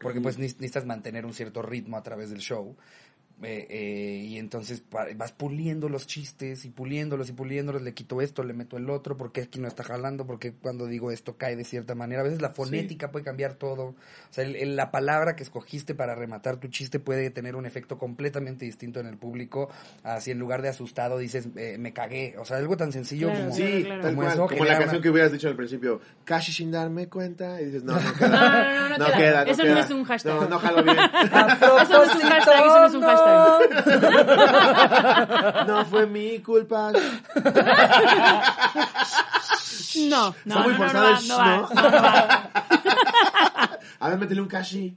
Porque 0.00 0.20
pues 0.20 0.36
neces- 0.38 0.58
necesitas 0.60 0.84
mantener 0.84 1.24
un 1.24 1.32
cierto 1.32 1.62
ritmo 1.62 1.96
a 1.96 2.02
través 2.02 2.28
del 2.28 2.40
show. 2.40 2.76
Eh, 3.42 3.66
eh, 3.68 4.24
y 4.28 4.38
entonces 4.38 4.82
vas 5.14 5.32
puliendo 5.32 5.90
los 5.90 6.06
chistes 6.06 6.64
y 6.64 6.70
puliéndolos 6.70 7.28
y 7.28 7.32
puliéndolos, 7.32 7.82
le 7.82 7.92
quito 7.92 8.22
esto, 8.22 8.42
le 8.42 8.54
meto 8.54 8.78
el 8.78 8.88
otro, 8.88 9.18
porque 9.18 9.42
aquí 9.42 9.60
no 9.60 9.68
está 9.68 9.84
jalando, 9.84 10.26
porque 10.26 10.54
cuando 10.54 10.86
digo 10.86 11.10
esto 11.10 11.36
cae 11.36 11.54
de 11.54 11.64
cierta 11.64 11.94
manera. 11.94 12.22
A 12.22 12.24
veces 12.24 12.40
la 12.40 12.48
fonética 12.48 13.10
puede 13.12 13.26
cambiar 13.26 13.52
todo. 13.52 13.88
O 13.88 13.94
sea, 14.30 14.42
el- 14.44 14.56
el- 14.56 14.74
la 14.74 14.90
palabra 14.90 15.36
que 15.36 15.42
escogiste 15.42 15.94
para 15.94 16.14
rematar 16.14 16.56
tu 16.56 16.68
chiste 16.68 16.98
puede 16.98 17.28
tener 17.28 17.56
un 17.56 17.66
efecto 17.66 17.98
completamente 17.98 18.64
distinto 18.64 19.00
en 19.00 19.06
el 19.06 19.18
público. 19.18 19.68
Así 20.02 20.30
en 20.30 20.38
lugar 20.38 20.62
de 20.62 20.70
asustado 20.70 21.18
dices, 21.18 21.46
eh, 21.56 21.76
me 21.78 21.92
cagué. 21.92 22.36
O 22.38 22.46
sea, 22.46 22.56
algo 22.56 22.78
tan 22.78 22.90
sencillo 22.90 23.26
Claro. 23.28 23.44
como... 23.44 23.54
Sí, 23.54 23.62
Claro, 23.66 23.82
claro. 23.84 24.00
tal 24.02 24.10
Como 24.12 24.22
cual. 24.22 24.28
eso 24.32 24.36
Como 24.36 24.48
genera 24.48 24.64
la 24.72 24.78
canción 24.78 24.96
una- 24.96 25.02
que 25.02 25.10
hubieras 25.10 25.32
dicho 25.32 25.48
al 25.48 25.56
principio, 25.56 26.00
casi 26.24 26.52
sin 26.52 26.70
darme 26.70 27.08
cuenta, 27.10 27.60
y 27.60 27.66
dices, 27.66 27.84
no, 27.84 27.92
no 28.00 28.14
queda. 28.14 28.28
No, 28.28 28.88
no, 28.88 28.98
no, 28.98 29.08
no 29.08 29.12
queda. 29.18 29.44
no 29.44 29.50
Eso 29.50 29.62
no 29.62 29.68
queda. 29.74 29.80
es 29.80 29.90
un 29.90 30.04
hashtag. 30.04 30.34
No, 30.40 30.48
no 30.48 30.58
jalo 30.58 30.82
bien. 30.82 30.96
Eso 31.26 31.98
no 31.98 32.02
es 32.04 32.14
un 32.14 32.20
hashtag, 32.22 32.64
eso 32.66 32.80
no 32.80 32.86
es 32.86 32.94
un 32.94 33.02
No 35.66 35.84
fue 35.86 36.06
mi 36.06 36.38
culpa. 36.40 36.92
No, 40.08 40.10
no, 40.10 40.28
Está 40.28 40.62
muy 40.62 40.72
no, 40.72 40.74
no, 40.74 40.76
forzado 40.76 41.10
no, 41.10 41.18
el 41.18 41.28
no, 41.28 41.34
sh, 41.34 41.38
va, 41.38 41.46
¿no? 41.46 41.68
no, 41.74 41.74
no 41.74 41.82
va. 41.90 42.50
A 43.98 44.10
ver, 44.10 44.18
métele 44.18 44.42
un 44.42 44.48
kashi. 44.48 44.94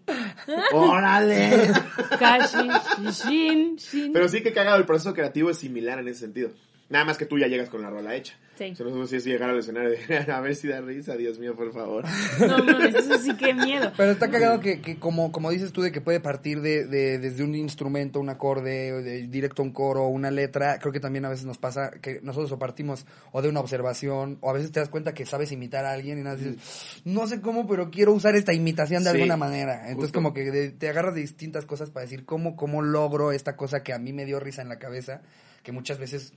¡Órale! 0.73 1.71
Kashi, 2.19 2.69
shin, 3.11 3.77
shin. 3.77 4.11
Pero 4.13 4.27
sí 4.27 4.43
que 4.43 4.51
cagado, 4.53 4.77
el 4.77 4.85
proceso 4.85 5.13
creativo 5.13 5.49
es 5.49 5.57
similar 5.57 5.99
en 5.99 6.07
ese 6.09 6.19
sentido. 6.21 6.49
Nada 6.89 7.05
más 7.05 7.17
que 7.17 7.25
tú 7.27 7.37
ya 7.37 7.45
llegas 7.47 7.69
con 7.69 7.81
la 7.83 7.89
rola 7.91 8.15
hecha. 8.15 8.33
Sí. 8.57 8.73
O 8.83 9.07
sí 9.07 9.15
es 9.15 9.23
llegar 9.25 9.49
al 9.51 9.59
escenario 9.59 9.91
de, 9.91 10.31
a 10.33 10.41
ver 10.41 10.53
si 10.55 10.67
da 10.67 10.81
risa, 10.81 11.15
Dios 11.15 11.37
mío, 11.39 11.55
por 11.55 11.71
favor. 11.71 12.03
No 12.39 12.57
mames, 12.63 12.95
eso 12.95 13.17
sí 13.19 13.33
que 13.37 13.53
miedo. 13.53 13.91
Pero 13.95 14.11
está 14.11 14.29
cagado 14.29 14.59
que, 14.59 14.81
que 14.81 14.97
como, 14.97 15.31
como 15.31 15.49
dices 15.51 15.71
tú, 15.71 15.81
de 15.81 15.91
que 15.91 16.01
puede 16.01 16.19
partir 16.19 16.59
de, 16.61 16.85
de- 16.85 17.19
desde 17.19 17.43
un 17.43 17.53
instrumento, 17.55 18.19
un 18.19 18.29
acorde, 18.29 18.91
o 18.91 19.01
de 19.03 19.27
directo 19.27 19.61
a 19.61 19.65
un 19.65 19.71
coro, 19.71 20.07
una 20.07 20.29
letra. 20.31 20.77
Creo 20.79 20.91
que 20.91 20.99
también 20.99 21.23
a 21.25 21.29
veces 21.29 21.45
nos 21.45 21.57
pasa 21.59 21.91
que 22.01 22.19
nosotros 22.23 22.51
o 22.51 22.59
partimos 22.59 23.05
o 23.31 23.41
de 23.41 23.49
una 23.49 23.59
observación, 23.61 24.39
o 24.41 24.49
a 24.49 24.53
veces 24.53 24.71
te 24.71 24.79
das 24.79 24.89
cuenta 24.89 25.13
que 25.13 25.25
sabes 25.27 25.51
imitar 25.51 25.85
a 25.85 25.93
alguien 25.93 26.19
y 26.19 26.23
nada, 26.23 26.35
dices, 26.35 27.01
no 27.05 27.27
sé 27.27 27.39
cómo, 27.39 27.67
pero 27.67 27.91
quiero 27.91 28.11
usar 28.13 28.35
esta 28.35 28.51
imitación 28.53 29.03
de 29.03 29.11
Sí, 29.11 29.15
alguna 29.15 29.37
manera. 29.37 29.75
Entonces 29.89 30.05
justo. 30.07 30.17
como 30.17 30.33
que 30.33 30.51
de- 30.51 30.71
te 30.71 30.89
agarras 30.89 31.13
de 31.15 31.21
distintas 31.21 31.65
cosas 31.65 31.91
para 31.91 32.03
decir 32.03 32.25
cómo, 32.25 32.55
cómo 32.57 32.81
logro 32.81 33.31
esta 33.31 33.55
cosa 33.55 33.83
que 33.83 33.93
a 33.93 33.99
mí 33.99 34.11
me 34.11 34.25
dio 34.25 34.39
risa 34.39 34.61
en 34.63 34.69
la 34.69 34.79
cabeza, 34.79 35.21
que 35.63 35.71
muchas 35.71 35.97
veces 35.99 36.33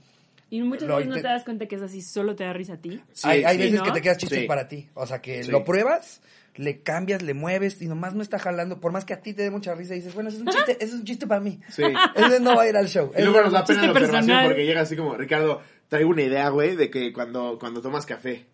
Y 0.53 0.61
muchas 0.61 0.87
Lo 0.87 0.97
veces 0.97 1.09
no 1.09 1.15
te 1.15 1.23
das 1.23 1.43
cuenta 1.43 1.65
que 1.65 1.75
es 1.77 1.81
así, 1.81 2.03
solo 2.03 2.35
te 2.35 2.43
da 2.43 2.53
risa 2.53 2.73
a 2.73 2.77
ti. 2.77 3.01
Sí, 3.11 3.27
hay, 3.27 3.43
hay 3.43 3.57
sí, 3.57 3.63
veces 3.63 3.79
¿no? 3.79 3.85
que 3.85 3.91
te 3.91 4.01
quedas 4.01 4.17
chistes 4.17 4.39
Sí. 4.41 4.45
para 4.45 4.67
ti. 4.67 4.87
O 4.93 5.07
sea, 5.07 5.19
que 5.19 5.43
Sí. 5.43 5.49
lo 5.49 5.63
pruebas, 5.63 6.21
le 6.57 6.83
cambias, 6.83 7.23
le 7.23 7.33
mueves 7.33 7.81
y 7.81 7.87
nomás 7.87 8.13
no 8.13 8.21
está 8.21 8.37
jalando. 8.37 8.79
Por 8.79 8.91
más 8.91 9.03
que 9.03 9.13
a 9.15 9.19
ti 9.21 9.33
te 9.33 9.41
dé 9.41 9.49
mucha 9.49 9.73
risa 9.73 9.95
y 9.95 9.97
dices, 9.97 10.13
bueno, 10.13 10.29
eso 10.29 10.37
es 10.37 10.43
un 10.43 10.49
chiste, 10.49 10.73
eso 10.79 10.93
es 10.93 10.99
un 10.99 11.05
chiste 11.05 11.25
para 11.25 11.41
mí. 11.41 11.59
Sí. 11.69 11.81
Ese 12.15 12.39
no 12.39 12.55
va 12.55 12.61
a 12.63 12.69
ir 12.69 12.77
al 12.77 12.87
show. 12.87 13.11
Y 13.17 13.21
luego 13.23 13.37
Ese- 13.37 13.43
nos 13.45 13.53
da 13.53 13.65
pena 13.65 13.81
la 13.81 13.91
observación 13.93 14.11
personal. 14.11 14.45
porque 14.45 14.65
llega 14.67 14.81
así 14.81 14.95
como, 14.95 15.15
Ricardo, 15.17 15.63
traigo 15.87 16.11
una 16.11 16.21
idea, 16.21 16.47
güey, 16.49 16.75
de 16.75 16.91
que 16.91 17.11
cuando, 17.13 17.57
cuando 17.59 17.81
tomas 17.81 18.05
café. 18.05 18.45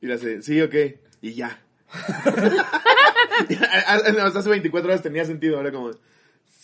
Y 0.00 0.06
le 0.06 0.14
hace, 0.14 0.40
sí, 0.40 0.62
ok, 0.62 0.74
y 1.20 1.34
ya. 1.34 1.60
Hasta 3.86 4.38
hace 4.38 4.48
24 4.48 4.88
horas 4.90 5.02
tenía 5.02 5.24
sentido, 5.26 5.58
ahora 5.58 5.70
como, 5.72 5.90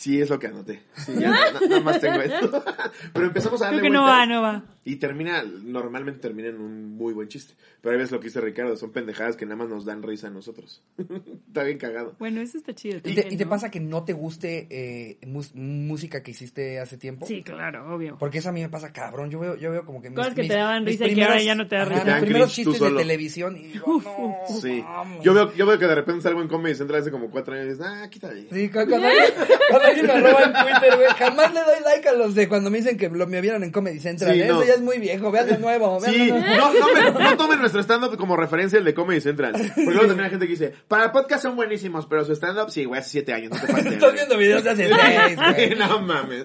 sí, 0.03 0.21
es 0.21 0.29
lo 0.31 0.39
que 0.39 0.49
anoté. 0.49 0.83
Sí, 0.97 1.13
ya, 1.19 1.31
na- 1.31 1.61
nada 1.69 1.81
más 1.81 2.01
tengo 2.01 2.21
esto. 2.21 2.65
Pero 3.13 3.27
empezamos 3.27 3.63
a 3.63 3.67
darle 3.67 3.81
Creo 3.81 3.93
que 3.93 3.97
no 3.97 4.03
vueltas 4.03 4.21
va, 4.21 4.27
no 4.27 4.43
va. 4.43 4.63
Y 4.85 4.97
termina, 4.97 5.45
normalmente 5.45 6.19
termina 6.21 6.49
en 6.49 6.61
un 6.61 6.97
muy 6.97 7.13
buen 7.15 7.29
chiste. 7.29 7.55
Pero 7.81 7.93
ahí 7.95 8.01
ves 8.01 8.11
lo 8.11 8.19
que 8.19 8.27
dice 8.27 8.41
Ricardo, 8.41 8.77
son 8.77 8.91
pendejadas 8.91 9.37
que 9.37 9.45
nada 9.47 9.57
más 9.57 9.69
nos 9.69 9.85
dan 9.85 10.03
risa 10.03 10.27
a 10.27 10.31
nosotros. 10.31 10.83
Está 11.47 11.63
bien 11.63 11.79
cagado. 11.79 12.17
Bueno, 12.19 12.41
eso 12.41 12.59
está 12.59 12.75
chido. 12.75 12.97
¿Y 12.99 13.01
también, 13.01 13.29
te, 13.29 13.35
y 13.35 13.37
te 13.37 13.47
pasa 13.47 13.71
que 13.71 13.79
no 13.81 14.05
te 14.05 14.13
guste 14.13 14.67
eh, 14.71 15.19
mus- 15.27 15.55
música 15.55 16.23
que 16.23 16.33
hiciste 16.33 16.81
hace 16.81 16.97
tiempo? 16.99 17.27
Sí, 17.27 17.43
claro, 17.45 17.95
obvio. 17.95 18.17
Porque 18.19 18.39
eso 18.39 18.49
a 18.49 18.53
mí 18.53 18.61
me 18.61 18.69
pasa 18.69 18.93
cabrón. 18.93 19.31
Yo 19.31 19.39
veo, 19.39 19.57
yo 19.57 19.71
veo 19.71 19.85
como 19.85 20.03
que 20.03 20.11
mis, 20.11 20.17
Cosas 20.19 20.35
que 20.35 20.43
mis- 20.43 20.51
te 20.51 20.57
daban 20.57 20.85
risa 20.85 21.07
y 21.07 21.15
que 21.15 21.23
ahora 21.25 21.43
ya 21.43 21.55
no 21.55 21.69
te 21.69 21.77
da 21.77 21.83
ajá, 21.83 21.91
risa. 21.93 22.05
Dan 22.05 22.21
primeros 22.25 22.53
chistes 22.53 22.81
de 22.81 22.91
televisión 22.91 23.57
y 23.57 23.63
digo, 23.69 24.03
no, 24.05 24.37
Sí. 24.61 24.85
Yo 25.23 25.33
veo, 25.35 25.53
yo 25.55 25.65
veo 25.67 25.79
que 25.79 25.87
de 25.87 25.95
repente 25.95 26.23
salgo 26.23 26.43
en 26.43 26.49
Comedy 26.49 26.75
Central 26.75 27.01
hace 27.03 27.11
como 27.13 27.31
cuatro 27.31 27.55
años 27.55 27.67
y 27.67 27.71
dices, 27.71 27.87
ah, 27.87 28.09
quítale. 28.11 28.49
Sí, 28.53 28.69
cu- 28.69 28.75
cuando, 28.89 28.97
alguien, 28.97 29.31
cuando 29.71 29.89
alguien 29.89 30.07
me 30.07 30.21
roba 30.21 30.43
en 30.45 30.53
Twitter, 30.53 30.97
güey, 30.97 31.09
jamás 31.17 31.55
le 31.55 31.61
doy 31.61 31.81
like 31.85 32.09
a 32.09 32.13
los 32.15 32.35
de 32.35 32.49
cuando 32.49 32.71
me 32.71 32.79
dicen 32.79 32.97
que 32.97 33.09
lo, 33.09 33.27
me 33.27 33.41
vieron 33.41 33.63
en 33.63 33.71
Comedy 33.71 34.01
Central. 34.01 34.35
Sí, 34.35 34.41
Eso 34.41 34.55
no. 34.55 34.72
Ya 34.73 34.77
es 34.77 34.81
muy 34.83 34.99
viejo, 34.99 35.31
vean 35.31 35.47
de 35.47 35.59
nuevo, 35.59 36.01
vean 36.01 36.13
Sí, 36.15 36.27
de 36.27 36.33
nuevo. 36.33 36.47
no, 36.57 36.73
no, 36.73 37.13
me- 37.19 37.25
no 37.25 37.37
tomen 37.37 37.59
nuestro 37.61 37.81
stand-up 37.83 38.17
como 38.17 38.37
referencia 38.37 38.79
el 38.79 38.85
de 38.85 38.95
Comedy 38.95 39.21
Central. 39.21 39.53
Porque 39.53 39.83
luego 39.91 40.07
también 40.07 40.25
hay 40.25 40.31
gente 40.31 40.47
que 40.47 40.53
dice, 40.53 40.73
para 40.89 41.05
el 41.05 41.11
podcast 41.11 41.43
son 41.43 41.57
buenísimos, 41.57 42.07
pero 42.07 42.25
su 42.25 42.33
stand-up, 42.33 42.71
sí, 42.71 42.85
güey, 42.85 43.01
hace 43.01 43.11
siete 43.11 43.33
años, 43.33 43.51
no 43.53 43.61
te 43.61 43.67
pases. 43.67 43.85
de 43.85 43.91
Estás 43.95 44.13
verga". 44.13 44.15
viendo 44.15 44.37
videos 44.39 44.65
de 44.65 44.71
hace 44.71 44.89
seis, 44.89 45.37
güey. 45.55 45.75
no 45.79 46.01
mames. 46.01 46.45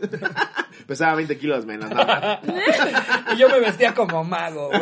Pesaba 0.87 1.15
20 1.15 1.37
kilos 1.37 1.65
menos, 1.65 1.89
no. 1.89 1.97
Y 3.33 3.37
yo 3.37 3.49
me 3.49 3.59
vestía 3.59 3.93
como 3.93 4.23
mago, 4.23 4.69
güey. 4.69 4.81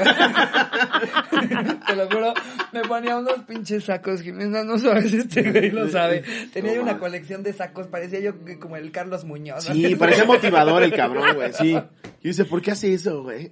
Te 1.87 1.95
lo 1.95 2.05
juro, 2.07 2.33
me 2.71 2.81
ponía 2.81 3.17
unos 3.17 3.39
pinches 3.47 3.85
sacos, 3.85 4.21
Jimena, 4.21 4.63
no 4.63 4.77
sabes, 4.77 5.11
este 5.13 5.51
güey 5.51 5.71
lo 5.71 5.89
sabe. 5.89 6.23
Tenía 6.53 6.75
yo 6.75 6.83
una 6.83 6.99
colección 6.99 7.41
de 7.41 7.53
sacos, 7.53 7.87
parecía 7.87 8.19
yo 8.19 8.33
como 8.59 8.77
el 8.77 8.91
Carlos 8.91 9.25
Muñoz. 9.25 9.63
Sí, 9.63 9.95
parecía 9.95 10.25
motivador 10.25 10.83
el 10.83 10.93
cabrón, 10.93 11.35
güey, 11.35 11.51
sí. 11.53 11.75
Y 12.21 12.27
dice, 12.27 12.45
¿por 12.45 12.61
qué 12.61 12.71
hace 12.71 12.93
eso, 12.93 13.23
güey? 13.23 13.49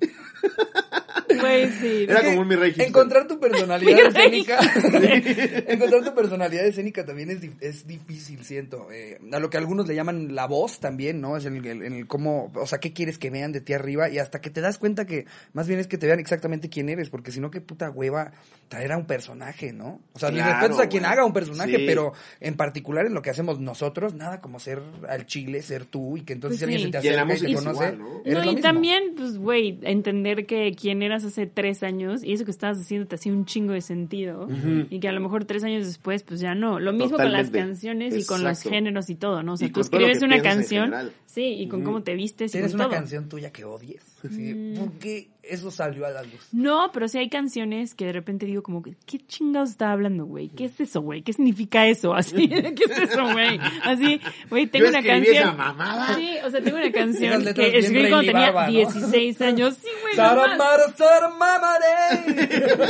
Güey, 1.39 1.69
sí. 1.71 2.05
Era 2.09 2.23
como 2.23 2.41
un 2.41 2.47
mi 2.47 2.55
rey. 2.55 2.73
Encontrar 2.77 3.27
tu 3.27 3.39
personalidad 3.39 4.07
escénica. 4.07 4.59
encontrar 5.67 6.03
tu 6.03 6.13
personalidad 6.15 6.65
escénica 6.65 7.05
también 7.05 7.29
es, 7.29 7.39
es 7.61 7.87
difícil, 7.87 8.43
siento. 8.43 8.87
Eh, 8.91 9.19
a 9.31 9.39
lo 9.39 9.49
que 9.49 9.57
algunos 9.57 9.87
le 9.87 9.95
llaman 9.95 10.35
la 10.35 10.47
voz 10.47 10.79
también, 10.79 11.21
¿no? 11.21 11.37
Es 11.37 11.45
en 11.45 11.63
el, 11.65 12.07
cómo, 12.07 12.51
o 12.55 12.67
sea, 12.67 12.79
qué 12.79 12.93
quieres 12.93 13.17
que 13.17 13.29
vean 13.29 13.51
de 13.51 13.61
ti 13.61 13.73
arriba 13.73 14.09
y 14.09 14.19
hasta 14.19 14.41
que 14.41 14.49
te 14.49 14.61
das 14.61 14.77
cuenta 14.77 15.05
que 15.05 15.25
más 15.53 15.67
bien 15.67 15.79
es 15.79 15.87
que 15.87 15.97
te 15.97 16.07
vean 16.07 16.19
exactamente 16.19 16.69
quién 16.69 16.89
eres, 16.89 17.09
porque 17.09 17.31
si 17.31 17.39
no, 17.39 17.51
qué 17.51 17.61
puta 17.61 17.89
hueva 17.89 18.31
traer 18.69 18.91
a 18.93 18.97
un 18.97 19.05
personaje, 19.05 19.71
¿no? 19.73 20.01
O 20.13 20.19
sea, 20.19 20.29
mis 20.29 20.39
Claro, 20.41 20.53
respetos 20.59 20.79
a 20.79 20.89
quien 20.89 21.05
haga 21.05 21.25
un 21.25 21.33
personaje, 21.33 21.77
Sí. 21.77 21.83
pero 21.85 22.13
en 22.39 22.55
particular 22.55 23.05
en 23.05 23.13
lo 23.13 23.21
que 23.21 23.29
hacemos 23.29 23.59
nosotros, 23.59 24.13
nada 24.15 24.41
como 24.41 24.59
ser 24.59 24.81
al 25.07 25.25
chile, 25.25 25.61
ser 25.61 25.85
tú 25.85 26.17
y 26.17 26.21
que 26.21 26.33
entonces 26.33 26.59
Pues 26.59 26.63
alguien 26.63 26.79
sí. 26.79 26.85
se 26.85 26.91
te 26.91 26.97
Y 27.07 27.09
acerca 27.11 27.35
y, 27.35 27.39
te 27.39 27.51
es 27.51 27.55
conoce. 27.55 27.93
igual, 27.93 27.99
¿no? 27.99 28.51
y 28.51 28.61
también, 28.61 29.13
pues, 29.15 29.37
güey, 29.37 29.79
entender 29.83 30.45
que 30.45 30.71
quien 30.79 31.02
eras 31.03 31.23
hace 31.25 31.45
tres 31.45 31.83
años 31.83 32.23
y 32.23 32.33
eso 32.33 32.45
que 32.45 32.51
estabas 32.51 32.79
haciendo 32.79 33.07
te 33.07 33.15
hacía 33.15 33.31
un 33.31 33.45
chingo 33.45 33.73
de 33.73 33.81
sentido 33.81 34.47
y 34.89 34.99
que 34.99 35.07
a 35.07 35.11
lo 35.11 35.21
mejor 35.21 35.45
tres 35.45 35.63
años 35.63 35.85
después, 35.85 36.23
pues 36.23 36.39
ya 36.39 36.55
no. 36.55 36.79
Lo 36.79 36.91
mismo 36.93 37.17
con 37.17 37.31
las 37.31 37.47
Totalmente. 37.47 37.59
canciones 37.59 38.15
y 38.17 38.25
con 38.25 38.43
los 38.43 38.51
Exacto. 38.57 38.69
géneros 38.71 39.09
y 39.09 39.15
todo, 39.15 39.43
¿no? 39.43 39.53
O 39.53 39.57
sea, 39.57 39.69
tú 39.71 39.81
escribes 39.81 40.21
una 40.21 40.41
canción, 40.41 40.93
sí, 41.25 41.43
y 41.59 41.67
con 41.67 41.83
cómo 41.83 42.03
te 42.03 42.15
vistes 42.15 42.51
y 42.51 42.53
¿Tienes 42.53 42.71
con 42.71 42.81
una 42.81 42.85
todo. 42.85 42.95
canción 42.95 43.29
tuya 43.29 43.51
que 43.51 43.63
odies? 43.65 44.03
Así, 44.23 44.53
Mm. 44.53 44.77
¿Por 44.77 44.91
qué 44.99 45.27
eso 45.43 45.69
salió 45.69 46.05
a 46.05 46.09
la 46.09 46.23
luz? 46.23 46.47
No, 46.53 46.91
pero 46.93 47.09
sí 47.09 47.17
hay 47.17 47.27
canciones 47.29 47.93
que 47.93 48.05
de 48.05 48.13
repente 48.13 48.45
digo 48.45 48.63
como, 48.63 48.81
¿qué 48.81 49.19
chingados 49.27 49.71
está 49.71 49.91
hablando, 49.91 50.25
güey? 50.25 50.47
¿Qué 50.47 50.65
es 50.65 50.79
eso, 50.79 51.01
güey? 51.01 51.23
¿Qué 51.23 51.33
significa 51.33 51.85
eso? 51.87 52.13
Así, 52.15 52.47
¿qué 52.47 52.83
es 52.89 52.97
eso, 53.09 53.23
güey? 53.33 53.59
Así, 53.83 54.21
güey, 54.49 54.67
tengo 54.67 54.85
Yo 54.85 54.89
una 54.91 54.99
escribí 54.99 55.25
canción. 55.25 55.43
esa 55.43 55.51
mamada. 55.53 56.15
Sí, 56.15 56.29
o 56.45 56.49
sea, 56.49 56.61
tengo 56.61 56.77
una 56.77 56.91
canción 56.93 57.43
que 57.53 57.77
escribí 57.79 58.09
cuando 58.09 58.31
tenía 58.31 58.51
Barba, 58.51 58.67
¿no? 58.67 58.71
16 58.71 59.41
años. 59.41 59.75
Sí, 59.81 59.87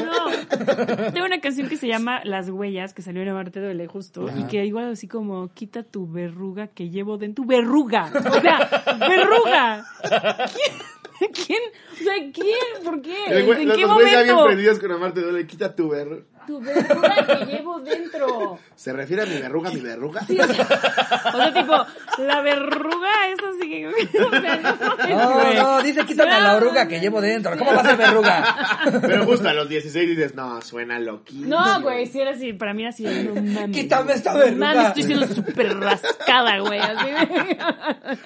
no. 0.05 1.11
Tengo 1.11 1.25
una 1.25 1.39
canción 1.41 1.69
que 1.69 1.77
se 1.77 1.87
llama 1.87 2.21
Las 2.23 2.49
Huellas, 2.49 2.93
que 2.93 3.01
salió 3.01 3.21
en 3.21 3.29
Amarte 3.29 3.59
Duele, 3.59 3.87
justo, 3.87 4.25
y 4.37 4.43
que 4.45 4.65
igual 4.65 4.91
así 4.91 5.07
como, 5.07 5.51
quita 5.53 5.83
tu 5.83 6.07
verruga 6.11 6.67
que 6.67 6.89
llevo 6.89 7.17
dentro. 7.17 7.43
¡Tu 7.43 7.49
verruga! 7.49 8.11
O 8.13 8.41
sea, 8.41 8.69
¡verruga! 8.99 9.85
¿Quién? 10.03 11.31
¿Quién? 11.33 11.61
O 11.93 12.03
sea, 12.03 12.13
¿quién? 12.33 12.83
¿Por 12.83 13.01
qué? 13.01 13.25
El 13.27 13.49
¿En 13.49 13.67
los 13.67 13.77
qué 13.77 13.85
güeyes 13.85 14.11
ya 14.11 14.23
bien 14.23 14.35
momento? 14.35 14.45
prendidos 14.45 14.79
con 14.79 14.91
Amarte 14.91 15.21
duele, 15.21 15.47
quita 15.47 15.75
tu 15.75 15.89
verruga. 15.89 16.23
Tu 16.45 16.59
verruga 16.59 17.25
que 17.27 17.45
llevo 17.45 17.79
dentro. 17.79 18.59
¿Se 18.75 18.91
refiere 18.93 19.23
a 19.23 19.25
mi 19.25 19.37
verruga, 19.37 19.71
mi 19.71 19.79
verruga? 19.79 20.21
Sí, 20.25 20.37
o 20.39 20.45
sea, 20.45 20.67
o 21.33 21.37
sea, 21.37 21.53
tipo, 21.53 21.85
la 22.23 22.41
verruga 22.41 23.09
es 23.29 23.39
así 23.43 23.69
que... 23.69 23.87
O 23.87 24.29
sea, 24.29 24.57
no, 24.57 25.53
No, 25.63 25.81
dice 25.81 26.05
quítame 26.05 26.39
la 26.41 26.55
oruga 26.55 26.87
que 26.87 26.99
llevo 26.99 27.21
dentro. 27.21 27.57
¿Cómo 27.57 27.73
va 27.73 27.81
a 27.81 27.85
ser 27.85 27.97
verruga? 27.97 28.79
Pero 29.01 29.25
justo 29.25 29.47
a 29.47 29.53
los 29.53 29.69
16 29.69 30.09
dices, 30.09 30.35
no, 30.35 30.61
suena 30.61 30.99
loquísimo. 30.99 31.47
No, 31.47 31.81
güey, 31.81 32.05
si 32.07 32.19
era 32.21 32.31
así, 32.31 32.53
para 32.53 32.73
mí 32.73 32.81
era 32.83 32.89
así, 32.89 33.03
no 33.03 33.35
mames. 33.41 33.75
Quítame 33.77 34.13
esta 34.13 34.33
verruga. 34.33 34.73
Mames, 34.73 34.87
estoy 34.87 35.03
siendo 35.03 35.27
súper 35.27 35.77
rascada, 35.79 36.59
güey, 36.59 36.79
así. 36.79 37.09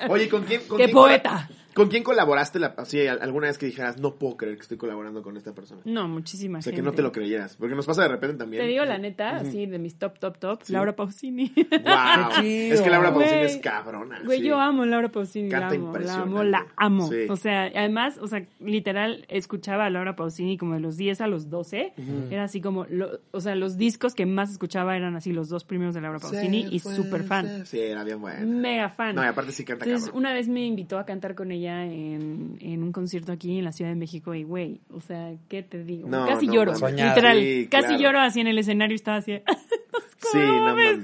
Oye, 0.09 0.29
¿con 0.29 0.43
quién? 0.43 0.61
Con 0.67 0.77
¡Qué 0.77 0.85
quién 0.85 0.95
poeta! 0.95 1.47
¿Con 1.77 1.87
quién 1.89 2.03
colaboraste 2.03 2.59
la, 2.59 2.73
así, 2.77 3.05
al- 3.07 3.21
alguna 3.21 3.47
vez 3.47 3.57
que 3.57 3.65
dijeras, 3.67 3.97
no 3.99 4.15
puedo 4.15 4.35
creer 4.35 4.55
que 4.57 4.63
estoy 4.63 4.77
colaborando 4.77 5.21
con 5.21 5.37
esta 5.37 5.53
persona? 5.53 5.81
No, 5.85 6.07
muchísima 6.07 6.59
O 6.59 6.61
sea, 6.61 6.71
que 6.71 6.77
gente. 6.77 6.89
no 6.91 6.95
te 6.95 7.01
lo 7.01 7.11
creyeras. 7.11 7.55
Porque 7.55 7.75
nos 7.75 7.85
pasa 7.85 8.01
de 8.01 8.07
repente 8.09 8.35
también. 8.37 8.63
Te 8.63 8.67
digo 8.67 8.83
la 8.83 8.97
neta, 8.97 9.37
así, 9.37 9.65
de 9.65 9.79
mis 9.79 9.97
top, 9.97 10.19
top, 10.19 10.37
top, 10.39 10.59
Laura 10.67 10.95
Pausini. 10.95 11.53
Wow. 11.87 12.43
Es 12.43 12.81
que 12.81 12.89
Laura 12.89 13.13
Pausini 13.13 13.41
es 13.41 13.57
cabrona. 13.57 14.19
Güey, 14.25 14.39
sí. 14.39 14.45
yo 14.47 14.59
amo 14.59 14.83
a 14.83 14.85
Laura 14.85 15.09
Pausini, 15.09 15.49
la 15.49 15.59
Canta 15.61 15.75
amo, 15.75 15.85
la 15.97 16.13
amo, 16.15 16.43
impresionante. 16.43 16.49
la 16.51 16.67
amo. 16.75 17.07
Sí. 17.09 17.15
O 17.29 17.35
sea, 17.35 17.63
además, 17.63 18.17
o 18.19 18.27
sea, 18.27 18.43
literal, 18.59 19.25
escuchaba 19.29 19.85
a 19.85 19.89
Laura 19.89 20.15
Pausini 20.15 20.57
como 20.57 20.73
de 20.73 20.79
los 20.79 20.97
10 20.97 21.21
a 21.21 21.27
los 21.27 21.49
12. 21.49 21.93
Era 22.31 22.43
así 22.45 22.59
como, 22.61 22.85
lo- 22.89 23.19
o 23.31 23.39
sea, 23.39 23.55
los 23.55 23.77
discos 23.77 24.15
que 24.15 24.25
más 24.25 24.51
escuchaba 24.51 24.95
eran 24.97 25.15
así 25.15 25.31
los 25.31 25.49
dos 25.49 25.63
primeros 25.63 25.93
de 25.95 26.01
Laura 26.01 26.19
Pausini 26.19 26.67
y 26.71 26.79
súper 26.79 27.23
fan. 27.23 27.65
Sí, 27.65 27.79
era 27.79 28.03
bien 28.03 28.19
buena. 28.21 28.39
Mega 28.45 28.89
fan. 28.89 29.15
No, 29.15 29.23
y 29.23 29.27
aparte 29.27 29.51
sí 29.51 29.63
canta 29.63 29.85
Entonces, 29.85 30.09
cabrón. 30.09 30.25
una 30.25 30.33
vez 30.33 30.47
me 30.47 30.65
invitó 30.65 30.97
a 30.97 31.05
cantar 31.05 31.35
con 31.35 31.51
ella 31.51 31.66
en, 31.67 32.57
en 32.61 32.83
un 32.83 32.91
concierto 32.91 33.31
aquí 33.31 33.57
en 33.57 33.65
la 33.65 33.71
Ciudad 33.71 33.91
de 33.91 33.95
México 33.95 34.33
y, 34.33 34.43
güey, 34.43 34.79
o 34.91 35.01
sea, 35.01 35.33
¿qué 35.49 35.63
te 35.63 35.83
digo? 35.83 36.07
No, 36.09 36.25
casi 36.25 36.47
no 36.47 36.53
lloro, 36.53 36.73
literal. 36.89 37.39
Sí, 37.39 37.67
casi 37.69 37.87
claro. 37.87 38.01
lloro 38.03 38.19
así 38.19 38.41
en 38.41 38.47
el 38.47 38.57
escenario 38.57 38.95
estaba 38.95 39.17
así. 39.17 39.39
¿Cómo 39.47 40.31
Sí, 40.31 40.39
no 40.39 40.61
mames? 40.61 40.99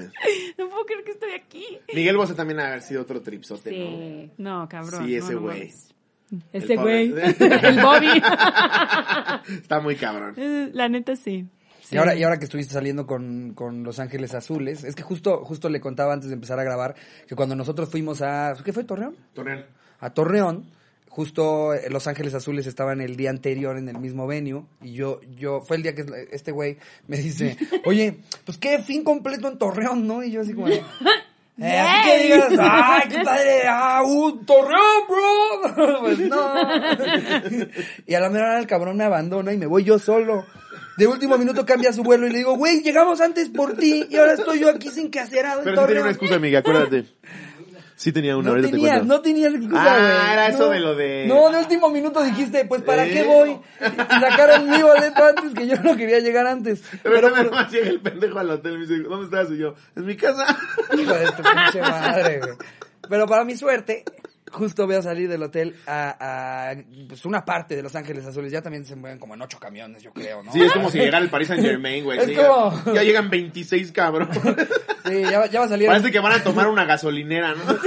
No 0.57 0.69
puedo 0.69 0.85
creer 0.85 1.03
que 1.03 1.11
estoy 1.11 1.31
aquí. 1.31 1.65
Miguel 1.93 2.17
Bosé 2.17 2.33
también 2.33 2.59
ha 2.59 2.67
haber 2.67 2.81
sido 2.81 3.01
otro 3.01 3.21
tripsote, 3.21 3.71
¿no? 3.71 3.85
Sí, 3.85 4.31
no, 4.37 4.67
cabrón. 4.69 5.05
Sí, 5.05 5.15
ese 5.15 5.33
no 5.33 5.41
güey. 5.41 5.71
Ese 6.51 6.75
güey. 6.75 7.13
el 7.39 7.81
Bobby. 7.81 8.21
Está 9.61 9.79
muy 9.79 9.95
cabrón. 9.95 10.33
Eh, 10.37 10.71
La 10.73 10.89
neta 10.89 11.15
sí. 11.15 11.47
Y 11.91 11.97
ahora, 11.97 12.15
y 12.15 12.23
ahora 12.23 12.39
que 12.39 12.45
estuviste 12.45 12.73
saliendo 12.73 13.05
con, 13.05 13.53
con 13.53 13.83
Los 13.83 13.99
Ángeles 13.99 14.33
Azules, 14.33 14.83
es 14.83 14.95
que 14.95 15.03
justo, 15.03 15.43
justo 15.43 15.69
le 15.69 15.79
contaba 15.79 16.13
antes 16.13 16.29
de 16.29 16.35
empezar 16.35 16.59
a 16.59 16.63
grabar 16.63 16.95
que 17.27 17.35
cuando 17.35 17.55
nosotros 17.55 17.89
fuimos 17.89 18.21
a, 18.21 18.55
¿qué 18.63 18.73
fue 18.73 18.83
Torreón? 18.83 19.15
Torreón. 19.33 19.65
A 20.03 20.13
Torreón, 20.13 20.65
justo 21.07 21.73
eh, 21.73 21.89
Los 21.89 22.07
Ángeles 22.07 22.33
Azules 22.33 22.67
estaban 22.67 22.99
el 22.99 23.15
día 23.15 23.29
anterior 23.29 23.77
en 23.77 23.87
el 23.87 23.99
mismo 23.99 24.27
venue 24.27 24.65
y 24.81 24.91
yo, 24.91 25.21
yo, 25.37 25.61
fue 25.61 25.77
el 25.77 25.83
día 25.83 25.95
que 25.95 26.03
este 26.31 26.51
güey 26.51 26.77
me 27.07 27.15
dice, 27.15 27.55
oye, 27.85 28.19
pues 28.45 28.57
qué 28.57 28.79
fin 28.79 29.05
completo 29.05 29.47
en 29.47 29.57
Torreón, 29.57 30.05
¿no? 30.05 30.21
Y 30.21 30.31
yo 30.31 30.41
así 30.41 30.53
como, 30.53 30.67
eh, 30.67 30.83
así 31.57 32.09
que 32.09 32.23
digas, 32.23 32.49
ay, 32.59 33.09
qué 33.11 33.19
padre, 33.23 33.61
ah, 33.69 34.03
un 34.05 34.45
Torreón, 34.45 35.07
bro. 35.07 35.99
pues 36.01 36.19
no. 36.19 36.53
y 38.05 38.13
a 38.13 38.19
la 38.19 38.29
mera 38.29 38.49
hora 38.49 38.59
el 38.59 38.67
cabrón 38.67 38.97
me 38.97 39.05
abandona 39.05 39.53
y 39.53 39.57
me 39.57 39.67
voy 39.67 39.85
yo 39.85 39.99
solo. 39.99 40.45
De 40.97 41.07
último 41.07 41.37
minuto 41.37 41.65
cambia 41.65 41.93
su 41.93 42.03
vuelo 42.03 42.27
y 42.27 42.31
le 42.31 42.39
digo, 42.39 42.57
güey, 42.57 42.81
llegamos 42.81 43.21
antes 43.21 43.47
por 43.47 43.77
ti 43.77 44.05
y 44.09 44.17
ahora 44.17 44.33
estoy 44.33 44.59
yo 44.59 44.69
aquí 44.69 44.89
sin 44.89 45.09
que 45.09 45.21
hacer 45.21 45.45
nada 45.45 45.61
Pero 45.63 45.85
tenía 45.85 46.01
una 46.01 46.11
excusa, 46.11 46.35
amiga, 46.35 46.59
acuérdate. 46.59 47.05
Sí 48.03 48.11
tenía 48.11 48.35
una, 48.35 48.47
No 48.47 48.49
ahorita 48.51 48.67
te 48.67 48.73
tenía, 48.73 48.89
cuento. 48.95 49.13
no 49.13 49.21
tenía 49.21 49.47
excusa, 49.47 49.81
Ah, 49.81 50.33
era 50.33 50.47
eso 50.49 50.65
No. 50.65 50.69
de 50.71 50.79
lo 50.81 50.93
de- 50.93 51.25
No, 51.25 51.49
de 51.49 51.57
último 51.59 51.89
minuto 51.89 52.21
dijiste, 52.21 52.65
pues, 52.65 52.81
¿para 52.81 53.05
¿Eh? 53.05 53.11
qué 53.13 53.23
voy? 53.23 53.51
Y 53.79 54.19
sacaron 54.19 54.69
mi 54.69 54.81
boleto 54.81 55.23
antes, 55.23 55.53
que 55.53 55.67
yo 55.67 55.75
no 55.81 55.95
quería 55.95 56.19
llegar 56.19 56.45
antes. 56.45 56.83
Pero, 57.01 57.15
Pero, 57.15 57.29
nada 57.29 57.49
más 57.49 57.71
llega 57.71 57.87
el 57.87 58.01
pendejo 58.01 58.39
al 58.39 58.49
hotel 58.49 58.73
y 58.73 58.77
me 58.79 58.85
dice, 58.87 59.03
¿dónde 59.03 59.23
estás? 59.25 59.49
Y 59.53 59.57
yo, 59.57 59.75
en 59.95 60.05
mi 60.05 60.17
casa. 60.17 60.45
hijo 60.99 61.13
de 61.13 61.25
tu 61.27 61.43
pinche 61.43 61.79
madre, 61.81 62.39
güey. 62.39 62.53
Pero 63.07 63.25
para 63.25 63.45
mi 63.45 63.55
suerte, 63.55 64.03
justo 64.53 64.87
veo 64.87 65.01
salir 65.01 65.27
del 65.29 65.43
hotel 65.43 65.75
a, 65.85 66.69
a, 66.69 66.75
pues, 67.09 67.25
una 67.25 67.43
parte 67.43 67.75
de 67.75 67.83
Los 67.83 67.95
Ángeles 67.95 68.25
Azules. 68.25 68.51
Ya 68.51 68.61
también 68.61 68.85
se 68.85 68.95
mueven 68.95 69.19
como 69.19 69.33
en 69.33 69.41
ocho 69.41 69.59
camiones, 69.59 70.01
yo 70.03 70.13
creo, 70.13 70.41
¿no? 70.43 70.51
Sí, 70.53 70.61
es 70.61 70.71
como 70.71 70.89
si 70.89 70.99
llegara 70.99 71.17
el 71.17 71.29
Paris 71.29 71.49
Saint 71.49 71.63
Germain, 71.63 72.03
güey. 72.03 72.19
Es 72.23 72.25
Sí, 72.27 72.35
como- 72.35 72.81
Ya, 72.87 72.93
ya 72.93 73.03
llegan 73.03 73.29
26 73.29 73.91
cabros. 73.91 74.29
Sí, 75.05 75.21
ya, 75.29 75.39
va- 75.39 75.47
ya 75.47 75.59
va 75.59 75.65
a 75.65 75.69
salir. 75.69 75.87
Parece 75.87 76.11
que 76.13 76.19
van 76.21 76.31
a 76.31 76.41
tomar 76.43 76.69
una 76.69 76.85
gasolinera, 76.85 77.53
¿no? 77.55 77.63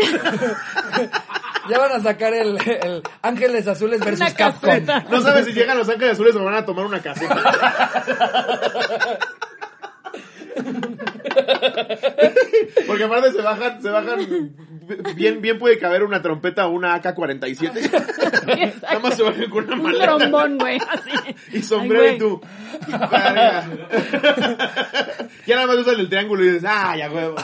Ya 1.70 1.78
van 1.78 1.90
a 1.92 2.00
sacar 2.00 2.32
el, 2.34 2.58
el 2.58 3.02
Ángeles 3.22 3.66
Azules 3.66 3.98
versus 4.00 4.20
Una 4.20 4.34
Capcom. 4.34 4.68
caseta. 4.70 5.04
No 5.10 5.20
sabes 5.20 5.46
si 5.46 5.52
llegan 5.52 5.76
los 5.78 5.88
ángeles 5.88 6.12
azules 6.12 6.36
o 6.36 6.44
van 6.44 6.54
a 6.54 6.64
tomar 6.64 6.84
una 6.86 7.00
caseta. 7.02 7.42
Porque 12.86 13.04
aparte 13.04 13.32
se 13.32 13.42
bajan, 13.42 13.82
se 13.82 13.90
bajan, 13.90 14.52
bien, 15.14 15.40
bien 15.40 15.58
puede 15.58 15.78
caber 15.78 16.02
una 16.02 16.22
trompeta 16.22 16.66
o 16.66 16.70
una 16.70 16.94
AK-47. 17.00 18.82
Nada 18.82 18.98
más 19.00 19.16
se 19.16 19.22
bajan 19.22 19.50
con 19.50 19.64
una 19.64 19.74
Un 19.76 19.82
maleta. 19.82 20.16
trombón, 20.18 20.58
güey, 20.58 20.78
así. 20.88 21.10
Y 21.52 21.62
sombrero 21.62 22.04
Ay, 22.04 22.14
y 22.14 22.18
tú. 22.18 22.40
ya 25.46 25.54
nada 25.56 25.66
más 25.66 25.76
usas 25.76 25.98
el 25.98 26.08
triángulo 26.08 26.44
y 26.44 26.48
dices, 26.48 26.64
ah, 26.66 26.96
ya 26.96 27.10
huevo. 27.10 27.36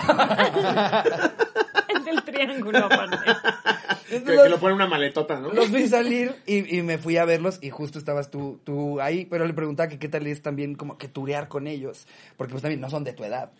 Es 1.89 2.05
del 2.05 2.23
triángulo, 2.23 2.79
aparte. 2.79 3.17
Que, 4.09 4.23
que 4.23 4.49
lo 4.49 4.59
pone 4.59 4.75
una 4.75 4.87
maletota, 4.87 5.41
¿no? 5.41 5.53
Los 5.53 5.71
vi 5.71 5.89
salir 5.89 6.35
y, 6.47 6.77
y 6.79 6.83
me 6.83 6.99
fui 6.99 7.17
a 7.17 7.25
verlos 7.25 7.59
y 7.63 7.71
justo 7.71 7.99
estabas 7.99 8.31
tú, 8.31 8.61
tú 8.65 9.01
ahí, 9.01 9.25
pero 9.25 9.47
le 9.47 9.55
preguntaba 9.55 9.89
que 9.89 9.99
qué 9.99 10.09
tal 10.09 10.27
es 10.27 10.43
también 10.43 10.75
como 10.75 10.99
que 10.99 11.09
turear 11.09 11.49
con 11.49 11.67
ellos, 11.67 12.07
porque 12.37 12.51
pues 12.53 12.63
también 12.63 12.81
no 12.81 12.91
son 12.91 13.05
de 13.05 13.13
tu 13.15 13.25
edad. 13.25 13.51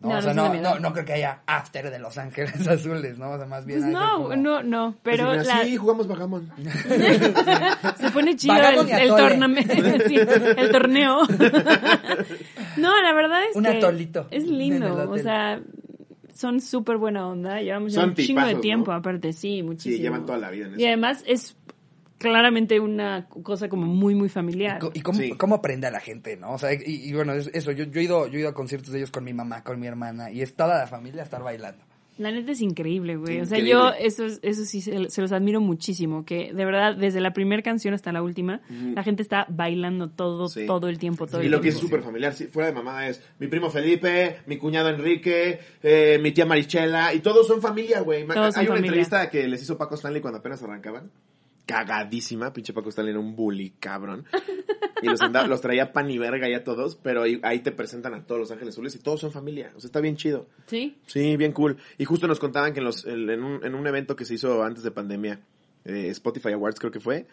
No, 0.00 0.08
No, 0.10 0.18
o 0.18 0.22
sea, 0.22 0.34
no 0.80 0.92
creo 0.92 1.04
que 1.04 1.12
haya 1.14 1.40
after 1.46 1.90
de 1.90 1.98
Los 1.98 2.18
Ángeles 2.18 2.66
Azules, 2.68 3.18
¿no? 3.18 3.30
O 3.30 3.36
sea, 3.36 3.46
más 3.46 3.64
bien 3.66 3.80
Pues 3.80 3.92
no, 3.92 4.12
como- 4.22 4.36
no, 4.36 4.62
no, 4.62 4.94
pero 5.02 5.30
Así, 5.30 5.46
la- 5.48 5.64
Sí, 5.64 5.76
jugamos 5.76 6.06
Bagamon. 6.08 6.50
se 7.98 8.10
pone 8.10 8.36
chido 8.36 8.54
el, 8.54 8.86
y 8.88 9.10
torname- 9.10 9.64
sí, 10.08 10.16
el 10.16 10.70
torneo. 10.70 11.20
no, 12.76 13.02
la 13.02 13.12
verdad 13.14 13.40
es 13.50 13.56
Un 13.56 13.64
que 13.64 13.70
atolito 13.70 14.26
es 14.30 14.46
lindo, 14.46 15.10
o 15.10 15.18
sea, 15.18 15.60
son 16.34 16.60
súper 16.60 16.96
buena 16.96 17.28
onda, 17.28 17.60
llevamos 17.60 17.92
Son 17.92 18.10
un 18.10 18.14
chingo 18.16 18.44
de 18.44 18.56
tiempo, 18.56 18.90
¿no? 18.92 18.98
aparte, 18.98 19.32
sí, 19.32 19.62
muchísimo. 19.62 19.96
Sí, 19.96 20.02
llevan 20.02 20.26
toda 20.26 20.38
la 20.38 20.50
vida 20.50 20.66
en 20.66 20.72
Y 20.72 20.82
eso. 20.82 20.86
además 20.88 21.24
es 21.26 21.56
claramente 22.30 22.80
una 22.80 23.26
cosa 23.28 23.68
como 23.68 23.86
muy, 23.86 24.14
muy 24.14 24.28
familiar. 24.28 24.80
¿Y 24.94 25.00
cómo, 25.02 25.18
Sí. 25.20 25.30
cómo 25.36 25.56
aprende 25.56 25.86
a 25.86 25.90
la 25.90 26.00
gente, 26.00 26.36
no? 26.36 26.52
O 26.52 26.58
sea, 26.58 26.72
y, 26.72 26.80
y 26.86 27.12
bueno, 27.12 27.32
es- 27.34 27.50
eso, 27.54 27.70
yo, 27.72 27.84
yo, 27.84 28.00
he 28.00 28.04
ido, 28.04 28.26
yo 28.26 28.36
he 28.38 28.40
ido 28.40 28.48
a 28.48 28.54
conciertos 28.54 28.90
de 28.92 28.98
ellos 28.98 29.10
con 29.10 29.24
mi 29.24 29.32
mamá, 29.32 29.62
con 29.62 29.78
mi 29.78 29.86
hermana, 29.86 30.30
y 30.30 30.40
es 30.42 30.54
toda 30.54 30.78
la 30.78 30.86
familia 30.86 31.22
a 31.22 31.24
estar 31.24 31.42
bailando. 31.42 31.84
La 32.16 32.30
neta 32.30 32.52
es 32.52 32.60
increíble, 32.60 33.16
güey. 33.16 33.40
O 33.40 33.44
sea, 33.44 33.58
Increíble. 33.58 33.70
yo 33.70 33.90
eso, 33.98 34.24
es- 34.24 34.38
eso 34.42 34.64
sí 34.64 34.80
se, 34.80 35.10
se 35.10 35.20
los 35.20 35.32
admiro 35.32 35.60
muchísimo, 35.60 36.24
que 36.24 36.52
de 36.54 36.64
verdad, 36.64 36.94
desde 36.94 37.20
la 37.20 37.32
primera 37.32 37.60
canción 37.60 37.92
hasta 37.92 38.12
la 38.12 38.22
última, 38.22 38.60
la 38.70 39.02
gente 39.02 39.20
está 39.20 39.46
bailando 39.48 40.08
todo, 40.10 40.46
Sí. 40.46 40.64
todo 40.64 40.88
el 40.88 40.98
tiempo, 41.00 41.26
todo 41.26 41.42
Y 41.42 41.46
el 41.46 41.50
lo 41.50 41.60
que 41.60 41.70
es 41.70 41.76
súper 41.76 42.02
familiar, 42.04 42.32
sí, 42.32 42.44
fuera 42.46 42.68
de 42.68 42.72
mamá, 42.76 43.08
es 43.08 43.20
mi 43.40 43.48
primo 43.48 43.68
Felipe, 43.68 44.36
mi 44.46 44.58
cuñado 44.58 44.90
Enrique, 44.90 45.58
eh, 45.82 46.20
mi 46.22 46.30
tía 46.30 46.46
Marichela, 46.46 47.12
y 47.12 47.18
todos 47.18 47.48
son 47.48 47.60
familia, 47.60 47.98
güey. 48.02 48.20
Hay 48.20 48.24
una 48.26 48.52
familia. 48.52 48.76
entrevista 48.76 49.28
que 49.28 49.48
les 49.48 49.60
hizo 49.62 49.76
Paco 49.76 49.96
Stanley 49.96 50.22
cuando 50.22 50.38
apenas 50.38 50.62
arrancaban. 50.62 51.10
Cagadísima, 51.66 52.52
pinche 52.52 52.72
Paco 52.72 52.90
Stanley 52.90 53.12
era 53.12 53.20
un 53.20 53.34
bully, 53.34 53.70
cabrón. 53.80 54.24
Y 55.02 55.06
los, 55.06 55.20
andaba- 55.22 55.46
los 55.46 55.60
traía 55.60 55.92
pan 55.92 56.10
y 56.10 56.18
verga 56.18 56.48
ya 56.48 56.62
todos, 56.64 56.96
pero 56.96 57.22
ahí, 57.22 57.40
ahí 57.42 57.60
te 57.60 57.72
presentan 57.72 58.14
a 58.14 58.24
todos 58.26 58.38
los 58.40 58.50
Ángeles 58.50 58.74
Azules 58.74 58.94
y 58.94 58.98
todos 58.98 59.20
son 59.20 59.32
familia. 59.32 59.72
O 59.76 59.80
sea, 59.80 59.88
está 59.88 60.00
bien 60.00 60.16
chido. 60.16 60.46
Sí, 60.66 60.98
Sí, 61.06 61.36
bien 61.36 61.52
cool. 61.52 61.76
Y 61.98 62.04
justo 62.04 62.26
nos 62.28 62.38
contaban 62.38 62.72
que 62.72 62.80
en, 62.80 62.84
los, 62.84 63.04
en, 63.06 63.42
un, 63.42 63.64
en 63.64 63.74
un 63.74 63.86
evento 63.86 64.14
que 64.16 64.24
se 64.24 64.34
hizo 64.34 64.62
antes 64.62 64.82
de 64.82 64.90
pandemia, 64.90 65.40
eh, 65.84 66.08
Spotify 66.10 66.52
Awards 66.52 66.78
creo 66.80 66.92
que 66.92 67.00
fue, 67.00 67.26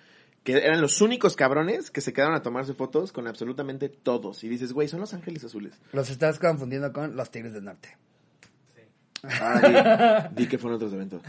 que 0.44 0.54
eran 0.54 0.82
los 0.82 1.02
únicos 1.02 1.36
cabrones 1.36 1.92
que 1.92 2.02
se 2.02 2.14
quedaron 2.14 2.36
a 2.36 2.42
tomarse 2.42 2.74
fotos 2.74 3.12
con 3.12 3.28
absolutamente 3.28 3.90
todos. 3.90 4.44
Y 4.44 4.50
dices, 4.50 4.74
güey, 4.74 4.88
son 4.88 5.00
los 5.02 5.14
ángeles 5.14 5.44
azules. 5.44 5.80
Los 5.94 6.10
estás 6.10 6.40
confundiendo 6.40 6.92
con 6.92 7.16
los 7.16 7.30
Tigres 7.32 7.54
del 7.54 7.66
Norte. 7.66 7.96
Ahora 9.42 10.30
di, 10.34 10.36
di 10.44 10.48
que 10.50 10.58
fueron 10.58 10.78
otros 10.78 10.94
eventos. 10.94 11.22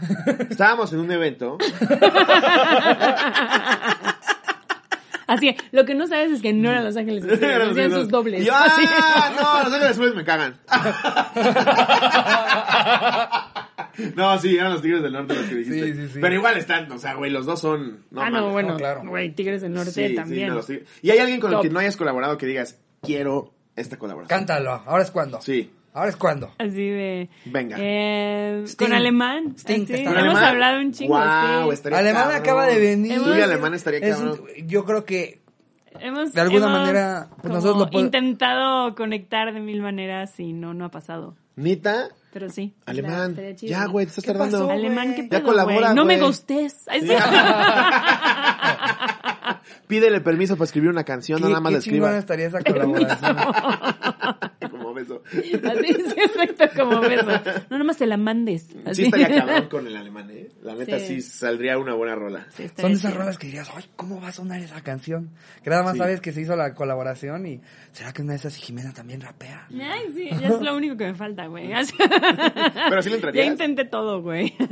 Estábamos 0.49 0.91
en 0.93 0.99
un 0.99 1.11
evento. 1.11 1.57
así 5.27 5.49
es. 5.49 5.55
Lo 5.71 5.85
que 5.85 5.95
no 5.95 6.07
sabes 6.07 6.31
es 6.31 6.41
que 6.41 6.53
no 6.53 6.69
eran 6.69 6.83
Los 6.83 6.97
Ángeles, 6.97 7.23
Azules, 7.25 7.41
Eran 7.41 7.59
los 7.59 7.71
hacían 7.77 7.91
sus 7.91 8.09
dobles. 8.09 8.45
Yo. 8.45 8.53
¡ah! 8.55 9.31
No, 9.35 9.63
los 9.63 9.73
ángeles 9.73 9.91
azules 9.91 10.15
me 10.15 10.23
cagan. 10.23 10.59
No, 14.15 14.37
sí, 14.39 14.55
eran 14.57 14.73
los 14.73 14.81
tigres 14.81 15.01
del 15.03 15.13
norte 15.13 15.35
los 15.35 15.45
que 15.45 15.55
dijiste. 15.55 15.83
Sí, 15.85 15.93
sí, 15.93 16.07
sí. 16.13 16.19
Pero 16.21 16.33
igual 16.35 16.57
están, 16.57 16.91
o 16.91 16.97
sea, 16.97 17.13
güey, 17.13 17.31
los 17.31 17.45
dos 17.45 17.61
son. 17.61 18.03
ah, 18.11 18.29
mames. 18.29 18.41
no, 18.41 18.51
bueno, 18.51 18.69
no, 18.73 18.77
claro. 18.77 19.03
güey, 19.07 19.31
Tigres 19.31 19.61
del 19.61 19.73
Norte 19.73 19.91
Sí, 19.91 20.09
sí, 20.09 20.15
también. 20.15 20.49
no. 20.49 20.61
¿Y 21.01 21.11
hay 21.11 21.19
alguien 21.19 21.39
con 21.39 21.53
el 21.53 21.59
que 21.61 21.69
no 21.69 21.79
hayas 21.79 21.95
colaborado 21.95 22.37
que 22.37 22.45
digas, 22.47 22.79
quiero 23.01 23.53
esta 23.75 23.97
colaboración? 23.97 24.39
Cántalo, 24.39 24.71
ahora 24.85 25.03
es 25.03 25.11
cuando. 25.11 25.41
Sí. 25.41 25.71
Ahora 25.93 26.09
es 26.09 26.15
cuando. 26.15 26.51
Así 26.57 26.89
de... 26.89 27.29
Venga. 27.45 27.77
Eh, 27.79 28.65
con 28.77 28.93
alemán. 28.93 29.53
Sting, 29.57 29.83
así. 29.83 30.03
¿Con 30.03 30.13
Hemos 30.13 30.17
alemán? 30.17 30.43
hablado 30.43 30.79
un 30.79 30.91
chingo. 30.91 31.13
Guau, 31.15 31.67
sí. 31.69 31.73
estaría 31.75 31.99
Alemán 31.99 32.23
cabrón. 32.23 32.41
acaba 32.41 32.65
de 32.65 32.79
venir. 32.79 33.11
Hemos- 33.13 33.35
Sí, 33.35 33.41
alemán 33.41 33.73
estaría 33.75 33.99
Es 33.99 34.15
cabrón. 34.15 34.41
un- 34.59 34.67
yo 34.67 34.85
creo 34.85 35.05
que 35.05 35.41
Hemos, 35.99 36.33
De 36.33 36.41
alguna 36.41 36.65
hemos 36.65 36.79
manera, 36.79 37.27
pues, 37.39 37.53
nosotros 37.53 37.77
lo 37.77 37.85
pod- 37.91 37.99
intentado 37.99 38.95
conectar 38.95 39.53
de 39.53 39.59
mil 39.59 39.79
maneras 39.83 40.39
y 40.39 40.51
no, 40.51 40.73
no 40.73 40.85
ha 40.85 40.89
pasado. 40.89 41.35
Nita, 41.55 42.09
Pero 42.33 42.49
sí. 42.49 42.73
alemán. 42.87 43.35
chido. 43.55 43.69
Ya, 43.69 43.85
güey, 43.85 44.07
te 44.07 44.09
estás 44.09 44.25
¿Qué 44.25 44.31
tardando. 44.31 44.61
pasó? 44.61 44.71
Alemán, 44.71 45.13
¿qué 45.13 45.21
Ya 45.21 45.29
pedo, 45.29 45.43
colabora, 45.43 45.75
güey? 45.77 45.93
No 45.95 46.03
me 46.05 46.19
gustes. 46.19 46.85
Pídele 49.87 50.21
permiso 50.21 50.55
para 50.55 50.65
escribir 50.65 50.89
una 50.89 51.03
canción, 51.03 51.41
no 51.41 51.49
nada 51.49 51.61
más 51.61 51.73
la 51.73 51.79
escriba. 51.79 52.17
estaría 52.17 52.47
esa 52.47 52.61
colaboración. 52.63 53.37
Beso. 55.03 55.23
Así, 55.31 55.93
sí, 55.93 56.15
exacto, 56.21 56.65
como 56.83 57.01
beso. 57.01 57.29
No, 57.69 57.77
nomás 57.77 57.97
te 57.97 58.05
la 58.07 58.17
mandes. 58.17 58.67
Así. 58.85 59.03
Sí 59.03 59.05
estaría 59.05 59.45
cabrón 59.45 59.69
con 59.69 59.87
el 59.87 59.95
alemán, 59.95 60.29
¿eh? 60.31 60.49
La 60.61 60.75
neta 60.75 60.99
sí, 60.99 61.21
Sí. 61.21 61.21
saldría 61.21 61.77
una 61.77 61.93
buena 61.93 62.15
rola. 62.15 62.47
Sí, 62.51 62.69
Son 62.79 62.91
de 62.91 62.97
esas 62.97 63.13
rolas 63.15 63.37
que 63.37 63.47
dirías, 63.47 63.69
ay, 63.75 63.85
¿cómo 63.95 64.21
va 64.21 64.29
a 64.29 64.31
sonar 64.31 64.61
esa 64.61 64.81
canción? 64.81 65.31
Que 65.63 65.69
nada 65.69 65.83
más 65.83 65.93
Sí. 65.93 65.99
sabes 65.99 66.21
que 66.21 66.31
se 66.31 66.41
hizo 66.41 66.55
la 66.55 66.73
colaboración 66.73 67.45
y 67.47 67.61
¿será 67.91 68.13
que 68.13 68.21
una 68.21 68.31
de 68.33 68.37
esas 68.37 68.57
y 68.57 68.61
Jimena 68.61 68.93
también 68.93 69.21
rapea? 69.21 69.67
Ay, 69.71 70.11
sí, 70.15 70.29
ya 70.39 70.47
es 70.49 70.61
lo 70.61 70.75
único 70.75 70.95
que 70.97 71.05
me 71.07 71.15
falta, 71.15 71.47
güey. 71.47 71.73
Así- 71.73 71.93
Pero 71.97 73.01
sí 73.01 73.09
le 73.09 73.15
Ya 73.15 73.15
entrarías. 73.17 73.47
intenté 73.47 73.85
todo, 73.85 74.21
güey. 74.21 74.53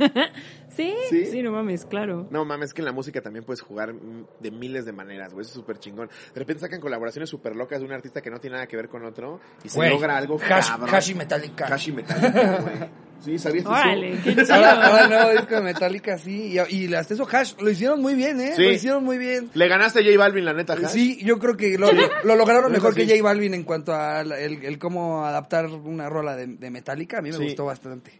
Sí, 0.72 0.94
¿Sí? 1.10 1.26
sí, 1.26 1.42
no 1.42 1.52
mames, 1.52 1.84
claro. 1.84 2.26
No 2.30 2.46
mames, 2.46 2.72
que 2.72 2.80
en 2.80 2.86
la 2.86 2.92
música 2.92 3.20
también 3.20 3.44
puedes 3.44 3.60
jugar 3.60 3.92
de 4.40 4.50
miles 4.50 4.86
de 4.86 4.92
maneras, 4.92 5.34
güey. 5.34 5.42
Eso 5.42 5.50
es 5.50 5.54
súper 5.56 5.78
chingón. 5.78 6.08
De 6.32 6.38
repente 6.40 6.60
sacan 6.60 6.80
colaboraciones 6.80 7.28
súper 7.28 7.54
locas 7.54 7.80
de 7.80 7.84
un 7.84 7.92
artista 7.92 8.22
que 8.22 8.30
no 8.30 8.40
tiene 8.40 8.54
nada 8.54 8.66
que 8.66 8.76
ver 8.76 8.88
con 8.88 9.04
otro 9.04 9.38
y 9.64 9.68
se 9.68 9.86
logra 9.90 10.16
algo 10.22 10.38
Hash- 10.38 10.68
cabrón. 10.68 10.94
Hashi 10.94 11.14
Metallica. 11.14 11.66
Hashi 11.66 11.92
Metallica, 11.92 12.58
güey. 12.60 13.02
Sí, 13.24 13.38
¿sabías 13.38 13.62
eso? 13.64 13.70
Órale, 13.72 14.18
qué 14.24 14.34
chido. 14.34 14.52
Ahora, 14.54 15.06
nuevo 15.06 15.30
disco 15.30 15.54
de 15.54 15.60
Metallica, 15.60 16.18
sí. 16.18 16.56
Y, 16.68 16.74
y 16.74 16.92
hasta 16.94 17.14
eso 17.14 17.24
Hash 17.30 17.52
lo 17.60 17.70
hicieron 17.70 18.02
muy 18.02 18.14
bien, 18.16 18.40
¿eh? 18.40 18.54
Sí. 18.56 18.62
Lo 18.64 18.70
hicieron 18.72 19.04
muy 19.04 19.16
bien. 19.16 19.48
Le 19.54 19.68
ganaste 19.68 20.00
a 20.00 20.02
J 20.02 20.18
Balvin, 20.18 20.44
la 20.44 20.52
neta, 20.52 20.72
Hash. 20.72 20.88
Sí, 20.88 21.18
yo 21.24 21.38
creo 21.38 21.56
que 21.56 21.78
lo, 21.78 21.88
lo 21.92 22.34
lograron 22.34 22.64
Eso 22.64 22.72
mejor 22.72 22.94
que 22.96 23.06
J 23.06 23.22
Balvin 23.22 23.54
en 23.54 23.62
cuanto 23.62 23.94
a 23.94 24.22
el, 24.22 24.32
el 24.64 24.78
cómo 24.80 25.24
adaptar 25.24 25.66
una 25.66 26.08
rola 26.08 26.34
de, 26.34 26.48
de 26.48 26.70
Metallica. 26.72 27.18
A 27.18 27.22
mí 27.22 27.30
me 27.30 27.36
Sí. 27.36 27.44
gustó 27.44 27.64
bastante. 27.66 28.10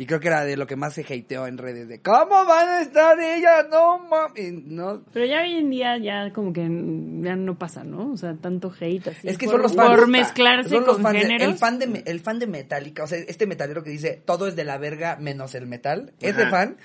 Y 0.00 0.06
creo 0.06 0.18
que 0.18 0.28
era 0.28 0.46
de 0.46 0.56
lo 0.56 0.66
que 0.66 0.76
más 0.76 0.94
se 0.94 1.02
hateó 1.02 1.46
en 1.46 1.58
redes, 1.58 1.86
de 1.86 2.00
¿cómo 2.00 2.46
van 2.46 2.66
a 2.70 2.80
estar 2.80 3.20
ellas? 3.20 3.66
No, 3.70 3.98
mami. 3.98 4.62
No. 4.64 5.02
Pero 5.12 5.26
ya 5.26 5.42
hoy 5.42 5.56
en 5.56 5.68
día 5.68 5.98
ya 5.98 6.32
como 6.32 6.54
que 6.54 6.62
ya 6.62 7.36
no 7.36 7.58
pasa, 7.58 7.84
¿no? 7.84 8.10
O 8.12 8.16
sea, 8.16 8.34
tanto 8.40 8.72
hate 8.80 9.08
así. 9.08 9.28
Es 9.28 9.36
que 9.36 9.44
por, 9.44 9.56
son 9.56 9.62
los 9.62 9.72
Por 9.74 9.98
fans. 9.98 10.08
mezclarse 10.08 10.70
Son 10.70 10.84
los 10.86 10.94
con 10.94 11.02
fans 11.02 11.14
de- 11.16 11.20
géneros. 11.20 11.48
el, 11.52 11.58
fan 11.58 11.78
de, 11.78 12.02
el 12.06 12.20
fan 12.20 12.38
de 12.38 12.46
Metallica, 12.46 13.02
o 13.04 13.06
sea, 13.06 13.18
este 13.18 13.46
metalero 13.46 13.84
que 13.84 13.90
dice 13.90 14.22
todo 14.24 14.48
es 14.48 14.56
de 14.56 14.64
la 14.64 14.78
verga 14.78 15.16
menos 15.20 15.54
el 15.54 15.66
metal, 15.66 16.14
ese 16.20 16.46
fan 16.46 16.78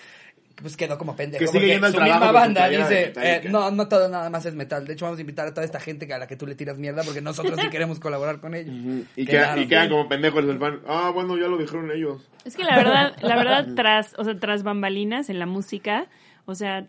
pues 0.62 0.78
quedó 0.78 0.97
como 0.97 1.16
pendejo. 1.16 1.39
Que 1.39 1.47
sigue 1.47 1.60
porque 1.60 1.68
yendo 1.74 1.88
al 1.88 1.93
su 1.93 1.97
trabajo 1.97 2.20
misma 2.26 2.32
banda 2.32 2.70
dice, 2.70 3.14
eh, 3.18 3.41
no, 3.49 3.72
no 3.72 3.88
todo 3.88 4.08
nada 4.10 4.30
más 4.30 4.45
es 4.45 4.56
metal. 4.56 4.86
De 4.86 4.93
hecho, 4.93 5.06
vamos 5.06 5.18
a 5.18 5.22
invitar 5.22 5.47
a 5.47 5.53
toda 5.53 5.66
esta 5.66 5.80
gente 5.80 6.08
que 6.08 6.14
a 6.14 6.18
la 6.18 6.28
que 6.28 6.36
tú 6.36 6.47
le 6.47 6.56
tiras 6.56 6.78
mierda 6.78 7.03
porque 7.03 7.22
nosotros 7.22 7.60
sí 7.62 7.70
queremos 7.70 7.99
colaborar 7.99 8.39
con 8.39 8.56
ellos. 8.56 9.06
Y, 9.16 9.26
quedan 9.26 9.89
como 9.89 10.08
pendejos 10.08 10.43
el 10.45 10.58
fan. 10.60 10.82
Ah, 10.88 11.12
bueno, 11.14 11.38
ya 11.38 11.47
lo 11.47 11.58
dijeron 11.58 11.91
ellos. 11.91 12.30
Es 12.45 12.56
que 12.56 12.64
la 12.64 12.76
verdad, 12.76 13.16
la 13.22 13.36
verdad, 13.36 13.68
tras, 13.76 14.14
o 14.18 14.24
sea, 14.24 14.39
tras 14.39 14.64
bambalinas 14.64 15.30
en 15.30 15.39
la 15.39 15.45
música, 15.45 16.08
o 16.45 16.56
sea, 16.56 16.88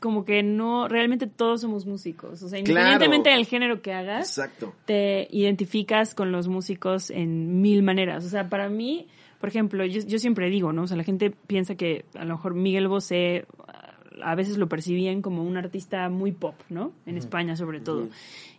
como 0.00 0.24
que 0.24 0.42
no, 0.42 0.86
realmente 0.88 1.26
todos 1.26 1.62
somos 1.62 1.86
músicos. 1.86 2.42
O 2.42 2.48
sea, 2.48 2.62
Claro. 2.62 2.80
independientemente 2.80 3.30
del 3.30 3.46
género 3.46 3.82
que 3.82 3.92
hagas, 3.92 4.38
Exacto. 4.38 4.74
te 4.84 5.28
identificas 5.30 6.14
con 6.14 6.30
los 6.32 6.48
músicos 6.48 7.10
en 7.10 7.62
mil 7.62 7.82
maneras. 7.82 8.24
O 8.24 8.28
sea, 8.28 8.48
para 8.48 8.68
mí, 8.68 9.08
por 9.44 9.50
ejemplo, 9.50 9.84
yo, 9.84 10.00
yo 10.06 10.18
siempre 10.18 10.48
digo, 10.48 10.72
¿no? 10.72 10.84
O 10.84 10.86
sea, 10.86 10.96
la 10.96 11.04
gente 11.04 11.30
piensa 11.30 11.74
que 11.74 12.06
a 12.14 12.24
lo 12.24 12.36
mejor 12.36 12.54
Miguel 12.54 12.88
Bosé 12.88 13.44
a 14.22 14.34
veces 14.34 14.56
lo 14.56 14.70
percibían 14.70 15.20
como 15.20 15.44
un 15.44 15.58
artista 15.58 16.08
muy 16.08 16.32
pop, 16.32 16.54
¿no? 16.70 16.92
En 17.04 17.18
España 17.18 17.54
sobre 17.54 17.80
todo. 17.80 18.08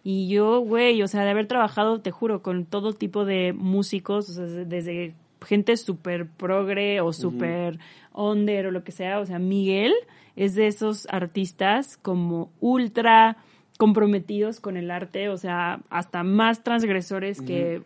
Y 0.03 0.27
yo, 0.27 0.59
güey, 0.59 1.01
o 1.01 1.07
sea, 1.07 1.23
de 1.23 1.31
haber 1.31 1.47
trabajado, 1.47 2.01
te 2.01 2.11
juro, 2.11 2.43
con 2.43 2.65
todo 2.65 2.93
tipo 2.93 3.25
de 3.25 3.51
músicos, 3.51 4.29
o 4.29 4.33
sea, 4.33 4.45
desde 4.45 5.15
gente 5.43 5.75
súper 5.75 6.27
progre 6.27 7.01
o 7.01 7.13
súper 7.13 7.79
under 8.13 8.67
o 8.67 8.71
lo 8.71 8.83
que 8.83 8.91
sea, 8.91 9.19
o 9.19 9.25
sea, 9.25 9.39
Miguel 9.39 9.91
es 10.35 10.53
de 10.53 10.67
esos 10.67 11.07
artistas 11.09 11.97
como 11.97 12.51
ultra 12.59 13.37
comprometidos 13.79 14.59
con 14.59 14.77
el 14.77 14.91
arte, 14.91 15.29
o 15.29 15.37
sea, 15.37 15.79
hasta 15.89 16.21
más 16.21 16.63
transgresores 16.63 17.41
que 17.41 17.81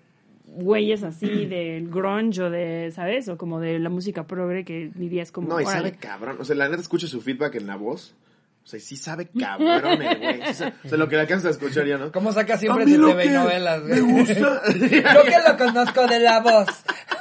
güeyes 0.55 1.03
así 1.03 1.45
del 1.45 1.89
grunge 1.89 2.41
o 2.41 2.49
de, 2.49 2.91
¿sabes? 2.93 3.29
O 3.29 3.37
como 3.37 3.59
de 3.59 3.79
la 3.79 3.89
música 3.89 4.27
progre 4.27 4.65
que 4.65 4.91
dirías 4.95 5.31
como... 5.31 5.49
No, 5.49 5.61
y 5.61 5.65
sabe 5.65 5.93
cabrón. 5.93 6.37
O 6.39 6.45
sea, 6.45 6.55
la 6.55 6.69
neta 6.69 6.81
escucha 6.81 7.07
su 7.07 7.21
feedback 7.21 7.55
en 7.55 7.67
la 7.67 7.75
voz. 7.75 8.15
O 8.63 8.67
sea, 8.69 8.79
sí 8.79 8.97
sabe 8.97 9.29
cabrón, 9.39 10.01
el 10.01 10.17
güey. 10.19 10.41
O 10.41 10.53
sea, 10.53 10.73
lo 10.91 11.09
que 11.09 11.15
le 11.15 11.21
alcanzas 11.21 11.47
a 11.47 11.49
escuchar 11.51 11.87
ya, 11.87 11.97
¿no? 11.97 12.11
¿Cómo 12.11 12.31
saca 12.31 12.57
siempre 12.57 12.85
de 12.85 12.97
TV 12.97 13.25
y 13.25 13.29
novelas? 13.29 13.83
me 13.83 13.99
gusta. 14.01 14.61
Yo 14.71 15.23
que 15.23 15.37
lo 15.47 15.57
conozco 15.57 16.05
de 16.07 16.19
la 16.19 16.39
voz. 16.39 16.67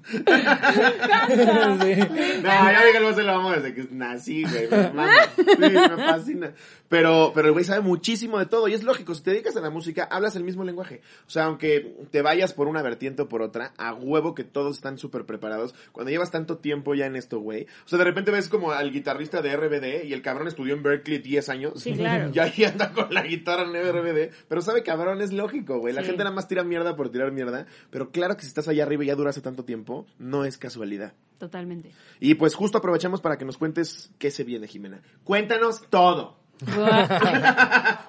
Sí. 1.83 1.95
No, 2.41 2.49
ya 2.49 2.83
Miguel 2.85 3.03
Bosé 3.03 3.23
lo 3.23 3.33
amo 3.33 3.51
desde 3.51 3.73
que 3.73 3.87
nací, 3.91 4.43
güey. 4.43 4.67
Me. 4.93 5.05
Sí, 5.35 5.73
me 5.73 5.97
fascina. 5.97 6.53
Pero, 6.89 7.31
pero 7.33 7.47
el 7.47 7.53
güey 7.53 7.65
sabe 7.65 7.81
muchísimo 7.81 8.37
de 8.37 8.45
todo. 8.45 8.67
Y 8.67 8.73
es 8.73 8.83
lógico, 8.83 9.15
si 9.15 9.23
te 9.23 9.31
dedicas 9.31 9.55
a 9.55 9.61
la 9.61 9.69
música, 9.69 10.07
hablas 10.11 10.35
el 10.35 10.43
mismo 10.43 10.63
lenguaje. 10.63 11.01
O 11.25 11.29
sea, 11.29 11.45
aunque 11.45 11.95
te 12.11 12.21
vayas 12.21 12.53
por 12.53 12.67
una 12.67 12.81
vertiente 12.81 13.23
o 13.23 13.29
por 13.29 13.41
otra, 13.41 13.73
a 13.77 13.93
huevo 13.93 14.35
que 14.35 14.43
todos 14.43 14.75
están 14.75 14.97
súper 14.97 15.25
preparados. 15.25 15.73
Cuando 15.91 16.11
llevas 16.11 16.31
tanto 16.31 16.57
tiempo 16.57 16.93
ya 16.93 17.05
en 17.05 17.15
esto, 17.15 17.39
güey. 17.39 17.63
O 17.85 17.89
sea, 17.89 17.97
de 17.97 18.05
repente 18.05 18.31
ves 18.31 18.49
como 18.49 18.71
al 18.71 18.91
guitarrista 18.91 19.41
de 19.41 19.55
RBD 19.55 20.05
y 20.05 20.13
el 20.13 20.21
cabrón 20.23 20.47
estudió 20.47 20.73
en 20.73 20.81
Berkeley 20.81 21.19
10 21.19 21.49
años. 21.49 21.73
Sí, 21.81 21.93
claro. 21.93 22.31
Y 22.33 22.39
ahí 22.39 22.63
anda 22.63 22.91
con 22.91 23.13
la 23.13 23.21
guitarra 23.21 23.63
en 23.63 23.73
RBD. 23.73 24.31
Pero 24.49 24.61
sabe 24.63 24.81
cabrón, 24.81 25.21
es 25.21 25.31
lógico, 25.31 25.77
güey. 25.77 25.93
La 25.93 26.01
Sí. 26.01 26.07
gente 26.07 26.23
nada 26.23 26.35
más 26.35 26.47
tira 26.47 26.63
mierda 26.63 26.95
por 26.95 27.11
tirar 27.11 27.31
mierda. 27.31 27.67
Pero 27.91 28.09
claro 28.09 28.35
que 28.35 28.41
si 28.41 28.47
estás 28.47 28.67
allá 28.67 28.83
arriba 28.83 29.03
y 29.03 29.07
ya 29.07 29.15
duraste 29.15 29.41
tanto 29.41 29.63
tiempo, 29.65 30.07
no 30.17 30.43
es 30.45 30.57
casualidad. 30.57 31.13
Totalmente. 31.37 31.91
Y 32.19 32.33
pues 32.35 32.55
justo 32.55 32.79
aprovechamos 32.79 33.21
para 33.21 33.37
que 33.37 33.45
nos 33.45 33.57
cuentes 33.59 34.09
qué 34.17 34.31
se 34.31 34.43
viene, 34.43 34.67
Jimena. 34.67 35.01
Cuéntanos 35.23 35.87
todo. 35.89 36.41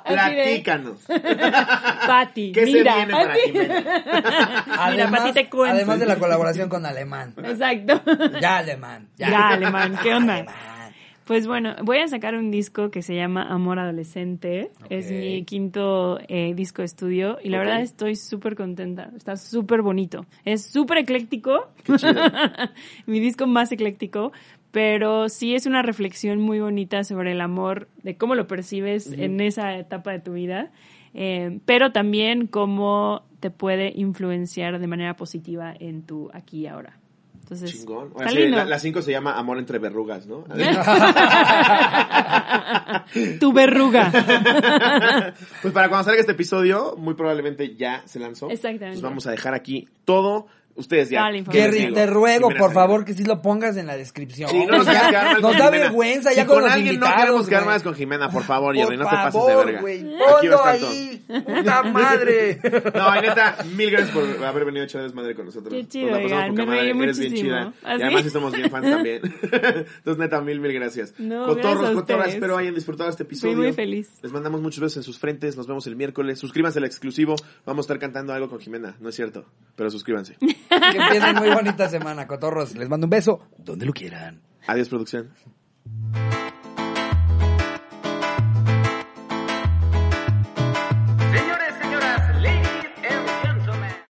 Platícanos. 0.07 1.01
Pati, 2.07 2.53
¿Qué 2.53 2.65
mira. 2.67 2.93
se 2.93 2.99
viene 3.07 3.13
para. 3.13 3.35
Jimena? 3.35 4.91
Mira, 4.91 5.11
Pati 5.11 5.33
te 5.33 5.49
cuento. 5.49 5.75
además 5.77 5.99
de 6.01 6.07
la 6.07 6.17
colaboración 6.19 6.69
con 6.69 6.85
Alemán. 6.87 7.35
Exacto. 7.43 8.01
Ya, 8.41 8.59
Alemán. 8.59 9.09
Ya, 9.17 9.31
Ya, 9.31 9.49
Alemán, 9.49 9.99
¿qué 10.03 10.15
onda? 10.15 10.35
Alemán. 10.35 10.55
Pues 11.25 11.47
bueno, 11.47 11.75
voy 11.83 11.99
a 11.99 12.09
sacar 12.09 12.35
un 12.35 12.51
disco 12.51 12.91
que 12.91 13.01
se 13.01 13.15
llama 13.15 13.45
Amor 13.45 13.79
Adolescente. 13.79 14.71
Es 14.91 15.11
mi 15.11 15.45
quinto 15.45 16.19
eh, 16.29 16.53
disco 16.55 16.83
de 16.83 16.87
estudio 16.87 17.39
y 17.43 17.49
la 17.49 17.59
verdad 17.59 17.81
estoy 17.81 18.15
súper 18.15 18.57
contenta. 18.57 19.11
Está 19.17 19.37
súper 19.37 19.81
bonito. 19.81 20.27
Es 20.45 20.67
súper 20.67 20.99
ecléctico. 20.99 21.69
Qué 21.83 21.97
chido. 21.97 22.21
mi 23.07 23.21
disco 23.21 23.47
más 23.47 23.73
ecléctico. 23.73 24.33
Pero 24.71 25.29
sí 25.29 25.55
es 25.55 25.67
una 25.67 25.83
reflexión 25.83 26.41
muy 26.41 26.61
bonita 26.61 27.05
sobre 27.05 27.33
el 27.33 27.41
amor, 27.41 27.89
de 28.03 28.17
cómo 28.17 28.35
lo 28.35 28.49
percibes 28.49 29.11
en 29.13 29.41
esa 29.41 29.79
etapa 29.79 30.11
de 30.11 30.19
tu 30.19 30.33
vida. 30.33 30.73
eh, 31.15 31.61
pero 31.65 31.93
también 31.93 32.49
cómo 32.49 33.23
te 33.39 33.51
puede 33.51 33.93
influenciar 33.95 34.81
de 34.81 34.87
manera 34.89 35.15
positiva 35.15 35.73
en 35.79 36.03
tu 36.03 36.29
aquí 36.35 36.63
y 36.63 36.67
ahora. 36.67 36.99
Entonces, 37.45 37.73
Chingón. 37.73 38.11
sí, 38.31 38.49
la, 38.49 38.65
la 38.65 38.79
cinco 38.79 39.03
se 39.03 39.11
llama 39.11 39.39
Amor 39.39 39.59
entre 39.59 39.79
verrugas, 39.79 40.27
¿no? 40.27 40.45
tu 43.39 43.53
verruga. 43.53 44.11
pues 45.61 45.75
para 45.75 45.91
cuando 45.91 46.05
salga 46.05 46.21
este 46.21 46.33
episodio, 46.33 46.95
muy 46.97 47.13
probablemente 47.13 47.77
ya 47.77 48.01
se 48.07 48.19
lanzó. 48.19 48.49
Exactamente. 48.49 48.95
Pues 48.95 49.03
vamos 49.03 49.27
a 49.27 49.31
dejar 49.31 49.53
aquí 49.53 49.87
todo. 50.07 50.47
Ustedes 50.77 51.09
ya. 51.09 51.21
Toda 51.21 51.31
la 51.31 51.33
¿qué 51.35 51.39
información. 51.39 51.65
les 51.65 51.73
Gary, 51.75 51.85
digo? 51.87 51.95
te 51.95 52.07
ruego, 52.07 52.49
Jimena 52.49 52.61
por 52.67 52.73
favor, 52.75 53.05
que 53.05 53.15
sí 53.15 53.25
lo 53.25 53.41
pongas 53.43 53.77
en 53.77 53.87
la 53.87 53.97
descripción. 53.97 54.51
Sí, 54.51 54.67
no 54.67 54.79
nos 54.79 54.87
Ya, 54.87 55.35
nos 55.41 55.43
da 55.43 55.65
Jimena. 55.67 55.71
vergüenza 55.71 56.31
Si 56.31 56.37
ya 56.37 56.47
con, 56.47 56.57
con 56.57 56.65
los 56.65 56.73
alguien 56.73 56.99
no 56.99 57.07
queremos 57.15 57.49
quedar 57.49 57.65
más 57.67 57.83
con 57.85 57.95
Jimena, 57.95 58.29
por 58.31 58.43
favor, 58.43 58.75
Por 58.75 58.85
Jerry, 58.85 58.97
no 58.97 59.05
te 59.05 59.11
pases 59.11 59.47
de 59.47 59.55
verga. 59.57 59.81
güey, 59.81 60.01
Aquí 60.01 60.15
va 60.17 60.27
a 60.27 60.41
ponlo 60.41 60.57
estar 60.57 60.79
todo. 60.79 60.91
ahí. 60.91 61.25
Puta 61.29 61.83
madre. 61.93 62.61
No, 62.95 63.21
neta, 63.21 63.57
mil 63.77 63.91
gracias 63.91 64.11
por 64.11 64.45
haber 64.45 64.65
venido 64.65 64.83
a 64.83 64.87
echar 64.87 65.03
desmadre 65.03 65.35
con 65.37 65.47
nosotros. 65.47 65.73
Qué 65.73 65.87
chido, 65.87 66.11
Nos 66.11 66.19
la 66.19 66.23
pasamos 66.25 66.43
oigan, 66.43 66.51
poca 66.55 66.67
me 66.67 66.71
reí 66.81 66.93
madre, 66.95 67.05
eres 67.05 67.19
bien 67.21 67.31
muchísimo. 67.33 67.51
chida. 67.57 67.73
¿Ah, 67.85 67.97
Y 67.97 68.03
además 68.03 68.27
estamos 68.27 68.53
bien 68.53 68.71
fans 68.71 68.91
también. 68.91 69.21
Entonces, 69.43 70.19
neta, 70.19 70.41
mil, 70.41 70.61
mil 70.61 70.73
gracias. 70.73 71.15
No, 71.19 71.47
cotorros, 71.47 71.79
gracias 71.79 71.95
cotorras, 72.01 72.29
espero 72.29 72.57
hayan 72.57 72.75
disfrutado 72.75 73.11
este 73.11 73.23
episodio. 73.23 73.57
muy 73.57 73.73
feliz. 73.73 74.11
Les 74.23 74.33
mandamos 74.33 74.61
muchos 74.61 74.81
besos 74.81 74.97
en 74.99 75.03
sus 75.05 75.19
frentes. 75.19 75.57
Nos 75.57 75.67
vemos 75.69 75.87
el 75.87 75.95
miércoles. 75.97 76.39
Suscríbanse 76.39 76.81
al 76.81 76.85
exclusivo. 76.85 77.37
Vamos 77.65 77.85
a 77.85 77.87
estar 77.87 77.99
cantando 78.01 78.33
algo 78.33 78.49
con 78.49 78.59
Jimena. 78.59 78.97
No 79.01 79.09
es 79.09 79.15
cierto, 79.15 79.45
pero 79.77 79.89
suscríbanse. 79.91 80.37
Que 80.69 80.99
empiecen 80.99 81.37
muy 81.37 81.51
bonita 81.55 81.89
semana, 81.89 82.27
cotorros. 82.27 82.75
Les 82.75 82.89
mando 82.89 83.07
un 83.07 83.11
beso 83.11 83.41
donde 83.59 83.87
lo 83.87 83.93
quieran. 83.93 84.43
Adiós, 84.67 84.89
producción. 84.89 85.33